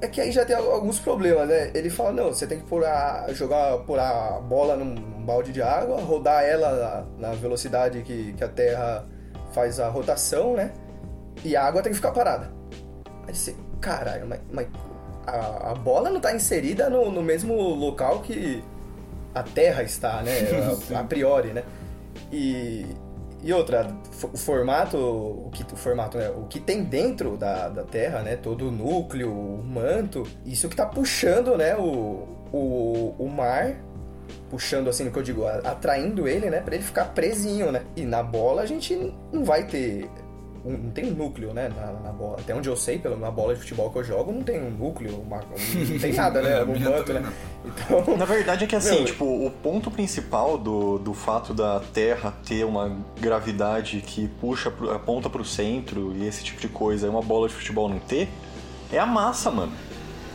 É- 0.00 0.08
que 0.08 0.20
aí 0.20 0.30
já 0.30 0.44
tem 0.44 0.54
alguns 0.54 0.98
problemas, 0.98 1.48
né? 1.48 1.70
Ele 1.74 1.88
fala, 1.88 2.12
não, 2.12 2.28
você 2.28 2.46
tem 2.46 2.58
que 2.60 2.66
pôr 2.66 2.84
a, 2.84 3.26
jogar, 3.32 3.78
pôr 3.78 3.98
a 3.98 4.40
bola 4.40 4.76
num 4.76 4.94
balde 5.24 5.52
de 5.52 5.62
água, 5.62 6.00
rodar 6.00 6.44
ela 6.44 7.06
na, 7.18 7.28
na 7.28 7.34
velocidade 7.34 8.02
que, 8.02 8.32
que 8.34 8.44
a 8.44 8.48
Terra 8.48 9.06
faz 9.52 9.80
a 9.80 9.88
rotação, 9.88 10.54
né? 10.54 10.72
E 11.44 11.56
a 11.56 11.64
água 11.64 11.82
tem 11.82 11.90
que 11.90 11.96
ficar 11.96 12.12
parada. 12.12 12.50
Aí 13.26 13.34
você, 13.34 13.54
caralho, 13.80 14.26
mas, 14.26 14.40
mas 14.52 14.66
a, 15.26 15.70
a 15.70 15.74
bola 15.74 16.10
não 16.10 16.20
tá 16.20 16.34
inserida 16.34 16.90
no, 16.90 17.10
no 17.10 17.22
mesmo 17.22 17.54
local 17.54 18.20
que 18.20 18.62
a 19.34 19.42
Terra 19.42 19.82
está, 19.82 20.22
né? 20.22 20.32
A, 20.94 21.00
a 21.00 21.04
priori, 21.04 21.48
né? 21.48 21.64
E, 22.32 22.84
e 23.42 23.52
outra, 23.52 23.90
o 24.22 24.36
formato, 24.36 24.98
o 24.98 25.50
que, 25.50 25.62
o 25.72 25.76
formato, 25.76 26.18
né? 26.18 26.28
O 26.30 26.44
que 26.44 26.60
tem 26.60 26.84
dentro 26.84 27.36
da, 27.38 27.68
da 27.68 27.82
Terra, 27.84 28.20
né? 28.20 28.36
Todo 28.36 28.68
o 28.68 28.70
núcleo, 28.70 29.32
o 29.32 29.64
manto, 29.64 30.26
isso 30.44 30.68
que 30.68 30.76
tá 30.76 30.84
puxando, 30.84 31.56
né? 31.56 31.74
O, 31.76 32.28
o, 32.52 33.14
o 33.18 33.28
mar, 33.28 33.76
puxando 34.50 34.88
assim, 34.88 35.04
no 35.04 35.10
que 35.10 35.18
eu 35.18 35.22
digo, 35.22 35.46
atraindo 35.46 36.28
ele, 36.28 36.50
né? 36.50 36.60
Pra 36.60 36.74
ele 36.74 36.84
ficar 36.84 37.06
presinho, 37.06 37.72
né? 37.72 37.82
E 37.96 38.02
na 38.02 38.22
bola 38.22 38.62
a 38.62 38.66
gente 38.66 39.14
não 39.32 39.42
vai 39.42 39.66
ter... 39.66 40.10
um- 40.64 40.76
Não 40.76 40.90
tem 40.90 41.06
um 41.06 41.14
núcleo, 41.14 41.52
né, 41.54 41.70
na, 41.74 41.92
na 41.92 42.12
bola. 42.12 42.36
Até 42.40 42.54
onde 42.54 42.68
eu 42.68 42.76
sei, 42.76 42.98
pela 42.98 43.16
na 43.16 43.30
bola 43.30 43.54
de 43.54 43.60
futebol 43.60 43.90
que 43.90 43.98
eu 43.98 44.04
jogo, 44.04 44.32
não 44.32 44.42
tem 44.42 44.60
um 44.62 44.70
núcleo, 44.70 45.20
uma- 45.20 45.38
não 45.38 45.98
tem 45.98 46.12
nada, 46.12 46.42
né? 46.42 46.62
Um 46.64 46.74
também 46.74 47.22
né? 47.22 47.32
Então, 47.64 48.16
Na 48.16 48.24
verdade 48.24 48.64
é 48.64 48.66
que 48.66 48.76
assim, 48.76 48.96
Meu, 48.96 49.04
tipo, 49.04 49.24
o 49.24 49.50
ponto 49.62 49.90
principal 49.90 50.56
do, 50.58 50.98
do 50.98 51.14
fato 51.14 51.52
da 51.54 51.80
Terra 51.92 52.34
ter 52.46 52.64
uma 52.64 52.96
gravidade 53.20 54.00
que 54.00 54.28
puxa, 54.40 54.70
pro- 54.70 54.90
aponta 54.90 55.28
pro 55.30 55.44
centro 55.44 56.12
e 56.16 56.26
esse 56.26 56.42
tipo 56.44 56.60
de 56.60 56.68
coisa, 56.68 57.06
e 57.06 57.10
uma 57.10 57.22
bola 57.22 57.48
de 57.48 57.54
futebol 57.54 57.88
não 57.88 57.98
ter, 57.98 58.28
é 58.92 58.98
a 58.98 59.06
massa, 59.06 59.50
mano. 59.50 59.72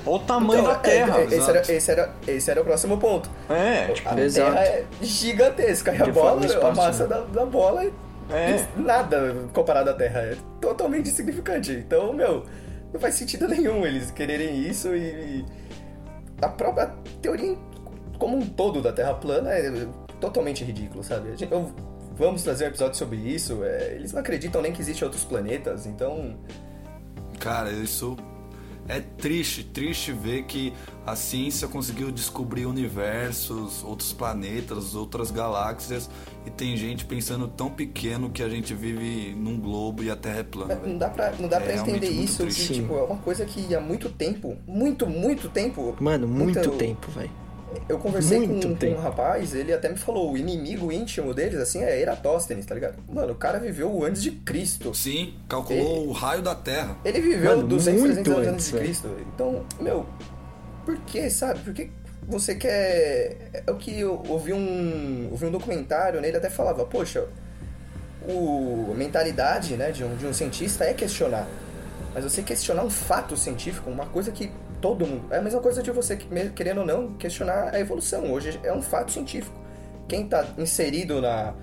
Olha 0.07 0.15
o 0.17 0.19
tamanho 0.19 0.61
Então, 0.61 0.71
da 0.73 0.79
Terra. 0.79 1.17
é, 1.19 1.21
é, 1.23 1.25
esse, 1.25 1.49
era, 1.49 1.61
esse, 1.71 1.91
era, 1.91 2.15
esse 2.27 2.51
era 2.51 2.61
o 2.61 2.63
próximo 2.63 2.97
ponto. 2.97 3.27
É, 3.49 3.87
tipo, 3.91 4.07
A 4.07 4.19
Exato. 4.21 4.51
Terra 4.53 4.63
é 4.65 4.85
gigantesca 5.01 5.95
e 5.95 6.01
a 6.01 6.05
bola, 6.07 6.41
a 6.61 6.73
massa 6.75 7.03
né? 7.07 7.09
da, 7.09 7.21
da 7.21 7.45
bola 7.45 7.83
é, 7.85 7.91
É. 8.29 8.65
nada 8.79 9.33
comparado 9.53 9.89
à 9.89 9.93
Terra. 9.93 10.21
É 10.21 10.37
totalmente 10.59 11.09
insignificante. 11.09 11.71
Então, 11.73 12.11
meu, 12.13 12.43
não 12.93 12.99
faz 12.99 13.15
sentido 13.15 13.47
nenhum 13.47 13.85
eles 13.85 14.11
quererem 14.11 14.59
isso 14.67 14.95
e. 14.95 15.45
A 16.41 16.49
própria 16.49 16.87
teoria 17.21 17.55
como 18.19 18.37
um 18.37 18.45
todo 18.45 18.81
da 18.81 18.91
Terra 18.91 19.13
plana 19.13 19.51
é 19.51 19.87
totalmente 20.19 20.63
ridículo, 20.63 21.03
sabe? 21.03 21.29
Eu- 21.49 21.71
vamos 22.17 22.43
trazer 22.43 22.65
um 22.65 22.67
episódio 22.67 22.95
sobre 22.97 23.17
isso. 23.17 23.63
é, 23.63 23.93
eles 23.93 24.11
não 24.11 24.19
acreditam 24.21 24.61
nem 24.61 24.71
que 24.73 24.81
existem 24.81 25.05
outros 25.05 25.23
planetas, 25.23 25.85
então. 25.85 26.37
Cara, 27.39 27.71
isso 27.71 28.17
é 28.87 28.99
triste, 28.99 29.63
triste 29.63 30.11
ver 30.11 30.43
que 30.43 30.71
a 31.05 31.15
ciência 31.15 31.67
conseguiu 31.67 32.11
descobrir 32.11 32.65
universos, 32.65 33.83
outros 33.83 34.13
planetas, 34.13 34.95
outras 34.95 35.31
galáxias 35.31 36.09
e 36.45 36.49
tem 36.51 36.75
gente 36.77 37.05
pensando 37.05 37.47
tão 37.47 37.69
pequeno 37.69 38.29
que 38.29 38.43
a 38.43 38.49
gente 38.49 38.73
vive 38.73 39.33
num 39.35 39.59
globo 39.59 40.03
e 40.03 40.09
a 40.09 40.15
Terra 40.15 40.39
é 40.39 40.43
plana. 40.43 40.75
Não 40.75 40.97
dá 40.97 41.09
pra, 41.09 41.31
não 41.39 41.47
dá 41.49 41.57
É 41.57 41.59
pra 41.61 41.73
entender 41.75 42.11
muito 42.11 42.23
isso, 42.23 42.37
que 42.45 42.53
triste. 42.53 42.73
tipo, 42.73 42.95
é 42.95 43.03
uma 43.03 43.17
coisa 43.17 43.45
que 43.45 43.73
há 43.73 43.79
muito 43.81 44.09
tempo, 44.09 44.55
muito, 44.67 45.07
muito 45.07 45.49
tempo. 45.49 45.95
Mano, 45.99 46.27
muito 46.27 46.59
Então, 46.59 46.77
tempo, 46.77 47.11
velho. 47.11 47.44
Eu 47.87 47.99
conversei 47.99 48.47
com, 48.47 48.75
com 48.75 48.87
um 48.87 48.99
rapaz, 48.99 49.53
ele 49.53 49.73
até 49.73 49.89
me 49.89 49.97
falou, 49.97 50.31
o 50.31 50.37
inimigo 50.37 50.91
íntimo 50.91 51.33
deles, 51.33 51.59
assim, 51.59 51.83
é 51.83 51.99
Eratóstenes, 51.99 52.65
tá 52.65 52.75
ligado? 52.75 52.95
Mano, 53.07 53.33
o 53.33 53.35
cara 53.35 53.59
viveu 53.59 54.03
antes 54.03 54.21
de 54.21 54.31
Cristo. 54.31 54.93
Sim, 54.93 55.33
calculou 55.47 56.07
o 56.07 56.11
raio 56.11 56.41
da 56.41 56.55
Terra. 56.55 56.97
Ele 57.03 57.21
viveu 57.21 57.57
Mano, 57.57 57.67
200, 57.67 58.01
muito 58.01 58.23
300 58.23 58.33
anos 58.33 58.47
antes, 58.47 58.53
antes 58.53 58.71
de. 58.71 58.77
Cristo. 58.77 59.17
Então, 59.33 59.65
meu, 59.79 60.05
por 60.85 60.97
que, 60.99 61.29
sabe? 61.29 61.59
Por 61.59 61.73
que 61.73 61.89
você 62.27 62.55
quer... 62.55 63.63
É 63.65 63.71
o 63.71 63.75
que 63.75 63.99
eu 63.99 64.23
ouvi 64.27 64.53
um, 64.53 65.29
ouvi 65.31 65.45
um 65.45 65.51
documentário, 65.51 66.21
né? 66.21 66.27
Ele 66.27 66.37
até 66.37 66.49
falava, 66.49 66.85
poxa, 66.85 67.27
o, 68.27 68.89
a 68.91 68.95
mentalidade 68.95 69.75
né, 69.75 69.91
de, 69.91 70.03
um, 70.03 70.15
de 70.15 70.25
um 70.25 70.33
cientista 70.33 70.83
é 70.83 70.93
questionar. 70.93 71.47
Mas 72.13 72.23
você 72.23 72.41
questionar 72.41 72.83
um 72.83 72.89
fato 72.89 73.35
científico, 73.35 73.89
uma 73.89 74.05
coisa 74.05 74.31
que 74.31 74.49
todo 74.85 75.07
mundo... 75.07 75.25
É 75.31 75.39
a 75.39 75.41
mesma 75.41 75.59
coisa 75.61 75.81
de 75.81 75.89
você, 75.89 76.15
que- 76.15 76.27
querendo 76.51 76.81
ou 76.81 76.85
não, 76.85 77.13
questionar 77.13 77.73
a 77.73 77.79
evolução. 77.79 78.31
Hoje 78.31 78.59
é 78.63 78.71
um 78.71 78.83
fato 78.83 79.11
científico. 79.11 79.59
Quem 80.07 80.25
está 80.25 80.45
inserido 80.59 81.19
na, 81.19 81.55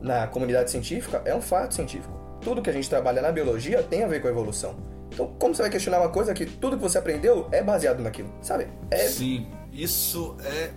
na 0.00 0.26
comunidade 0.26 0.70
científica 0.70 1.20
é 1.26 1.34
um 1.34 1.42
fato 1.42 1.74
científico. 1.74 2.18
Tudo 2.40 2.62
que 2.62 2.70
a 2.70 2.72
gente 2.72 2.88
trabalha 2.88 3.20
na 3.20 3.30
biologia 3.30 3.82
tem 3.82 4.02
a 4.02 4.08
ver 4.08 4.22
com 4.22 4.28
a 4.28 4.30
evolução. 4.30 4.74
Então, 5.12 5.30
como 5.38 5.54
você 5.54 5.60
vai 5.60 5.70
questionar 5.70 5.98
uma 6.00 6.08
coisa 6.08 6.32
que 6.32 6.46
tudo 6.46 6.76
que 6.76 6.82
você 6.82 6.96
aprendeu 6.96 7.46
é 7.52 7.62
baseado 7.62 8.00
naquilo, 8.00 8.32
sabe? 8.40 8.66
É, 8.90 9.08
Sim, 9.08 9.46
isso 9.70 10.34
é 10.42 10.70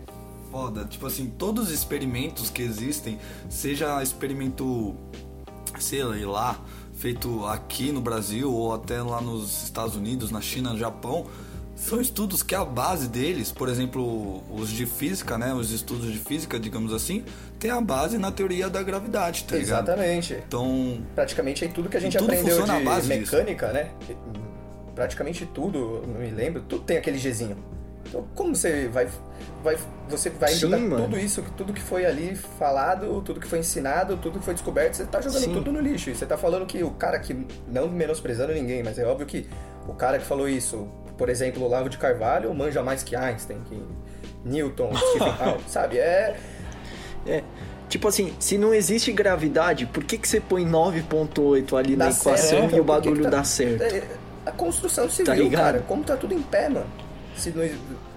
foda. 0.52 0.84
Tipo 0.84 1.08
assim, 1.08 1.28
todos 1.38 1.68
os 1.68 1.72
experimentos 1.72 2.50
que 2.50 2.64
existem, 2.64 3.18
seja 3.50 4.04
experimento, 4.04 4.94
sei 5.80 6.04
lá, 6.26 6.60
feito 6.96 7.46
aqui 7.46 7.94
no 7.94 8.02
Brasil 8.02 8.52
ou 8.54 8.74
até 8.74 9.02
lá 9.02 9.22
nos 9.22 9.64
Estados 9.64 9.96
Unidos, 9.96 10.32
na 10.32 10.42
China, 10.42 10.74
no 10.74 10.78
Japão, 10.80 11.28
são 11.76 12.00
estudos 12.00 12.44
que 12.44 12.56
a 12.56 12.64
base 12.64 13.08
deles, 13.08 13.52
por 13.52 13.68
exemplo, 13.68 14.44
os 14.54 14.70
de 14.70 14.86
física, 14.86 15.38
né, 15.38 15.54
os 15.54 15.72
estudos 15.72 16.12
de 16.12 16.20
física, 16.20 16.60
digamos 16.60 16.94
assim, 16.94 17.24
tem 17.60 17.72
a 17.72 17.82
base 17.82 18.18
na 18.18 18.32
teoria 18.32 18.70
da 18.70 18.82
gravidade, 18.84 19.44
tá 19.44 19.56
ligado? 19.56 19.84
exatamente. 19.90 20.34
Então, 20.48 21.02
praticamente 21.16 21.66
aí 21.66 21.72
tudo 21.72 21.90
que 21.90 21.98
a 21.98 22.00
gente 22.00 22.18
aprendeu 22.18 22.64
de 22.64 22.84
base 22.84 23.08
disso. 23.18 23.36
mecânica, 23.36 23.72
né? 23.72 23.90
Praticamente 24.96 25.46
tudo, 25.48 26.04
não 26.08 26.20
me 26.20 26.30
lembro, 26.30 26.62
tudo 26.62 26.84
tem 26.84 26.98
aquele 26.98 27.18
Gzinho. 27.18 27.58
Então, 28.08 28.28
como 28.36 28.56
você 28.56 28.88
vai 28.90 29.08
vai 29.64 29.78
você 30.10 30.30
vai 30.30 30.52
Sim, 30.52 30.60
jogar 30.60 30.78
mano. 30.78 31.04
tudo 31.06 31.18
isso, 31.18 31.42
tudo 31.58 31.74
que 31.74 31.82
foi 31.82 32.06
ali 32.06 32.36
falado, 32.36 33.22
tudo 33.22 33.40
que 33.40 33.48
foi 33.48 33.60
ensinado, 33.60 34.18
tudo 34.18 34.38
que 34.40 34.46
foi 34.46 34.54
descoberto, 34.54 34.94
você 34.96 35.06
tá 35.06 35.22
jogando 35.22 35.42
Sim. 35.42 35.54
tudo 35.54 35.72
no 35.72 35.80
lixo. 35.80 36.10
E 36.10 36.16
você 36.16 36.26
tá 36.26 36.38
falando 36.38 36.66
que 36.66 36.84
o 36.84 36.92
cara 36.92 37.18
que 37.18 37.48
não 37.68 37.88
menosprezando 37.90 38.54
ninguém, 38.54 38.84
mas 38.84 39.00
é 39.00 39.06
óbvio 39.06 39.26
que 39.26 39.48
o 39.88 39.94
cara 39.94 40.20
que 40.20 40.26
falou 40.26 40.48
isso, 40.48 40.88
por 41.24 41.30
exemplo, 41.30 41.64
o 41.64 41.66
Olavo 41.68 41.88
de 41.88 41.98
Carvalho, 41.98 42.54
manja 42.54 42.84
mais 42.84 43.02
que 43.02 43.16
Einstein, 43.16 43.62
que 43.70 43.82
Newton, 44.44 44.92
Stephen 44.94 45.34
Hawking, 45.40 45.64
sabe? 45.70 45.98
É 46.00 46.36
É. 47.26 47.42
Tipo 47.88 48.10
assim, 48.10 48.34
se 48.40 48.58
não 48.58 48.74
existe 48.74 49.10
gravidade, 49.14 49.86
por 49.86 50.04
que, 50.04 50.18
que 50.18 50.28
você 50.28 50.42
põe 50.42 50.66
9.8 50.66 51.78
ali 51.78 51.96
na 51.96 52.06
Dá 52.08 52.12
equação 52.12 52.36
certo, 52.50 52.64
e 52.64 52.66
o 52.66 52.70
por 52.70 52.76
que 52.80 52.82
bagulho 52.82 53.16
que 53.16 53.22
tá- 53.24 53.30
dá 53.30 53.44
certo? 53.46 53.82
É, 53.84 54.04
a 54.46 54.52
construção 54.52 55.10
civil, 55.10 55.50
Tá 55.50 55.58
cara, 55.58 55.80
como 55.88 56.04
tá 56.04 56.18
tudo 56.18 56.34
em 56.34 56.42
pé, 56.42 56.68
mano. 56.68 56.88
Se 57.38 57.52
não, 57.52 57.64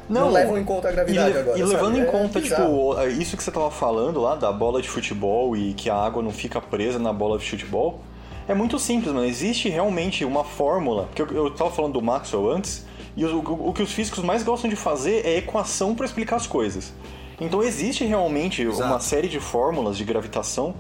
não, 0.09 0.21
Não, 0.23 0.31
levam 0.33 0.59
em 0.59 0.65
conta 0.65 0.89
a 0.89 0.93
gravidade 0.93 1.33
e, 1.37 1.39
agora. 1.39 1.59
e 1.59 1.63
levando 1.63 1.95
sabe? 1.95 1.99
em 1.99 2.03
É 2.03 2.07
conta, 2.07 2.41
bizarro. 2.41 2.97
tipo, 2.97 3.09
isso 3.23 3.37
que 3.37 3.45
você 3.45 3.53
tava 3.53 3.71
falando 3.71 4.21
lá 4.21 4.35
da 4.35 4.51
bola 4.51 4.83
de 4.83 4.89
futebol 4.89 5.57
e 5.57 5.75
que 5.75 5.89
a 5.89 5.95
água 5.95 6.21
não 6.25 6.33
fica 6.33 6.61
presa 6.61 6.99
na 6.99 7.13
bola 7.13 7.39
de 7.39 7.49
futebol, 7.49 8.01
é 8.49 8.55
muito 8.55 8.79
simples, 8.79 9.13
mano. 9.13 9.27
Existe 9.27 9.69
realmente 9.69 10.25
uma 10.25 10.45
fórmula, 10.45 11.05
porque 11.05 11.23
eu, 11.23 11.27
eu 11.47 11.51
tava 11.51 11.71
falando 11.71 11.95
do 11.95 12.03
Maxwell 12.03 12.51
antes, 12.51 12.85
e 13.17 13.25
o, 13.25 13.39
o- 13.39 13.69
o 13.71 13.73
que 13.73 13.83
os 13.83 13.93
físicos 13.93 14.23
mais 14.23 14.43
gostam 14.43 14.69
de 14.71 14.77
fazer 14.77 15.25
é 15.27 15.39
equação 15.39 15.95
para 15.95 16.07
explicar 16.07 16.37
as 16.37 16.47
coisas. 16.47 16.93
Então 17.41 17.63
existe 17.63 18.05
realmente 18.05 18.63
uma 18.67 18.73
Exato. 18.73 19.05
série 19.05 19.29
de 19.29 19.39
fórmulas 19.41 19.97
de 19.97 20.05
gravitação 20.05 20.75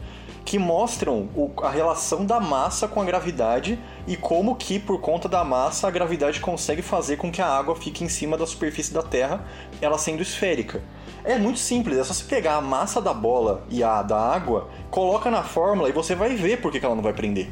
que 0.44 0.58
mostram 0.58 1.28
o- 1.34 1.50
a 1.62 1.68
relação 1.68 2.24
da 2.24 2.40
massa 2.40 2.86
com 2.86 3.00
a 3.00 3.04
gravidade 3.04 3.78
e 4.06 4.16
como 4.16 4.54
que, 4.54 4.78
por 4.78 5.00
conta 5.00 5.28
da 5.28 5.42
massa, 5.44 5.88
a 5.88 5.90
gravidade 5.90 6.40
consegue 6.40 6.82
fazer 6.82 7.16
com 7.16 7.30
que 7.32 7.42
a 7.42 7.46
água 7.48 7.74
fique 7.74 8.04
em 8.04 8.08
cima 8.08 8.38
da 8.38 8.46
superfície 8.46 8.94
da 8.94 9.02
Terra, 9.02 9.44
ela 9.80 9.98
sendo 9.98 10.22
esférica. 10.22 10.82
É 11.26 11.36
muito 11.36 11.58
simples, 11.58 11.98
é 11.98 12.04
só 12.04 12.14
você 12.14 12.22
pegar 12.22 12.54
a 12.54 12.60
massa 12.60 13.00
da 13.00 13.12
bola 13.12 13.64
e 13.68 13.82
a 13.82 14.00
da 14.00 14.16
água, 14.16 14.70
coloca 14.90 15.28
na 15.28 15.42
fórmula 15.42 15.88
e 15.88 15.92
você 15.92 16.14
vai 16.14 16.36
ver 16.36 16.60
por 16.60 16.70
que 16.70 16.78
que 16.78 16.86
ela 16.86 16.94
não 16.94 17.02
vai 17.02 17.12
prender. 17.12 17.48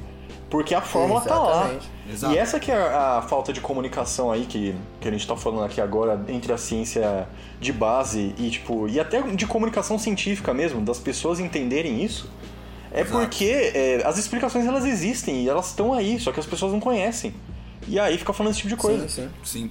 Porque 0.49 0.73
a 0.73 0.81
fórmula 0.81 1.21
tá 1.21 1.37
lá. 1.37 1.63
Exatamente. 1.63 1.91
Exato. 2.09 2.35
E 2.35 2.39
essa 2.39 2.61
que 2.61 2.71
é 2.71 2.77
a, 2.77 3.19
a 3.19 3.23
falta 3.23 3.53
de 3.53 3.61
comunicação 3.61 4.31
aí 4.31 4.47
que, 4.47 4.77
que 5.01 5.09
a 5.09 5.11
gente 5.11 5.27
tá 5.27 5.35
falando 5.35 5.65
aqui 5.65 5.81
agora 5.81 6.25
entre 6.29 6.53
a 6.53 6.57
ciência 6.57 7.27
de 7.61 7.73
base 7.73 8.33
e 8.39 8.51
tipo 8.51 8.89
e 8.89 9.01
até 9.01 9.21
de 9.21 9.47
comunicação 9.47 9.99
científica 9.99 10.55
mesmo, 10.55 10.81
das 10.81 11.01
pessoas 11.01 11.41
entenderem 11.41 12.05
isso. 12.05 12.31
É 12.93 13.01
Exato. 13.01 13.19
porque 13.19 13.73
é, 13.75 14.03
as 14.07 14.19
explicações 14.19 14.65
elas 14.67 14.85
existem 14.85 15.43
e 15.43 15.49
elas 15.49 15.71
estão 15.71 15.93
aí, 15.93 16.21
só 16.21 16.31
que 16.31 16.39
as 16.39 16.47
pessoas 16.47 16.71
não 16.71 16.79
conhecem. 16.79 17.35
E 17.89 17.99
aí 17.99 18.17
fica 18.17 18.33
falando 18.33 18.53
esse 18.53 18.61
tipo 18.61 18.71
de 18.71 18.77
coisa. 18.77 19.09
Sim, 19.09 19.29
sim. 19.43 19.69
sim. 19.69 19.71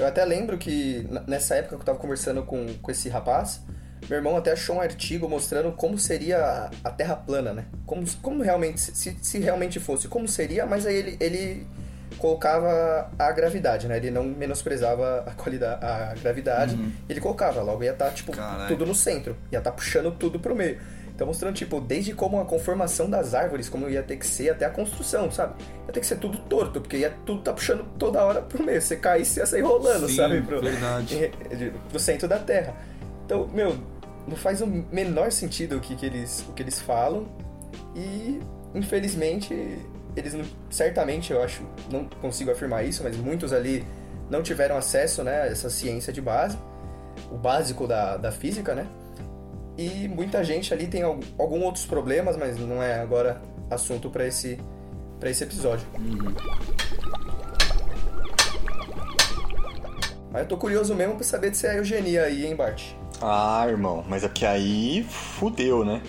Eu 0.00 0.06
até 0.06 0.24
lembro 0.24 0.56
que 0.58 1.06
nessa 1.26 1.54
época 1.56 1.76
que 1.76 1.82
eu 1.82 1.86
tava 1.86 1.98
conversando 1.98 2.42
com, 2.42 2.66
com 2.80 2.90
esse 2.90 3.08
rapaz, 3.08 3.60
Meu 4.08 4.16
irmão 4.18 4.34
até 4.36 4.52
achou 4.52 4.76
um 4.76 4.80
artigo 4.80 5.28
mostrando 5.28 5.70
como 5.72 5.98
seria 5.98 6.70
a 6.82 6.90
Terra 6.90 7.14
plana, 7.16 7.52
né? 7.52 7.64
Como, 7.84 8.04
como 8.22 8.42
realmente, 8.42 8.80
se, 8.80 9.16
se 9.20 9.38
realmente 9.38 9.78
fosse, 9.78 10.08
como 10.08 10.26
seria, 10.26 10.64
mas 10.64 10.86
aí 10.86 10.96
ele, 10.96 11.16
ele 11.20 11.66
colocava 12.18 13.10
a 13.18 13.30
gravidade, 13.32 13.86
né? 13.86 13.96
Ele 13.98 14.10
não 14.10 14.24
menosprezava 14.24 15.24
a 15.26 15.30
qualidade, 15.32 15.84
a 15.84 16.14
gravidade, 16.20 16.74
Uhum. 16.74 16.92
ele 17.08 17.20
colocava, 17.20 17.62
logo 17.62 17.82
ia 17.84 17.92
estar, 17.92 18.10
tipo, 18.10 18.32
Caralho. 18.32 18.68
tudo 18.68 18.86
no 18.86 18.94
centro, 18.94 19.36
ia 19.52 19.58
estar 19.58 19.72
puxando 19.72 20.10
tudo 20.12 20.38
pro 20.40 20.54
meio. 20.56 20.78
Então 21.20 21.26
mostrando, 21.26 21.54
tipo, 21.54 21.82
desde 21.82 22.14
como 22.14 22.40
a 22.40 22.46
conformação 22.46 23.10
das 23.10 23.34
árvores, 23.34 23.68
como 23.68 23.90
ia 23.90 24.02
ter 24.02 24.16
que 24.16 24.26
ser, 24.26 24.48
até 24.48 24.64
a 24.64 24.70
construção, 24.70 25.30
sabe? 25.30 25.52
Ia 25.86 25.92
ter 25.92 26.00
que 26.00 26.06
ser 26.06 26.16
tudo 26.16 26.38
torto, 26.38 26.80
porque 26.80 26.96
ia 26.96 27.14
tudo 27.26 27.42
tá 27.42 27.52
puxando 27.52 27.84
toda 27.98 28.24
hora 28.24 28.40
pro 28.40 28.64
meio. 28.64 28.80
Você 28.80 28.96
caísse, 28.96 29.38
ia 29.38 29.44
sair 29.44 29.60
rolando, 29.60 30.08
Sim, 30.08 30.16
sabe? 30.16 30.40
Pro, 30.40 30.62
verdade. 30.62 31.30
pro 31.90 31.98
centro 31.98 32.26
da 32.26 32.38
Terra. 32.38 32.74
Então, 33.26 33.46
meu, 33.48 33.76
não 34.26 34.34
faz 34.34 34.62
o 34.62 34.66
menor 34.66 35.30
sentido 35.30 35.76
o 35.76 35.80
que, 35.80 35.94
que, 35.94 36.06
eles, 36.06 36.42
o 36.48 36.54
que 36.54 36.62
eles 36.62 36.80
falam. 36.80 37.28
E, 37.94 38.40
infelizmente, 38.74 39.52
eles 40.16 40.32
não, 40.32 40.46
certamente, 40.70 41.34
eu 41.34 41.42
acho, 41.42 41.62
não 41.92 42.06
consigo 42.06 42.50
afirmar 42.50 42.86
isso, 42.86 43.02
mas 43.04 43.14
muitos 43.18 43.52
ali 43.52 43.84
não 44.30 44.42
tiveram 44.42 44.74
acesso 44.74 45.22
né, 45.22 45.42
a 45.42 45.46
essa 45.48 45.68
ciência 45.68 46.14
de 46.14 46.22
base, 46.22 46.56
o 47.30 47.36
básico 47.36 47.86
da, 47.86 48.16
da 48.16 48.32
física, 48.32 48.74
né? 48.74 48.86
E 49.78 50.08
muita 50.08 50.44
gente 50.44 50.74
ali 50.74 50.86
tem 50.86 51.02
algum, 51.02 51.22
algum 51.38 51.62
outros 51.64 51.86
problemas, 51.86 52.36
mas 52.36 52.58
não 52.58 52.82
é 52.82 53.00
agora 53.00 53.40
assunto 53.70 54.10
para 54.10 54.26
esse, 54.26 54.58
pra 55.18 55.30
esse 55.30 55.44
episódio. 55.44 55.86
Mas 60.32 60.42
eu 60.42 60.48
tô 60.48 60.56
curioso 60.56 60.94
mesmo 60.94 61.14
pra 61.14 61.24
saber 61.24 61.54
se 61.54 61.66
é 61.66 61.78
eugenia 61.78 62.24
aí, 62.24 62.46
hein, 62.46 62.54
Bart? 62.54 62.92
Ah, 63.20 63.66
irmão, 63.68 64.04
mas 64.08 64.24
é 64.24 64.28
que 64.28 64.46
aí 64.46 65.04
fudeu, 65.08 65.84
né? 65.84 66.00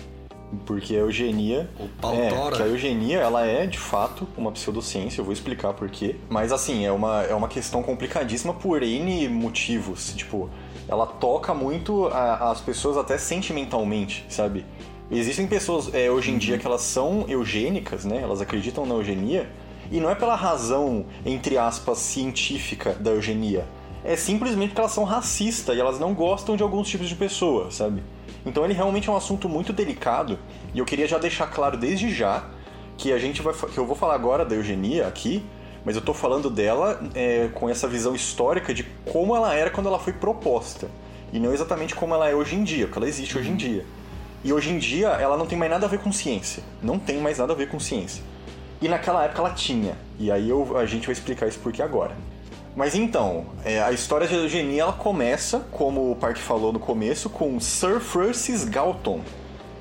Porque 0.66 0.94
a 0.94 0.98
eugenia. 0.98 1.68
O 1.78 1.88
pau 1.88 2.14
é, 2.14 2.28
tora. 2.28 2.56
que 2.56 2.62
a 2.62 2.66
eugenia, 2.66 3.18
ela 3.18 3.44
é 3.46 3.66
de 3.66 3.78
fato 3.78 4.28
uma 4.36 4.52
pseudociência, 4.52 5.20
eu 5.20 5.24
vou 5.24 5.32
explicar 5.32 5.72
por 5.72 5.88
quê. 5.88 6.16
Mas 6.28 6.52
assim, 6.52 6.84
é 6.84 6.92
uma, 6.92 7.22
é 7.22 7.34
uma 7.34 7.48
questão 7.48 7.82
complicadíssima 7.82 8.54
por 8.54 8.82
N 8.82 9.28
motivos. 9.28 10.12
Tipo, 10.14 10.50
ela 10.92 11.06
toca 11.06 11.54
muito 11.54 12.06
a- 12.08 12.50
as 12.50 12.60
pessoas 12.60 12.96
até 12.96 13.16
sentimentalmente, 13.18 14.24
sabe? 14.28 14.64
Existem 15.10 15.46
pessoas 15.46 15.92
é, 15.94 16.10
hoje 16.10 16.30
em 16.30 16.38
dia 16.38 16.58
que 16.58 16.66
elas 16.66 16.82
são 16.82 17.24
eugênicas, 17.28 18.04
né? 18.04 18.20
Elas 18.22 18.40
acreditam 18.40 18.86
na 18.86 18.94
eugenia. 18.94 19.48
E 19.90 20.00
não 20.00 20.08
é 20.08 20.14
pela 20.14 20.34
razão, 20.34 21.04
entre 21.26 21.58
aspas, 21.58 21.98
científica 21.98 22.94
da 22.94 23.10
eugenia. 23.10 23.66
É 24.04 24.16
simplesmente 24.16 24.68
porque 24.70 24.80
elas 24.80 24.92
são 24.92 25.04
racistas 25.04 25.76
e 25.76 25.80
elas 25.80 25.98
não 25.98 26.14
gostam 26.14 26.56
de 26.56 26.62
alguns 26.62 26.88
tipos 26.88 27.08
de 27.08 27.14
pessoa, 27.14 27.70
sabe? 27.70 28.02
Então 28.44 28.64
ele 28.64 28.72
realmente 28.74 29.08
é 29.08 29.12
um 29.12 29.16
assunto 29.16 29.48
muito 29.48 29.72
delicado 29.72 30.38
e 30.74 30.78
eu 30.78 30.84
queria 30.84 31.06
já 31.06 31.18
deixar 31.18 31.46
claro 31.46 31.76
desde 31.76 32.12
já 32.12 32.44
que 32.98 33.12
a 33.12 33.18
gente 33.18 33.40
vai 33.42 33.54
que 33.54 33.78
eu 33.78 33.86
vou 33.86 33.94
falar 33.96 34.14
agora 34.14 34.44
da 34.44 34.54
eugenia 34.54 35.06
aqui, 35.06 35.44
mas 35.84 35.96
eu 35.96 36.02
tô 36.02 36.14
falando 36.14 36.48
dela 36.48 37.00
é, 37.14 37.48
com 37.54 37.68
essa 37.68 37.88
visão 37.88 38.14
histórica 38.14 38.72
de 38.72 38.84
como 39.10 39.34
ela 39.34 39.54
era 39.54 39.70
quando 39.70 39.86
ela 39.88 39.98
foi 39.98 40.12
proposta 40.12 40.88
e 41.32 41.38
não 41.40 41.52
exatamente 41.52 41.94
como 41.94 42.14
ela 42.14 42.28
é 42.28 42.34
hoje 42.34 42.54
em 42.56 42.62
dia, 42.64 42.86
porque 42.86 42.98
ela 42.98 43.08
existe 43.08 43.36
hoje 43.38 43.50
em 43.50 43.56
dia. 43.56 43.84
E 44.44 44.52
hoje 44.52 44.70
em 44.70 44.78
dia 44.78 45.08
ela 45.08 45.36
não 45.36 45.46
tem 45.46 45.56
mais 45.58 45.70
nada 45.70 45.86
a 45.86 45.88
ver 45.88 45.98
com 46.00 46.12
ciência, 46.12 46.62
não 46.82 46.98
tem 46.98 47.18
mais 47.18 47.38
nada 47.38 47.52
a 47.52 47.56
ver 47.56 47.68
com 47.68 47.78
ciência. 47.80 48.22
E 48.80 48.88
naquela 48.88 49.24
época 49.24 49.40
ela 49.40 49.50
tinha, 49.50 49.96
e 50.18 50.30
aí 50.30 50.48
eu- 50.50 50.76
a 50.76 50.84
gente 50.84 51.06
vai 51.06 51.12
explicar 51.12 51.46
isso 51.46 51.58
por 51.60 51.72
que 51.72 51.80
agora. 51.80 52.16
Mas 52.74 52.94
então, 52.94 53.46
é, 53.64 53.80
a 53.82 53.92
história 53.92 54.26
de 54.26 54.34
eugenia 54.34 54.82
ela 54.82 54.92
começa, 54.92 55.60
como 55.70 56.10
o 56.10 56.16
Park 56.16 56.38
falou 56.38 56.72
no 56.72 56.78
começo, 56.80 57.28
com 57.30 57.60
Sir 57.60 58.00
Francis 58.00 58.64
Galton, 58.64 59.20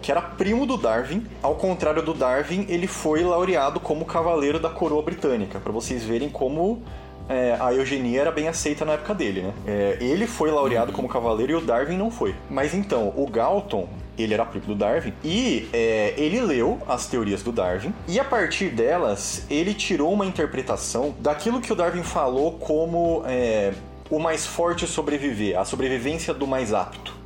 que 0.01 0.11
era 0.11 0.21
primo 0.21 0.65
do 0.65 0.77
Darwin. 0.77 1.25
Ao 1.41 1.55
contrário 1.55 2.01
do 2.01 2.13
Darwin, 2.13 2.65
ele 2.67 2.87
foi 2.87 3.23
laureado 3.23 3.79
como 3.79 4.05
cavaleiro 4.05 4.59
da 4.59 4.69
coroa 4.69 5.01
britânica, 5.01 5.59
para 5.59 5.71
vocês 5.71 6.03
verem 6.03 6.29
como 6.29 6.81
é, 7.29 7.55
a 7.59 7.73
eugenia 7.73 8.21
era 8.21 8.31
bem 8.31 8.47
aceita 8.47 8.83
na 8.83 8.93
época 8.93 9.13
dele, 9.13 9.41
né? 9.41 9.53
É, 9.65 9.97
ele 10.01 10.27
foi 10.27 10.51
laureado 10.51 10.91
como 10.91 11.07
cavaleiro 11.07 11.53
e 11.53 11.55
o 11.55 11.61
Darwin 11.61 11.97
não 11.97 12.11
foi. 12.11 12.35
Mas 12.49 12.73
então, 12.73 13.13
o 13.15 13.25
Galton, 13.29 13.87
ele 14.17 14.33
era 14.33 14.45
primo 14.45 14.65
do 14.65 14.75
Darwin, 14.75 15.13
e 15.23 15.69
é, 15.71 16.13
ele 16.17 16.41
leu 16.41 16.79
as 16.87 17.07
teorias 17.07 17.41
do 17.41 17.51
Darwin, 17.51 17.93
e 18.07 18.19
a 18.19 18.23
partir 18.23 18.69
delas, 18.69 19.45
ele 19.49 19.73
tirou 19.73 20.11
uma 20.11 20.25
interpretação 20.25 21.15
daquilo 21.19 21.61
que 21.61 21.71
o 21.71 21.75
Darwin 21.75 22.03
falou 22.03 22.53
como 22.53 23.23
é, 23.25 23.71
o 24.09 24.19
mais 24.19 24.45
forte 24.45 24.85
sobreviver, 24.85 25.57
a 25.57 25.63
sobrevivência 25.63 26.33
do 26.33 26.45
mais 26.45 26.73
apto. 26.73 27.20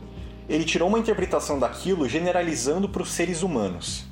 Ele 0.47 0.63
tirou 0.63 0.87
uma 0.87 0.99
interpretação 0.99 1.57
daquilo 1.59 2.07
generalizando 2.07 2.87
para 2.89 3.01
os 3.01 3.09
seres 3.11 3.41
humanos. 3.41 4.05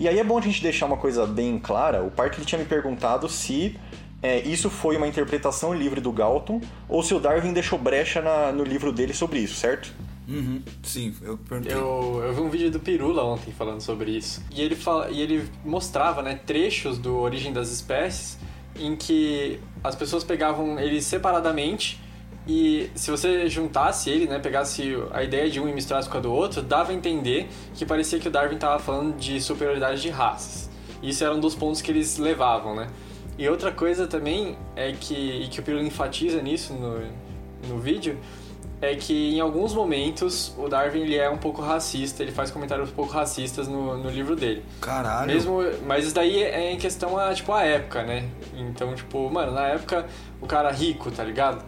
E 0.00 0.06
aí 0.08 0.18
é 0.18 0.24
bom 0.24 0.38
a 0.38 0.40
gente 0.40 0.62
deixar 0.62 0.86
uma 0.86 0.96
coisa 0.96 1.26
bem 1.26 1.58
clara. 1.58 2.02
O 2.02 2.10
Park 2.10 2.34
ele 2.36 2.44
tinha 2.44 2.58
me 2.58 2.64
perguntado 2.64 3.28
se 3.28 3.76
é, 4.22 4.40
isso 4.40 4.68
foi 4.70 4.96
uma 4.96 5.06
interpretação 5.06 5.72
livre 5.72 6.00
do 6.00 6.10
Galton 6.12 6.60
ou 6.88 7.02
se 7.02 7.14
o 7.14 7.20
Darwin 7.20 7.52
deixou 7.52 7.78
brecha 7.78 8.20
na- 8.20 8.50
no 8.52 8.64
livro 8.64 8.92
dele 8.92 9.12
sobre 9.14 9.38
isso, 9.40 9.54
certo? 9.56 9.92
Uhum, 10.28 10.60
sim, 10.82 11.14
eu 11.22 11.38
perguntei. 11.38 11.72
Eu, 11.74 12.20
eu 12.22 12.34
vi 12.34 12.40
um 12.42 12.50
vídeo 12.50 12.70
do 12.70 12.78
Pirula 12.78 13.24
ontem 13.24 13.50
falando 13.50 13.80
sobre 13.80 14.10
isso. 14.10 14.42
E 14.54 14.60
ele, 14.60 14.76
fala, 14.76 15.08
e 15.10 15.20
ele 15.22 15.48
mostrava 15.64 16.20
né, 16.22 16.38
trechos 16.44 16.98
do 16.98 17.16
Origem 17.16 17.52
das 17.52 17.70
Espécies 17.70 18.38
em 18.78 18.94
que 18.94 19.58
as 19.82 19.94
pessoas 19.96 20.22
pegavam 20.24 20.78
ele 20.78 21.00
separadamente 21.00 21.98
e 22.48 22.90
se 22.94 23.10
você 23.10 23.46
juntasse 23.46 24.08
ele, 24.08 24.26
né, 24.26 24.38
pegasse 24.38 24.96
a 25.12 25.22
ideia 25.22 25.50
de 25.50 25.60
um 25.60 25.68
e 25.68 25.72
misturasse 25.72 26.08
com 26.08 26.16
a 26.16 26.20
do 26.20 26.32
outro, 26.32 26.62
dava 26.62 26.92
a 26.92 26.94
entender 26.94 27.46
que 27.74 27.84
parecia 27.84 28.18
que 28.18 28.26
o 28.26 28.30
Darwin 28.30 28.54
estava 28.54 28.78
falando 28.78 29.14
de 29.18 29.38
superioridade 29.38 30.00
de 30.00 30.08
raças. 30.08 30.70
Isso 31.02 31.22
era 31.22 31.34
um 31.34 31.40
dos 31.40 31.54
pontos 31.54 31.82
que 31.82 31.90
eles 31.90 32.16
levavam, 32.16 32.74
né? 32.74 32.88
E 33.36 33.46
outra 33.46 33.70
coisa 33.70 34.06
também 34.06 34.56
é 34.74 34.92
que, 34.92 35.14
e 35.14 35.48
que 35.48 35.60
o 35.60 35.62
Pirula 35.62 35.84
enfatiza 35.84 36.40
nisso 36.40 36.72
no, 36.72 37.02
no 37.68 37.78
vídeo, 37.78 38.18
é 38.80 38.94
que 38.94 39.34
em 39.34 39.40
alguns 39.40 39.74
momentos 39.74 40.54
o 40.56 40.68
Darwin 40.68 41.02
ele 41.02 41.16
é 41.16 41.28
um 41.28 41.36
pouco 41.36 41.60
racista, 41.60 42.22
ele 42.22 42.32
faz 42.32 42.50
comentários 42.50 42.88
um 42.88 42.94
pouco 42.94 43.12
racistas 43.12 43.68
no, 43.68 43.98
no 43.98 44.08
livro 44.08 44.34
dele. 44.34 44.64
Caralho. 44.80 45.26
Mesmo, 45.26 45.58
mas 45.86 46.06
isso 46.06 46.14
daí 46.14 46.42
é 46.42 46.72
em 46.72 46.78
questão 46.78 47.18
a, 47.18 47.34
tipo, 47.34 47.52
a 47.52 47.62
época, 47.62 48.04
né? 48.04 48.26
Então, 48.56 48.94
tipo, 48.94 49.28
mano, 49.30 49.52
na 49.52 49.66
época 49.66 50.06
o 50.40 50.46
cara 50.46 50.70
rico, 50.70 51.10
tá 51.10 51.22
ligado? 51.22 51.62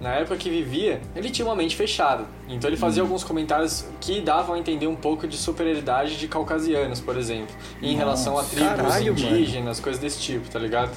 Na 0.00 0.14
época 0.14 0.36
que 0.36 0.50
vivia, 0.50 1.00
ele 1.14 1.30
tinha 1.30 1.46
uma 1.46 1.56
mente 1.56 1.74
fechada. 1.74 2.24
Então 2.48 2.68
ele 2.68 2.76
fazia 2.76 3.02
alguns 3.02 3.24
comentários 3.24 3.86
que 4.00 4.20
davam 4.20 4.54
a 4.54 4.58
entender 4.58 4.86
um 4.86 4.96
pouco 4.96 5.26
de 5.26 5.36
superioridade 5.36 6.18
de 6.18 6.28
caucasianos, 6.28 7.00
por 7.00 7.16
exemplo. 7.16 7.54
Em 7.80 7.96
relação 7.96 8.38
a 8.38 8.44
tribos 8.44 8.76
caralho, 8.76 9.14
mano. 9.14 9.26
indígenas, 9.26 9.80
coisas 9.80 10.00
desse 10.00 10.20
tipo, 10.20 10.50
tá 10.50 10.58
ligado? 10.58 10.90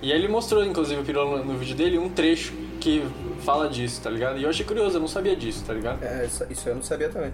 E 0.00 0.12
aí 0.12 0.18
ele 0.18 0.28
mostrou, 0.28 0.64
inclusive, 0.64 1.00
o 1.00 1.04
Pirolo 1.04 1.44
no 1.44 1.56
vídeo 1.58 1.76
dele, 1.76 1.98
um 1.98 2.08
trecho 2.08 2.54
que 2.80 3.04
fala 3.44 3.68
disso, 3.68 4.00
tá 4.00 4.10
ligado? 4.10 4.38
E 4.38 4.42
eu 4.42 4.50
achei 4.50 4.64
curioso, 4.64 4.96
eu 4.96 5.00
não 5.00 5.08
sabia 5.08 5.36
disso, 5.36 5.62
tá 5.64 5.74
ligado? 5.74 6.02
É, 6.02 6.24
isso, 6.24 6.44
isso 6.50 6.68
eu 6.68 6.74
não 6.74 6.82
sabia 6.82 7.08
também. 7.08 7.32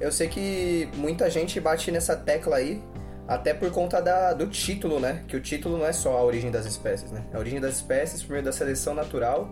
Eu 0.00 0.10
sei 0.10 0.28
que 0.28 0.88
muita 0.96 1.30
gente 1.30 1.60
bate 1.60 1.92
nessa 1.92 2.16
tecla 2.16 2.56
aí, 2.56 2.82
até 3.28 3.54
por 3.54 3.70
conta 3.70 4.00
da, 4.00 4.32
do 4.32 4.46
título, 4.48 4.98
né? 4.98 5.22
Que 5.28 5.36
o 5.36 5.40
título 5.40 5.78
não 5.78 5.86
é 5.86 5.92
só 5.92 6.16
a 6.16 6.24
origem 6.24 6.50
das 6.50 6.66
espécies, 6.66 7.12
né? 7.12 7.22
A 7.32 7.38
origem 7.38 7.60
das 7.60 7.76
espécies 7.76 8.22
por 8.22 8.32
meio 8.32 8.44
da 8.44 8.50
seleção 8.52 8.94
natural 8.94 9.48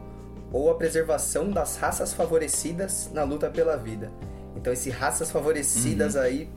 ou 0.53 0.71
a 0.71 0.75
preservação 0.75 1.51
das 1.51 1.77
raças 1.77 2.13
favorecidas 2.13 3.11
na 3.13 3.23
luta 3.25 3.49
pela 3.49 3.77
vida. 3.77 4.11
Então, 4.57 4.73
esse 4.73 4.91
raças 4.91 5.31
favorecidas 5.31 6.17
aí, 6.17 6.49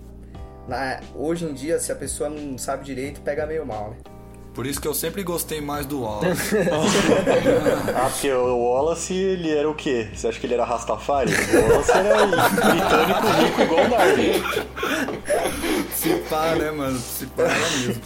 na- 0.68 1.00
hoje 1.16 1.46
em 1.46 1.54
dia, 1.54 1.80
se 1.80 1.92
a 1.92 1.96
pessoa 1.96 2.30
não 2.30 2.58
sabe 2.58 2.84
direito, 2.86 3.22
pega 3.22 3.46
meio 3.46 3.66
mal, 3.66 3.92
né? 3.92 3.98
Por 4.54 4.68
isso 4.68 4.80
que 4.80 4.88
eu 4.88 4.94
sempre 4.94 5.24
gostei 5.24 5.60
mais 5.62 5.86
do 5.88 6.02
Wallace. 6.04 6.56
Ah, 7.96 8.10
porque 8.10 8.32
o 8.32 8.58
Wallace, 8.58 9.14
ele 9.14 9.50
era 9.52 9.68
o 9.70 9.74
quê? 9.74 10.10
Você 10.14 10.28
acha 10.28 10.40
que 10.40 10.46
ele 10.46 10.54
era 10.54 10.64
Rastafari? 10.64 11.32
O 11.34 11.70
Wallace 11.72 11.92
era 11.92 12.26
britânico 12.28 13.28
rico 13.42 13.62
igual 13.64 13.86
o 13.86 13.90
Darwin. 13.90 14.44
Se 15.92 16.10
pá, 16.30 16.56
né, 16.56 16.70
mano? 16.72 17.00
Se 17.00 17.26
pá 17.28 17.44
era 17.44 17.70
mesmo. 17.78 18.02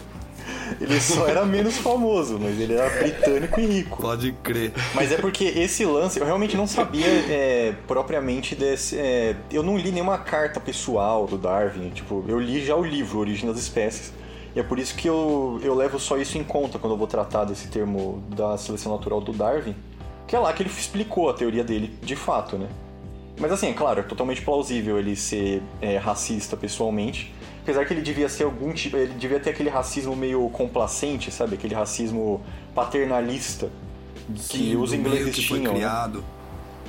Ele 0.80 1.00
só 1.00 1.28
era 1.28 1.46
menos 1.46 1.78
famoso, 1.78 2.40
mas 2.40 2.60
ele 2.60 2.74
era 2.74 2.90
britânico 2.90 3.60
e 3.60 3.66
rico. 3.66 4.02
Pode 4.02 4.32
crer. 4.44 4.74
Mas 4.94 5.12
é 5.12 5.18
porque 5.18 5.46
esse 5.46 5.86
lance, 5.86 6.20
eu 6.20 6.26
realmente 6.26 6.56
não 6.56 6.68
sabia 6.68 7.06
é, 7.06 7.74
propriamente 7.88 8.56
desse. 8.56 8.98
é, 8.98 9.36
eu 9.52 9.64
não 9.64 9.78
li 9.78 9.92
nenhuma 9.92 10.18
carta 10.18 10.60
pessoal 10.60 11.26
do 11.28 11.38
Darwin. 11.38 11.90
Tipo, 11.90 12.24
eu 12.28 12.40
li 12.40 12.66
já 12.66 12.76
o 12.76 12.84
livro 12.84 13.20
Origem 13.20 13.48
das 13.48 13.60
Espécies. 13.60 14.14
E 14.56 14.60
é 14.60 14.64
por 14.64 14.80
isso 14.80 14.96
que 14.96 15.08
eu, 15.08 15.60
eu 15.64 15.76
levo 15.76 16.00
só 16.00 16.18
isso 16.18 16.38
em 16.38 16.44
conta 16.44 16.80
quando 16.80 16.94
eu 16.94 16.98
vou 16.98 17.08
tratar 17.08 17.46
desse 17.46 17.68
termo 17.68 18.24
da 18.36 18.58
seleção 18.58 18.92
natural 18.92 19.22
do 19.22 19.32
Darwin. 19.32 19.76
Que 20.28 20.36
é 20.36 20.40
lá 20.40 20.52
que 20.52 20.64
ele 20.64 20.70
explicou 20.70 21.30
a 21.30 21.34
teoria 21.34 21.64
dele 21.64 21.96
de 22.02 22.16
fato, 22.16 22.58
né? 22.58 22.68
Mas 23.40 23.52
assim, 23.52 23.68
é 23.70 23.74
claro, 23.74 24.00
é 24.00 24.04
totalmente 24.04 24.42
plausível 24.42 24.98
ele 24.98 25.16
ser 25.16 25.62
é, 25.80 25.98
racista 25.98 26.58
pessoalmente. 26.58 27.34
Apesar 27.68 27.84
que 27.84 27.94
ele 27.94 28.02
devia 28.02 28.30
ser 28.30 28.46
algum 28.46 28.72
tipo. 28.72 28.96
Ele 28.96 29.14
devia 29.16 29.42
ter 29.42 29.50
aquele 29.50 29.70
racismo 29.70 30.16
meio 30.16 30.50
complacente, 30.52 31.30
sabe? 31.30 31.56
Aquele 31.56 31.76
racismo 31.76 32.42
paternalista 32.74 33.70
que 34.34 34.40
Sim, 34.40 34.78
os 34.78 34.94
ingleses 34.94 35.36
que 35.36 35.46
foi 35.46 35.58
tinham. 35.60 35.74
né? 35.74 35.80
criado. 35.80 36.24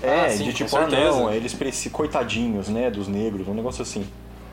É, 0.00 0.26
Ah, 0.26 0.30
sim, 0.30 0.44
de 0.44 0.52
tipo, 0.52 0.76
ah 0.76 0.86
não, 0.86 1.32
eles 1.32 1.52
precisam, 1.52 1.90
coitadinhos, 1.90 2.68
né, 2.68 2.92
dos 2.92 3.08
negros, 3.08 3.48
um 3.48 3.54
negócio 3.54 3.82
assim. 3.82 4.06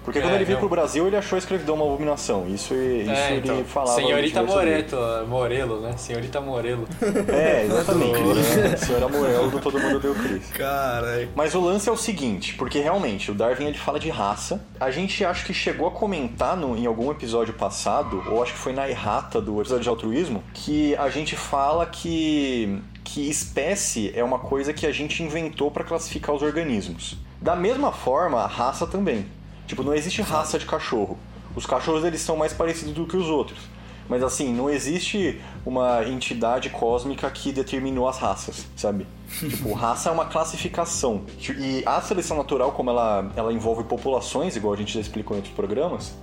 Porque 0.05 0.19
É, 0.19 0.21
quando 0.21 0.35
ele 0.35 0.45
veio 0.45 0.59
pro 0.59 0.69
Brasil, 0.69 1.07
ele 1.07 1.17
achou 1.17 1.35
a 1.35 1.39
escravidão 1.39 1.75
uma 1.75 1.85
abominação. 1.85 2.47
Isso, 2.47 2.73
isso 2.75 3.11
É, 3.11 3.31
ele 3.31 3.39
então, 3.39 3.65
falava. 3.65 3.95
Senhorita 3.95 4.43
Moreto, 4.43 4.97
Morelo, 5.27 5.81
né? 5.81 5.97
Senhorita 5.97 6.39
Morelo. 6.39 6.87
É, 7.27 7.63
exatamente. 7.65 8.21
né? 8.21 8.77
Senhora 8.77 9.09
Morel 9.09 9.49
do 9.49 9.59
Todo 9.59 9.79
Mundo 9.79 9.99
Deu 9.99 10.13
Cris. 10.13 10.47
Cara, 10.51 11.27
Mas 11.35 11.55
o 11.55 11.59
lance 11.59 11.89
é 11.89 11.91
o 11.91 11.97
seguinte, 11.97 12.53
porque 12.53 12.79
realmente 12.79 13.31
o 13.31 13.33
Darwin 13.33 13.65
ele 13.65 13.77
fala 13.77 13.99
de 13.99 14.09
raça. 14.09 14.63
A 14.79 14.91
gente 14.91 15.25
acho 15.25 15.45
que 15.45 15.53
chegou 15.53 15.87
a 15.87 15.91
comentar 15.91 16.55
no, 16.55 16.77
em 16.77 16.85
algum 16.85 17.11
episódio 17.11 17.53
passado, 17.53 18.23
ou 18.29 18.43
acho 18.43 18.53
que 18.53 18.59
foi 18.59 18.73
na 18.73 18.87
errata 18.87 19.41
do 19.41 19.59
episódio 19.59 19.83
de 19.83 19.89
altruísmo, 19.89 20.43
que 20.53 20.95
a 20.97 21.09
gente 21.09 21.35
fala 21.35 21.85
que 21.85 22.79
que 23.03 23.29
espécie 23.29 24.11
é 24.15 24.23
uma 24.23 24.39
coisa 24.39 24.73
que 24.73 24.85
a 24.85 24.91
gente 24.91 25.21
inventou 25.21 25.69
para 25.69 25.83
classificar 25.83 26.35
os 26.35 26.41
organismos. 26.41 27.15
Da 27.39 27.55
mesma 27.55 27.91
forma, 27.91 28.41
a 28.41 28.47
raça 28.47 28.87
também. 28.87 29.25
Tipo, 29.67 29.83
não 29.83 29.93
existe 29.93 30.21
raça 30.21 30.59
de 30.59 30.65
cachorro. 30.65 31.17
Os 31.55 31.65
cachorros 31.65 32.03
eles 32.03 32.21
são 32.21 32.35
mais 32.35 32.53
parecidos 32.53 32.93
do 32.93 33.05
que 33.05 33.15
os 33.15 33.27
outros. 33.27 33.59
Mas 34.07 34.21
assim, 34.21 34.53
não 34.53 34.69
existe 34.69 35.41
uma 35.65 36.03
entidade 36.07 36.69
cósmica 36.69 37.29
que 37.31 37.51
determinou 37.51 38.07
as 38.07 38.19
raças, 38.19 38.65
sabe? 38.75 39.07
tipo, 39.39 39.73
raça 39.73 40.09
é 40.09 40.11
uma 40.11 40.25
classificação. 40.25 41.23
E 41.57 41.81
a 41.85 41.99
seleção 42.01 42.37
natural, 42.37 42.71
como 42.71 42.91
ela, 42.91 43.31
ela 43.35 43.51
envolve 43.51 43.83
populações, 43.83 44.55
igual 44.55 44.73
a 44.73 44.77
gente 44.77 44.93
já 44.93 44.99
explicou 44.99 45.35
em 45.35 45.39
outros 45.39 45.55
programas, 45.55 46.13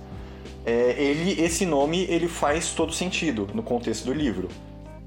é, 0.65 0.95
ele, 0.97 1.41
esse 1.41 1.65
nome 1.65 2.05
ele 2.09 2.29
faz 2.29 2.71
todo 2.71 2.93
sentido 2.93 3.49
no 3.53 3.61
contexto 3.61 4.05
do 4.05 4.13
livro. 4.13 4.47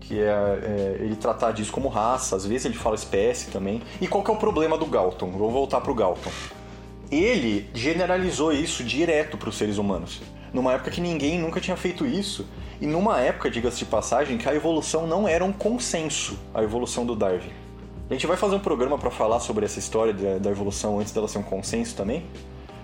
Que 0.00 0.20
é, 0.20 0.26
é, 0.26 0.96
ele 1.00 1.16
tratar 1.16 1.52
disso 1.52 1.72
como 1.72 1.88
raça, 1.88 2.36
às 2.36 2.46
vezes 2.46 2.66
ele 2.66 2.74
fala 2.74 2.94
espécie 2.94 3.50
também. 3.50 3.82
E 4.00 4.06
qual 4.06 4.22
que 4.22 4.30
é 4.30 4.34
o 4.34 4.36
problema 4.36 4.76
do 4.76 4.86
Galton? 4.86 5.30
Vou 5.30 5.50
voltar 5.50 5.80
pro 5.80 5.94
Galton. 5.94 6.30
Ele 7.10 7.68
generalizou 7.72 8.52
isso 8.52 8.82
direto 8.82 9.36
para 9.36 9.48
os 9.48 9.56
seres 9.56 9.78
humanos. 9.78 10.20
Numa 10.52 10.72
época 10.72 10.90
que 10.90 11.00
ninguém 11.00 11.38
nunca 11.38 11.60
tinha 11.60 11.76
feito 11.76 12.06
isso. 12.06 12.46
E 12.80 12.86
numa 12.86 13.20
época, 13.20 13.50
diga-se 13.50 13.78
de 13.78 13.84
passagem, 13.86 14.36
que 14.36 14.48
a 14.48 14.54
evolução 14.54 15.06
não 15.06 15.26
era 15.26 15.44
um 15.44 15.52
consenso, 15.52 16.38
a 16.54 16.62
evolução 16.62 17.06
do 17.06 17.14
Darwin. 17.14 17.52
A 18.08 18.12
gente 18.12 18.26
vai 18.26 18.36
fazer 18.36 18.54
um 18.54 18.60
programa 18.60 18.98
para 18.98 19.10
falar 19.10 19.40
sobre 19.40 19.64
essa 19.64 19.78
história 19.78 20.12
da, 20.12 20.50
evolução 20.50 21.00
antes 21.00 21.12
dela 21.12 21.26
ser 21.26 21.38
um 21.38 21.42
consenso 21.42 21.96
também. 21.96 22.24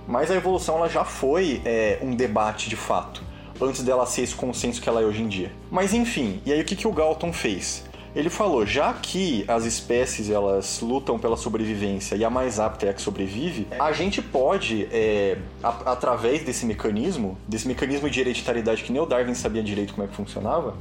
Mas 0.07 0.31
a 0.31 0.35
evolução 0.35 0.79
ela 0.79 0.89
já 0.89 1.05
foi 1.05 1.63
é, 1.65 1.99
um 2.03 2.15
debate 2.17 2.69
de 2.69 2.75
fato, 2.75 3.23
antes 3.61 3.83
dela 3.83 4.05
ser 4.05 4.23
esse 4.23 4.35
consenso 4.35 4.81
que 4.81 4.89
ela 4.89 5.01
é 5.01 5.05
hoje 5.05 5.23
em 5.23 5.29
dia. 5.29 5.53
Mas 5.71 5.95
enfim, 5.95 6.41
e 6.45 6.53
aí 6.53 6.61
o 6.61 6.65
que, 6.65 6.75
que 6.75 6.89
o 6.89 6.93
Galton 6.93 7.33
fez? 7.33 7.85
Ele 8.15 8.29
falou, 8.29 8.67
já 8.67 8.93
que 8.93 9.43
as 9.49 9.65
espécies 9.65 10.29
elas 10.29 10.81
lutam 10.83 11.19
pela 11.19 11.37
sobrevivência 11.37 12.15
e 12.15 12.23
a 12.25 12.29
mais 12.29 12.61
apta 12.61 12.87
é 12.87 12.91
a 12.91 12.93
que 12.93 13.01
sobrevive, 13.01 13.67
a 13.79 13.91
gente 13.93 14.21
pode, 14.21 14.87
é, 14.93 15.39
a- 15.63 15.93
através 15.93 16.45
desse 16.45 16.67
mecanismo, 16.67 17.39
desse 17.49 17.67
mecanismo 17.67 18.11
de 18.11 18.21
hereditariedade 18.21 18.83
que 18.85 18.93
nem 18.93 19.01
o 19.01 19.07
Darwin 19.07 19.33
sabia 19.35 19.63
direito 19.63 19.95
como 19.95 20.05
é 20.05 20.09
que 20.09 20.15
funcionava, 20.15 20.75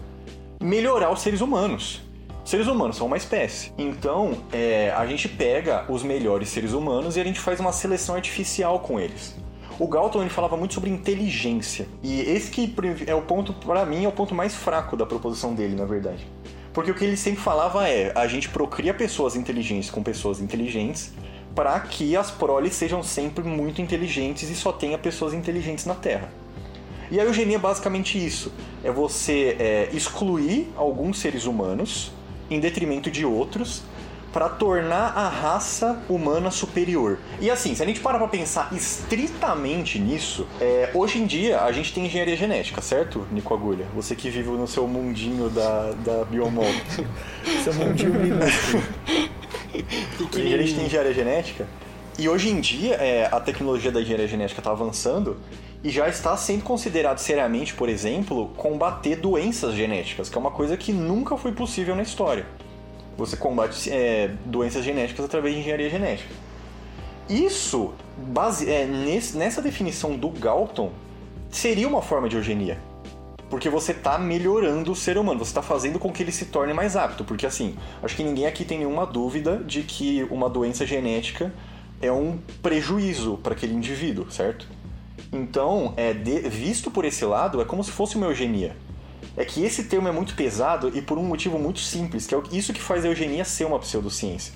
melhorar 0.60 1.10
os 1.10 1.22
seres 1.22 1.40
humanos. 1.40 2.02
Os 2.44 2.50
seres 2.50 2.68
humanos 2.68 2.98
são 2.98 3.08
uma 3.08 3.18
espécie. 3.18 3.72
Então, 3.78 4.34
é, 4.52 4.92
a 4.92 5.06
gente 5.06 5.30
pega 5.30 5.86
os 5.88 6.04
melhores 6.04 6.50
seres 6.50 6.74
humanos 6.74 7.16
e 7.16 7.22
a 7.22 7.24
gente 7.24 7.40
faz 7.40 7.60
uma 7.62 7.72
seleção 7.72 8.16
artificial 8.16 8.80
com 8.80 9.00
eles. 9.00 9.38
O 9.80 9.88
Galton 9.88 10.22
ele 10.22 10.30
falava 10.30 10.58
muito 10.58 10.74
sobre 10.74 10.90
inteligência. 10.90 11.88
E 12.04 12.20
esse 12.22 12.52
que 12.52 12.74
é 13.08 13.16
o 13.16 13.22
ponto, 13.22 13.54
para 13.54 13.86
mim, 13.86 14.04
é 14.04 14.08
o 14.08 14.12
ponto 14.12 14.36
mais 14.36 14.54
fraco 14.54 14.98
da 14.98 15.06
proposição 15.06 15.56
dele, 15.56 15.76
na 15.76 15.86
verdade. 15.86 16.28
Porque 16.74 16.92
o 16.92 16.96
que 16.96 17.04
ele 17.04 17.18
sempre 17.18 17.42
falava 17.42 17.88
é: 17.88 18.12
a 18.16 18.28
gente 18.28 18.50
procria 18.50 18.94
pessoas 18.94 19.36
inteligentes 19.36 19.90
com 19.90 20.02
pessoas 20.02 20.40
inteligentes 20.40 21.12
para 21.54 21.80
que 21.82 22.16
as 22.16 22.32
proles 22.32 22.74
sejam 22.74 23.04
sempre 23.04 23.44
muito 23.44 23.82
inteligentes 23.82 24.50
e 24.50 24.56
só 24.56 24.72
tenha 24.72 24.98
pessoas 24.98 25.34
inteligentes 25.34 25.86
na 25.86 25.96
Terra. 25.96 26.32
E 27.10 27.20
a 27.20 27.24
eugenia 27.24 27.58
é 27.58 27.60
basicamente 27.60 28.24
isso: 28.24 28.54
é 28.84 28.92
você 28.92 29.58
é, 29.60 29.90
excluir 29.92 30.70
alguns 30.78 31.20
seres 31.20 31.46
humanos 31.46 32.12
em 32.50 32.60
detrimento 32.60 33.12
de 33.12 33.26
outros 33.26 33.84
para 34.32 34.48
tornar 34.48 35.18
a 35.18 35.28
raça 35.28 36.02
humana 36.08 36.50
superior. 36.52 37.18
E 37.40 37.50
assim, 37.50 37.76
se 37.76 37.84
a 37.84 37.86
gente 37.86 38.00
parar 38.00 38.18
pra 38.18 38.28
pensar 38.28 38.70
estritamente 38.72 40.00
nisso, 40.00 40.48
é, 40.60 40.90
hoje 40.94 41.20
em 41.20 41.26
dia 41.26 41.62
a 41.62 41.72
gente 41.72 41.94
tem 41.94 42.06
engenharia 42.06 42.36
genética, 42.36 42.82
certo, 42.82 43.28
Nico 43.32 43.54
Agulha? 43.54 43.86
Você 43.96 44.16
que 44.16 44.30
vive 44.30 44.50
no 44.50 44.68
seu 44.68 44.88
mundinho 44.88 45.50
da, 45.50 45.92
da 45.92 46.26
biomol. 46.26 46.66
Seu 47.64 47.74
mundinho 47.74 48.14
minúsculo. 48.14 48.84
A 50.34 50.58
gente 50.58 50.76
tem 50.76 50.86
engenharia 50.86 51.14
genética. 51.14 51.68
E 52.20 52.28
hoje 52.28 52.50
em 52.50 52.60
dia 52.60 52.96
é, 52.96 53.28
a 53.32 53.40
tecnologia 53.40 53.92
da 53.92 54.02
engenharia 54.02 54.28
genética 54.28 54.60
está 54.60 54.72
avançando 54.72 55.38
e 55.84 55.90
já 55.90 56.08
está 56.08 56.36
sendo 56.38 56.64
considerado 56.64 57.18
seriamente, 57.18 57.74
por 57.74 57.90
exemplo, 57.90 58.50
combater 58.58 59.16
doenças 59.16 59.74
genéticas, 59.74 60.30
que 60.30 60.38
é 60.38 60.42
uma 60.42 60.52
coisa 60.52 60.78
que 60.78 60.92
nunca 60.92 61.38
foi 61.38 61.52
possível 61.52 61.96
na 61.96 62.04
história. 62.04 62.46
Você 63.22 63.38
combate 63.38 63.90
é, 63.92 64.32
doenças 64.46 64.84
genéticas 64.84 65.24
através 65.26 65.54
de 65.54 65.62
engenharia 65.62 65.90
genética. 65.90 66.34
Isso, 67.30 67.94
base, 68.18 68.70
é, 68.70 68.86
nesse- 68.86 69.38
nessa 69.38 69.62
definição 69.62 70.18
do 70.18 70.30
Galton, 70.30 70.92
seria 71.50 71.88
uma 71.88 72.02
forma 72.02 72.28
de 72.28 72.36
eugenia. 72.36 72.80
Porque 73.50 73.70
você 73.70 73.92
está 73.92 74.18
melhorando 74.18 74.92
o 74.92 74.96
ser 74.96 75.18
humano, 75.18 75.40
você 75.40 75.52
está 75.52 75.62
fazendo 75.62 76.00
com 76.00 76.12
que 76.12 76.24
ele 76.24 76.32
se 76.32 76.46
torne 76.46 76.74
mais 76.74 76.96
apto. 76.96 77.24
Porque 77.24 77.46
assim, 77.46 77.76
acho 78.02 78.16
que 78.16 78.24
ninguém 78.24 78.46
aqui 78.48 78.66
tem 78.66 78.80
nenhuma 78.80 79.06
dúvida 79.06 79.58
de 79.58 79.84
que 79.84 80.26
uma 80.32 80.50
doença 80.50 80.86
genética 80.86 81.54
é 82.02 82.12
um 82.12 82.40
prejuízo 82.64 83.38
para 83.44 83.54
aquele 83.54 83.74
indivíduo, 83.74 84.32
certo? 84.32 84.68
Então, 85.32 85.94
é, 85.96 86.14
de- 86.14 86.42
visto 86.50 86.90
por 86.90 87.06
esse 87.06 87.24
lado, 87.24 87.62
é 87.62 87.66
como 87.66 87.84
se 87.84 87.92
fosse 87.92 88.16
uma 88.16 88.26
eugenia. 88.26 88.76
É 89.38 89.46
que 89.46 89.64
esse 89.64 89.86
termo 89.86 90.08
é 90.08 90.12
muito 90.12 90.36
pesado 90.36 90.92
e 90.94 91.02
por 91.02 91.18
um 91.18 91.24
motivo 91.24 91.58
muito 91.58 91.80
simples, 91.80 92.28
que 92.28 92.36
é 92.36 92.42
isso 92.52 92.74
que 92.74 92.82
faz 92.82 93.06
a 93.06 93.08
eugenia 93.08 93.46
ser 93.46 93.66
uma 93.66 93.80
pseudociência. 93.80 94.54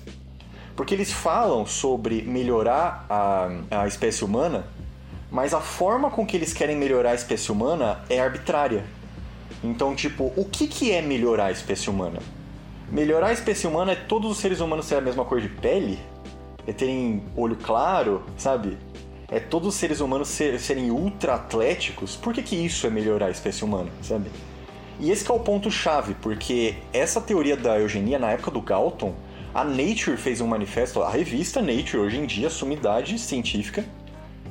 Porque 0.74 0.94
eles 0.94 1.10
falam 1.10 1.64
sobre 1.64 2.22
melhorar 2.22 3.06
a, 3.08 3.48
a 3.82 3.86
espécie 3.86 4.22
humana, 4.24 4.66
mas 5.30 5.54
a 5.54 5.60
forma 5.60 6.10
com 6.10 6.26
que 6.26 6.36
eles 6.36 6.52
querem 6.52 6.76
melhorar 6.76 7.12
a 7.12 7.14
espécie 7.14 7.50
humana 7.50 8.00
é 8.10 8.20
arbitrária. 8.20 8.84
Então, 9.64 9.94
tipo, 9.94 10.32
o 10.36 10.44
que, 10.44 10.66
que 10.66 10.92
é 10.92 11.00
melhorar 11.00 11.46
a 11.46 11.52
espécie 11.52 11.88
humana? 11.88 12.20
Melhorar 12.90 13.28
a 13.28 13.32
espécie 13.32 13.66
humana 13.66 13.92
é 13.92 13.96
todos 13.96 14.30
os 14.30 14.36
seres 14.36 14.60
humanos 14.60 14.86
terem 14.86 15.02
a 15.02 15.04
mesma 15.04 15.24
cor 15.24 15.40
de 15.40 15.48
pele? 15.48 15.98
É 16.66 16.72
terem 16.72 17.22
olho 17.34 17.56
claro, 17.56 18.22
sabe? 18.36 18.76
É 19.28 19.40
todos 19.40 19.68
os 19.68 19.74
seres 19.74 20.00
humanos 20.00 20.28
ser- 20.28 20.60
serem 20.60 20.90
ultra 20.90 21.34
atléticos? 21.34 22.14
Por 22.14 22.32
que, 22.34 22.42
que 22.42 22.54
isso 22.54 22.86
é 22.86 22.90
melhorar 22.90 23.26
a 23.26 23.30
espécie 23.30 23.64
humana, 23.64 23.90
sabe? 24.02 24.30
E 24.98 25.10
esse 25.10 25.24
que 25.24 25.30
é 25.30 25.34
o 25.34 25.38
ponto-chave, 25.38 26.14
porque 26.22 26.74
essa 26.92 27.20
teoria 27.20 27.56
da 27.56 27.78
eugenia, 27.78 28.18
na 28.18 28.30
época 28.30 28.50
do 28.50 28.60
Galton, 28.60 29.14
a 29.54 29.62
Nature 29.64 30.16
fez 30.16 30.40
um 30.40 30.46
manifesto, 30.46 31.02
a 31.02 31.10
revista 31.10 31.60
Nature, 31.60 31.98
hoje 31.98 32.18
em 32.18 32.26
dia, 32.26 32.48
sumidade 32.50 33.18
científica, 33.18 33.84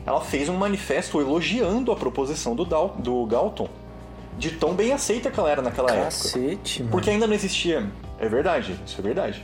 ela 0.05 0.21
fez 0.21 0.49
um 0.49 0.55
manifesto 0.55 1.19
elogiando 1.19 1.91
a 1.91 1.95
proposição 1.95 2.55
do, 2.55 2.63
Dal- 2.63 2.95
do 2.99 3.25
Galton, 3.25 3.67
de 4.37 4.51
tão 4.51 4.73
bem 4.73 4.91
aceita 4.93 5.31
que 5.31 5.39
ela 5.39 5.49
era 5.49 5.61
naquela 5.61 5.89
época. 5.89 6.05
Cacete, 6.05 6.81
mano. 6.81 6.91
Porque 6.91 7.09
ainda 7.09 7.25
não 7.25 7.33
existia. 7.33 7.89
É 8.19 8.27
verdade, 8.29 8.79
isso 8.85 8.99
é 8.99 9.01
verdade. 9.01 9.43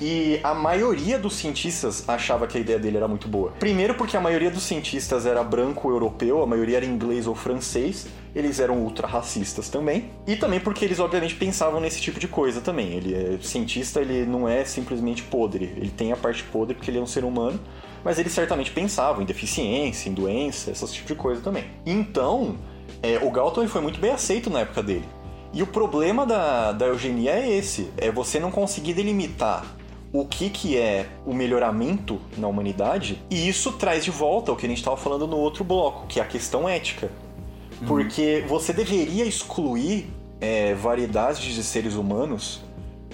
E 0.00 0.38
a 0.42 0.52
maioria 0.52 1.18
dos 1.18 1.34
cientistas 1.36 2.06
achava 2.06 2.46
que 2.46 2.58
a 2.58 2.60
ideia 2.60 2.78
dele 2.78 2.98
era 2.98 3.08
muito 3.08 3.26
boa. 3.28 3.52
Primeiro 3.58 3.94
porque 3.94 4.16
a 4.16 4.20
maioria 4.20 4.50
dos 4.50 4.62
cientistas 4.64 5.24
era 5.24 5.42
branco 5.42 5.88
europeu, 5.88 6.42
a 6.42 6.46
maioria 6.46 6.76
era 6.76 6.84
inglês 6.84 7.26
ou 7.26 7.34
francês, 7.34 8.06
eles 8.36 8.60
eram 8.60 8.76
ultra 8.80 9.06
racistas 9.06 9.70
também. 9.70 10.10
E 10.26 10.36
também 10.36 10.60
porque 10.60 10.84
eles 10.84 11.00
obviamente 11.00 11.34
pensavam 11.34 11.80
nesse 11.80 12.02
tipo 12.02 12.20
de 12.20 12.28
coisa 12.28 12.60
também. 12.60 12.92
Ele 12.92 13.14
é 13.14 13.38
cientista, 13.40 13.98
ele 13.98 14.26
não 14.26 14.46
é 14.46 14.62
simplesmente 14.62 15.22
podre, 15.22 15.72
ele 15.74 15.88
tem 15.88 16.12
a 16.12 16.16
parte 16.16 16.44
podre 16.44 16.74
porque 16.74 16.90
ele 16.90 16.98
é 16.98 17.00
um 17.00 17.06
ser 17.06 17.24
humano, 17.24 17.58
mas 18.04 18.18
eles 18.18 18.32
certamente 18.32 18.70
pensavam 18.70 19.22
em 19.22 19.24
deficiência, 19.24 20.10
em 20.10 20.12
doença, 20.12 20.70
esse 20.70 20.86
tipo 20.92 21.08
de 21.08 21.14
coisa 21.14 21.40
também. 21.40 21.64
Então, 21.86 22.56
é, 23.02 23.18
o 23.22 23.30
Galton 23.30 23.62
ele 23.62 23.70
foi 23.70 23.80
muito 23.80 23.98
bem 23.98 24.10
aceito 24.10 24.50
na 24.50 24.60
época 24.60 24.82
dele. 24.82 25.08
E 25.54 25.62
o 25.62 25.66
problema 25.66 26.26
da, 26.26 26.72
da 26.72 26.86
eugenia 26.88 27.30
é 27.30 27.50
esse: 27.50 27.90
é 27.96 28.10
você 28.10 28.38
não 28.38 28.50
conseguir 28.50 28.92
delimitar 28.92 29.64
o 30.12 30.26
que, 30.26 30.50
que 30.50 30.76
é 30.76 31.06
o 31.24 31.32
melhoramento 31.32 32.20
na 32.36 32.48
humanidade, 32.48 33.22
e 33.30 33.48
isso 33.48 33.72
traz 33.72 34.04
de 34.04 34.10
volta 34.10 34.52
o 34.52 34.56
que 34.56 34.66
a 34.66 34.68
gente 34.68 34.78
estava 34.78 34.96
falando 34.96 35.26
no 35.26 35.38
outro 35.38 35.64
bloco, 35.64 36.06
que 36.06 36.20
é 36.20 36.22
a 36.22 36.26
questão 36.26 36.68
ética. 36.68 37.10
Porque 37.86 38.44
você 38.48 38.72
deveria 38.72 39.24
excluir 39.24 40.08
é, 40.40 40.74
variedades 40.74 41.42
de 41.42 41.62
seres 41.62 41.94
humanos 41.94 42.62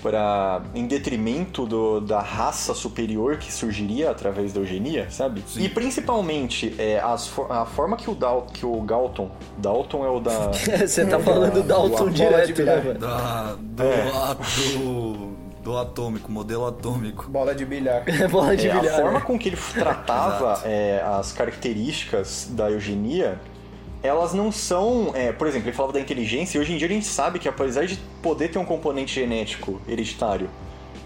para 0.02 0.62
em 0.74 0.84
detrimento 0.88 1.64
do- 1.64 2.00
da 2.00 2.20
raça 2.20 2.74
superior 2.74 3.36
que 3.36 3.52
surgiria 3.52 4.10
através 4.10 4.52
da 4.52 4.58
eugenia, 4.60 5.08
sabe? 5.08 5.44
E 5.56 5.68
principalmente 5.68 6.74
é, 6.76 6.98
as 6.98 7.30
a 7.48 7.64
forma 7.64 7.96
que 7.96 8.10
o, 8.10 8.14
Dal, 8.14 8.42
que 8.52 8.66
o 8.66 8.80
Galton, 8.82 9.30
Dalton 9.58 10.04
é 10.04 10.10
o 10.10 10.18
da 10.18 10.50
Você 10.84 11.06
tá 11.06 11.20
falando 11.20 11.62
Dalton 11.62 11.96
bola 11.96 12.10
de 12.10 12.16
direto, 12.16 12.48
né, 12.64 12.80
bilhar. 12.80 12.84
mano? 12.84 12.98
Da, 12.98 13.56
do 13.60 13.82
É. 13.84 14.10
lado 14.12 15.36
do 15.62 15.78
atômico, 15.78 16.32
modelo 16.32 16.66
atômico. 16.66 17.26
Bola 17.30 17.54
de 17.54 17.64
bilhar. 17.64 18.02
Bola 18.28 18.56
de 18.56 18.66
É, 18.68 18.74
bilhar. 18.80 18.94
a 18.94 18.96
forma 19.02 19.18
né? 19.20 19.24
com 19.24 19.38
que 19.38 19.48
ele 19.50 19.56
tratava 19.74 20.60
é, 20.68 21.00
as 21.06 21.30
características 21.30 22.48
da 22.50 22.68
eugenia, 22.68 23.38
elas 24.02 24.34
não 24.34 24.50
são. 24.50 25.12
é, 25.14 25.32
por 25.32 25.46
exemplo, 25.46 25.68
ele 25.68 25.76
falava 25.76 25.92
da 25.92 26.00
inteligência, 26.00 26.58
e 26.58 26.60
hoje 26.60 26.72
em 26.72 26.76
dia 26.76 26.88
a 26.88 26.90
gente 26.90 27.06
sabe 27.06 27.38
que 27.38 27.48
apesar 27.48 27.86
de 27.86 27.96
poder 28.22 28.48
ter 28.48 28.58
um 28.58 28.64
componente 28.64 29.14
genético 29.14 29.80
hereditário 29.88 30.50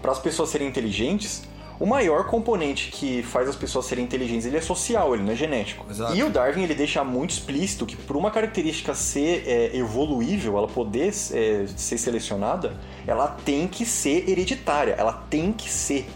para 0.01 0.11
as 0.11 0.19
pessoas 0.19 0.49
serem 0.49 0.67
inteligentes, 0.67 1.43
o 1.79 1.85
maior 1.85 2.25
componente 2.25 2.89
que 2.91 3.21
faz 3.21 3.47
as 3.47 3.55
pessoas 3.55 3.85
serem 3.85 4.03
inteligentes 4.03 4.45
ele 4.47 4.57
é 4.57 4.61
social, 4.61 5.13
ele 5.13 5.23
não 5.23 5.31
é 5.31 5.35
genético. 5.35 5.85
Exato. 5.89 6.15
E 6.15 6.23
o 6.23 6.29
Darwin 6.29 6.63
ele 6.63 6.73
deixa 6.73 7.03
muito 7.03 7.31
explícito 7.31 7.85
que 7.85 7.95
por 7.95 8.17
uma 8.17 8.31
característica 8.31 8.95
ser 8.95 9.43
é, 9.47 9.77
evoluível, 9.77 10.57
ela 10.57 10.67
poder 10.67 11.09
é, 11.09 11.65
ser 11.75 11.97
selecionada, 11.97 12.75
ela 13.05 13.27
tem 13.27 13.67
que 13.67 13.85
ser 13.85 14.27
hereditária, 14.27 14.95
ela 14.97 15.13
tem 15.29 15.51
que 15.51 15.69
ser. 15.69 16.07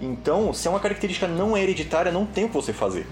Então, 0.00 0.52
se 0.52 0.68
uma 0.68 0.78
característica 0.78 1.26
não 1.26 1.56
é 1.56 1.62
hereditária, 1.62 2.12
não 2.12 2.24
tem 2.26 2.44
o 2.44 2.48
que 2.48 2.54
você 2.54 2.72
fazer. 2.72 3.06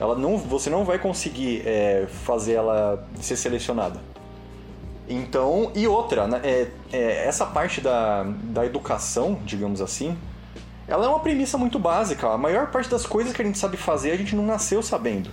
Ela 0.00 0.16
não, 0.16 0.36
você 0.36 0.68
não 0.68 0.84
vai 0.84 0.98
conseguir 0.98 1.62
é, 1.66 2.06
fazer 2.24 2.54
ela 2.54 3.06
ser 3.20 3.36
selecionada. 3.36 4.00
Então, 5.08 5.70
e 5.74 5.86
outra, 5.86 6.26
né, 6.26 6.40
é, 6.42 6.68
é, 6.92 7.26
essa 7.26 7.44
parte 7.44 7.80
da, 7.80 8.24
da 8.24 8.64
educação, 8.64 9.38
digamos 9.44 9.80
assim, 9.80 10.16
ela 10.88 11.06
é 11.06 11.08
uma 11.08 11.20
premissa 11.20 11.58
muito 11.58 11.78
básica. 11.78 12.28
A 12.28 12.38
maior 12.38 12.70
parte 12.70 12.88
das 12.88 13.06
coisas 13.06 13.32
que 13.32 13.42
a 13.42 13.44
gente 13.44 13.58
sabe 13.58 13.76
fazer, 13.76 14.12
a 14.12 14.16
gente 14.16 14.34
não 14.34 14.44
nasceu 14.44 14.82
sabendo. 14.82 15.30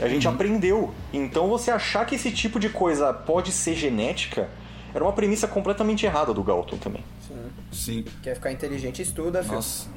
A 0.00 0.08
gente 0.08 0.26
aprendeu. 0.26 0.92
Então, 1.12 1.48
você 1.48 1.70
achar 1.70 2.04
que 2.04 2.16
esse 2.16 2.30
tipo 2.30 2.58
de 2.58 2.68
coisa 2.68 3.12
pode 3.12 3.52
ser 3.52 3.74
genética, 3.74 4.48
era 4.92 5.04
uma 5.04 5.12
premissa 5.12 5.46
completamente 5.46 6.04
errada 6.04 6.34
do 6.34 6.42
Galton 6.42 6.76
também. 6.76 7.04
Sim. 7.72 8.04
Quer 8.22 8.34
ficar 8.34 8.52
inteligente, 8.52 9.02
estuda, 9.02 9.42
filho. 9.42 9.56
Nossa. 9.56 9.88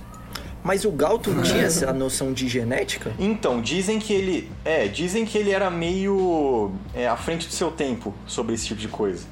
Mas 0.63 0.83
o 0.85 0.91
Galton 0.91 1.41
tinha 1.43 1.63
essa 1.63 1.93
noção 1.93 2.33
de 2.33 2.47
genética? 2.47 3.13
Então, 3.17 3.61
dizem 3.61 3.99
que 3.99 4.11
ele. 4.13 4.51
É, 4.65 4.87
dizem 4.87 5.25
que 5.25 5.37
ele 5.37 5.51
era 5.51 5.69
meio 5.69 6.71
é, 6.93 7.07
à 7.07 7.15
frente 7.15 7.47
do 7.47 7.53
seu 7.53 7.71
tempo 7.71 8.13
sobre 8.25 8.53
esse 8.55 8.67
tipo 8.67 8.81
de 8.81 8.87
coisa. 8.87 9.25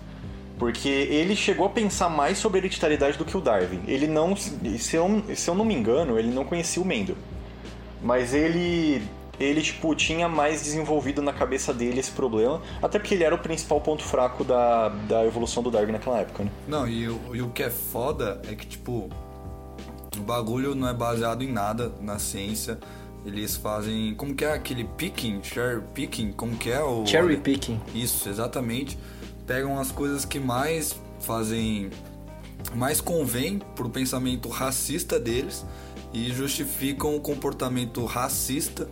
Porque 0.58 0.88
ele 0.88 1.36
chegou 1.36 1.66
a 1.66 1.70
pensar 1.70 2.08
mais 2.10 2.38
sobre 2.38 2.60
hereditariedade 2.60 3.18
do 3.18 3.26
que 3.26 3.36
o 3.36 3.42
Darwin. 3.42 3.82
Ele 3.88 4.08
não. 4.08 4.36
Se 4.38 4.96
eu, 4.96 5.24
se 5.36 5.50
eu 5.50 5.56
não 5.56 5.66
me 5.66 5.74
engano, 5.76 6.18
ele 6.18 6.30
não 6.34 6.46
conhecia 6.46 6.82
o 6.82 6.86
Mendel. 6.86 7.18
Mas 8.02 8.34
ele. 8.34 9.02
Ele, 9.38 9.62
tipo, 9.62 9.94
tinha 9.96 10.30
mais 10.30 10.62
desenvolvido 10.64 11.22
na 11.22 11.34
cabeça 11.34 11.74
dele 11.74 12.00
esse 12.00 12.12
problema. 12.12 12.62
Até 12.82 12.98
porque 12.98 13.14
ele 13.16 13.26
era 13.26 13.36
o 13.36 13.38
principal 13.38 13.82
ponto 13.82 14.02
fraco 14.02 14.46
da, 14.46 14.88
da 14.88 15.26
evolução 15.26 15.62
do 15.62 15.70
Darwin 15.70 15.92
naquela 15.92 16.22
época, 16.22 16.46
né? 16.46 16.50
Não, 16.66 16.88
e, 16.88 17.10
o- 17.10 17.20
e 17.34 17.42
o 17.42 17.50
que 17.50 17.62
é 17.62 17.70
foda 17.70 18.42
é 18.50 18.56
que, 18.56 18.66
tipo, 18.66 19.10
o 20.18 20.22
bagulho 20.22 20.76
não 20.76 20.88
é 20.88 20.94
baseado 20.94 21.44
em 21.44 21.52
nada 21.52 21.92
na 22.02 22.20
ciência. 22.20 22.80
Eles 23.26 23.56
fazem. 23.56 24.14
Como 24.16 24.36
que 24.36 24.46
é 24.46 24.54
aquele 24.54 24.84
picking? 24.84 25.42
Cherry 25.42 25.82
picking? 25.94 26.32
Como 26.32 26.56
que 26.56 26.70
é 26.70 26.82
o. 26.82 27.06
Cherry 27.06 27.38
picking. 27.38 27.80
Isso, 27.94 28.30
exatamente. 28.30 28.98
Pegam 29.48 29.80
as 29.80 29.92
coisas 29.92 30.26
que 30.26 30.40
mais 30.40 30.96
fazem. 31.20 31.90
mais 32.76 33.02
convém 33.02 33.60
pro 33.76 33.90
pensamento 33.90 34.48
racista 34.50 35.20
deles 35.20 35.66
e 36.14 36.32
justificam 36.32 37.16
o 37.16 37.20
comportamento 37.20 38.06
racista 38.06 38.88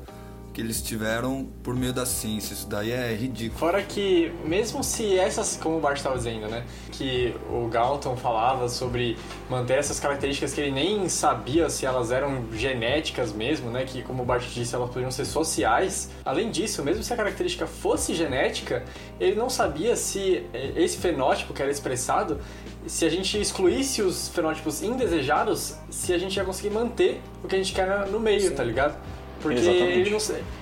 que 0.54 0.62
eles 0.62 0.82
tiveram 0.82 1.48
por 1.64 1.76
meio 1.76 1.92
da 1.92 2.06
ciência. 2.06 2.54
Isso 2.54 2.68
daí 2.68 2.92
é 2.92 3.14
ridículo. 3.14 3.60
Fora 3.60 3.82
que, 3.82 4.32
mesmo 4.46 4.84
se 4.84 5.18
essas, 5.18 5.58
como 5.58 5.78
o 5.78 5.80
Bart 5.80 5.98
estava 5.98 6.16
dizendo, 6.16 6.48
né? 6.48 6.64
Que 6.92 7.36
o 7.50 7.68
Galton 7.68 8.16
falava 8.16 8.70
sobre 8.70 9.18
manter 9.50 9.80
essas 9.80 10.00
características 10.00 10.54
que 10.54 10.62
ele 10.62 10.72
nem 10.72 11.10
sabia 11.10 11.70
se 11.70 11.86
elas 11.86 12.12
eram 12.12 12.46
genéticas 12.54 13.34
mesmo, 13.34 13.72
né? 13.72 13.84
Que, 13.84 14.04
como 14.04 14.22
o 14.22 14.26
Bart 14.26 14.46
disse, 14.48 14.76
elas 14.76 14.90
poderiam 14.90 15.12
ser 15.12 15.26
sociais. 15.26 16.12
Além 16.24 16.52
disso, 16.52 16.84
mesmo 16.84 17.04
se 17.04 17.12
a 17.12 17.18
característica 17.18 17.66
fosse 17.66 18.14
genética, 18.14 18.84
ele 19.20 19.36
não 19.36 19.50
sabia 19.50 19.96
se 19.96 20.46
eh, 20.54 20.74
esse 20.76 20.98
fenótipo 20.98 21.54
que 21.54 21.62
era 21.62 21.72
expressado, 21.72 22.40
se 22.86 23.06
a 23.06 23.10
gente 23.10 23.40
excluísse 23.40 24.02
os 24.02 24.30
fenótipos 24.30 24.84
indesejados, 24.84 25.76
se 25.90 26.14
a 26.14 26.18
gente 26.18 26.36
ia 26.36 26.44
conseguir 26.44 26.70
manter 26.70 27.22
o 27.44 27.48
que 27.48 27.56
a 27.56 27.58
gente 27.58 27.74
quer 27.74 28.08
no 28.08 28.20
meio, 28.20 28.54
tá 28.54 28.64
ligado? 28.64 28.96
Porque 29.44 29.60
Exatamente. 29.60 30.00
ele 30.00 30.10
não, 30.10 30.20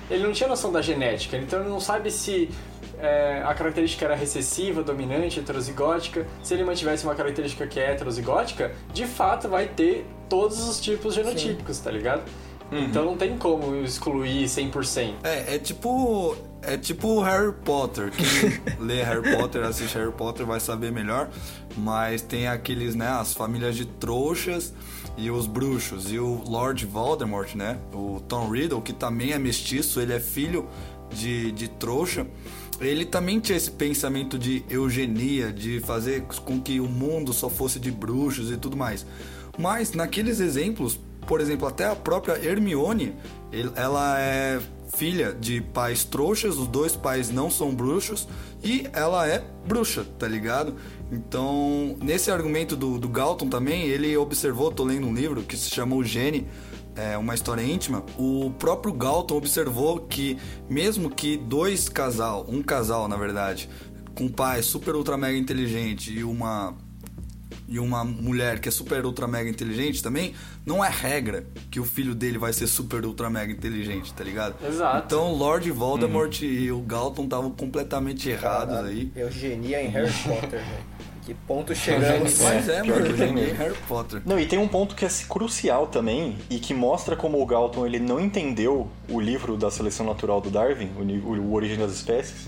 ele 0.10 0.24
não 0.24 0.34
tinha 0.34 0.49
noção 0.49 0.72
da 0.72 0.82
genética, 0.82 1.38
então 1.38 1.60
ele 1.62 1.70
não 1.70 1.80
sabe 1.80 2.10
se 2.10 2.49
é, 2.99 3.44
a 3.45 3.53
característica 3.53 4.03
era 4.03 4.16
recessiva, 4.16 4.82
dominante, 4.82 5.40
heterozigótica. 5.40 6.26
Se 6.41 6.56
ele 6.56 6.64
mantivesse 6.64 7.06
uma 7.06 7.14
característica 7.14 7.68
que 7.68 7.80
é 7.80 7.91
heterozigótica, 7.91 8.72
de 8.91 9.06
fato 9.06 9.48
vai 9.48 9.68
ter 9.68 10.08
todos 10.28 10.68
os 10.68 10.82
tipos 10.82 11.14
genotípicos, 11.14 11.78
tá 11.78 11.91
ligado? 11.91 12.24
Então 12.72 13.03
não 13.03 13.18
tem 13.18 13.38
como 13.38 13.76
excluir 13.84 14.45
100%. 14.45 15.16
É, 15.24 15.56
é 15.56 15.60
tipo. 15.60 16.36
É 16.64 16.78
tipo 16.78 17.20
Harry 17.22 17.52
Potter. 17.66 18.12
Quem 18.12 18.78
lê 18.80 19.03
Harry 19.03 19.36
Potter, 19.36 19.64
assiste 19.64 19.98
Harry 19.98 20.12
Potter 20.12 20.45
vai 20.45 20.60
saber 20.60 20.91
melhor. 20.91 21.30
Mas 21.76 22.22
tem 22.22 22.48
aqueles, 22.48 22.95
né? 22.95 23.08
As 23.08 23.34
famílias 23.34 23.76
de 23.76 23.86
trouxas 23.86 24.74
e 25.18 25.30
os 25.30 25.48
bruxos. 25.48 26.12
E 26.12 26.20
o 26.20 26.44
Lord 26.48 26.86
Voldemort, 26.86 27.56
né? 27.56 27.78
O 27.94 28.22
Tom 28.28 28.50
Riddle, 28.50 28.82
que 28.82 28.94
também 28.94 29.32
é 29.32 29.40
mestiço, 29.40 30.00
ele 30.00 30.14
é 30.14 30.20
filho 30.20 30.68
de, 31.10 31.52
de 31.52 31.68
trouxa. 31.68 32.26
Ele 32.80 33.06
também 33.06 33.40
tinha 33.40 33.58
esse 33.58 33.72
pensamento 33.72 34.40
de 34.40 34.64
eugenia, 34.70 35.52
de 35.52 35.80
fazer 35.82 36.24
com 36.46 36.60
que 36.60 36.80
o 36.80 36.88
mundo 36.88 37.32
só 37.32 37.50
fosse 37.50 37.80
de 37.80 37.92
bruxos 37.92 38.52
e 38.52 38.58
tudo 38.58 38.76
mais. 38.76 39.06
Mas 39.58 39.92
naqueles 39.94 40.40
exemplos, 40.40 41.00
por 41.28 41.40
exemplo, 41.40 41.68
até 41.68 41.86
a 41.86 41.96
própria 41.96 42.44
Hermione, 42.44 43.14
ela 43.76 44.20
é 44.20 44.60
filha 44.96 45.32
de 45.32 45.62
pais 45.62 46.04
trouxas, 46.04 46.58
os 46.58 46.68
dois 46.68 46.96
pais 46.96 47.30
não 47.30 47.50
são 47.50 47.74
bruxos 47.74 48.28
e 48.64 48.88
ela 48.94 49.28
é 49.28 49.44
bruxa, 49.66 50.06
tá 50.20 50.28
ligado? 50.28 50.76
Então, 51.12 51.98
nesse 52.02 52.32
argumento 52.32 52.76
do, 52.76 52.98
do 52.98 53.10
Galton 53.10 53.50
também, 53.50 53.84
ele 53.84 54.16
observou, 54.16 54.72
tô 54.72 54.84
lendo 54.84 55.06
um 55.08 55.14
livro 55.14 55.44
que 55.44 55.58
se 55.58 55.70
chama 55.70 55.96
O 55.96 56.04
Gene, 56.04 56.48
é 56.96 57.18
uma 57.18 57.36
história 57.36 57.62
íntima. 57.62 58.04
O 58.18 58.52
próprio 58.58 58.94
Galton 58.94 59.36
observou 59.36 60.00
que 60.00 60.38
mesmo 60.70 61.10
que 61.10 61.36
dois 61.38 61.90
casal, 61.90 62.46
um 62.48 62.62
casal 62.62 63.08
na 63.08 63.18
verdade, 63.18 63.70
com 64.16 64.26
um 64.26 64.30
pai 64.30 64.62
super 64.62 64.96
ultra 64.96 65.18
mega 65.18 65.38
inteligente 65.38 66.14
e 66.14 66.24
uma 66.24 66.76
e 67.68 67.80
uma 67.80 68.04
mulher 68.04 68.60
que 68.60 68.68
é 68.68 68.72
super 68.72 69.06
ultra 69.06 69.26
mega 69.30 69.50
inteligente 69.50 70.04
também, 70.04 70.34
não 70.66 70.84
é 70.84 70.90
regra 70.90 71.46
que 71.70 71.80
o 71.80 71.86
filho 71.86 72.14
dele 72.14 72.38
vai 72.38 72.52
ser 72.52 72.68
super 72.68 73.06
ultra 73.06 73.30
mega 73.30 73.54
inteligente, 73.54 74.14
tá 74.14 74.26
ligado? 74.26 74.56
Exato. 74.66 75.06
Então 75.06 75.32
Lord 75.32 75.72
Voldemort 75.72 76.42
e 76.42 76.70
o 76.70 76.82
Galton 76.82 77.24
estavam 77.24 77.50
completamente 77.50 78.30
errados 78.30 78.76
Caralho, 78.76 78.90
aí. 78.90 79.12
Eugenia 79.16 79.82
em 79.82 79.88
Harry 79.88 80.12
Potter, 80.12 80.60
velho. 80.60 80.90
Que 81.26 81.34
ponto 81.34 81.73
chegamos? 81.76 82.39
Mas 82.41 82.69
é, 82.69 82.81
pior 82.81 82.99
mano. 82.99 83.53
Harry 83.57 83.76
Potter. 83.88 84.22
Não, 84.26 84.39
e 84.39 84.45
tem 84.45 84.60
um 84.60 84.68
ponto 84.68 84.95
que 84.95 85.06
é 85.06 85.10
crucial 85.27 85.88
também 85.88 86.38
e 86.49 86.60
que 86.60 86.73
mostra 86.73 87.15
como 87.15 87.41
o 87.41 87.45
Galton 87.45 87.85
ele 87.85 87.99
não 87.99 88.19
entendeu 88.19 88.88
o 89.10 89.19
livro 89.19 89.57
da 89.57 89.69
seleção 89.69 90.06
natural 90.06 90.41
do 90.41 90.49
Darwin, 90.49 90.89
o, 90.98 91.31
o 91.34 91.53
Origem 91.53 91.77
das 91.77 91.91
Espécies, 91.91 92.48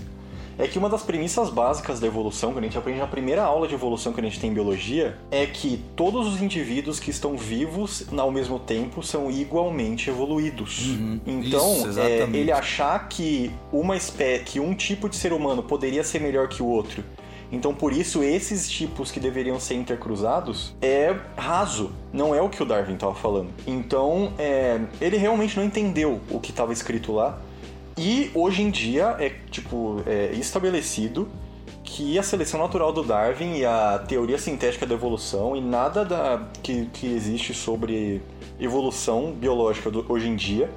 é 0.58 0.66
que 0.68 0.78
uma 0.78 0.88
das 0.88 1.02
premissas 1.02 1.50
básicas 1.50 1.98
da 1.98 2.06
evolução, 2.06 2.52
que 2.52 2.58
a 2.58 2.62
gente 2.62 2.78
aprende 2.78 3.00
na 3.00 3.06
primeira 3.06 3.42
aula 3.42 3.66
de 3.66 3.74
evolução 3.74 4.12
que 4.12 4.20
a 4.20 4.22
gente 4.22 4.38
tem 4.38 4.50
em 4.50 4.54
biologia, 4.54 5.16
é 5.30 5.46
que 5.46 5.82
todos 5.96 6.26
os 6.26 6.40
indivíduos 6.40 7.00
que 7.00 7.10
estão 7.10 7.36
vivos 7.36 8.06
ao 8.16 8.30
mesmo 8.30 8.58
tempo 8.58 9.02
são 9.02 9.30
igualmente 9.30 10.08
evoluídos. 10.10 10.90
Uhum, 10.90 11.20
Então, 11.26 11.88
isso, 11.88 12.00
é, 12.00 12.22
ele 12.32 12.52
achar 12.52 13.08
que 13.08 13.50
uma 13.72 13.96
espé 13.96 14.38
que 14.38 14.60
um 14.60 14.74
tipo 14.74 15.08
de 15.08 15.16
ser 15.16 15.32
humano 15.32 15.62
poderia 15.62 16.04
ser 16.04 16.20
melhor 16.20 16.48
que 16.48 16.62
o 16.62 16.66
outro 16.66 17.02
então, 17.54 17.74
por 17.74 17.92
isso, 17.92 18.22
esses 18.22 18.68
tipos 18.68 19.10
que 19.10 19.20
deveriam 19.20 19.58
ser 19.60 19.74
intercruzados 19.74 20.74
é 20.82 21.14
raso. 21.36 21.92
Não 22.12 22.34
é 22.34 22.40
o 22.42 22.48
que 22.48 22.62
o 22.62 22.66
Darwin 22.66 22.94
estava 22.94 23.14
falando. 23.14 23.48
Então, 23.66 24.32
é, 24.38 24.80
ele 25.00 25.16
realmente 25.16 25.56
não 25.56 25.64
entendeu 25.64 26.20
o 26.30 26.40
que 26.40 26.50
estava 26.50 26.72
escrito 26.72 27.12
lá. 27.12 27.38
E 27.96 28.30
hoje 28.34 28.62
em 28.62 28.70
dia 28.70 29.16
é 29.20 29.30
tipo 29.50 30.02
é 30.06 30.32
estabelecido 30.32 31.28
que 31.84 32.18
a 32.18 32.22
seleção 32.22 32.58
natural 32.58 32.92
do 32.92 33.04
Darwin 33.04 33.58
e 33.58 33.64
a 33.64 34.02
teoria 34.08 34.38
sintética 34.38 34.84
da 34.84 34.94
evolução 34.94 35.54
e 35.54 35.60
nada 35.60 36.04
da, 36.04 36.42
que, 36.62 36.86
que 36.86 37.06
existe 37.06 37.54
sobre 37.54 38.20
evolução 38.58 39.32
biológica 39.32 39.90
do- 39.90 40.04
hoje 40.08 40.28
em 40.28 40.34
dia 40.34 40.68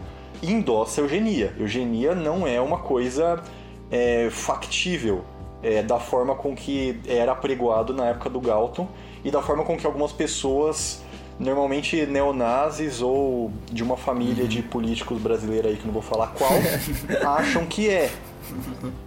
endossa 0.44 1.02
eugenia. 1.02 1.54
Eugenia 1.58 2.14
não 2.14 2.46
é 2.46 2.62
uma 2.62 2.78
coisa 2.80 3.42
é, 3.90 4.30
factível 4.30 5.24
é, 5.62 5.82
da 5.82 6.00
forma 6.00 6.36
com 6.36 6.56
que 6.56 7.00
era 7.08 7.32
apregoado 7.32 7.94
na 7.94 8.08
época 8.08 8.30
do 8.30 8.40
Galton 8.40 8.88
e 9.24 9.32
da 9.32 9.42
forma 9.42 9.64
com 9.64 9.76
que 9.76 9.86
algumas 9.86 10.12
pessoas, 10.12 11.02
normalmente 11.40 12.06
neonazis 12.06 13.02
ou 13.02 13.52
de 13.72 13.84
uma 13.84 13.98
família 13.98 14.48
de 14.48 14.62
políticos 14.62 15.20
brasileiros 15.20 15.72
aí 15.72 15.78
que 15.78 15.86
não 15.86 15.94
vou 15.94 16.02
falar 16.02 16.28
qual, 16.28 16.52
acham 17.38 17.66
que 17.66 17.90
é. 17.90 18.12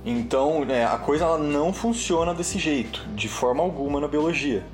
Então, 0.05 0.65
né, 0.65 0.85
a 0.85 0.99
coisa 0.99 1.25
ela 1.25 1.39
não 1.39 1.73
funciona 1.73 2.35
desse 2.35 2.59
jeito, 2.59 3.07
de 3.15 3.29
forma 3.29 3.63
alguma 3.63 4.01
na 4.01 4.09
biologia. 4.09 4.65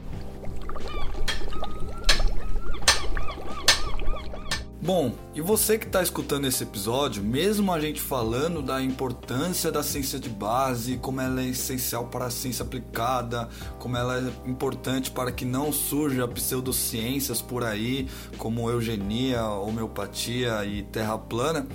Bom, 4.86 5.12
e 5.34 5.40
você 5.40 5.76
que 5.76 5.84
está 5.84 6.00
escutando 6.00 6.46
esse 6.46 6.62
episódio, 6.62 7.20
mesmo 7.20 7.72
a 7.72 7.80
gente 7.80 8.00
falando 8.00 8.62
da 8.62 8.80
importância 8.80 9.72
da 9.72 9.82
ciência 9.82 10.16
de 10.16 10.28
base, 10.28 10.96
como 10.98 11.20
ela 11.20 11.42
é 11.42 11.46
essencial 11.46 12.06
para 12.06 12.26
a 12.26 12.30
ciência 12.30 12.64
aplicada, 12.64 13.48
como 13.80 13.96
ela 13.96 14.16
é 14.20 14.48
importante 14.48 15.10
para 15.10 15.32
que 15.32 15.44
não 15.44 15.72
surja 15.72 16.28
pseudociências 16.28 17.42
por 17.42 17.64
aí, 17.64 18.06
como 18.38 18.70
eugenia, 18.70 19.44
homeopatia 19.46 20.64
e 20.64 20.84
terra 20.84 21.18
plana, 21.18 21.66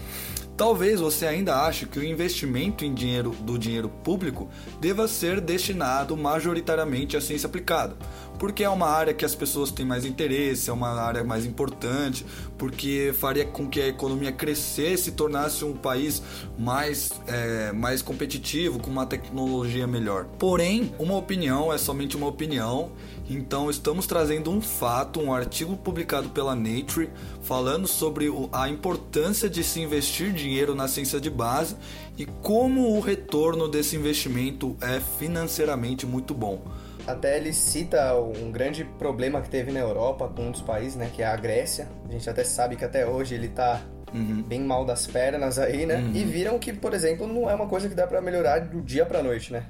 Talvez 0.56 1.00
você 1.00 1.26
ainda 1.26 1.66
ache 1.66 1.86
que 1.86 1.98
o 1.98 2.04
investimento 2.04 2.86
em 2.86 2.94
dinheiro 2.94 3.32
do 3.42 3.58
dinheiro 3.58 3.90
público 3.90 4.50
deva 4.80 5.08
ser 5.08 5.42
destinado 5.42 6.16
majoritariamente 6.16 7.18
à 7.18 7.22
ciência 7.22 7.48
aplicada, 7.48 7.96
porque 8.38 8.64
é 8.64 8.70
uma 8.70 8.88
área 8.88 9.14
que 9.14 9.26
as 9.26 9.34
pessoas 9.34 9.72
têm 9.72 9.86
mais 9.86 10.06
interesse, 10.06 10.70
é 10.70 10.74
uma 10.74 10.90
área 10.90 11.24
mais 11.24 11.46
importante, 11.46 12.26
porque 12.58 13.14
faria 13.18 13.46
com 13.46 13.68
que 13.68 13.82
a 13.82 13.88
economia 13.88 14.32
crescesse 14.32 15.10
e 15.10 15.14
tornasse 15.14 15.66
um 15.66 15.74
país 15.74 16.22
mais, 16.58 17.10
é, 17.28 17.72
mais 17.72 18.02
competitivo, 18.02 18.80
com 18.80 18.90
uma 18.92 19.06
tecnologia 19.06 19.88
melhor. 19.88 20.26
Porém, 20.38 20.94
uma 21.00 21.16
opinião 21.16 21.74
é 21.74 21.78
somente 21.78 22.16
uma 22.16 22.28
opinião 22.28 22.92
então 23.34 23.70
estamos 23.70 24.08
trazendo 24.08 24.52
um 24.52 24.62
fato, 24.62 25.20
um 25.20 25.34
artigo 25.34 25.76
publicado 25.78 26.30
pela 26.30 26.56
Nature, 26.56 27.10
falando 27.42 27.88
sobre 27.88 28.28
a 28.52 28.70
importância 28.70 29.50
de 29.50 29.64
se 29.64 29.80
investir 29.80 30.32
dinheiro 30.34 30.76
na 30.76 30.88
ciência 30.88 31.20
de 31.20 31.30
base 31.30 31.76
e 32.18 32.26
como 32.26 32.96
o 32.96 33.00
retorno 33.00 33.68
desse 33.68 33.96
investimento 33.96 34.76
é 34.82 35.00
financeiramente 35.20 36.06
muito 36.06 36.34
bom. 36.34 36.62
Até 37.08 37.38
ele 37.38 37.52
cita 37.52 38.16
um 38.16 38.52
grande 38.52 38.84
problema 38.84 39.42
que 39.42 39.50
teve 39.50 39.72
na 39.72 39.80
Europa 39.80 40.28
com 40.28 40.48
um 40.48 40.52
dos 40.52 40.62
países, 40.62 40.96
né, 40.96 41.10
que 41.14 41.22
é 41.22 41.26
a 41.26 41.36
Grécia. 41.36 41.90
A 42.08 42.12
gente 42.12 42.30
até 42.30 42.44
sabe 42.44 42.76
que 42.76 42.86
até 42.86 43.08
hoje 43.08 43.34
ele 43.34 43.48
está 43.48 43.82
uhum. 44.14 44.44
bem 44.44 44.62
mal 44.62 44.86
das 44.86 45.08
pernas 45.08 45.58
aí, 45.58 45.86
né? 45.86 45.96
Uhum. 45.96 46.12
E 46.14 46.24
viram 46.24 46.60
que, 46.60 46.72
por 46.72 46.94
exemplo, 46.94 47.26
não 47.26 47.50
é 47.50 47.56
uma 47.56 47.68
coisa 47.68 47.90
que 47.90 47.96
dá 47.96 48.06
para 48.06 48.22
melhorar 48.22 48.60
do 48.60 48.82
dia 48.82 49.06
para 49.06 49.24
noite, 49.24 49.52
né? 49.52 49.66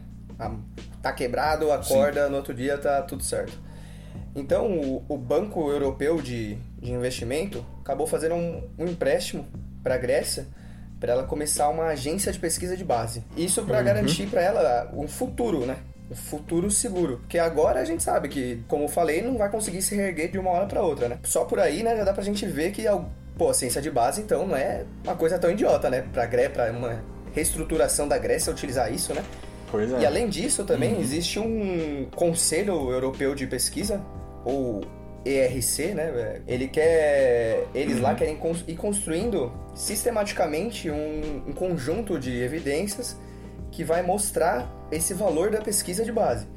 Tá 1.01 1.11
quebrado, 1.11 1.71
acorda, 1.71 2.25
Sim. 2.25 2.31
no 2.31 2.37
outro 2.37 2.53
dia 2.53 2.77
tá 2.77 3.01
tudo 3.01 3.23
certo. 3.23 3.59
Então, 4.35 4.71
o, 4.71 5.03
o 5.09 5.17
Banco 5.17 5.69
Europeu 5.69 6.21
de, 6.21 6.55
de 6.79 6.91
Investimento 6.91 7.65
acabou 7.81 8.07
fazendo 8.07 8.35
um, 8.35 8.63
um 8.77 8.87
empréstimo 8.87 9.45
para 9.83 9.95
a 9.95 9.97
Grécia 9.97 10.47
para 10.99 11.13
ela 11.13 11.23
começar 11.23 11.67
uma 11.69 11.87
agência 11.87 12.31
de 12.31 12.39
pesquisa 12.39 12.77
de 12.77 12.83
base. 12.83 13.23
Isso 13.35 13.63
para 13.63 13.79
uhum. 13.79 13.83
garantir 13.83 14.27
para 14.27 14.41
ela 14.41 14.91
um 14.93 15.07
futuro, 15.07 15.65
né? 15.65 15.77
Um 16.09 16.15
futuro 16.15 16.69
seguro. 16.69 17.17
Porque 17.17 17.39
agora 17.39 17.79
a 17.79 17.85
gente 17.85 18.03
sabe 18.03 18.29
que, 18.29 18.63
como 18.67 18.83
eu 18.83 18.87
falei, 18.87 19.21
não 19.21 19.35
vai 19.37 19.49
conseguir 19.49 19.81
se 19.81 19.95
reerguer 19.95 20.29
de 20.29 20.37
uma 20.37 20.51
hora 20.51 20.67
para 20.67 20.81
outra, 20.81 21.09
né? 21.09 21.19
Só 21.23 21.43
por 21.43 21.59
aí, 21.59 21.81
né, 21.81 21.97
já 21.97 22.03
dá 22.03 22.13
pra 22.13 22.23
gente 22.23 22.45
ver 22.45 22.71
que, 22.71 22.85
pô, 23.35 23.49
a 23.49 23.53
ciência 23.53 23.81
de 23.81 23.89
base, 23.89 24.21
então, 24.21 24.45
não 24.45 24.55
é 24.55 24.85
uma 25.03 25.15
coisa 25.15 25.39
tão 25.39 25.49
idiota, 25.49 25.89
né? 25.89 26.05
Pra, 26.13 26.27
pra 26.27 26.71
uma 26.71 27.03
reestruturação 27.33 28.07
da 28.07 28.19
Grécia 28.19 28.51
utilizar 28.51 28.93
isso, 28.93 29.11
né? 29.13 29.23
Pois 29.71 29.91
é. 29.93 30.01
E 30.01 30.05
além 30.05 30.27
disso, 30.27 30.65
também 30.65 30.93
uhum. 30.93 31.01
existe 31.01 31.39
um 31.39 32.05
Conselho 32.13 32.91
Europeu 32.91 33.33
de 33.33 33.47
Pesquisa, 33.47 34.05
ou 34.43 34.81
ERC, 35.25 35.93
né? 35.93 36.41
Ele 36.45 36.67
quer. 36.67 37.67
Eles 37.73 37.95
uhum. 37.97 38.03
lá 38.03 38.13
querem 38.13 38.37
ir 38.67 38.75
construindo 38.75 39.51
sistematicamente 39.73 40.91
um, 40.91 41.43
um, 41.47 41.53
conjunto 41.53 42.19
de 42.19 42.41
evidências 42.41 43.17
que 43.71 43.83
vai 43.83 44.01
mostrar 44.01 44.69
esse 44.91 45.13
valor 45.13 45.49
da 45.49 45.61
pesquisa 45.61 46.03
de 46.03 46.11
base. 46.11 46.47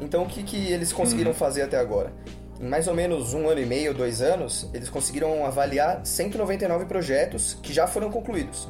Então, 0.00 0.24
o 0.24 0.26
que, 0.26 0.42
que 0.42 0.72
eles 0.72 0.92
conseguiram 0.92 1.30
uhum. 1.30 1.36
fazer 1.36 1.62
até 1.62 1.78
agora? 1.78 2.12
Em 2.60 2.68
mais 2.68 2.88
ou 2.88 2.94
menos 2.94 3.34
um 3.34 3.48
ano 3.48 3.60
e 3.60 3.66
meio, 3.66 3.94
dois 3.94 4.20
anos, 4.20 4.68
eles 4.74 4.88
conseguiram 4.88 5.44
avaliar 5.44 6.04
199 6.04 6.86
projetos 6.86 7.56
que 7.62 7.72
já 7.72 7.86
foram 7.86 8.10
concluídos. 8.10 8.66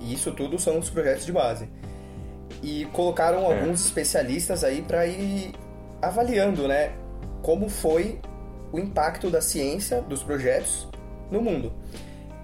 E 0.00 0.12
isso 0.12 0.32
tudo 0.32 0.58
são 0.58 0.78
os 0.78 0.90
projetos 0.90 1.24
de 1.24 1.32
base 1.32 1.68
e 2.62 2.84
colocaram 2.86 3.50
é. 3.50 3.54
alguns 3.54 3.84
especialistas 3.84 4.64
aí 4.64 4.82
para 4.82 5.06
ir 5.06 5.52
avaliando, 6.00 6.66
né, 6.68 6.92
como 7.42 7.68
foi 7.68 8.20
o 8.72 8.78
impacto 8.78 9.30
da 9.30 9.40
ciência 9.40 10.00
dos 10.02 10.22
projetos 10.22 10.88
no 11.30 11.40
mundo. 11.40 11.72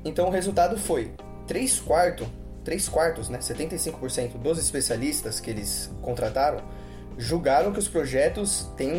Então 0.04 0.28
o 0.28 0.30
resultado 0.30 0.78
foi 0.78 1.12
3 1.46 1.80
quartos, 1.80 2.28
3 2.64 2.88
quartos, 2.88 3.28
né, 3.28 3.38
75% 3.38 4.38
dos 4.38 4.58
especialistas 4.58 5.40
que 5.40 5.50
eles 5.50 5.90
contrataram 6.00 6.62
julgaram 7.18 7.72
que 7.72 7.78
os 7.78 7.88
projetos 7.88 8.70
têm 8.76 8.92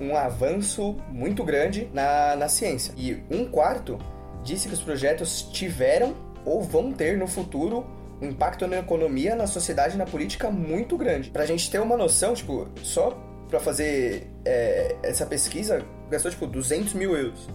um, 0.00 0.10
um 0.10 0.16
avanço 0.16 0.96
muito 1.10 1.44
grande 1.44 1.88
na, 1.92 2.36
na 2.36 2.48
ciência. 2.48 2.92
E 2.96 3.22
um 3.30 3.44
quarto 3.44 3.98
disse 4.42 4.68
que 4.68 4.74
os 4.74 4.80
projetos 4.80 5.42
tiveram 5.42 6.14
ou 6.44 6.62
vão 6.62 6.92
ter 6.92 7.16
no 7.16 7.26
futuro 7.26 7.86
um 8.20 8.28
impacto 8.28 8.66
na 8.66 8.78
economia, 8.78 9.34
na 9.34 9.46
sociedade 9.46 9.94
e 9.94 9.98
na 9.98 10.06
política 10.06 10.50
muito 10.50 10.96
grande. 10.96 11.30
Pra 11.30 11.44
gente 11.46 11.70
ter 11.70 11.80
uma 11.80 11.96
noção, 11.96 12.34
tipo, 12.34 12.68
só 12.82 13.16
pra 13.48 13.60
fazer 13.60 14.30
é, 14.44 14.96
essa 15.02 15.26
pesquisa, 15.26 15.84
gastou, 16.10 16.30
tipo, 16.30 16.46
200 16.46 16.94
mil 16.94 17.16
euros. 17.16 17.48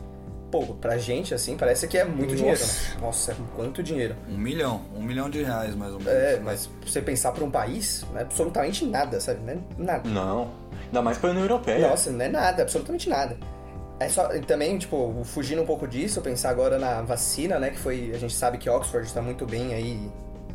Pô, 0.52 0.66
pra 0.76 0.98
gente, 0.98 1.34
assim, 1.34 1.56
parece 1.56 1.88
que 1.88 1.98
é 1.98 2.04
muito 2.04 2.32
Nossa. 2.32 2.36
dinheiro, 2.36 2.60
né? 2.60 2.98
Nossa, 3.00 3.36
quanto 3.56 3.82
dinheiro. 3.82 4.16
Um 4.30 4.38
milhão, 4.38 4.82
um 4.94 5.02
milhão 5.02 5.30
de 5.30 5.42
reais, 5.42 5.74
mais 5.76 5.94
ou 5.94 6.00
menos. 6.00 6.14
É, 6.14 6.40
mas 6.42 6.70
você 6.86 7.02
pensar 7.02 7.32
pra 7.32 7.44
um 7.44 7.50
país, 7.50 8.06
não 8.12 8.20
é 8.20 8.22
absolutamente 8.24 8.86
nada, 8.86 9.20
sabe? 9.22 9.40
Não 9.40 9.54
é 9.54 9.58
nada. 9.78 10.10
Não, 10.10 10.52
ainda 10.86 11.02
mais 11.02 11.18
pra 11.18 11.30
União 11.30 11.44
Europeia. 11.44 11.88
Nossa, 11.88 12.12
não 12.12 12.26
é 12.26 12.28
nada, 12.28 12.64
absolutamente 12.64 13.10
nada. 13.10 13.38
É 13.98 14.10
só, 14.10 14.28
também, 14.46 14.78
tipo, 14.78 15.22
fugindo 15.24 15.62
um 15.62 15.66
pouco 15.66 15.88
disso, 15.88 16.20
pensar 16.22 16.50
agora 16.50 16.78
na 16.78 17.02
vacina, 17.02 17.58
né? 17.58 17.70
Que 17.70 17.80
foi, 17.80 18.12
a 18.14 18.18
gente 18.18 18.34
sabe 18.34 18.58
que 18.58 18.70
Oxford 18.70 19.08
está 19.08 19.22
muito 19.22 19.46
bem 19.46 19.74
aí 19.74 20.12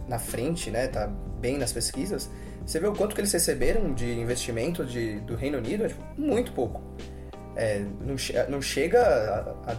na 0.09 0.19
frente, 0.19 0.71
né? 0.71 0.87
Tá 0.89 1.07
bem 1.41 1.59
nas 1.59 1.73
pesquisas. 1.73 2.31
Você 2.65 2.81
vê 2.81 2.87
o 2.87 2.93
quanto 2.93 3.15
que 3.15 3.21
eles 3.21 3.33
receberam 3.33 3.95
de 3.95 4.19
investimento 4.19 4.85
de, 4.85 5.21
do 5.21 5.37
Reino 5.37 5.59
Unido, 5.59 5.85
é 5.85 5.89
tipo, 5.89 6.03
muito 6.17 6.53
pouco. 6.53 6.83
É, 7.55 7.85
não, 8.01 8.17
não 8.49 8.61
chega 8.61 9.01
a, 9.01 9.73
a 9.73 9.77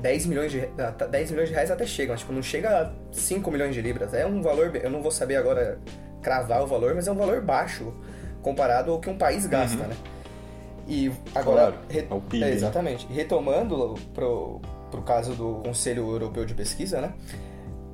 10 0.00 0.26
milhões 0.26 0.50
de, 0.50 0.68
a 0.78 0.90
10 0.90 1.30
milhões 1.30 1.48
de 1.48 1.54
reais 1.54 1.70
até 1.70 1.86
chega, 1.86 2.12
mas 2.12 2.20
tipo, 2.20 2.32
não 2.32 2.42
chega 2.42 2.82
a 2.82 2.92
5 3.12 3.50
milhões 3.50 3.74
de 3.74 3.80
libras. 3.80 4.12
É 4.12 4.26
um 4.26 4.42
valor, 4.42 4.74
eu 4.74 4.90
não 4.90 5.02
vou 5.02 5.10
saber 5.10 5.36
agora 5.36 5.78
cravar 6.20 6.62
o 6.62 6.66
valor, 6.66 6.94
mas 6.94 7.06
é 7.06 7.12
um 7.12 7.16
valor 7.16 7.40
baixo 7.40 7.94
comparado 8.42 8.90
ao 8.90 9.00
que 9.00 9.08
um 9.08 9.16
país 9.16 9.46
gasta, 9.46 9.82
uhum. 9.82 9.88
né? 9.88 9.96
E 10.88 11.12
agora... 11.34 11.72
Claro, 11.72 12.20
PIB, 12.20 12.42
é, 12.42 12.50
exatamente. 12.50 13.06
Retomando 13.06 13.94
pro, 14.12 14.60
pro 14.90 15.02
caso 15.02 15.34
do 15.34 15.60
Conselho 15.64 16.10
Europeu 16.10 16.44
de 16.44 16.54
Pesquisa, 16.54 17.00
né? 17.00 17.12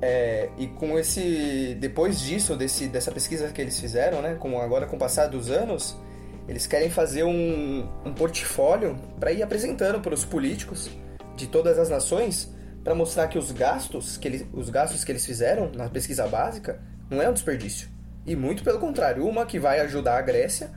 É, 0.01 0.49
e 0.57 0.67
com 0.67 0.97
esse. 0.97 1.75
Depois 1.79 2.19
disso, 2.19 2.55
desse, 2.55 2.87
dessa 2.87 3.11
pesquisa 3.11 3.49
que 3.49 3.61
eles 3.61 3.79
fizeram, 3.79 4.21
né? 4.21 4.35
Com, 4.35 4.59
agora 4.59 4.85
com 4.85 4.95
o 4.95 4.99
passar 4.99 5.27
dos 5.27 5.49
anos, 5.49 5.97
eles 6.47 6.67
querem 6.67 6.89
fazer 6.89 7.23
um, 7.23 7.87
um 8.05 8.13
portfólio 8.13 8.97
para 9.19 9.31
ir 9.31 9.41
apresentando 9.41 9.99
para 9.99 10.13
os 10.13 10.23
políticos 10.23 10.89
de 11.35 11.47
todas 11.47 11.77
as 11.77 11.89
nações 11.89 12.51
para 12.83 12.95
mostrar 12.95 13.27
que 13.27 13.37
os 13.37 13.51
gastos 13.51 14.15
que, 14.17 14.27
eles, 14.27 14.45
os 14.53 14.69
gastos 14.69 15.03
que 15.03 15.11
eles 15.11 15.25
fizeram 15.25 15.69
na 15.73 15.89
pesquisa 15.89 16.25
básica 16.25 16.79
não 17.09 17.21
é 17.21 17.29
um 17.29 17.33
desperdício. 17.33 17.89
E 18.25 18.35
muito 18.35 18.63
pelo 18.63 18.79
contrário, 18.79 19.27
uma 19.27 19.45
que 19.45 19.59
vai 19.59 19.79
ajudar 19.81 20.17
a 20.17 20.21
Grécia 20.21 20.71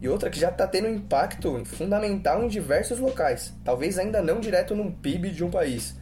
e 0.00 0.08
outra 0.08 0.30
que 0.30 0.40
já 0.40 0.48
está 0.48 0.66
tendo 0.66 0.88
um 0.88 0.94
impacto 0.94 1.62
fundamental 1.66 2.42
em 2.42 2.48
diversos 2.48 2.98
locais. 2.98 3.52
Talvez 3.62 3.98
ainda 3.98 4.22
não 4.22 4.40
direto 4.40 4.74
no 4.74 4.90
PIB 4.90 5.30
de 5.30 5.44
um 5.44 5.50
país, 5.50 5.94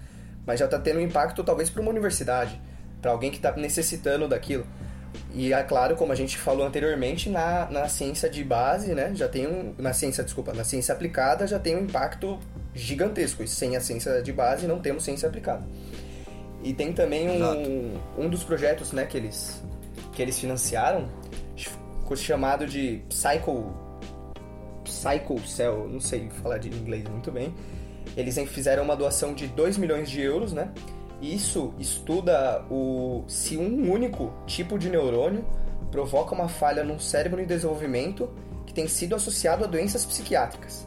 mas 0.49 0.59
já 0.59 0.65
está 0.65 0.79
tendo 0.79 0.99
um 0.99 1.03
impacto 1.03 1.45
talvez 1.45 1.69
para 1.69 1.83
uma 1.83 1.91
universidade, 1.91 2.59
para 3.03 3.11
alguém 3.11 3.31
que 3.31 3.37
está 3.37 3.55
necessitando 3.55 4.27
daquilo. 4.27 4.67
E 5.35 5.53
é 5.53 5.63
claro, 5.63 5.95
como 5.95 6.11
a 6.11 6.15
gente 6.15 6.39
falou 6.39 6.67
anteriormente, 6.67 7.29
na, 7.29 7.71
na 7.71 7.87
ciência 7.87 8.31
de 8.31 8.43
base, 8.43 8.95
né, 8.95 9.13
já 9.15 9.29
tem 9.29 9.47
um, 9.47 9.75
na 9.77 9.93
ciência, 9.93 10.25
desculpa, 10.25 10.55
na 10.55 10.65
ciência 10.65 10.95
aplicada 10.95 11.47
já 11.47 11.59
tem 11.59 11.77
um 11.77 11.81
impacto 11.81 12.39
gigantesco. 12.75 13.43
E 13.43 13.49
sem 13.49 13.77
a 13.77 13.81
ciência 13.81 14.23
de 14.23 14.33
base 14.33 14.67
não 14.67 14.79
temos 14.79 15.05
ciência 15.05 15.29
aplicada. 15.29 15.67
E 16.65 16.73
tem 16.73 16.95
também 16.95 17.29
um, 17.29 18.01
um 18.17 18.31
dos 18.31 18.43
projetos, 18.43 18.91
né, 18.93 19.05
que 19.05 19.19
eles 19.19 19.63
que 20.15 20.23
eles 20.23 20.39
financiaram, 20.39 21.11
chamado 22.17 22.67
de 22.67 23.03
Psycho 23.11 23.71
Psycho 24.83 25.47
Cell, 25.47 25.87
não 25.91 26.01
sei 26.01 26.31
falar 26.43 26.57
de 26.57 26.71
inglês 26.71 27.05
muito 27.07 27.31
bem, 27.31 27.55
eles 28.17 28.37
fizeram 28.49 28.83
uma 28.83 28.97
doação 28.97 29.35
de 29.35 29.47
2 29.47 29.77
milhões 29.79 30.11
de 30.11 30.21
euros, 30.21 30.53
né? 30.53 30.71
Isso 31.21 31.75
estuda 31.79 32.65
o 32.71 33.25
se 33.27 33.57
um 33.57 33.91
único 33.91 34.33
tipo 34.47 34.79
de 34.79 34.89
neurônio 34.89 35.45
provoca 35.91 36.35
uma 36.35 36.49
falha 36.49 36.85
num 36.85 36.99
cérebro 36.99 37.41
em 37.41 37.47
desenvolvimento 37.47 38.31
que 38.67 38.73
tem 38.73 38.87
sido 38.87 39.15
associado 39.15 39.65
a 39.65 39.67
doenças 39.67 40.05
psiquiátricas. 40.05 40.87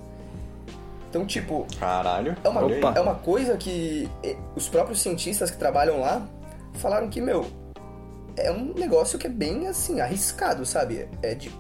Então, 1.10 1.26
tipo. 1.26 1.68
Caralho. 1.78 2.38
É 2.44 2.48
uma, 2.48 2.62
é 2.96 3.02
uma 3.02 3.16
coisa 3.16 3.58
que 3.58 4.10
os 4.56 4.70
próprios 4.70 5.02
cientistas 5.02 5.52
que 5.52 5.58
trabalham 5.58 6.00
lá 6.00 6.26
falaram 6.76 7.10
que, 7.10 7.20
meu, 7.20 7.46
é 8.38 8.50
um 8.50 8.74
negócio 8.74 9.20
que 9.20 9.28
é 9.28 9.30
bem 9.30 9.68
assim, 9.68 10.00
arriscado, 10.00 10.66
sabe? 10.66 11.10
É 11.22 11.36
de. 11.36 11.52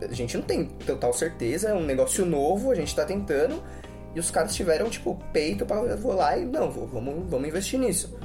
A 0.00 0.14
gente 0.14 0.36
não 0.36 0.44
tem 0.44 0.64
total 0.64 1.12
certeza, 1.12 1.68
é 1.68 1.74
um 1.74 1.82
negócio 1.82 2.24
novo, 2.24 2.70
a 2.70 2.74
gente 2.74 2.94
tá 2.94 3.04
tentando 3.04 3.62
E 4.14 4.20
os 4.20 4.30
caras 4.30 4.54
tiveram, 4.54 4.90
tipo, 4.90 5.18
peito 5.32 5.64
pra 5.64 5.96
vou 5.96 6.14
lá 6.14 6.36
e 6.36 6.44
não, 6.44 6.70
vou, 6.70 6.86
vamos, 6.86 7.30
vamos 7.30 7.48
investir 7.48 7.78
nisso. 7.78 8.18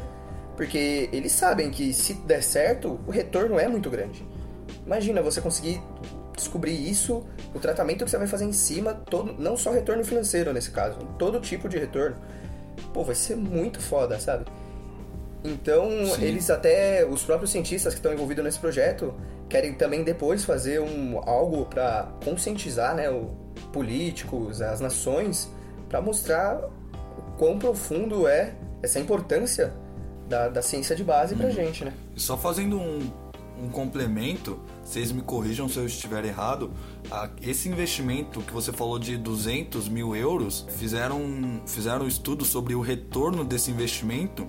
Porque 0.56 1.10
eles 1.12 1.32
sabem 1.32 1.70
que 1.70 1.94
se 1.94 2.14
der 2.14 2.42
certo, 2.42 3.00
o 3.06 3.12
retorno 3.12 3.60
é 3.60 3.68
muito 3.68 3.90
grande. 3.90 4.26
Imagina 4.86 5.22
você 5.22 5.42
conseguir 5.42 5.82
descobrir 6.36 6.74
isso, 6.74 7.26
o 7.54 7.60
tratamento 7.60 8.04
que 8.04 8.12
você 8.12 8.18
vai 8.18 8.28
fazer 8.28 8.46
em 8.46 8.54
cima, 8.54 8.94
todo, 8.94 9.34
não 9.40 9.56
só 9.56 9.72
retorno 9.72 10.04
financeiro 10.04 10.52
nesse 10.54 10.72
caso, 10.72 10.98
todo 11.18 11.40
tipo 11.40 11.70
de 11.70 11.78
retorno. 11.78 12.16
Pô, 12.94 13.04
vai 13.04 13.16
ser 13.16 13.36
muito 13.36 13.80
foda, 13.80 14.20
sabe? 14.20 14.46
Então, 15.44 15.90
Sim. 16.08 16.24
eles 16.24 16.50
até, 16.50 17.06
os 17.06 17.24
próprios 17.24 17.52
cientistas 17.52 17.94
que 17.94 18.00
estão 18.00 18.12
envolvidos 18.12 18.44
nesse 18.44 18.60
projeto, 18.60 19.14
querem 19.48 19.74
também 19.74 20.04
depois 20.04 20.44
fazer 20.44 20.82
um, 20.82 21.20
algo 21.20 21.66
para 21.66 22.12
conscientizar 22.24 22.96
né, 22.96 23.10
o, 23.10 23.36
políticos, 23.72 24.62
as 24.62 24.80
nações, 24.80 25.50
para 25.96 26.02
mostrar 26.02 26.60
o 27.18 27.38
quão 27.38 27.58
profundo 27.58 28.28
é 28.28 28.54
essa 28.84 29.00
importância 29.00 29.74
da, 30.28 30.50
da 30.50 30.62
ciência 30.62 30.94
de 30.94 31.06
base 31.06 31.36
pra 31.38 31.50
gente, 31.50 31.86
né? 31.86 31.94
E 32.14 32.20
só 32.20 32.36
fazendo 32.36 32.78
um, 32.78 33.00
um 33.64 33.70
complemento, 33.70 34.60
vocês 34.84 35.10
me 35.14 35.22
corrijam 35.22 35.70
se 35.70 35.78
eu 35.78 35.86
estiver 35.86 36.26
errado, 36.26 36.70
a- 37.10 37.30
esse 37.42 37.70
investimento 37.70 38.42
que 38.42 38.52
você 38.52 38.74
falou 38.74 39.00
de 39.00 39.16
200 39.18 39.88
mil 39.88 40.14
euros, 40.14 40.66
fizeram, 40.78 41.62
fizeram 41.66 42.04
um 42.04 42.08
estudo 42.10 42.44
sobre 42.44 42.76
o 42.76 42.82
retorno 42.82 43.46
desse 43.46 43.72
investimento 43.72 44.46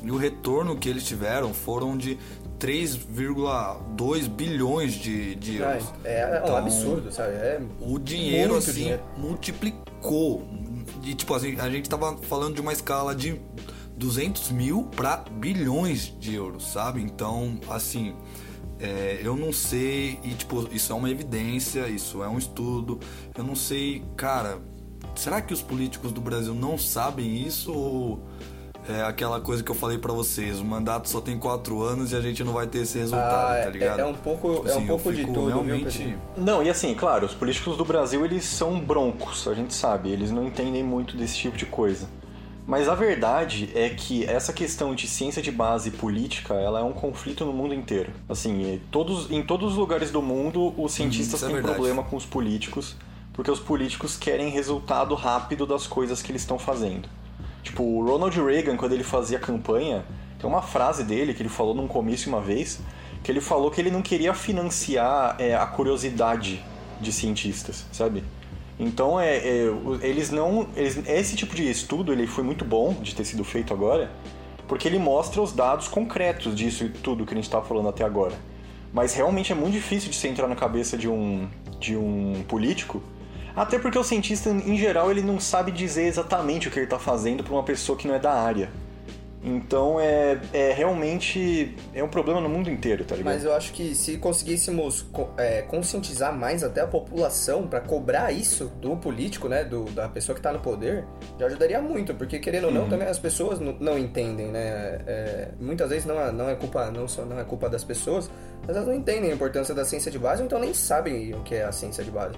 e 0.00 0.12
o 0.12 0.16
retorno 0.16 0.76
que 0.76 0.88
eles 0.88 1.02
tiveram 1.02 1.52
foram 1.52 1.96
de 1.96 2.16
3,2 2.60 4.28
bilhões 4.28 4.92
de, 4.94 5.34
de 5.34 5.62
Ah, 5.62 5.72
euros. 5.72 5.92
É, 6.04 6.20
é 6.20 6.26
um 6.40 6.44
Então, 6.44 6.56
absurdo, 6.56 7.10
sabe? 7.12 7.32
É 7.32 7.60
O 7.80 7.98
dinheiro, 7.98 8.54
assim, 8.56 8.72
dinheiro. 8.72 9.02
multiplicou. 9.16 10.42
E, 11.04 11.14
tipo, 11.14 11.34
assim, 11.34 11.58
a 11.60 11.68
gente 11.68 11.88
tava 11.88 12.16
falando 12.16 12.54
de 12.54 12.60
uma 12.60 12.72
escala 12.72 13.14
de 13.14 13.40
200 13.96 14.50
mil 14.50 14.84
para 14.84 15.18
bilhões 15.18 16.12
de 16.18 16.34
euros, 16.34 16.66
sabe? 16.72 17.02
Então, 17.02 17.60
assim, 17.68 18.14
é, 18.80 19.20
eu 19.22 19.36
não 19.36 19.52
sei. 19.52 20.18
E, 20.22 20.30
tipo, 20.30 20.68
isso 20.72 20.92
é 20.92 20.96
uma 20.96 21.10
evidência, 21.10 21.88
isso 21.88 22.22
é 22.22 22.28
um 22.28 22.38
estudo. 22.38 22.98
Eu 23.36 23.44
não 23.44 23.54
sei, 23.54 24.02
cara. 24.16 24.60
Será 25.14 25.40
que 25.40 25.52
os 25.52 25.62
políticos 25.62 26.10
do 26.10 26.20
Brasil 26.20 26.54
não 26.54 26.76
sabem 26.78 27.46
isso 27.46 27.72
ou 27.72 28.26
é 28.88 29.02
aquela 29.02 29.40
coisa 29.40 29.62
que 29.62 29.70
eu 29.70 29.74
falei 29.74 29.98
pra 29.98 30.12
vocês? 30.12 30.60
O 30.60 30.64
mandato 30.64 31.08
só 31.08 31.20
tem 31.20 31.38
quatro 31.38 31.82
anos 31.82 32.12
e 32.12 32.16
a 32.16 32.20
gente 32.20 32.42
não 32.44 32.52
vai 32.52 32.66
ter 32.66 32.78
esse 32.78 32.98
resultado, 32.98 33.32
Ah, 33.52 33.62
tá 33.62 33.68
é- 33.68 33.70
ligado? 33.70 34.00
é 34.00 34.04
um 34.04 34.14
pouco- 34.14 34.54
Tipo 34.54 34.68
é 34.68 34.72
um 34.72 34.76
assim, 34.76 34.80
eu 34.82 34.86
pouco 34.88 35.12
de 35.12 35.24
tudo, 35.24 35.46
realmente. 35.46 36.16
Não, 36.36 36.62
e 36.62 36.68
assim, 36.70 36.94
claro, 36.94 37.26
os 37.26 37.34
políticos 37.34 37.76
do 37.76 37.84
Brasil, 37.84 38.24
eles 38.24 38.44
são 38.44 38.78
broncos, 38.80 39.48
a 39.48 39.54
gente 39.54 39.72
sabe, 39.74 40.10
eles 40.10 40.30
não 40.30 40.44
entendem 40.46 40.82
muito 40.82 41.16
desse 41.16 41.36
tipo 41.36 41.56
de 41.56 41.66
coisa. 41.66 42.08
Mas 42.66 42.88
a 42.88 42.94
verdade 42.94 43.70
é 43.74 43.90
que 43.90 44.24
essa 44.24 44.50
questão 44.50 44.94
de 44.94 45.06
ciência 45.06 45.42
de 45.42 45.50
base 45.52 45.90
e 45.90 45.92
política, 45.92 46.54
ela 46.54 46.80
é 46.80 46.82
um 46.82 46.92
conflito 46.94 47.44
no 47.44 47.52
mundo 47.52 47.74
inteiro. 47.74 48.10
Assim, 48.26 48.80
todos, 48.90 49.30
em 49.30 49.42
todos 49.42 49.72
os 49.72 49.76
lugares 49.78 50.10
do 50.10 50.22
mundo, 50.22 50.72
os 50.78 50.92
cientistas 50.92 51.34
isso 51.40 51.44
é 51.44 51.48
têm 51.48 51.56
verdade. 51.56 51.74
problema 51.74 52.02
com 52.02 52.16
os 52.16 52.24
políticos, 52.24 52.96
porque 53.34 53.50
os 53.50 53.60
políticos 53.60 54.16
querem 54.16 54.48
resultado 54.48 55.14
rápido 55.14 55.66
das 55.66 55.86
coisas 55.86 56.22
que 56.22 56.32
eles 56.32 56.40
estão 56.40 56.58
fazendo. 56.58 57.06
Tipo, 57.64 57.82
o 57.82 58.06
Ronald 58.06 58.38
Reagan, 58.40 58.76
quando 58.76 58.92
ele 58.92 59.02
fazia 59.02 59.38
campanha, 59.38 60.04
tem 60.38 60.48
uma 60.48 60.62
frase 60.62 61.02
dele 61.02 61.32
que 61.32 61.42
ele 61.42 61.48
falou 61.48 61.74
num 61.74 61.88
comício 61.88 62.28
uma 62.28 62.40
vez, 62.40 62.78
que 63.22 63.32
ele 63.32 63.40
falou 63.40 63.70
que 63.70 63.80
ele 63.80 63.90
não 63.90 64.02
queria 64.02 64.34
financiar 64.34 65.34
é, 65.38 65.54
a 65.54 65.66
curiosidade 65.66 66.62
de 67.00 67.10
cientistas, 67.10 67.86
sabe? 67.90 68.22
Então, 68.78 69.18
é, 69.18 69.38
é, 69.38 69.70
eles 70.02 70.30
não... 70.30 70.68
Eles, 70.76 70.98
esse 71.08 71.34
tipo 71.34 71.54
de 71.56 71.68
estudo, 71.68 72.12
ele 72.12 72.26
foi 72.26 72.44
muito 72.44 72.64
bom 72.64 72.92
de 73.00 73.14
ter 73.14 73.24
sido 73.24 73.42
feito 73.42 73.72
agora, 73.72 74.10
porque 74.68 74.86
ele 74.86 74.98
mostra 74.98 75.40
os 75.40 75.52
dados 75.52 75.88
concretos 75.88 76.54
disso 76.54 76.84
e 76.84 76.90
tudo 76.90 77.24
que 77.24 77.32
a 77.32 77.36
gente 77.36 77.44
está 77.44 77.62
falando 77.62 77.88
até 77.88 78.04
agora. 78.04 78.34
Mas 78.92 79.14
realmente 79.14 79.52
é 79.52 79.54
muito 79.54 79.72
difícil 79.72 80.10
de 80.10 80.16
você 80.16 80.28
entrar 80.28 80.48
na 80.48 80.54
cabeça 80.54 80.98
de 80.98 81.08
um, 81.08 81.48
de 81.80 81.96
um 81.96 82.44
político 82.46 83.02
até 83.56 83.78
porque 83.78 83.98
o 83.98 84.04
cientista, 84.04 84.50
em 84.50 84.76
geral, 84.76 85.10
ele 85.10 85.22
não 85.22 85.38
sabe 85.40 85.70
dizer 85.72 86.04
exatamente 86.04 86.68
o 86.68 86.70
que 86.70 86.78
ele 86.78 86.86
está 86.86 86.98
fazendo 86.98 87.42
para 87.44 87.52
uma 87.52 87.62
pessoa 87.62 87.96
que 87.96 88.06
não 88.08 88.14
é 88.14 88.18
da 88.18 88.32
área. 88.32 88.68
Então 89.46 90.00
é, 90.00 90.40
é 90.54 90.72
realmente 90.72 91.76
é 91.92 92.02
um 92.02 92.08
problema 92.08 92.40
no 92.40 92.48
mundo 92.48 92.70
inteiro, 92.70 93.04
tá 93.04 93.14
ligado? 93.14 93.30
Mas 93.34 93.44
eu 93.44 93.52
acho 93.54 93.74
que 93.74 93.94
se 93.94 94.16
conseguíssemos 94.16 95.02
co- 95.12 95.28
é, 95.36 95.60
conscientizar 95.60 96.34
mais 96.34 96.64
até 96.64 96.80
a 96.80 96.86
população 96.86 97.66
pra 97.66 97.78
cobrar 97.82 98.32
isso 98.32 98.72
do 98.80 98.96
político, 98.96 99.46
né, 99.46 99.62
do, 99.62 99.84
da 99.90 100.08
pessoa 100.08 100.34
que 100.34 100.40
tá 100.40 100.50
no 100.50 100.60
poder, 100.60 101.04
já 101.38 101.44
ajudaria 101.44 101.78
muito, 101.82 102.14
porque 102.14 102.38
querendo 102.38 102.64
ou 102.64 102.70
Uhum. 102.70 102.78
não, 102.84 102.88
também 102.88 103.06
as 103.06 103.18
pessoas 103.18 103.60
não, 103.60 103.74
não 103.78 103.98
entendem, 103.98 104.46
né? 104.46 105.02
É, 105.06 105.48
muitas 105.60 105.90
vezes 105.90 106.06
não 106.06 106.18
é, 106.18 106.32
não 106.32 106.48
é 106.48 106.54
culpa 106.54 106.90
não 106.90 107.06
só 107.06 107.26
não 107.26 107.38
é 107.38 107.44
culpa 107.44 107.68
das 107.68 107.84
pessoas, 107.84 108.30
mas 108.66 108.74
elas 108.74 108.88
não 108.88 108.94
entendem 108.94 109.30
a 109.30 109.34
importância 109.34 109.74
da 109.74 109.84
ciência 109.84 110.10
de 110.10 110.18
base, 110.18 110.42
então 110.42 110.58
nem 110.58 110.72
sabem 110.72 111.34
o 111.34 111.42
que 111.42 111.54
é 111.56 111.64
a 111.64 111.72
ciência 111.72 112.02
de 112.02 112.10
base. 112.10 112.34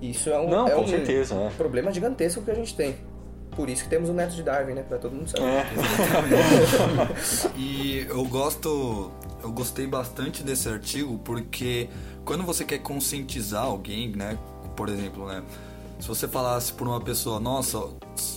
Isso 0.00 0.28
é 0.30 0.38
um, 0.38 0.48
Não, 0.50 0.68
é 0.68 0.72
com 0.72 0.82
um 0.82 0.88
certeza, 0.88 1.34
é. 1.34 1.50
problema 1.56 1.92
gigantesco 1.92 2.42
que 2.42 2.50
a 2.50 2.54
gente 2.54 2.74
tem. 2.74 2.96
Por 3.56 3.70
isso 3.70 3.84
que 3.84 3.90
temos 3.90 4.08
o 4.08 4.12
método 4.12 4.36
de 4.36 4.42
Darwin, 4.42 4.74
né, 4.74 4.82
Pra 4.82 4.98
todo 4.98 5.14
mundo 5.14 5.28
saber. 5.28 5.46
É. 5.46 5.64
E 7.56 8.06
eu 8.08 8.24
gosto, 8.24 9.12
eu 9.42 9.52
gostei 9.52 9.86
bastante 9.86 10.42
desse 10.42 10.68
artigo 10.68 11.18
porque 11.18 11.88
quando 12.24 12.42
você 12.44 12.64
quer 12.64 12.78
conscientizar 12.78 13.64
alguém, 13.64 14.10
né, 14.10 14.36
por 14.76 14.88
exemplo, 14.88 15.26
né, 15.26 15.42
se 16.00 16.08
você 16.08 16.26
falasse 16.26 16.72
por 16.72 16.86
uma 16.88 17.00
pessoa, 17.00 17.38
nossa, 17.38 17.80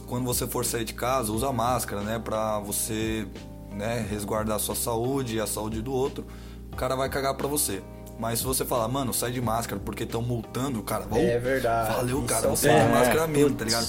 quando 0.06 0.24
você 0.24 0.46
for 0.46 0.64
sair 0.64 0.86
de 0.86 0.94
casa, 0.94 1.32
usa 1.32 1.52
máscara, 1.52 2.02
né, 2.02 2.20
pra 2.20 2.60
você, 2.60 3.28
né, 3.72 4.06
resguardar 4.10 4.58
a 4.58 4.60
sua 4.60 4.76
saúde 4.76 5.38
e 5.38 5.40
a 5.40 5.48
saúde 5.48 5.82
do 5.82 5.92
outro, 5.92 6.26
o 6.72 6.76
cara 6.76 6.96
vai 6.96 7.10
cagar 7.10 7.34
pra 7.34 7.48
você. 7.48 7.82
Mas 8.20 8.40
se 8.40 8.46
você 8.46 8.66
falar, 8.66 8.88
mano, 8.88 9.14
sai 9.14 9.32
de 9.32 9.40
máscara 9.42 9.80
porque 9.84 10.04
estão 10.04 10.22
multando, 10.22 10.80
o 10.80 10.84
cara, 10.84 11.06
"Bom, 11.06 11.18
É 11.18 11.38
verdade. 11.38 11.94
Valeu, 11.96 12.18
Isso 12.20 12.28
cara, 12.28 12.48
é 12.48 12.50
você 12.50 12.70
usa 12.70 12.80
fato. 12.80 12.92
máscara 12.92 13.28
mesmo, 13.28 13.56
tá 13.56 13.66
ligado? 13.66 13.88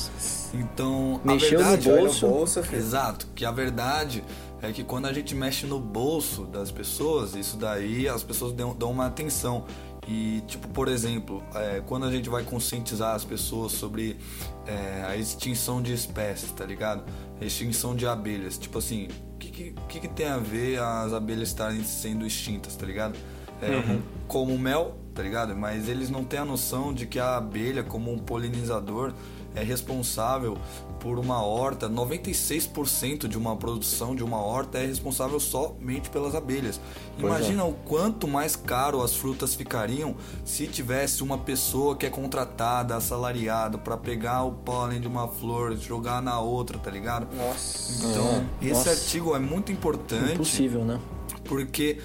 Então, 0.55 1.21
Mexeu 1.25 1.61
a 1.61 1.63
no 1.63 1.69
verdade, 1.69 1.89
Vai 1.91 1.99
bolso. 2.01 2.27
no 2.27 2.33
bolso, 2.35 2.63
filho. 2.63 2.79
Exato, 2.79 3.27
que 3.35 3.45
a 3.45 3.51
verdade 3.51 4.23
é 4.61 4.73
que 4.73 4.83
quando 4.85 5.07
a 5.07 5.13
gente 5.13 5.35
mexe 5.35 5.67
no 5.67 5.79
bolso 5.81 6.45
das 6.45 6.71
pessoas, 6.71 7.35
isso 7.35 7.57
daí 7.57 8.09
as 8.09 8.23
pessoas 8.23 8.53
dão, 8.53 8.75
dão 8.75 8.91
uma 8.91 9.07
atenção. 9.07 9.65
E, 10.07 10.43
tipo, 10.47 10.67
por 10.69 10.89
exemplo, 10.89 11.43
é, 11.55 11.83
quando 11.87 12.07
a 12.07 12.11
gente 12.11 12.31
vai 12.31 12.43
conscientizar 12.43 13.15
as 13.15 13.25
pessoas 13.25 13.73
sobre 13.73 14.19
é, 14.67 15.05
a 15.07 15.17
extinção 15.17 15.83
de 15.83 15.93
espécies, 15.93 16.51
tá 16.53 16.65
ligado? 16.65 17.03
A 17.41 17.45
extinção 17.45 17.95
de 17.95 18.07
abelhas. 18.07 18.57
Tipo 18.57 18.79
assim, 18.79 19.09
o 19.35 19.39
que, 19.39 19.51
que, 19.51 19.75
que 19.89 20.01
que 20.01 20.09
tem 20.09 20.27
a 20.27 20.39
ver 20.39 20.81
as 20.81 21.13
abelhas 21.13 21.49
estarem 21.49 21.85
sendo 21.85 22.27
extintas, 22.27 22.75
tá 22.75 22.87
ligado? 22.87 23.19
É, 23.62 23.98
Como 24.26 24.56
mel, 24.59 24.97
tá 25.14 25.22
ligado? 25.22 25.55
Mas 25.56 25.89
eles 25.89 26.10
não 26.10 26.24
têm 26.24 26.40
a 26.40 26.44
noção 26.44 26.93
de 26.93 27.06
que 27.06 27.18
a 27.18 27.36
abelha, 27.36 27.82
como 27.82 28.12
um 28.12 28.18
polinizador, 28.18 29.12
é 29.55 29.62
responsável 29.62 30.56
por 31.01 31.18
uma 31.18 31.43
horta, 31.43 31.89
96% 31.89 33.28
de 33.28 33.39
uma 33.39 33.56
produção 33.56 34.14
de 34.16 34.22
uma 34.22 34.39
horta 34.39 34.78
é 34.78 34.86
responsável 34.86 35.39
somente 35.39 36.10
pelas 36.10 36.35
abelhas. 36.35 36.80
Pois 37.18 37.32
é. 37.32 37.36
Imagina 37.36 37.64
o 37.64 37.72
quanto 37.72 38.26
mais 38.26 38.56
caro 38.56 39.02
as 39.02 39.14
frutas 39.14 39.55
ficariam 39.55 40.16
se 40.44 40.66
tivesse 40.66 41.22
uma 41.22 41.39
pessoa 41.39 41.97
que 41.97 42.05
é 42.05 42.10
contratada, 42.10 42.97
assalariada 42.97 43.78
para 43.78 43.97
pegar 43.97 44.43
o 44.43 44.52
pólen 44.52 45.01
de 45.01 45.06
uma 45.06 45.28
flor, 45.28 45.76
jogar 45.76 46.20
na 46.20 46.40
outra, 46.40 46.78
tá 46.78 46.90
ligado? 46.90 47.28
Nossa. 47.36 48.06
Então, 48.06 48.47
esse 48.60 48.72
Nossa. 48.72 48.90
artigo 48.90 49.36
é 49.36 49.39
muito 49.39 49.70
importante 49.70 50.35
Impossível, 50.35 50.85
né? 50.85 51.01
porque 51.44 51.98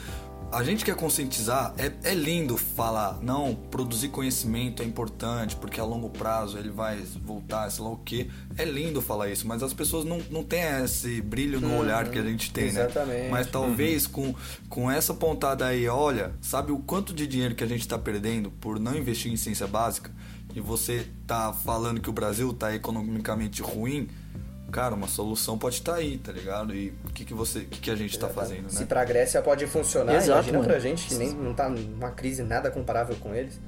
a 0.53 0.63
gente 0.63 0.85
quer 0.85 0.95
conscientizar, 0.95 1.73
é, 1.77 1.91
é 2.03 2.13
lindo 2.13 2.55
falar, 2.57 3.19
não, 3.21 3.55
produzir 3.55 4.09
conhecimento 4.09 4.83
é 4.83 4.85
importante, 4.85 5.55
porque 5.55 5.79
a 5.79 5.83
longo 5.83 6.09
prazo 6.09 6.57
ele 6.57 6.69
vai 6.69 6.97
voltar, 7.23 7.69
sei 7.71 7.83
lá 7.83 7.89
o 7.89 7.97
quê. 7.97 8.27
É 8.57 8.63
lindo 8.63 9.01
falar 9.01 9.29
isso, 9.29 9.47
mas 9.47 9.63
as 9.63 9.73
pessoas 9.73 10.05
não, 10.05 10.21
não 10.29 10.43
têm 10.43 10.61
esse 10.83 11.21
brilho 11.21 11.59
no 11.59 11.75
olhar 11.77 12.09
que 12.09 12.19
a 12.19 12.23
gente 12.23 12.51
tem, 12.51 12.65
né? 12.65 12.85
exatamente. 12.85 13.29
Mas 13.31 13.47
talvez 13.47 14.05
com, 14.05 14.35
com 14.69 14.89
essa 14.89 15.13
pontada 15.13 15.65
aí, 15.65 15.87
olha, 15.87 16.33
sabe 16.39 16.71
o 16.71 16.77
quanto 16.77 17.13
de 17.13 17.25
dinheiro 17.25 17.55
que 17.55 17.63
a 17.63 17.67
gente 17.67 17.87
tá 17.87 17.97
perdendo 17.97 18.51
por 18.51 18.79
não 18.79 18.95
investir 18.95 19.31
em 19.31 19.37
ciência 19.37 19.65
básica? 19.65 20.11
E 20.55 20.61
você 20.61 21.07
tá 21.25 21.51
falando 21.51 21.99
que 21.99 22.09
o 22.09 22.13
Brasil 22.13 22.53
tá 22.53 22.75
economicamente 22.75 23.63
ruim? 23.63 24.07
Cara, 24.73 24.95
uma 24.95 25.07
solução 25.07 25.55
pode 25.57 25.75
estar 25.75 25.93
aí, 25.95 26.17
tá 26.17 26.31
ligado? 26.31 26.73
E 26.75 26.91
o 27.05 27.11
que, 27.13 27.23
que 27.23 27.33
você, 27.33 27.59
o 27.59 27.65
que, 27.65 27.79
que 27.79 27.91
a 27.91 27.95
gente 27.95 28.17
tá 28.17 28.27
fazendo, 28.27 28.69
Se 28.71 28.79
né? 28.81 28.85
pra 28.87 29.05
Grécia 29.05 29.39
pode 29.41 29.67
funcionar, 29.67 30.15
Exato, 30.15 30.31
imagina 30.31 30.57
mano. 30.57 30.69
pra 30.69 30.79
gente 30.79 31.07
que 31.07 31.13
nem 31.15 31.29
não 31.31 31.53
tá 31.53 31.69
numa 31.69 32.09
crise 32.09 32.41
nada 32.41 32.71
comparável 32.71 33.15
com 33.19 33.33
eles. 33.35 33.59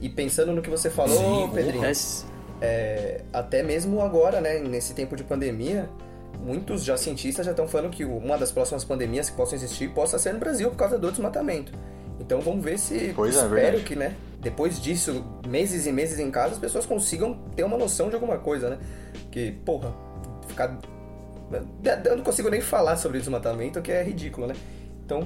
E 0.00 0.08
pensando 0.08 0.52
no 0.52 0.62
que 0.62 0.70
você 0.70 0.88
falou, 0.88 1.48
Sim, 1.48 1.50
Pedrinho, 1.52 1.84
É, 1.84 1.92
é, 2.60 3.24
até 3.32 3.62
mesmo 3.64 4.00
agora, 4.00 4.40
né, 4.40 4.60
nesse 4.60 4.94
tempo 4.94 5.16
de 5.16 5.24
pandemia, 5.24 5.90
muitos 6.38 6.84
já 6.84 6.96
cientistas 6.96 7.44
já 7.44 7.50
estão 7.52 7.66
falando 7.66 7.90
que 7.90 8.04
uma 8.04 8.38
das 8.38 8.52
próximas 8.52 8.84
pandemias 8.84 9.28
que 9.28 9.36
possam 9.36 9.56
existir 9.56 9.90
possa 9.90 10.18
ser 10.20 10.32
no 10.32 10.38
Brasil 10.38 10.70
por 10.70 10.76
causa 10.76 10.96
do 10.96 11.10
desmatamento. 11.10 11.72
Então 12.20 12.40
vamos 12.40 12.62
ver 12.64 12.78
se 12.78 13.12
Pois 13.16 13.34
é, 13.34 13.38
espero 13.38 13.54
verdade. 13.54 13.82
que, 13.82 13.96
né, 13.96 14.14
depois 14.40 14.80
disso, 14.80 15.24
meses 15.48 15.84
e 15.86 15.90
meses 15.90 16.18
em 16.20 16.30
casa, 16.30 16.52
as 16.54 16.58
pessoas 16.60 16.86
consigam 16.86 17.34
ter 17.56 17.64
uma 17.64 17.76
noção 17.76 18.08
de 18.08 18.14
alguma 18.14 18.38
coisa, 18.38 18.70
né? 18.70 18.78
Que, 19.32 19.50
porra, 19.64 19.92
ficar. 20.46 20.78
Eu 22.04 22.16
não 22.16 22.24
consigo 22.24 22.48
nem 22.48 22.60
falar 22.60 22.96
sobre 22.96 23.18
desmatamento, 23.18 23.80
que 23.82 23.92
é 23.92 24.02
ridículo, 24.02 24.46
né? 24.46 24.54
Então, 25.04 25.24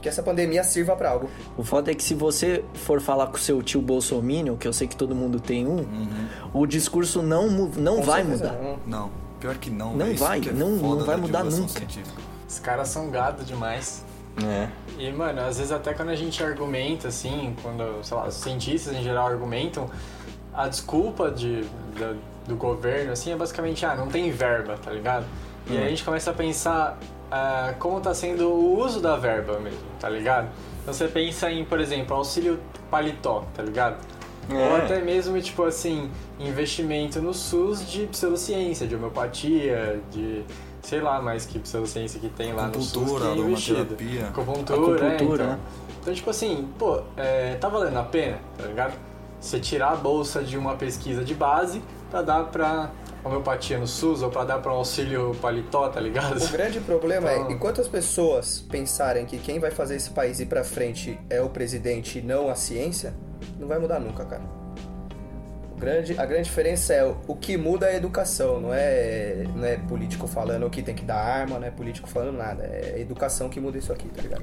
que 0.00 0.08
essa 0.08 0.22
pandemia 0.22 0.64
sirva 0.64 0.96
para 0.96 1.10
algo. 1.10 1.30
O 1.56 1.62
foda 1.62 1.90
é 1.90 1.94
que 1.94 2.02
se 2.02 2.14
você 2.14 2.64
for 2.74 3.00
falar 3.00 3.26
com 3.28 3.36
seu 3.36 3.62
tio 3.62 3.82
Bolsonaro, 3.82 4.56
que 4.56 4.66
eu 4.66 4.72
sei 4.72 4.88
que 4.88 4.96
todo 4.96 5.14
mundo 5.14 5.38
tem 5.38 5.66
um, 5.66 5.76
uhum. 5.76 6.28
o 6.54 6.66
discurso 6.66 7.22
não, 7.22 7.48
não 7.48 7.96
com 7.96 8.02
vai 8.02 8.24
mudar. 8.24 8.52
Não. 8.52 8.78
não. 8.86 9.10
pior 9.38 9.56
que 9.56 9.70
não. 9.70 9.94
Não 9.94 10.06
é 10.06 10.14
vai, 10.14 10.40
é 10.40 10.52
não, 10.52 10.70
não 10.70 11.04
vai 11.04 11.16
mudar 11.16 11.44
nunca. 11.44 11.68
Científica. 11.68 12.20
Os 12.48 12.58
caras 12.58 12.88
são 12.88 13.10
gado 13.10 13.44
demais. 13.44 14.04
É. 14.42 14.68
E, 14.98 15.12
mano, 15.12 15.40
às 15.42 15.58
vezes 15.58 15.72
até 15.72 15.92
quando 15.92 16.08
a 16.10 16.16
gente 16.16 16.42
argumenta, 16.42 17.08
assim, 17.08 17.54
quando, 17.62 18.02
sei 18.02 18.16
lá, 18.16 18.26
os 18.26 18.34
cientistas 18.34 18.94
em 18.94 19.02
geral 19.02 19.26
argumentam, 19.26 19.90
a 20.52 20.68
desculpa 20.68 21.30
de, 21.30 21.62
de 21.62 22.16
do 22.50 22.56
governo, 22.56 23.12
assim, 23.12 23.32
é 23.32 23.36
basicamente, 23.36 23.86
ah, 23.86 23.94
não 23.94 24.08
tem 24.08 24.30
verba, 24.30 24.76
tá 24.76 24.90
ligado? 24.90 25.24
E 25.68 25.76
aí 25.76 25.82
a 25.82 25.86
hum. 25.86 25.88
gente 25.88 26.04
começa 26.04 26.30
a 26.30 26.34
pensar 26.34 26.98
uh, 27.30 27.74
como 27.78 27.98
está 27.98 28.12
sendo 28.12 28.48
o 28.48 28.78
uso 28.78 29.00
da 29.00 29.16
verba 29.16 29.58
mesmo, 29.58 29.78
tá 29.98 30.08
ligado? 30.08 30.48
Então 30.82 30.92
você 30.92 31.06
pensa 31.08 31.50
em, 31.50 31.64
por 31.64 31.80
exemplo, 31.80 32.16
auxílio 32.16 32.58
paletó, 32.90 33.44
tá 33.54 33.62
ligado? 33.62 33.98
É. 34.50 34.68
Ou 34.68 34.76
até 34.76 35.00
mesmo, 35.00 35.40
tipo 35.40 35.62
assim, 35.62 36.10
investimento 36.38 37.20
no 37.20 37.32
SUS 37.32 37.88
de 37.88 38.06
pseudociência, 38.06 38.86
de 38.86 38.96
homeopatia, 38.96 40.00
de 40.10 40.44
sei 40.82 41.00
lá 41.00 41.20
mais 41.22 41.46
que 41.46 41.58
pseudociência 41.58 42.18
que 42.18 42.28
tem 42.28 42.52
lá 42.52 42.66
no 42.66 42.82
SUS 42.82 43.20
que 43.20 43.26
é 43.26 43.34
investido. 43.36 43.96
Acupuntura, 44.28 45.06
é, 45.06 45.14
então. 45.14 45.36
Né? 45.36 45.58
Então, 46.00 46.14
tipo 46.14 46.30
assim, 46.30 46.68
pô, 46.78 47.02
é, 47.16 47.54
tá 47.56 47.68
valendo 47.68 47.98
a 47.98 48.02
pena, 48.02 48.38
tá 48.58 48.66
ligado? 48.66 48.98
Você 49.38 49.60
tirar 49.60 49.92
a 49.92 49.96
bolsa 49.96 50.42
de 50.42 50.56
uma 50.56 50.74
pesquisa 50.74 51.22
de 51.22 51.34
base 51.34 51.80
pra 52.10 52.22
dar 52.22 52.44
pra 52.44 52.90
homeopatia 53.24 53.78
no 53.78 53.86
SUS 53.86 54.22
ou 54.22 54.30
para 54.30 54.44
dar 54.44 54.58
para 54.58 54.72
um 54.72 54.76
auxílio 54.76 55.34
paletó, 55.40 55.88
tá 55.88 56.00
ligado? 56.00 56.42
O 56.42 56.48
grande 56.48 56.80
problema 56.80 57.30
é, 57.30 57.36
então... 57.36 57.50
é, 57.50 57.52
enquanto 57.52 57.80
as 57.80 57.88
pessoas 57.88 58.60
pensarem 58.60 59.24
que 59.26 59.38
quem 59.38 59.58
vai 59.58 59.70
fazer 59.70 59.96
esse 59.96 60.10
país 60.10 60.40
ir 60.40 60.46
para 60.46 60.64
frente 60.64 61.18
é 61.28 61.40
o 61.40 61.48
presidente 61.48 62.18
e 62.18 62.22
não 62.22 62.50
a 62.50 62.54
ciência, 62.54 63.14
não 63.58 63.68
vai 63.68 63.78
mudar 63.78 64.00
nunca, 64.00 64.24
cara. 64.24 64.42
O 65.72 65.78
grande, 65.78 66.18
a 66.18 66.26
grande 66.26 66.44
diferença 66.44 66.92
é 66.92 67.04
o 67.04 67.34
que 67.36 67.56
muda 67.56 67.86
é 67.86 67.92
a 67.92 67.96
educação, 67.96 68.60
não 68.60 68.74
é, 68.74 69.44
não 69.54 69.64
é 69.64 69.76
político 69.76 70.26
falando 70.26 70.68
que 70.68 70.82
tem 70.82 70.94
que 70.94 71.04
dar 71.04 71.16
arma, 71.16 71.58
não 71.58 71.66
é 71.66 71.70
político 71.70 72.08
falando 72.08 72.36
nada, 72.36 72.64
é 72.64 72.94
a 72.96 72.98
educação 72.98 73.48
que 73.48 73.60
muda 73.60 73.78
isso 73.78 73.92
aqui, 73.92 74.08
tá 74.08 74.20
ligado? 74.20 74.42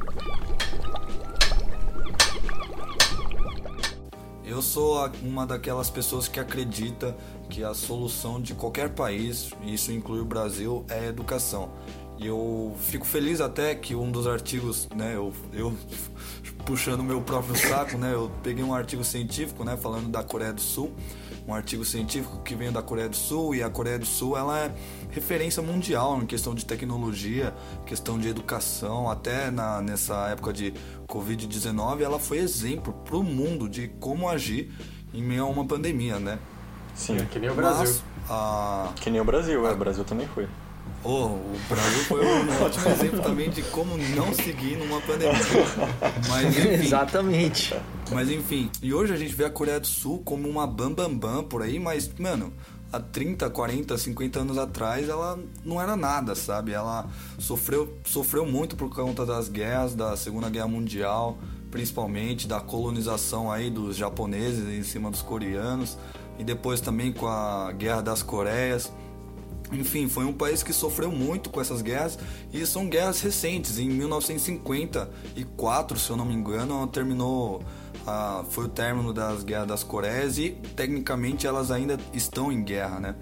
Eu 4.43 4.61
sou 4.61 5.11
uma 5.21 5.45
daquelas 5.45 5.89
pessoas 5.89 6.29
que 6.29 6.39
acredita 6.39 7.13
que 7.49 7.63
a 7.63 7.73
solução 7.73 8.41
de 8.41 8.53
qualquer 8.53 8.89
país, 8.89 9.51
isso 9.63 9.91
inclui 9.91 10.19
o 10.19 10.25
Brasil, 10.25 10.85
é 10.89 10.99
a 10.99 11.05
educação. 11.05 11.71
E 12.19 12.25
eu 12.25 12.75
fico 12.79 13.05
feliz 13.05 13.39
até 13.39 13.75
que 13.75 13.95
um 13.95 14.11
dos 14.11 14.25
artigos, 14.25 14.89
né, 14.95 15.15
eu, 15.15 15.31
eu 15.53 15.75
puxando 16.65 17.03
meu 17.03 17.21
próprio 17.21 17.55
saco, 17.55 17.97
né, 17.97 18.13
eu 18.13 18.31
peguei 18.41 18.63
um 18.63 18.73
artigo 18.73 19.03
científico, 19.03 19.63
né, 19.63 19.77
falando 19.77 20.09
da 20.09 20.23
Coreia 20.23 20.51
do 20.51 20.59
Sul, 20.61 20.91
um 21.47 21.53
artigo 21.53 21.85
científico 21.85 22.41
que 22.43 22.55
vem 22.55 22.71
da 22.71 22.81
Coreia 22.81 23.07
do 23.07 23.15
Sul 23.15 23.53
e 23.53 23.61
a 23.61 23.69
Coreia 23.69 23.99
do 23.99 24.05
Sul 24.05 24.35
ela 24.35 24.59
é 24.59 24.75
referência 25.11 25.61
mundial 25.61 26.21
em 26.21 26.25
questão 26.25 26.55
de 26.55 26.65
tecnologia, 26.65 27.53
questão 27.85 28.17
de 28.17 28.27
educação, 28.27 29.09
até 29.09 29.51
na, 29.51 29.81
nessa 29.81 30.27
época 30.29 30.51
de 30.51 30.73
Covid-19 31.07 32.01
ela 32.01 32.19
foi 32.19 32.39
exemplo 32.39 32.93
para 33.05 33.15
o 33.15 33.23
mundo 33.23 33.69
de 33.69 33.87
como 33.99 34.27
agir 34.27 34.73
em 35.13 35.21
meio 35.21 35.43
a 35.43 35.47
uma 35.47 35.65
pandemia, 35.65 36.19
né? 36.19 36.39
Sim. 36.97 37.17
É, 37.17 37.25
que 37.25 37.39
nem 37.39 37.49
o 37.49 37.55
Brasil. 37.55 37.79
Mas, 37.79 38.03
a... 38.29 38.91
Que 38.95 39.09
nem 39.09 39.21
o 39.21 39.23
Brasil, 39.23 39.65
a... 39.65 39.69
é, 39.69 39.73
o 39.73 39.77
Brasil 39.77 40.03
também 40.03 40.27
foi. 40.27 40.47
Oh, 41.03 41.25
o 41.27 41.59
Brasil 41.69 42.03
foi 42.05 42.25
um 42.25 42.49
ótimo 42.65 42.89
exemplo 42.89 43.21
também 43.21 43.49
de 43.49 43.61
como 43.61 43.95
não 44.15 44.33
seguir 44.33 44.77
numa 44.77 44.99
pandemia. 45.01 45.39
Mas, 46.27 46.45
enfim, 46.57 46.67
Exatamente. 46.69 47.75
Mas 48.11 48.29
enfim, 48.31 48.69
e 48.81 48.93
hoje 48.93 49.13
a 49.13 49.15
gente 49.15 49.33
vê 49.33 49.45
a 49.45 49.49
Coreia 49.49 49.79
do 49.79 49.87
Sul 49.87 50.21
como 50.25 50.49
uma 50.49 50.65
bambambam 50.65 51.15
bam, 51.15 51.35
bam 51.35 51.43
por 51.43 51.61
aí, 51.61 51.77
mas, 51.77 52.11
mano, 52.17 52.51
há 52.91 52.99
30, 52.99 53.49
40, 53.49 53.97
50 53.97 54.39
anos 54.39 54.57
atrás 54.57 55.07
ela 55.07 55.39
não 55.63 55.79
era 55.79 55.95
nada, 55.95 56.33
sabe? 56.33 56.71
Ela 56.71 57.05
sofreu, 57.37 57.97
sofreu 58.03 58.45
muito 58.45 58.75
por 58.75 58.89
conta 58.89 59.25
das 59.25 59.49
guerras, 59.49 59.93
da 59.93 60.17
Segunda 60.17 60.49
Guerra 60.49 60.67
Mundial, 60.67 61.37
principalmente, 61.69 62.47
da 62.47 62.59
colonização 62.59 63.51
aí 63.51 63.69
dos 63.69 63.95
japoneses 63.95 64.67
em 64.67 64.83
cima 64.83 65.11
dos 65.11 65.21
coreanos 65.21 65.97
e 66.37 66.43
depois 66.43 66.81
também 66.81 67.11
com 67.11 67.27
a 67.27 67.71
Guerra 67.71 68.01
das 68.01 68.21
Coreias. 68.21 68.91
Enfim, 69.71 70.07
foi 70.07 70.23
um 70.23 70.33
país 70.33 70.63
que 70.63 70.71
sofreu 70.71 71.11
muito 71.11 71.49
com 71.49 71.59
essas 71.59 71.81
guerras 71.81 72.17
e 72.53 72.65
são 72.65 72.87
guerras 72.87 73.19
recentes. 73.21 73.77
Em 73.77 73.89
1954, 73.89 75.99
se 75.99 76.09
eu 76.09 76.15
não 76.15 76.23
me 76.23 76.33
engano, 76.33 76.87
terminou 76.87 77.61
ah, 78.05 78.45
foi 78.49 78.65
o 78.65 78.69
término 78.69 79.11
das 79.11 79.43
guerras 79.43 79.67
das 79.67 79.83
Coreias 79.83 80.37
e 80.37 80.51
tecnicamente 80.75 81.45
elas 81.45 81.69
ainda 81.69 81.97
estão 82.13 82.49
em 82.49 82.63
guerra, 82.63 83.01
né? 83.01 83.15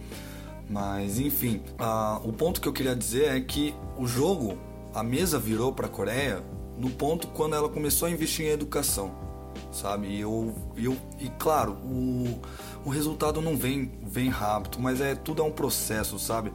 Mas 0.70 1.20
enfim, 1.20 1.62
ah, 1.80 2.20
o 2.24 2.32
ponto 2.32 2.62
que 2.62 2.68
eu 2.68 2.74
queria 2.74 2.96
dizer 2.96 3.36
é 3.36 3.42
que 3.42 3.74
o 3.98 4.06
jogo, 4.06 4.56
a 4.94 5.02
mesa 5.02 5.40
virou 5.40 5.74
para 5.74 5.88
a 5.88 5.90
Coreia 5.90 6.44
no 6.78 6.92
ponto 6.92 7.28
quando 7.30 7.56
ela 7.56 7.70
começou 7.70 8.08
a 8.08 8.12
investir 8.12 8.46
em 8.46 8.50
educação, 8.50 9.25
sabe? 9.72 10.08
E 10.08 10.22
eu, 10.22 10.54
eu 10.78 10.98
e 11.20 11.30
claro, 11.38 11.74
o 11.84 12.40
o 12.86 12.90
resultado 12.90 13.42
não 13.42 13.58
vem, 13.58 13.92
vem 14.04 14.30
rápido, 14.30 14.78
mas 14.80 15.02
é 15.02 15.16
tudo 15.16 15.42
é 15.42 15.46
um 15.46 15.52
processo, 15.52 16.20
sabe? 16.20 16.54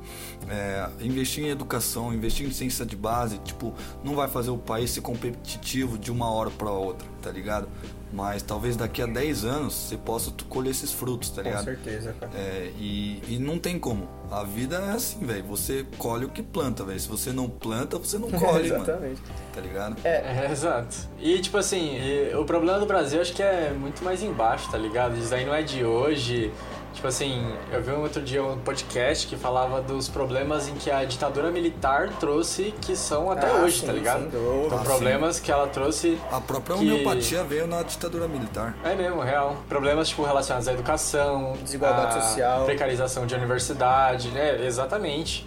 É, 0.49 0.89
investir 1.01 1.45
em 1.45 1.49
educação, 1.49 2.15
investir 2.15 2.47
em 2.47 2.53
ciência 2.53 2.87
de 2.87 2.95
base, 2.95 3.39
tipo, 3.39 3.75
não 4.05 4.15
vai 4.15 4.29
fazer 4.29 4.51
o 4.51 4.57
país 4.57 4.93
ser 4.93 5.01
competitivo 5.01 5.99
de 5.99 6.13
uma 6.13 6.31
hora 6.31 6.51
para 6.51 6.71
outra, 6.71 7.07
tá 7.21 7.33
ligado? 7.33 7.69
Mas 8.13 8.43
talvez 8.43 8.77
daqui 8.77 9.01
a 9.01 9.07
10 9.07 9.45
anos 9.45 9.75
você 9.75 9.97
possa 9.97 10.33
colher 10.49 10.71
esses 10.71 10.93
frutos, 10.93 11.31
tá 11.31 11.43
ligado? 11.43 11.61
Com 11.61 11.65
certeza, 11.65 12.15
cara. 12.19 12.33
É, 12.35 12.71
e, 12.79 13.23
e 13.29 13.39
não 13.39 13.59
tem 13.59 13.79
como. 13.79 14.09
A 14.31 14.43
vida 14.43 14.77
é 14.77 14.93
assim, 14.93 15.25
velho. 15.25 15.45
Você 15.45 15.87
colhe 15.97 16.25
o 16.25 16.29
que 16.29 16.43
planta, 16.43 16.85
velho. 16.85 16.99
Se 16.99 17.09
você 17.09 17.33
não 17.33 17.49
planta, 17.49 17.99
você 17.99 18.19
não 18.19 18.31
colhe, 18.33 18.67
Exatamente. 18.67 19.21
Mano, 19.23 19.35
tá 19.53 19.61
ligado? 19.61 19.97
É, 20.05 20.45
é 20.45 20.49
exato. 20.51 20.97
E, 21.21 21.39
tipo 21.39 21.57
assim, 21.57 21.99
o 22.35 22.45
problema 22.45 22.79
do 22.79 22.87
Brasil 22.87 23.21
acho 23.21 23.33
que 23.33 23.43
é 23.43 23.71
muito 23.71 24.05
mais 24.05 24.23
embaixo, 24.23 24.71
tá 24.71 24.79
ligado? 24.79 25.17
Isso 25.17 25.35
aí 25.35 25.45
não 25.45 25.55
é 25.55 25.63
de 25.63 25.85
hoje. 25.85 26.53
Tipo 26.93 27.07
assim, 27.07 27.47
eu 27.73 27.83
vi 27.83 27.93
um 27.93 28.03
outro 28.03 28.21
dia 28.21 28.43
um 28.43 28.59
podcast 28.59 29.27
que 29.27 29.37
falava 29.37 29.81
dos 29.81 30.09
problemas 30.09 30.69
em 30.69 30.75
que 30.75 30.91
a 30.91 31.05
ditadura 31.05 31.51
militar 31.51 32.11
trouxe 32.19 32.75
que 32.81 32.97
são 32.97 33.31
até 33.31 33.49
ah, 33.49 33.55
hoje, 33.55 33.77
tá 33.77 33.81
sim, 33.81 33.87
tá 33.87 33.93
ligado? 33.93 34.27
Então, 34.27 34.69
ah, 34.71 34.83
problemas 34.83 35.37
sim. 35.37 35.43
que 35.43 35.53
ela 35.53 35.67
trouxe. 35.69 36.19
A 36.31 36.41
própria 36.41 36.77
que... 36.77 36.83
homeopatia 36.83 37.45
veio 37.45 37.67
na 37.67 37.83
ditadura 37.83 38.27
militar. 38.27 38.77
É 38.85 38.95
mesmo, 38.95 39.21
real. 39.21 39.57
Problemas 39.69 40.09
tipo 40.09 40.25
relacionados 40.25 40.69
à 40.69 40.73
educação, 40.73 41.57
desigualdade 41.63 42.15
social, 42.15 42.65
precarização 42.65 43.25
de 43.25 43.35
universidade, 43.35 44.29
né? 44.31 44.67
Exatamente. 44.67 45.47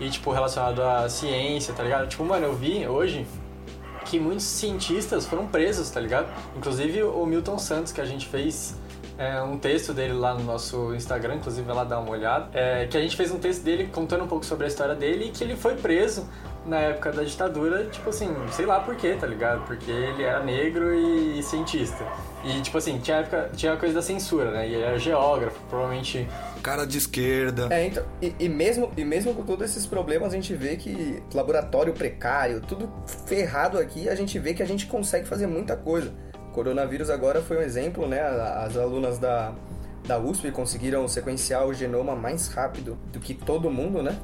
E 0.00 0.08
tipo 0.08 0.32
relacionado 0.32 0.82
à 0.82 1.08
ciência, 1.08 1.74
tá 1.74 1.82
ligado? 1.82 2.08
Tipo, 2.08 2.24
mano, 2.24 2.46
eu 2.46 2.54
vi 2.54 2.86
hoje 2.86 3.26
que 4.04 4.20
muitos 4.20 4.44
cientistas 4.44 5.26
foram 5.26 5.46
presos, 5.46 5.90
tá 5.90 6.00
ligado? 6.00 6.28
Inclusive 6.56 7.02
o 7.02 7.26
Milton 7.26 7.58
Santos 7.58 7.92
que 7.92 8.00
a 8.00 8.04
gente 8.04 8.26
fez 8.26 8.74
é, 9.18 9.40
um 9.42 9.58
texto 9.58 9.92
dele 9.92 10.12
lá 10.12 10.34
no 10.34 10.44
nosso 10.44 10.94
Instagram, 10.94 11.36
inclusive 11.36 11.66
vai 11.66 11.76
lá 11.76 11.84
dar 11.84 12.00
uma 12.00 12.10
olhada, 12.10 12.48
é, 12.52 12.86
que 12.86 12.96
a 12.96 13.00
gente 13.00 13.16
fez 13.16 13.30
um 13.30 13.38
texto 13.38 13.62
dele 13.62 13.88
contando 13.92 14.24
um 14.24 14.28
pouco 14.28 14.44
sobre 14.44 14.64
a 14.64 14.68
história 14.68 14.94
dele 14.94 15.26
e 15.26 15.30
que 15.30 15.44
ele 15.44 15.56
foi 15.56 15.76
preso 15.76 16.28
na 16.66 16.78
época 16.78 17.12
da 17.12 17.22
ditadura, 17.22 17.84
tipo 17.86 18.08
assim, 18.08 18.34
sei 18.50 18.64
lá 18.64 18.80
por 18.80 18.96
quê, 18.96 19.16
tá 19.18 19.26
ligado? 19.26 19.64
Porque 19.66 19.90
ele 19.90 20.22
era 20.22 20.42
negro 20.42 20.94
e, 20.94 21.38
e 21.38 21.42
cientista. 21.42 22.04
E, 22.42 22.60
tipo 22.60 22.76
assim, 22.76 22.98
tinha, 22.98 23.18
época, 23.18 23.50
tinha 23.54 23.72
a 23.72 23.76
coisa 23.76 23.94
da 23.94 24.02
censura, 24.02 24.50
né? 24.50 24.68
E 24.68 24.74
ele 24.74 24.82
era 24.82 24.98
geógrafo, 24.98 25.58
provavelmente. 25.68 26.26
Cara 26.62 26.86
de 26.86 26.98
esquerda. 26.98 27.68
É, 27.70 27.86
então. 27.86 28.02
E, 28.20 28.34
e, 28.38 28.48
mesmo, 28.48 28.90
e 28.96 29.04
mesmo 29.04 29.34
com 29.34 29.42
todos 29.42 29.70
esses 29.70 29.86
problemas, 29.86 30.32
a 30.32 30.36
gente 30.36 30.54
vê 30.54 30.76
que 30.76 31.22
laboratório 31.34 31.92
precário, 31.92 32.60
tudo 32.60 32.90
ferrado 33.26 33.78
aqui, 33.78 34.08
a 34.08 34.14
gente 34.14 34.38
vê 34.38 34.54
que 34.54 34.62
a 34.62 34.66
gente 34.66 34.86
consegue 34.86 35.26
fazer 35.26 35.46
muita 35.46 35.76
coisa 35.76 36.12
coronavírus 36.54 37.10
agora 37.10 37.42
foi 37.42 37.58
um 37.58 37.62
exemplo, 37.62 38.06
né? 38.06 38.20
As 38.20 38.76
alunas 38.76 39.18
da, 39.18 39.52
da 40.06 40.18
USP 40.18 40.50
conseguiram 40.52 41.06
sequenciar 41.08 41.66
o 41.66 41.74
genoma 41.74 42.14
mais 42.14 42.48
rápido 42.48 42.96
do 43.12 43.18
que 43.18 43.34
todo 43.34 43.70
mundo, 43.70 44.02
né? 44.02 44.16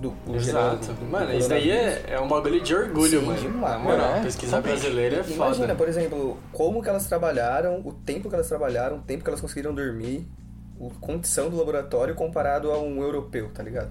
Do, 0.00 0.14
Exato. 0.34 0.92
Do, 0.94 1.04
mano, 1.06 1.32
isso 1.32 1.48
daí 1.48 1.70
é, 1.70 2.04
é 2.08 2.20
um 2.20 2.26
bagulho 2.26 2.60
de 2.60 2.74
orgulho, 2.74 3.20
Sim, 3.20 3.26
mano. 3.26 3.38
Demais. 3.38 3.72
Na 3.74 3.78
moral, 3.78 4.14
é, 4.14 4.22
pesquisa 4.22 4.60
brasileira 4.60 5.16
é 5.16 5.22
foda. 5.22 5.34
Imagina, 5.34 5.74
por 5.74 5.88
exemplo, 5.88 6.38
como 6.52 6.82
que 6.82 6.88
elas 6.88 7.06
trabalharam, 7.06 7.80
o 7.84 7.92
tempo 7.92 8.28
que 8.28 8.34
elas 8.34 8.48
trabalharam, 8.48 8.96
o 8.96 9.00
tempo 9.02 9.22
que 9.22 9.30
elas 9.30 9.40
conseguiram 9.40 9.74
dormir, 9.74 10.26
a 10.80 11.00
condição 11.00 11.50
do 11.50 11.56
laboratório 11.56 12.14
comparado 12.14 12.72
a 12.72 12.78
um 12.78 13.02
europeu, 13.02 13.50
tá 13.52 13.62
ligado? 13.62 13.90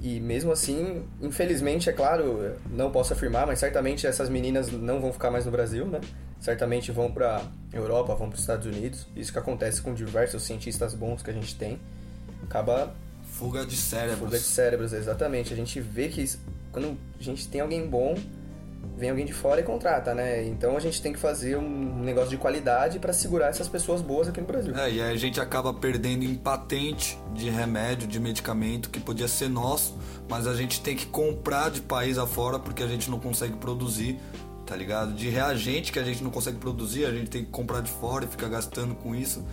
E 0.00 0.18
mesmo 0.18 0.50
assim, 0.50 1.04
infelizmente, 1.20 1.90
é 1.90 1.92
claro, 1.92 2.54
não 2.70 2.90
posso 2.90 3.12
afirmar, 3.12 3.46
mas 3.46 3.58
certamente 3.58 4.06
essas 4.06 4.30
meninas 4.30 4.72
não 4.72 5.00
vão 5.00 5.12
ficar 5.12 5.30
mais 5.30 5.44
no 5.44 5.52
Brasil, 5.52 5.84
né? 5.84 6.00
Certamente 6.40 6.90
vão 6.90 7.12
para 7.12 7.42
Europa, 7.72 8.14
vão 8.14 8.28
para 8.28 8.34
os 8.36 8.40
Estados 8.40 8.66
Unidos. 8.66 9.06
Isso 9.14 9.32
que 9.32 9.38
acontece 9.38 9.80
com 9.82 9.94
diversos 9.94 10.42
cientistas 10.42 10.94
bons 10.94 11.22
que 11.22 11.30
a 11.30 11.34
gente 11.34 11.54
tem. 11.54 11.78
Acaba 12.42 12.94
Fuga 13.24 13.64
de 13.64 13.76
cérebros. 13.76 14.18
fuga 14.18 14.38
de 14.38 14.44
cérebros, 14.44 14.92
exatamente. 14.92 15.52
A 15.52 15.56
gente 15.56 15.80
vê 15.80 16.08
que 16.08 16.28
quando 16.72 16.96
a 17.18 17.22
gente 17.22 17.46
tem 17.48 17.60
alguém 17.60 17.86
bom, 17.88 18.14
vem 18.96 19.10
alguém 19.10 19.24
de 19.24 19.32
fora 19.32 19.60
e 19.60 19.62
contrata, 19.62 20.14
né? 20.14 20.46
Então 20.46 20.76
a 20.76 20.80
gente 20.80 21.00
tem 21.00 21.12
que 21.12 21.18
fazer 21.18 21.56
um 21.56 22.00
negócio 22.02 22.30
de 22.30 22.36
qualidade 22.36 22.98
para 22.98 23.12
segurar 23.12 23.48
essas 23.48 23.68
pessoas 23.68 24.02
boas 24.02 24.28
aqui 24.28 24.40
no 24.40 24.46
Brasil. 24.46 24.74
É, 24.76 24.90
e 24.90 25.00
aí 25.00 25.12
a 25.12 25.16
gente 25.16 25.40
acaba 25.40 25.72
perdendo 25.72 26.24
em 26.24 26.34
patente 26.34 27.18
de 27.34 27.48
remédio, 27.48 28.06
de 28.06 28.20
medicamento 28.20 28.90
que 28.90 29.00
podia 29.00 29.28
ser 29.28 29.48
nosso, 29.48 29.96
mas 30.28 30.46
a 30.46 30.54
gente 30.54 30.80
tem 30.82 30.96
que 30.96 31.06
comprar 31.06 31.70
de 31.70 31.80
país 31.80 32.18
afora 32.18 32.58
porque 32.58 32.82
a 32.82 32.88
gente 32.88 33.10
não 33.10 33.18
consegue 33.18 33.56
produzir, 33.56 34.18
tá 34.70 34.76
ligado? 34.76 35.12
De 35.12 35.28
reagente 35.28 35.90
que 35.90 35.98
a 35.98 36.04
gente 36.04 36.22
não 36.22 36.30
consegue 36.30 36.56
produzir, 36.56 37.04
a 37.04 37.10
gente 37.10 37.28
tem 37.28 37.44
que 37.44 37.50
comprar 37.50 37.80
de 37.80 37.90
fora 37.90 38.24
e 38.24 38.28
ficar 38.28 38.46
gastando 38.46 38.94
com 38.94 39.16
isso. 39.16 39.44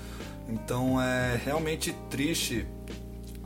Então 0.48 1.02
é 1.02 1.42
realmente 1.44 1.92
triste 2.08 2.68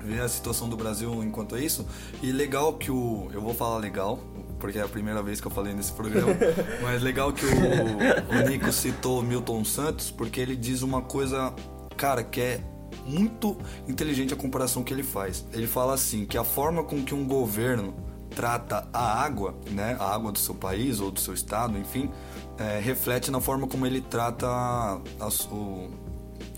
ver 0.04 0.20
a 0.20 0.28
situação 0.28 0.68
do 0.68 0.76
Brasil 0.76 1.24
enquanto 1.24 1.56
é 1.56 1.64
isso. 1.64 1.88
E 2.22 2.30
legal 2.30 2.74
que 2.74 2.92
o. 2.92 3.30
Eu 3.32 3.40
vou 3.40 3.54
falar 3.54 3.78
legal, 3.78 4.20
porque 4.60 4.80
é 4.80 4.82
a 4.82 4.88
primeira 4.88 5.24
vez 5.24 5.40
que 5.40 5.48
eu 5.48 5.52
falei 5.52 5.74
nesse 5.74 5.94
programa. 5.94 6.34
mas 6.84 7.02
legal 7.02 7.32
que 7.32 7.46
o, 7.46 7.50
o 7.50 8.50
Nico 8.50 8.70
citou 8.74 9.24
Milton 9.24 9.64
Santos, 9.64 10.12
porque 10.12 10.42
ele 10.42 10.58
diz 10.58 10.82
uma 10.82 11.02
coisa, 11.02 11.54
cara, 11.96 12.22
que 12.22 12.42
é 12.42 12.60
muito 13.06 13.58
inteligente 13.88 14.34
a 14.34 14.38
comparação 14.38 14.84
que 14.84 14.94
ele 14.94 15.04
faz. 15.04 15.46
Ele 15.54 15.68
fala 15.68 15.94
assim: 15.94 16.26
que 16.26 16.38
a 16.38 16.44
forma 16.44 16.84
com 16.84 17.02
que 17.02 17.16
um 17.16 17.26
governo 17.26 18.11
trata 18.36 18.88
a 18.94 19.22
água, 19.22 19.56
né, 19.70 19.96
a 20.00 20.14
água 20.14 20.32
do 20.32 20.40
seu 20.40 20.56
país 20.56 21.00
ou 21.00 21.12
do 21.12 21.20
seu 21.20 21.34
estado, 21.34 21.78
enfim, 21.78 22.10
é, 22.58 22.80
reflete 22.80 23.30
na 23.32 23.42
forma 23.42 23.68
como 23.68 23.86
ele 23.86 24.02
trata 24.02 24.48
a, 24.48 25.00
a 25.20 25.30
su- 25.30 25.90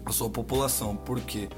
a 0.06 0.12
sua 0.12 0.30
população. 0.30 0.96
Por 0.96 1.20
quê? 1.22 1.50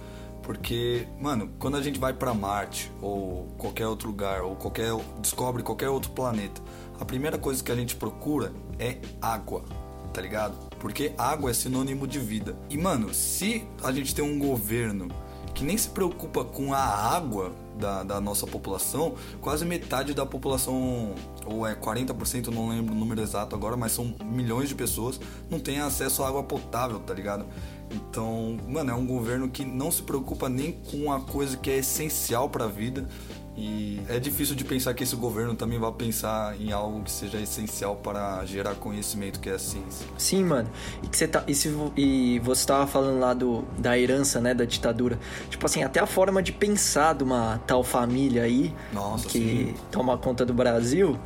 Porque, 0.42 1.08
mano, 1.20 1.50
quando 1.58 1.76
a 1.76 1.82
gente 1.82 2.00
vai 2.00 2.14
pra 2.14 2.34
Marte 2.34 2.92
ou 3.02 3.48
qualquer 3.58 3.88
outro 3.88 4.10
lugar 4.10 4.42
ou 4.44 4.56
qualquer 4.56 4.92
descobre 5.20 5.64
qualquer 5.64 5.90
outro 5.90 6.12
planeta, 6.12 6.62
a 7.00 7.04
primeira 7.04 7.38
coisa 7.38 7.64
que 7.64 7.72
a 7.72 7.76
gente 7.76 7.96
procura 7.96 8.54
é 8.78 8.98
água, 9.22 9.64
tá 10.14 10.22
ligado? 10.22 10.56
Porque 10.80 11.14
água 11.18 11.50
é 11.50 11.54
sinônimo 11.54 12.08
de 12.08 12.20
vida. 12.20 12.56
E, 12.70 12.78
mano, 12.78 13.12
se 13.14 13.68
a 13.84 13.92
gente 13.92 14.14
tem 14.14 14.24
um 14.24 14.38
governo 14.38 15.08
que 15.56 15.64
nem 15.64 15.78
se 15.78 15.90
preocupa 15.90 16.46
com 16.46 16.74
a 16.74 16.80
água 16.80 17.52
da, 17.78 18.04
da 18.04 18.22
nossa 18.22 18.48
população, 18.48 19.16
quase 19.42 19.66
metade 19.66 20.14
da 20.14 20.26
população, 20.26 21.14
ou 21.46 21.66
é 21.66 21.76
40%, 21.76 22.48
não 22.48 22.70
lembro 22.70 22.94
o 22.94 22.98
número 22.98 23.22
exato 23.22 23.56
agora, 23.56 23.76
mas 23.76 23.92
são 23.92 24.16
milhões 24.24 24.70
de 24.70 24.76
pessoas, 24.76 25.20
não 25.50 25.60
tem 25.60 25.80
acesso 25.80 26.24
à 26.24 26.28
água 26.28 26.44
potável, 26.44 27.00
tá 27.00 27.14
ligado? 27.14 27.46
Então, 27.92 28.58
mano, 28.68 28.92
é 28.92 28.96
um 28.96 29.06
governo 29.06 29.50
que 29.50 29.64
não 29.64 29.92
se 29.92 30.02
preocupa 30.02 30.50
nem 30.50 30.72
com 30.72 31.12
a 31.12 31.22
coisa 31.22 31.56
que 31.58 31.70
é 31.70 31.78
essencial 31.78 32.50
pra 32.50 32.68
vida. 32.68 33.08
E 33.58 34.02
é 34.10 34.20
difícil 34.20 34.56
de 34.56 34.66
pensar 34.66 34.94
que 34.94 35.04
esse 35.04 35.16
governo 35.16 35.56
também 35.56 35.80
vai 35.80 35.92
pensar 35.92 36.60
em 36.60 36.72
algo 36.74 37.02
que 37.02 37.12
seja 37.12 37.40
essencial 37.40 37.96
para 37.96 38.44
gerar 38.46 38.76
conhecimento, 38.76 39.40
que 39.40 39.50
é 39.50 39.54
a 39.54 39.60
ciência. 39.60 40.06
Sim, 40.18 40.44
mano. 40.44 40.70
E, 41.02 41.08
que 41.08 41.16
você 41.16 41.28
tá, 41.28 41.44
e, 41.48 41.56
se 41.56 41.74
e 41.96 42.40
você 42.40 42.66
tava 42.66 42.86
falando 42.86 43.20
lá 43.20 43.34
do, 43.34 43.64
da 43.78 43.98
herança, 43.98 44.42
né, 44.42 44.54
da 44.54 44.66
ditadura. 44.66 45.18
Tipo 45.50 45.66
assim, 45.66 45.84
até 45.84 46.02
a 46.02 46.06
forma 46.06 46.44
de 46.44 46.52
pensar 46.52 47.14
de 47.16 47.24
uma 47.24 47.60
tal 47.66 47.84
família 47.84 48.44
aí 48.44 48.74
Nossa, 48.92 49.28
que 49.28 49.40
sim. 49.40 49.76
toma 49.90 50.18
conta 50.18 50.46
do 50.46 50.54
Brasil 50.54 51.18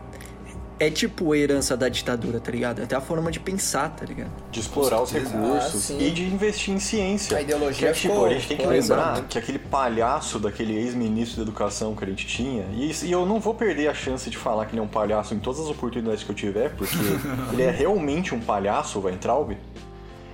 é 0.80 0.90
tipo 0.90 1.34
a 1.34 1.38
herança 1.38 1.76
da 1.76 1.90
ditadura, 1.90 2.40
tá 2.40 2.50
ligado? 2.52 2.82
Até 2.82 2.96
a 2.96 3.02
forma 3.02 3.30
de 3.32 3.40
pensar, 3.40 3.90
tá 3.90 4.06
ligado? 4.06 4.32
De 4.50 4.60
explorar 4.62 5.02
os 5.02 5.12
recursos 5.12 5.92
Ah, 5.92 6.02
e 6.02 6.10
de 6.10 6.24
investir 6.24 6.74
em 6.74 6.80
ciência. 6.80 7.38
A 7.38 7.42
ideologia 7.42 7.80
que, 7.80 7.86
é, 7.86 7.92
tipo, 7.94 8.14
ficou- 8.14 8.26
a 8.26 8.30
gente 8.34 8.48
tem 8.48 8.58
que 8.58 8.64
lembrar 8.66 8.78
exata. 8.78 9.22
que 9.28 9.38
aquele 9.38 9.60
palhaço 9.60 10.40
daquele 10.40 10.76
ex-ministro 10.78 11.38
da 11.38 11.42
educação 11.44 11.94
que 11.96 12.04
a 12.06 12.08
gente 12.08 12.26
tinha, 12.26 12.66
e, 12.74 12.92
e 13.04 13.12
eu 13.12 13.26
não 13.26 13.40
vou 13.40 13.54
perder 13.54 13.90
a 13.90 13.94
chance 13.94 14.30
de 14.30 14.38
falar 14.38 14.66
que 14.66 14.72
ele 14.72 14.80
é 14.80 14.84
um 14.84 14.88
palhaço 14.88 15.34
em 15.34 15.40
todas 15.40 15.60
as 15.60 15.68
oportunidades 15.68 16.24
que 16.24 16.30
eu 16.32 16.36
tiver, 16.36 16.70
porque 16.76 16.96
ele 17.52 17.64
é 17.64 17.72
realmente 17.72 18.34
um 18.34 18.40
palhaço, 18.40 19.00
o 19.00 19.04
Weintraub. 19.04 19.58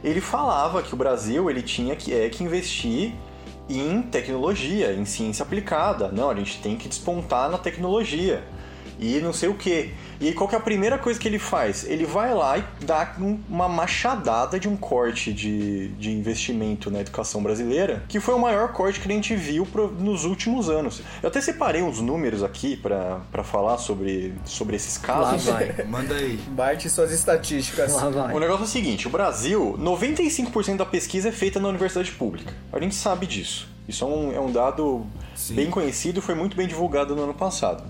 Ele 0.03 0.21
falava 0.21 0.83
que 0.83 0.93
o 0.93 0.97
Brasil 0.97 1.49
ele 1.49 1.63
tinha 1.63 1.95
que, 1.95 2.13
é, 2.13 2.29
que 2.29 2.43
investir 2.43 3.13
em 3.67 4.03
tecnologia, 4.03 4.93
em 4.93 5.05
ciência 5.05 5.41
aplicada. 5.41 6.09
Não, 6.11 6.29
a 6.29 6.35
gente 6.35 6.59
tem 6.61 6.75
que 6.77 6.87
despontar 6.87 7.49
na 7.49 7.57
tecnologia. 7.57 8.43
E 8.99 9.19
não 9.19 9.33
sei 9.33 9.49
o 9.49 9.53
que. 9.55 9.91
E 10.21 10.31
qual 10.31 10.47
que 10.47 10.55
é 10.55 10.57
a 10.57 10.61
primeira 10.61 10.97
coisa 10.97 11.19
que 11.19 11.27
ele 11.27 11.37
faz? 11.39 11.83
Ele 11.83 12.05
vai 12.05 12.33
lá 12.33 12.57
e 12.57 12.63
dá 12.85 13.13
um- 13.19 13.39
uma 13.49 13.67
machadada 13.67 14.59
de 14.59 14.69
um 14.69 14.77
corte 14.77 15.33
de, 15.33 15.89
de 15.89 16.11
investimento 16.11 16.89
na 16.89 17.01
educação 17.01 17.43
brasileira, 17.43 18.03
que 18.07 18.19
foi 18.19 18.33
o 18.33 18.39
maior 18.39 18.71
corte 18.71 18.99
que 19.01 19.07
a 19.09 19.11
gente 19.13 19.35
viu 19.35 19.65
pro- 19.65 19.91
nos 19.91 20.23
últimos 20.23 20.69
anos. 20.69 21.01
Eu 21.21 21.27
até 21.27 21.41
separei 21.41 21.81
uns 21.81 21.99
números 21.99 22.43
aqui 22.43 22.77
pra 22.77 23.19
pra 23.31 23.43
falar 23.43 23.77
sobre, 23.77 24.33
sobre 24.45 24.75
esses 24.77 24.97
Lá 25.01 25.07
casos. 25.07 25.45
vai. 25.45 25.83
Manda 25.85 26.15
aí. 26.15 26.37
Barte 26.49 26.89
suas 26.89 27.11
estatísticas. 27.11 27.93
Lá 27.93 28.09
vai. 28.09 28.33
O 28.33 28.39
negócio 28.39 28.61
é 28.63 28.65
o 28.65 28.69
seguinte, 28.69 29.07
o 29.07 29.09
Brasil, 29.09 29.75
95% 29.79 30.77
da 30.77 30.85
pesquisa 30.85 31.29
é 31.29 31.31
feita 31.31 31.59
na 31.59 31.67
universidade 31.67 32.11
pública. 32.11 32.53
A 32.71 32.79
gente 32.79 32.95
sabe 32.95 33.25
disso. 33.27 33.67
Isso 33.87 34.03
é 34.03 34.07
um, 34.07 34.31
é 34.33 34.39
um 34.39 34.51
dado 34.51 35.05
Sim. 35.35 35.53
bem 35.55 35.69
conhecido 35.69 36.19
e 36.19 36.21
foi 36.21 36.33
muito 36.33 36.55
bem 36.57 36.67
divulgado 36.67 37.15
no 37.15 37.23
ano 37.23 37.33
passado. 37.33 37.83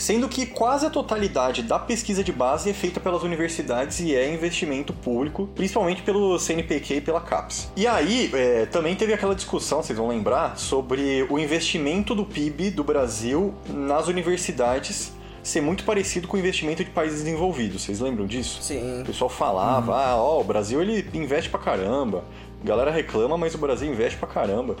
Sendo 0.00 0.30
que 0.30 0.46
quase 0.46 0.86
a 0.86 0.90
totalidade 0.90 1.62
da 1.62 1.78
pesquisa 1.78 2.24
de 2.24 2.32
base 2.32 2.70
é 2.70 2.72
feita 2.72 2.98
pelas 2.98 3.22
universidades 3.22 4.00
e 4.00 4.16
é 4.16 4.32
investimento 4.32 4.94
público, 4.94 5.46
principalmente 5.54 6.00
pelo 6.00 6.38
CNPq 6.38 6.94
e 6.94 7.00
pela 7.02 7.20
CAPES. 7.20 7.70
E 7.76 7.86
aí, 7.86 8.30
é, 8.32 8.64
também 8.64 8.96
teve 8.96 9.12
aquela 9.12 9.34
discussão, 9.34 9.82
vocês 9.82 9.98
vão 9.98 10.08
lembrar, 10.08 10.56
sobre 10.56 11.26
o 11.28 11.38
investimento 11.38 12.14
do 12.14 12.24
PIB 12.24 12.70
do 12.70 12.82
Brasil 12.82 13.52
nas 13.68 14.08
universidades 14.08 15.12
ser 15.42 15.60
muito 15.60 15.84
parecido 15.84 16.26
com 16.26 16.36
o 16.36 16.40
investimento 16.40 16.82
de 16.82 16.90
países 16.90 17.22
desenvolvidos. 17.22 17.82
Vocês 17.82 18.00
lembram 18.00 18.26
disso? 18.26 18.62
Sim. 18.62 19.02
O 19.02 19.04
pessoal 19.04 19.28
falava, 19.28 19.96
ah, 19.96 20.16
ó, 20.16 20.40
o 20.40 20.44
Brasil 20.44 20.80
ele 20.80 21.06
investe 21.12 21.50
pra 21.50 21.60
caramba. 21.60 22.24
A 22.62 22.66
galera 22.66 22.90
reclama, 22.90 23.36
mas 23.36 23.54
o 23.54 23.58
Brasil 23.58 23.90
investe 23.90 24.18
pra 24.18 24.28
caramba. 24.28 24.76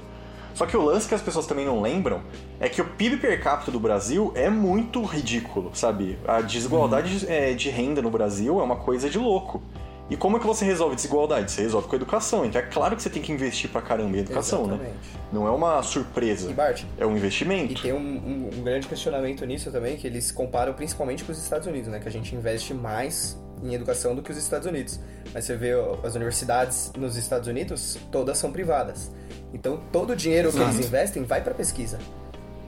Só 0.54 0.66
que 0.66 0.76
o 0.76 0.82
lance 0.82 1.08
que 1.08 1.14
as 1.14 1.22
pessoas 1.22 1.46
também 1.46 1.64
não 1.64 1.80
lembram 1.80 2.22
é 2.58 2.68
que 2.68 2.80
o 2.82 2.84
PIB 2.84 3.16
per 3.18 3.42
capita 3.42 3.70
do 3.70 3.80
Brasil 3.80 4.32
é 4.34 4.50
muito 4.50 5.02
ridículo, 5.02 5.70
sabe? 5.74 6.18
A 6.26 6.40
desigualdade 6.40 7.26
é, 7.28 7.54
de 7.54 7.70
renda 7.70 8.02
no 8.02 8.10
Brasil 8.10 8.60
é 8.60 8.62
uma 8.62 8.76
coisa 8.76 9.08
de 9.08 9.18
louco. 9.18 9.62
E 10.10 10.16
como 10.16 10.36
é 10.36 10.40
que 10.40 10.46
você 10.46 10.64
resolve 10.64 10.96
desigualdade? 10.96 11.52
Você 11.52 11.62
resolve 11.62 11.86
com 11.86 11.94
a 11.94 11.96
educação. 11.96 12.44
Então 12.44 12.60
é 12.60 12.64
claro 12.64 12.96
que 12.96 13.02
você 13.02 13.08
tem 13.08 13.22
que 13.22 13.30
investir 13.30 13.70
pra 13.70 13.80
caramba 13.80 14.16
em 14.16 14.20
educação, 14.20 14.66
né? 14.66 14.74
Exatamente. 14.74 14.98
Não 15.32 15.46
é 15.46 15.50
uma 15.52 15.80
surpresa. 15.84 16.50
E 16.50 16.52
Bart, 16.52 16.82
É 16.98 17.06
um 17.06 17.14
E 17.14 17.16
investimento. 17.16 17.80
tem 17.80 17.92
um, 17.92 17.96
um- 17.98 18.50
um 18.58 18.62
grande 18.64 18.88
questionamento 18.88 19.46
nisso 19.46 19.70
também, 19.70 19.96
que 19.96 20.08
eles 20.08 20.32
comparam 20.32 20.72
principalmente 20.74 21.22
com 21.22 21.30
os 21.30 21.38
Estados 21.38 21.68
Unidos, 21.68 21.88
né? 21.88 22.00
Que 22.00 22.08
a 22.08 22.10
gente 22.10 22.34
investe 22.34 22.74
mais 22.74 23.38
em 23.62 23.72
educação 23.72 24.16
do 24.16 24.20
que 24.20 24.32
os 24.32 24.36
Estados 24.36 24.66
Unidos. 24.66 24.98
Mas 25.32 25.44
você 25.44 25.54
vê 25.56 25.70
as 26.02 26.16
universidades 26.16 26.90
nos 26.98 27.16
Estados 27.16 27.46
Unidos, 27.46 27.96
todas 28.10 28.36
são 28.36 28.50
privadas. 28.50 29.12
Então 29.52 29.80
todo 29.92 30.10
o 30.12 30.16
dinheiro 30.16 30.50
que 30.50 30.56
Exato. 30.56 30.74
eles 30.74 30.86
investem 30.86 31.22
vai 31.24 31.40
para 31.42 31.54
pesquisa. 31.54 31.98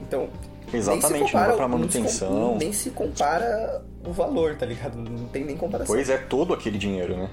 Então 0.01 0.27
Exatamente, 0.73 1.11
nem 1.13 1.21
não 1.21 1.27
se 1.27 1.33
vai 1.33 1.43
compara, 1.43 1.47
não 1.51 1.57
com- 1.57 1.77
manutenção. 1.77 2.57
nem 2.57 2.73
se 2.73 2.89
compara 2.89 3.83
o 4.05 4.11
valor, 4.11 4.55
tá 4.55 4.65
ligado? 4.65 4.97
Não 4.97 5.25
tem 5.27 5.43
nem 5.45 5.55
comparação. 5.55 5.95
Pois 5.95 6.09
é, 6.09 6.17
todo 6.17 6.53
aquele 6.53 6.77
dinheiro, 6.77 7.15
né? 7.15 7.29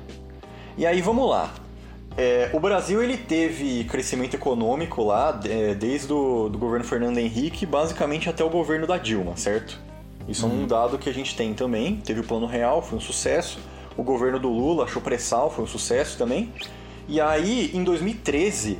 E 0.77 0.87
aí, 0.87 1.01
vamos 1.01 1.29
lá. 1.29 1.53
É, 2.17 2.51
o 2.53 2.61
Brasil 2.61 3.03
ele 3.03 3.17
teve 3.17 3.85
crescimento 3.85 4.35
econômico 4.35 5.03
lá 5.03 5.41
é, 5.45 5.75
desde 5.75 6.13
o 6.13 6.49
do 6.49 6.59
governo 6.59 6.85
Fernando 6.85 7.19
Henrique, 7.19 7.65
basicamente 7.65 8.29
até 8.29 8.45
o 8.45 8.51
governo 8.51 8.87
da 8.87 8.99
Dilma, 8.99 9.37
certo? 9.37 9.79
Isso 10.29 10.45
é 10.45 10.49
um 10.49 10.67
dado 10.67 10.99
que 10.99 11.09
a 11.09 11.15
gente 11.15 11.35
tem 11.37 11.55
também. 11.55 11.97
Teve 11.97 12.21
o 12.21 12.25
Plano 12.25 12.47
Real, 12.47 12.83
foi 12.83 12.99
um 12.99 13.01
sucesso. 13.01 13.59
O 13.97 14.03
governo 14.03 14.39
do 14.39 14.49
Lula 14.49 14.85
achou 14.85 15.01
pré-sal, 15.03 15.51
foi 15.51 15.65
um 15.65 15.67
sucesso 15.67 16.17
também. 16.19 16.53
E 17.09 17.21
aí, 17.21 17.71
em 17.75 17.83
2013, 17.83 18.79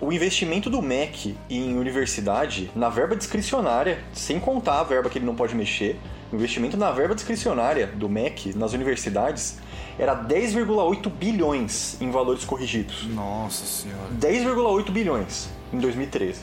o 0.00 0.12
investimento 0.12 0.70
do 0.70 0.80
MEC 0.80 1.36
em 1.50 1.76
universidade, 1.76 2.70
na 2.74 2.88
verba 2.88 3.16
discricionária, 3.16 3.98
sem 4.12 4.38
contar 4.38 4.80
a 4.80 4.84
verba 4.84 5.10
que 5.10 5.18
ele 5.18 5.26
não 5.26 5.34
pode 5.34 5.54
mexer, 5.56 5.98
o 6.32 6.36
investimento 6.36 6.76
na 6.76 6.90
verba 6.92 7.14
discricionária 7.14 7.86
do 7.86 8.08
MEC 8.08 8.56
nas 8.56 8.72
universidades 8.74 9.58
era 9.98 10.14
10,8 10.14 11.10
bilhões 11.10 11.96
em 12.00 12.10
valores 12.10 12.44
corrigidos. 12.44 13.06
Nossa 13.06 13.64
senhora. 13.64 14.08
10,8 14.20 14.90
bilhões 14.92 15.48
em 15.72 15.78
2013. 15.78 16.42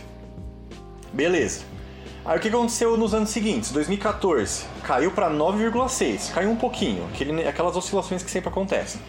Beleza. 1.14 1.62
Aí 2.26 2.38
o 2.38 2.42
que 2.42 2.48
aconteceu 2.50 2.98
nos 2.98 3.14
anos 3.14 3.30
seguintes? 3.30 3.72
2014 3.72 4.66
caiu 4.84 5.12
para 5.12 5.30
9,6, 5.30 6.32
caiu 6.34 6.50
um 6.50 6.56
pouquinho, 6.56 7.06
aquele- 7.14 7.48
aquelas 7.48 7.76
oscilações 7.78 8.24
que 8.24 8.32
sempre 8.32 8.50
acontecem. 8.50 9.00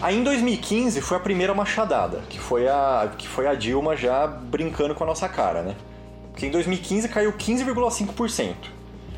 Aí 0.00 0.16
em 0.16 0.22
2015 0.22 1.00
foi 1.00 1.16
a 1.16 1.20
primeira 1.20 1.52
machadada, 1.52 2.22
que 2.28 2.38
foi 2.38 2.68
a, 2.68 3.12
que 3.18 3.26
foi 3.26 3.48
a 3.48 3.54
Dilma 3.54 3.96
já 3.96 4.28
brincando 4.28 4.94
com 4.94 5.02
a 5.02 5.06
nossa 5.06 5.28
cara, 5.28 5.62
né? 5.62 5.74
Porque 6.30 6.46
em 6.46 6.50
2015 6.52 7.08
caiu 7.08 7.32
15,5%. 7.32 8.54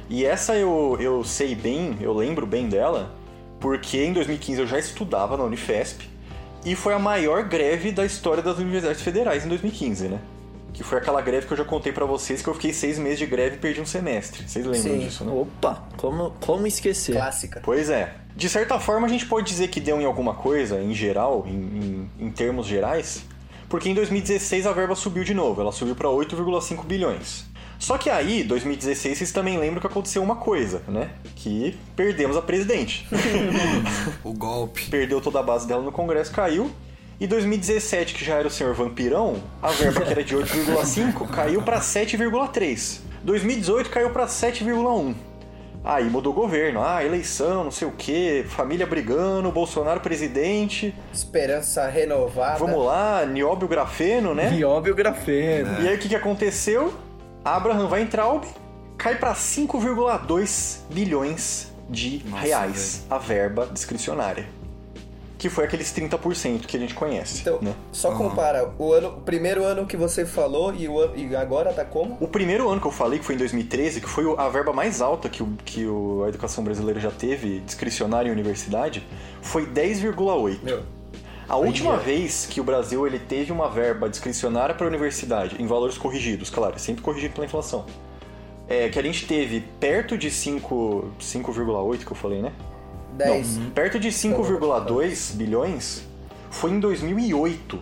E 0.08 0.24
essa 0.24 0.56
eu, 0.56 0.96
eu 0.98 1.22
sei 1.22 1.54
bem, 1.54 1.98
eu 2.00 2.14
lembro 2.14 2.46
bem 2.46 2.66
dela, 2.66 3.14
porque 3.60 4.02
em 4.02 4.14
2015 4.14 4.60
eu 4.60 4.66
já 4.66 4.78
estudava 4.78 5.36
na 5.36 5.44
Unifesp 5.44 6.08
e 6.64 6.74
foi 6.74 6.94
a 6.94 6.98
maior 6.98 7.44
greve 7.44 7.92
da 7.92 8.06
história 8.06 8.42
das 8.42 8.56
universidades 8.56 9.02
federais 9.02 9.44
em 9.44 9.48
2015, 9.48 10.08
né? 10.08 10.18
Que 10.72 10.82
foi 10.82 10.98
aquela 10.98 11.20
greve 11.20 11.46
que 11.46 11.52
eu 11.52 11.56
já 11.56 11.64
contei 11.64 11.92
para 11.92 12.04
vocês 12.06 12.42
que 12.42 12.48
eu 12.48 12.54
fiquei 12.54 12.72
seis 12.72 12.98
meses 12.98 13.18
de 13.18 13.26
greve 13.26 13.56
e 13.56 13.58
perdi 13.58 13.80
um 13.80 13.86
semestre. 13.86 14.48
Vocês 14.48 14.64
lembram 14.64 14.92
Sim. 14.92 14.98
disso, 15.00 15.24
né? 15.24 15.32
Opa, 15.32 15.84
como, 15.96 16.32
como 16.40 16.66
esquecer? 16.66 17.12
Clássica. 17.12 17.60
Pois 17.62 17.90
é. 17.90 18.14
De 18.36 18.48
certa 18.48 18.78
forma, 18.78 19.06
a 19.06 19.10
gente 19.10 19.26
pode 19.26 19.46
dizer 19.48 19.68
que 19.68 19.80
deu 19.80 20.00
em 20.00 20.04
alguma 20.04 20.34
coisa, 20.34 20.80
em 20.80 20.94
geral, 20.94 21.44
em, 21.46 22.10
em, 22.20 22.26
em 22.26 22.30
termos 22.30 22.66
gerais, 22.66 23.24
porque 23.68 23.88
em 23.88 23.94
2016 23.94 24.66
a 24.66 24.72
verba 24.72 24.94
subiu 24.94 25.24
de 25.24 25.34
novo, 25.34 25.60
ela 25.60 25.72
subiu 25.72 25.94
para 25.94 26.08
8,5 26.08 26.84
bilhões. 26.84 27.50
Só 27.78 27.96
que 27.96 28.10
aí, 28.10 28.44
2016, 28.44 29.16
vocês 29.16 29.32
também 29.32 29.58
lembram 29.58 29.80
que 29.80 29.86
aconteceu 29.86 30.22
uma 30.22 30.36
coisa, 30.36 30.82
né? 30.86 31.12
Que 31.34 31.78
perdemos 31.96 32.36
a 32.36 32.42
presidente. 32.42 33.08
O 34.22 34.34
golpe. 34.34 34.90
Perdeu 34.90 35.18
toda 35.20 35.40
a 35.40 35.42
base 35.42 35.66
dela 35.66 35.82
no 35.82 35.90
Congresso, 35.90 36.30
caiu. 36.30 36.70
E 37.20 37.26
2017, 37.26 38.14
que 38.14 38.24
já 38.24 38.36
era 38.36 38.48
o 38.48 38.50
senhor 38.50 38.72
vampirão, 38.72 39.42
a 39.60 39.70
verba 39.72 40.00
que 40.00 40.10
era 40.10 40.24
de 40.24 40.34
8,5 40.34 41.28
caiu 41.30 41.60
para 41.60 41.78
7,3. 41.78 43.00
2018 43.22 43.90
caiu 43.90 44.08
para 44.08 44.24
7,1. 44.26 45.14
Aí 45.84 46.04
mudou 46.04 46.32
o 46.32 46.36
governo, 46.36 46.82
ah, 46.82 47.04
eleição, 47.04 47.64
não 47.64 47.70
sei 47.70 47.86
o 47.86 47.92
que, 47.92 48.44
família 48.48 48.86
brigando, 48.86 49.50
Bolsonaro 49.52 50.00
presidente, 50.00 50.94
Esperança 51.12 51.86
renovada. 51.88 52.58
vamos 52.58 52.84
lá, 52.84 53.24
nióbio 53.26 53.68
grafeno, 53.68 54.34
né? 54.34 54.50
Nióbio 54.50 54.94
grafeno. 54.94 55.82
E 55.82 55.88
aí 55.88 55.96
o 55.96 55.98
que, 55.98 56.08
que 56.08 56.16
aconteceu? 56.16 56.92
Abraham 57.44 57.88
Weintraub 57.90 58.44
cai 58.96 59.16
para 59.16 59.34
5,2 59.34 60.80
bilhões 60.90 61.70
de 61.88 62.22
Nossa, 62.26 62.42
reais 62.42 63.06
a 63.10 63.18
verba 63.18 63.68
discricionária. 63.72 64.59
Que 65.40 65.48
foi 65.48 65.64
aqueles 65.64 65.90
30% 65.90 66.66
que 66.66 66.76
a 66.76 66.80
gente 66.80 66.92
conhece. 66.92 67.40
Então, 67.40 67.58
né? 67.62 67.72
só 67.92 68.12
compara 68.12 68.74
o, 68.78 68.92
ano, 68.92 69.08
o 69.08 69.20
primeiro 69.22 69.64
ano 69.64 69.86
que 69.86 69.96
você 69.96 70.26
falou 70.26 70.74
e, 70.74 70.86
o, 70.86 71.16
e 71.16 71.34
agora 71.34 71.72
tá 71.72 71.82
como? 71.82 72.18
O 72.20 72.28
primeiro 72.28 72.68
ano 72.68 72.78
que 72.78 72.86
eu 72.86 72.92
falei, 72.92 73.18
que 73.18 73.24
foi 73.24 73.36
em 73.36 73.38
2013, 73.38 74.02
que 74.02 74.06
foi 74.08 74.24
a 74.36 74.48
verba 74.50 74.70
mais 74.74 75.00
alta 75.00 75.30
que, 75.30 75.42
o, 75.42 75.48
que 75.64 75.86
o- 75.86 76.24
a 76.24 76.28
educação 76.28 76.62
brasileira 76.62 77.00
já 77.00 77.10
teve, 77.10 77.60
discricionária 77.60 78.28
em 78.28 78.32
universidade, 78.32 79.02
foi 79.40 79.64
10,8. 79.64 80.58
Meu, 80.62 80.82
A 81.48 81.56
última 81.56 81.96
vez 81.96 82.44
que 82.44 82.60
o 82.60 82.64
Brasil 82.64 83.06
ele 83.06 83.18
teve 83.18 83.50
uma 83.50 83.68
verba 83.70 84.10
discricionária 84.10 84.74
para 84.74 84.86
a 84.86 84.88
universidade, 84.88 85.56
em 85.58 85.66
valores 85.66 85.96
corrigidos, 85.96 86.50
claro, 86.50 86.78
sempre 86.78 87.00
corrigido 87.02 87.32
pela 87.32 87.46
inflação, 87.46 87.86
é, 88.68 88.90
que 88.90 88.98
a 88.98 89.02
gente 89.02 89.26
teve 89.26 89.64
perto 89.80 90.18
de 90.18 90.30
5, 90.30 91.12
5,8 91.18 92.04
que 92.04 92.12
eu 92.12 92.16
falei, 92.16 92.42
né? 92.42 92.52
10. 93.24 93.56
Não, 93.58 93.70
perto 93.70 93.98
de 93.98 94.08
5,2 94.08 95.34
bilhões 95.34 96.02
foi 96.50 96.70
em 96.70 96.80
2008. 96.80 97.80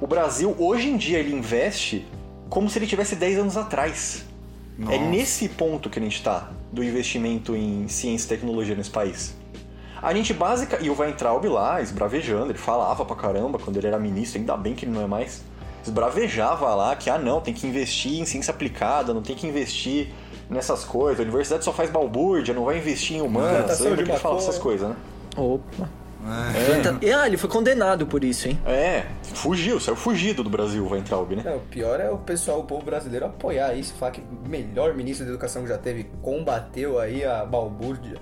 O 0.00 0.06
Brasil, 0.06 0.54
hoje 0.58 0.88
em 0.88 0.96
dia, 0.96 1.18
ele 1.18 1.34
investe 1.34 2.06
como 2.48 2.68
se 2.68 2.78
ele 2.78 2.86
tivesse 2.86 3.16
10 3.16 3.38
anos 3.38 3.56
atrás. 3.56 4.24
Nossa. 4.76 4.94
É 4.94 4.98
nesse 4.98 5.48
ponto 5.48 5.88
que 5.88 5.98
a 5.98 6.02
gente 6.02 6.22
tá 6.22 6.50
do 6.72 6.82
investimento 6.82 7.54
em 7.54 7.86
ciência 7.88 8.26
e 8.26 8.28
tecnologia 8.28 8.74
nesse 8.74 8.90
país. 8.90 9.34
A 10.02 10.12
gente 10.12 10.34
básica. 10.34 10.78
E 10.82 10.90
o 10.90 10.98
Weintraub 10.98 11.46
lá, 11.46 11.80
esbravejando, 11.80 12.50
ele 12.50 12.58
falava 12.58 13.04
pra 13.04 13.16
caramba 13.16 13.58
quando 13.58 13.76
ele 13.76 13.86
era 13.86 13.98
ministro, 13.98 14.38
ainda 14.38 14.56
bem 14.56 14.74
que 14.74 14.84
ele 14.84 14.92
não 14.92 15.02
é 15.02 15.06
mais. 15.06 15.42
Esbravejava 15.82 16.74
lá 16.74 16.96
que, 16.96 17.08
ah 17.08 17.18
não, 17.18 17.40
tem 17.40 17.54
que 17.54 17.66
investir 17.66 18.20
em 18.20 18.24
ciência 18.24 18.52
aplicada, 18.52 19.14
não 19.14 19.22
tem 19.22 19.36
que 19.36 19.46
investir 19.46 20.12
nessas 20.48 20.84
coisas. 20.84 21.20
A 21.20 21.22
universidade 21.22 21.64
só 21.64 21.72
faz 21.72 21.90
balbúrdia, 21.90 22.52
não 22.54 22.64
vai 22.64 22.78
investir 22.78 23.16
em 23.16 23.20
humanas. 23.22 23.58
Plantação 23.58 23.86
Lembra 23.86 24.04
que 24.04 24.10
ele 24.10 24.18
maconha. 24.22 24.36
essas 24.38 24.58
coisas, 24.58 24.88
né? 24.88 24.96
Opa. 25.36 25.88
É. 26.26 26.78
Então- 26.78 26.98
E, 27.02 27.12
ah, 27.12 27.26
ele 27.26 27.36
foi 27.36 27.50
condenado 27.50 28.06
por 28.06 28.24
isso, 28.24 28.48
hein? 28.48 28.58
É, 28.64 29.04
fugiu, 29.34 29.78
saiu 29.78 29.94
fugido 29.94 30.42
do 30.42 30.48
Brasil 30.48 30.82
o 30.82 30.90
Weintraub, 30.90 31.30
né? 31.36 31.42
Não, 31.44 31.56
o 31.56 31.60
pior 31.60 32.00
é 32.00 32.08
o 32.10 32.16
pessoal, 32.16 32.60
o 32.60 32.64
povo 32.64 32.82
brasileiro 32.82 33.26
apoiar 33.26 33.74
isso, 33.74 33.92
falar 33.94 34.12
que 34.12 34.22
o 34.22 34.48
melhor 34.48 34.94
ministro 34.94 35.26
da 35.26 35.32
educação 35.32 35.62
que 35.62 35.68
já 35.68 35.76
teve 35.76 36.04
combateu 36.22 36.98
aí 36.98 37.22
a 37.24 37.44
balbúrdia. 37.44 38.16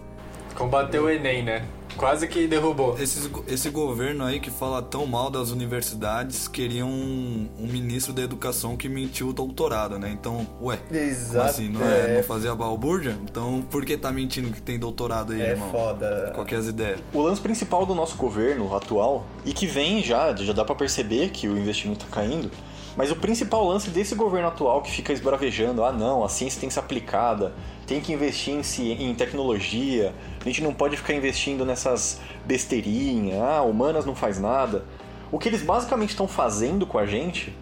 Combateu 0.56 1.04
o 1.04 1.10
Enem, 1.10 1.42
né? 1.42 1.64
Quase 1.96 2.26
que 2.26 2.46
derrubou. 2.46 2.96
Esses 2.98 3.26
go- 3.26 3.44
esse 3.46 3.68
governo 3.68 4.24
aí 4.24 4.40
que 4.40 4.50
fala 4.50 4.80
tão 4.80 5.06
mal 5.06 5.28
das 5.28 5.50
universidades 5.50 6.48
queria 6.48 6.86
um, 6.86 7.48
um 7.58 7.66
ministro 7.66 8.14
da 8.14 8.22
educação 8.22 8.78
que 8.78 8.88
mentiu 8.88 9.28
o 9.28 9.32
doutorado, 9.32 9.98
né? 9.98 10.10
Então, 10.10 10.46
ué, 10.62 10.78
Exato. 10.90 11.50
assim? 11.50 11.68
Não, 11.68 11.82
é, 11.84 12.16
não 12.16 12.22
fazia 12.22 12.54
balbúrdia? 12.54 13.14
Então, 13.24 13.62
por 13.70 13.84
que 13.84 13.94
tá 13.98 14.10
mentindo 14.10 14.50
que 14.50 14.62
tem 14.62 14.78
doutorado 14.78 15.34
aí, 15.34 15.42
É 15.42 15.50
irmão? 15.50 15.70
foda. 15.70 16.32
Qual 16.34 16.46
que 16.46 16.54
é 16.54 16.58
as 16.58 16.66
ideias? 16.66 16.98
O 17.12 17.20
lance 17.20 17.42
principal 17.42 17.84
do 17.84 17.94
nosso 17.94 18.16
governo 18.16 18.74
atual, 18.74 19.26
e 19.44 19.52
que 19.52 19.66
vem 19.66 20.02
já, 20.02 20.34
já 20.34 20.54
dá 20.54 20.64
pra 20.64 20.74
perceber 20.74 21.28
que 21.28 21.46
o 21.46 21.58
investimento 21.58 22.06
tá 22.06 22.10
caindo, 22.16 22.50
mas 22.96 23.10
o 23.10 23.16
principal 23.16 23.66
lance 23.66 23.90
desse 23.90 24.14
governo 24.14 24.48
atual 24.48 24.82
que 24.82 24.90
fica 24.90 25.12
esbravejando, 25.12 25.84
ah 25.84 25.92
não, 25.92 26.22
a 26.24 26.28
ciência 26.28 26.60
tem 26.60 26.68
que 26.68 26.74
ser 26.74 26.80
aplicada, 26.80 27.52
tem 27.86 28.00
que 28.00 28.12
investir 28.12 28.54
em, 28.54 28.62
ci- 28.62 28.92
em 28.92 29.14
tecnologia, 29.14 30.14
a 30.40 30.44
gente 30.44 30.62
não 30.62 30.72
pode 30.74 30.96
ficar 30.96 31.14
investindo 31.14 31.64
nessas 31.64 32.20
besteirinhas, 32.44 33.40
ah, 33.40 33.62
humanas 33.62 34.04
não 34.06 34.14
faz 34.14 34.38
nada. 34.38 34.84
O 35.30 35.38
que 35.38 35.48
eles 35.48 35.62
basicamente 35.62 36.10
estão 36.10 36.28
fazendo 36.28 36.86
com 36.86 36.98
a 36.98 37.06
gente, 37.06 37.54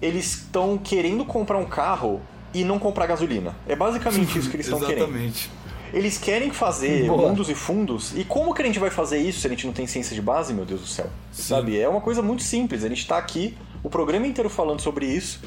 eles 0.00 0.26
estão 0.34 0.76
querendo 0.76 1.24
comprar 1.24 1.58
um 1.58 1.64
carro 1.66 2.20
e 2.52 2.64
não 2.64 2.78
comprar 2.78 3.06
gasolina. 3.06 3.54
É 3.68 3.76
basicamente 3.76 4.36
isso 4.38 4.50
que 4.50 4.56
eles 4.56 4.66
estão 4.66 4.80
querendo. 4.80 5.04
Exatamente. 5.04 5.50
Eles 5.92 6.16
querem 6.18 6.50
fazer 6.50 7.06
Boa. 7.06 7.28
mundos 7.28 7.48
e 7.50 7.54
fundos. 7.54 8.16
E 8.16 8.24
como 8.24 8.54
que 8.54 8.62
a 8.62 8.64
gente 8.64 8.78
vai 8.78 8.88
fazer 8.90 9.18
isso 9.18 9.40
se 9.40 9.46
a 9.46 9.50
gente 9.50 9.66
não 9.66 9.74
tem 9.74 9.86
ciência 9.86 10.14
de 10.14 10.22
base, 10.22 10.52
meu 10.54 10.64
Deus 10.64 10.80
do 10.80 10.86
céu? 10.86 11.06
Sabe? 11.30 11.78
É 11.78 11.86
uma 11.88 12.00
coisa 12.00 12.22
muito 12.22 12.42
simples. 12.42 12.82
A 12.82 12.88
gente 12.88 13.06
tá 13.06 13.18
aqui, 13.18 13.56
o 13.82 13.90
programa 13.90 14.26
inteiro 14.26 14.48
falando 14.50 14.80
sobre 14.80 15.06
isso. 15.06 15.40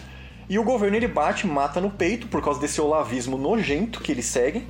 E 0.47 0.59
o 0.59 0.63
governo 0.63 0.95
ele 0.95 1.07
bate, 1.07 1.47
mata 1.47 1.81
no 1.81 1.89
peito 1.89 2.27
por 2.27 2.41
causa 2.43 2.59
desse 2.59 2.79
olavismo 2.79 3.37
nojento 3.37 3.99
que 4.01 4.11
eles 4.11 4.25
seguem. 4.25 4.67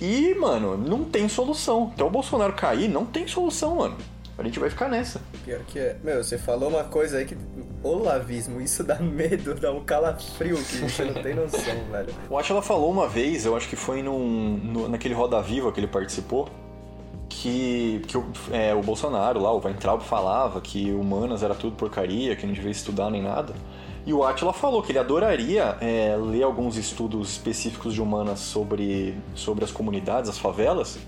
E, 0.00 0.34
mano, 0.34 0.76
não 0.76 1.04
tem 1.04 1.28
solução. 1.28 1.90
Até 1.94 2.02
o 2.02 2.10
Bolsonaro 2.10 2.52
cair, 2.54 2.88
não 2.88 3.04
tem 3.04 3.28
solução, 3.28 3.76
mano. 3.76 3.96
A 4.36 4.42
gente 4.42 4.58
vai 4.58 4.68
ficar 4.68 4.88
nessa. 4.88 5.20
Pior 5.44 5.60
que 5.68 5.78
é. 5.78 5.96
Meu, 6.02 6.24
você 6.24 6.36
falou 6.36 6.68
uma 6.68 6.82
coisa 6.84 7.18
aí 7.18 7.24
que. 7.24 7.36
Olavismo, 7.84 8.60
isso 8.62 8.82
dá 8.82 8.96
medo, 8.98 9.54
dá 9.54 9.70
um 9.70 9.84
calafrio 9.84 10.56
que 10.56 10.78
você 10.78 11.04
não 11.04 11.22
tem 11.22 11.34
noção, 11.34 11.60
velho. 11.92 12.12
O 12.30 12.38
Atila 12.38 12.62
falou 12.62 12.90
uma 12.90 13.06
vez, 13.06 13.44
eu 13.44 13.54
acho 13.54 13.68
que 13.68 13.76
foi 13.76 14.02
num, 14.02 14.56
no- 14.56 14.88
naquele 14.88 15.12
Roda 15.14 15.40
Viva 15.42 15.70
que 15.70 15.78
ele 15.78 15.86
participou, 15.86 16.48
que, 17.44 18.00
que 18.08 18.16
o, 18.16 18.24
é, 18.50 18.74
o 18.74 18.80
Bolsonaro 18.80 19.38
lá, 19.38 19.52
o 19.52 19.60
Weintraub, 19.62 20.00
falava 20.02 20.62
que 20.62 20.90
humanas 20.92 21.42
era 21.42 21.54
tudo 21.54 21.76
porcaria, 21.76 22.34
que 22.34 22.46
não 22.46 22.54
devia 22.54 22.70
estudar 22.70 23.10
nem 23.10 23.20
nada. 23.20 23.54
E 24.06 24.14
o 24.14 24.24
Atila 24.24 24.54
falou 24.54 24.82
que 24.82 24.92
ele 24.92 24.98
adoraria 24.98 25.76
é, 25.78 26.16
ler 26.16 26.42
alguns 26.42 26.78
estudos 26.78 27.32
específicos 27.32 27.92
de 27.92 28.00
humanas 28.00 28.38
sobre, 28.38 29.14
sobre 29.34 29.62
as 29.62 29.70
comunidades, 29.70 30.30
as 30.30 30.38
favelas, 30.38 30.98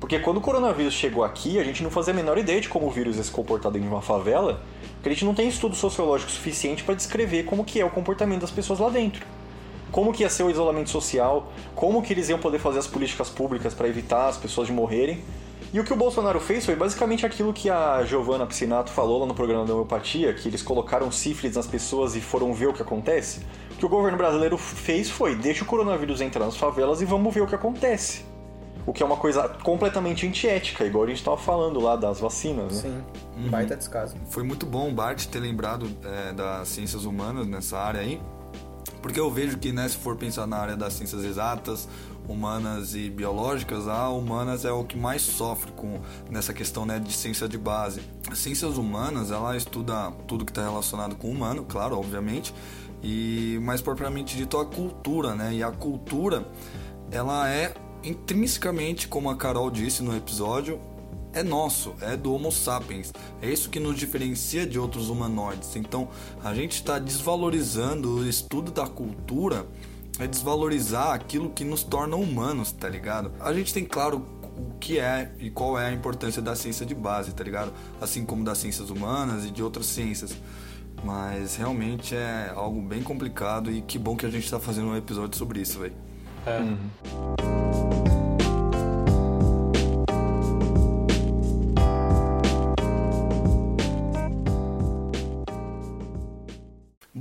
porque 0.00 0.18
quando 0.18 0.38
o 0.38 0.40
coronavírus 0.40 0.94
chegou 0.94 1.24
aqui, 1.24 1.58
a 1.58 1.64
gente 1.64 1.82
não 1.82 1.90
fazia 1.90 2.14
a 2.14 2.16
menor 2.16 2.38
ideia 2.38 2.58
de 2.58 2.70
como 2.70 2.86
o 2.86 2.90
vírus 2.90 3.18
ia 3.18 3.22
se 3.22 3.30
comportar 3.30 3.70
dentro 3.70 3.86
de 3.86 3.94
uma 3.94 4.02
favela, 4.02 4.62
porque 4.94 5.10
a 5.10 5.12
gente 5.12 5.26
não 5.26 5.34
tem 5.34 5.46
estudo 5.46 5.76
sociológico 5.76 6.30
suficiente 6.30 6.82
para 6.82 6.94
descrever 6.94 7.42
como 7.42 7.66
que 7.66 7.78
é 7.78 7.84
o 7.84 7.90
comportamento 7.90 8.40
das 8.40 8.50
pessoas 8.50 8.78
lá 8.78 8.88
dentro 8.88 9.26
como 9.90 10.10
que 10.10 10.22
ia 10.22 10.30
ser 10.30 10.42
o 10.42 10.50
isolamento 10.50 10.88
social, 10.88 11.52
como 11.74 12.02
que 12.02 12.14
eles 12.14 12.30
iam 12.30 12.38
poder 12.38 12.58
fazer 12.58 12.78
as 12.78 12.86
políticas 12.86 13.28
públicas 13.28 13.74
para 13.74 13.86
evitar 13.86 14.26
as 14.26 14.38
pessoas 14.38 14.66
de 14.66 14.72
morrerem. 14.72 15.22
E 15.72 15.80
o 15.80 15.84
que 15.84 15.92
o 15.92 15.96
Bolsonaro 15.96 16.38
fez 16.38 16.66
foi 16.66 16.76
basicamente 16.76 17.24
aquilo 17.24 17.50
que 17.50 17.70
a 17.70 18.04
Giovanna 18.04 18.46
Piscinato 18.46 18.92
falou 18.92 19.20
lá 19.20 19.26
no 19.26 19.34
programa 19.34 19.64
da 19.64 19.72
homeopatia, 19.72 20.34
que 20.34 20.46
eles 20.46 20.62
colocaram 20.62 21.10
sífilis 21.10 21.56
nas 21.56 21.66
pessoas 21.66 22.14
e 22.14 22.20
foram 22.20 22.52
ver 22.52 22.66
o 22.66 22.74
que 22.74 22.82
acontece. 22.82 23.40
O 23.72 23.76
que 23.78 23.86
o 23.86 23.88
governo 23.88 24.18
brasileiro 24.18 24.58
fez 24.58 25.08
foi, 25.08 25.34
deixa 25.34 25.64
o 25.64 25.66
coronavírus 25.66 26.20
entrar 26.20 26.44
nas 26.44 26.58
favelas 26.58 27.00
e 27.00 27.06
vamos 27.06 27.32
ver 27.32 27.40
o 27.40 27.46
que 27.46 27.54
acontece. 27.54 28.22
O 28.84 28.92
que 28.92 29.02
é 29.02 29.06
uma 29.06 29.16
coisa 29.16 29.48
completamente 29.48 30.26
antiética, 30.26 30.84
igual 30.84 31.04
a 31.04 31.06
gente 31.06 31.18
estava 31.18 31.38
falando 31.38 31.80
lá 31.80 31.96
das 31.96 32.20
vacinas, 32.20 32.82
né? 32.82 33.02
Sim, 33.34 33.48
baita 33.48 33.74
descaso. 33.74 34.14
Foi 34.28 34.42
muito 34.42 34.66
bom 34.66 34.90
o 34.90 34.92
Bart 34.92 35.24
ter 35.26 35.40
lembrado 35.40 35.88
é, 36.04 36.32
das 36.32 36.68
ciências 36.68 37.04
humanas 37.04 37.46
nessa 37.46 37.78
área 37.78 38.00
aí. 38.00 38.20
Porque 39.00 39.18
eu 39.18 39.30
vejo 39.30 39.58
que, 39.58 39.72
né, 39.72 39.88
se 39.88 39.96
for 39.96 40.16
pensar 40.16 40.46
na 40.46 40.56
área 40.56 40.76
das 40.76 40.92
ciências 40.92 41.24
exatas, 41.24 41.88
humanas 42.28 42.94
e 42.94 43.10
biológicas, 43.10 43.88
a 43.88 44.08
humanas 44.08 44.64
é 44.64 44.72
o 44.72 44.84
que 44.84 44.96
mais 44.96 45.22
sofre 45.22 45.72
com 45.72 46.00
nessa 46.30 46.52
questão 46.52 46.86
né, 46.86 46.98
de 46.98 47.12
ciência 47.12 47.48
de 47.48 47.58
base. 47.58 48.00
As 48.30 48.38
ciências 48.38 48.78
humanas, 48.78 49.30
ela 49.30 49.56
estuda 49.56 50.12
tudo 50.26 50.44
que 50.44 50.52
está 50.52 50.62
relacionado 50.62 51.16
com 51.16 51.28
o 51.28 51.30
humano, 51.30 51.64
claro, 51.68 51.98
obviamente, 51.98 52.54
e 53.02 53.58
mais 53.62 53.80
propriamente 53.80 54.36
dito 54.36 54.56
a 54.58 54.64
cultura, 54.64 55.34
né? 55.34 55.52
E 55.54 55.62
a 55.62 55.72
cultura, 55.72 56.46
ela 57.10 57.48
é 57.50 57.74
intrinsecamente, 58.04 59.08
como 59.08 59.28
a 59.28 59.36
Carol 59.36 59.70
disse 59.70 60.02
no 60.02 60.16
episódio, 60.16 60.80
é 61.34 61.42
nosso, 61.42 61.94
é 62.00 62.16
do 62.16 62.32
Homo 62.32 62.52
sapiens. 62.52 63.12
É 63.40 63.50
isso 63.50 63.70
que 63.70 63.80
nos 63.80 63.96
diferencia 63.96 64.66
de 64.66 64.78
outros 64.78 65.08
humanoides. 65.08 65.76
Então, 65.76 66.08
a 66.42 66.54
gente 66.54 66.74
está 66.74 66.98
desvalorizando 66.98 68.18
o 68.18 68.28
estudo 68.28 68.70
da 68.70 68.86
cultura, 68.86 69.66
é 70.18 70.26
desvalorizar 70.26 71.12
aquilo 71.12 71.50
que 71.50 71.64
nos 71.64 71.82
torna 71.82 72.16
humanos, 72.16 72.72
tá 72.72 72.88
ligado? 72.88 73.32
A 73.40 73.52
gente 73.52 73.72
tem, 73.72 73.84
claro, 73.84 74.26
o 74.56 74.78
que 74.78 74.98
é 74.98 75.32
e 75.38 75.50
qual 75.50 75.78
é 75.78 75.86
a 75.86 75.92
importância 75.92 76.42
da 76.42 76.54
ciência 76.54 76.84
de 76.84 76.94
base, 76.94 77.32
tá 77.32 77.42
ligado? 77.42 77.72
Assim 78.00 78.24
como 78.24 78.44
das 78.44 78.58
ciências 78.58 78.90
humanas 78.90 79.44
e 79.44 79.50
de 79.50 79.62
outras 79.62 79.86
ciências. 79.86 80.36
Mas 81.04 81.56
realmente 81.56 82.14
é 82.14 82.52
algo 82.54 82.80
bem 82.80 83.02
complicado 83.02 83.70
e 83.70 83.82
que 83.82 83.98
bom 83.98 84.16
que 84.16 84.26
a 84.26 84.30
gente 84.30 84.48
tá 84.50 84.60
fazendo 84.60 84.88
um 84.88 84.96
episódio 84.96 85.36
sobre 85.36 85.60
isso, 85.60 85.80
velho. 85.80 85.94
É. 86.46 88.01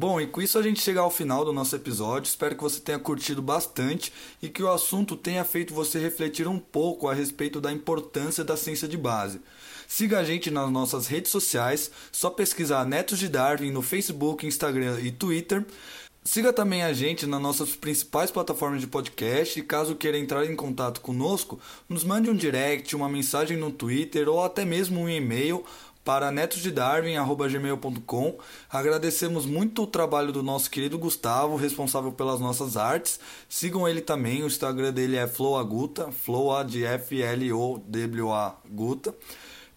Bom, 0.02 0.19
e 0.19 0.26
com 0.26 0.41
isso 0.41 0.57
a 0.57 0.64
gente 0.64 0.82
chega 0.82 0.99
ao 0.99 1.11
final 1.11 1.45
do 1.45 1.53
nosso 1.53 1.76
episódio. 1.76 2.28
Espero 2.28 2.56
que 2.56 2.64
você 2.64 2.80
tenha 2.80 2.98
curtido 2.98 3.40
bastante 3.40 4.11
e 4.41 4.49
que 4.49 4.64
o 4.64 4.72
assunto 4.72 5.15
tenha 5.15 5.45
feito 5.45 5.76
você 5.76 5.99
refletir 5.99 6.48
um 6.48 6.57
pouco 6.57 7.07
a 7.07 7.14
respeito 7.14 7.61
da 7.61 7.72
importância 7.72 8.44
da 8.44 8.57
ciência 8.57 8.88
de 8.88 8.98
base. 8.98 9.40
Siga 9.88 10.18
a 10.18 10.23
gente 10.23 10.49
nas 10.49 10.72
nossas 10.72 11.06
redes 11.06 11.30
sociais, 11.30 11.91
só 12.11 12.32
pesquisar 12.32 12.84
Netos 12.84 13.19
de 13.19 13.30
Darwin 13.30 13.69
no 13.69 13.84
Facebook, 13.84 14.44
Instagram 14.44 14.99
e 15.02 15.11
Twitter. 15.11 15.64
Siga 16.23 16.52
também 16.52 16.82
a 16.82 16.94
gente 16.94 17.28
nas 17.28 17.41
nossas 17.41 17.76
principais 17.76 18.32
plataformas 18.32 18.82
de 18.82 18.88
podcast 18.88 19.60
e 19.60 19.64
caso 19.64 19.95
queira 19.95 20.18
entrar 20.18 20.45
em 20.45 20.56
contato 20.56 20.99
conosco, 21.02 21.60
nos 21.88 22.03
mande 22.03 22.28
um 22.28 22.36
direct, 22.36 22.95
uma 22.95 23.10
mensagem 23.10 23.56
no 23.56 23.72
Twitter 23.72 24.28
ou 24.30 24.44
até 24.44 24.65
mesmo 24.65 25.02
um 25.02 25.10
e-mail 25.10 25.64
para 26.03 26.32
netosdedarwin.gmail.com. 26.32 28.38
Agradecemos 28.69 29.45
muito 29.45 29.84
o 29.84 29.88
trabalho 29.88 30.32
do 30.32 30.41
nosso 30.41 30.69
querido 30.69 30.98
Gustavo, 30.98 31.56
responsável 31.56 32.11
pelas 32.11 32.40
nossas 32.40 32.78
artes. 32.78 33.19
Sigam 33.48 33.88
ele 33.88 34.02
também, 34.02 34.44
o 34.44 34.48
Instagram 34.48 34.91
dele 34.91 35.18
é 35.18 35.28
flowaguta, 35.28 36.11
flowa 36.11 36.64
de 36.64 36.84
F-L-O-W-A 36.84 38.56
Guta. 38.69 39.15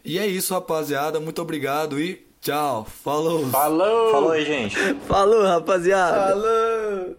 E 0.04 0.18
é 0.18 0.26
isso, 0.26 0.52
rapaziada. 0.52 1.18
Muito 1.18 1.40
obrigado 1.40 2.00
e 2.00 2.26
tchau. 2.40 2.84
Falou! 2.84 3.48
Falou! 3.48 4.12
Falou 4.12 4.32
aí, 4.32 4.44
gente. 4.44 4.76
Falou, 5.08 5.44
rapaziada. 5.44 6.28
Falou! 6.28 7.16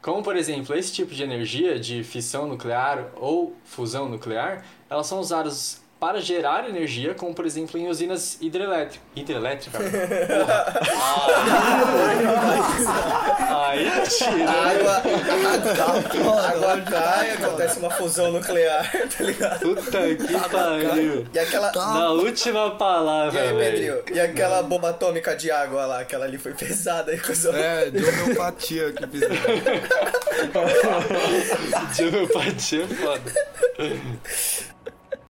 Como, 0.00 0.22
por 0.22 0.36
exemplo, 0.36 0.76
esse 0.76 0.92
tipo 0.92 1.14
de 1.14 1.22
energia 1.22 1.80
de 1.80 2.04
fissão 2.04 2.46
nuclear 2.46 3.10
ou 3.16 3.56
fusão 3.64 4.06
nuclear, 4.06 4.62
elas 4.90 5.06
são 5.06 5.18
usadas 5.18 5.82
para 6.04 6.20
gerar 6.20 6.68
energia, 6.68 7.14
como 7.14 7.34
por 7.34 7.46
exemplo 7.46 7.80
em 7.80 7.88
usinas 7.88 8.36
hidrelétricas. 8.38 9.00
Hidrelétrica? 9.16 9.78
Porra. 9.78 10.74
Aí 13.70 13.90
tira. 14.06 14.50
Água, 14.50 14.96
água, 14.98 16.50
água 16.50 16.78
cai, 16.82 17.30
acontece 17.30 17.78
uma 17.78 17.90
fusão 17.90 18.30
nuclear, 18.32 18.92
tá 19.16 19.24
ligado? 19.24 19.60
Puta 19.60 20.14
que 20.14 20.34
pariu. 20.50 21.26
E 21.32 21.38
aquela. 21.38 21.72
Na 21.72 22.10
última 22.10 22.66
E 22.66 22.72
palavra, 22.78 23.40
aí, 23.40 23.54
velho. 23.54 23.94
Pedrinho? 23.94 24.02
E 24.12 24.20
aquela 24.20 24.62
bomba 24.62 24.90
atômica 24.90 25.34
de 25.34 25.50
água 25.50 25.86
lá, 25.86 26.00
aquela 26.00 26.26
ali 26.26 26.36
foi 26.36 26.52
pesada 26.52 27.12
aí, 27.12 27.18
coisa. 27.18 27.48
É, 27.56 27.88
de 27.88 28.04
homeopatia 28.04 28.92
que 28.92 29.06
fizeram. 29.06 29.34
De 31.96 32.04
homeopatia 32.04 32.82
é 32.82 32.86
foda. 32.88 33.32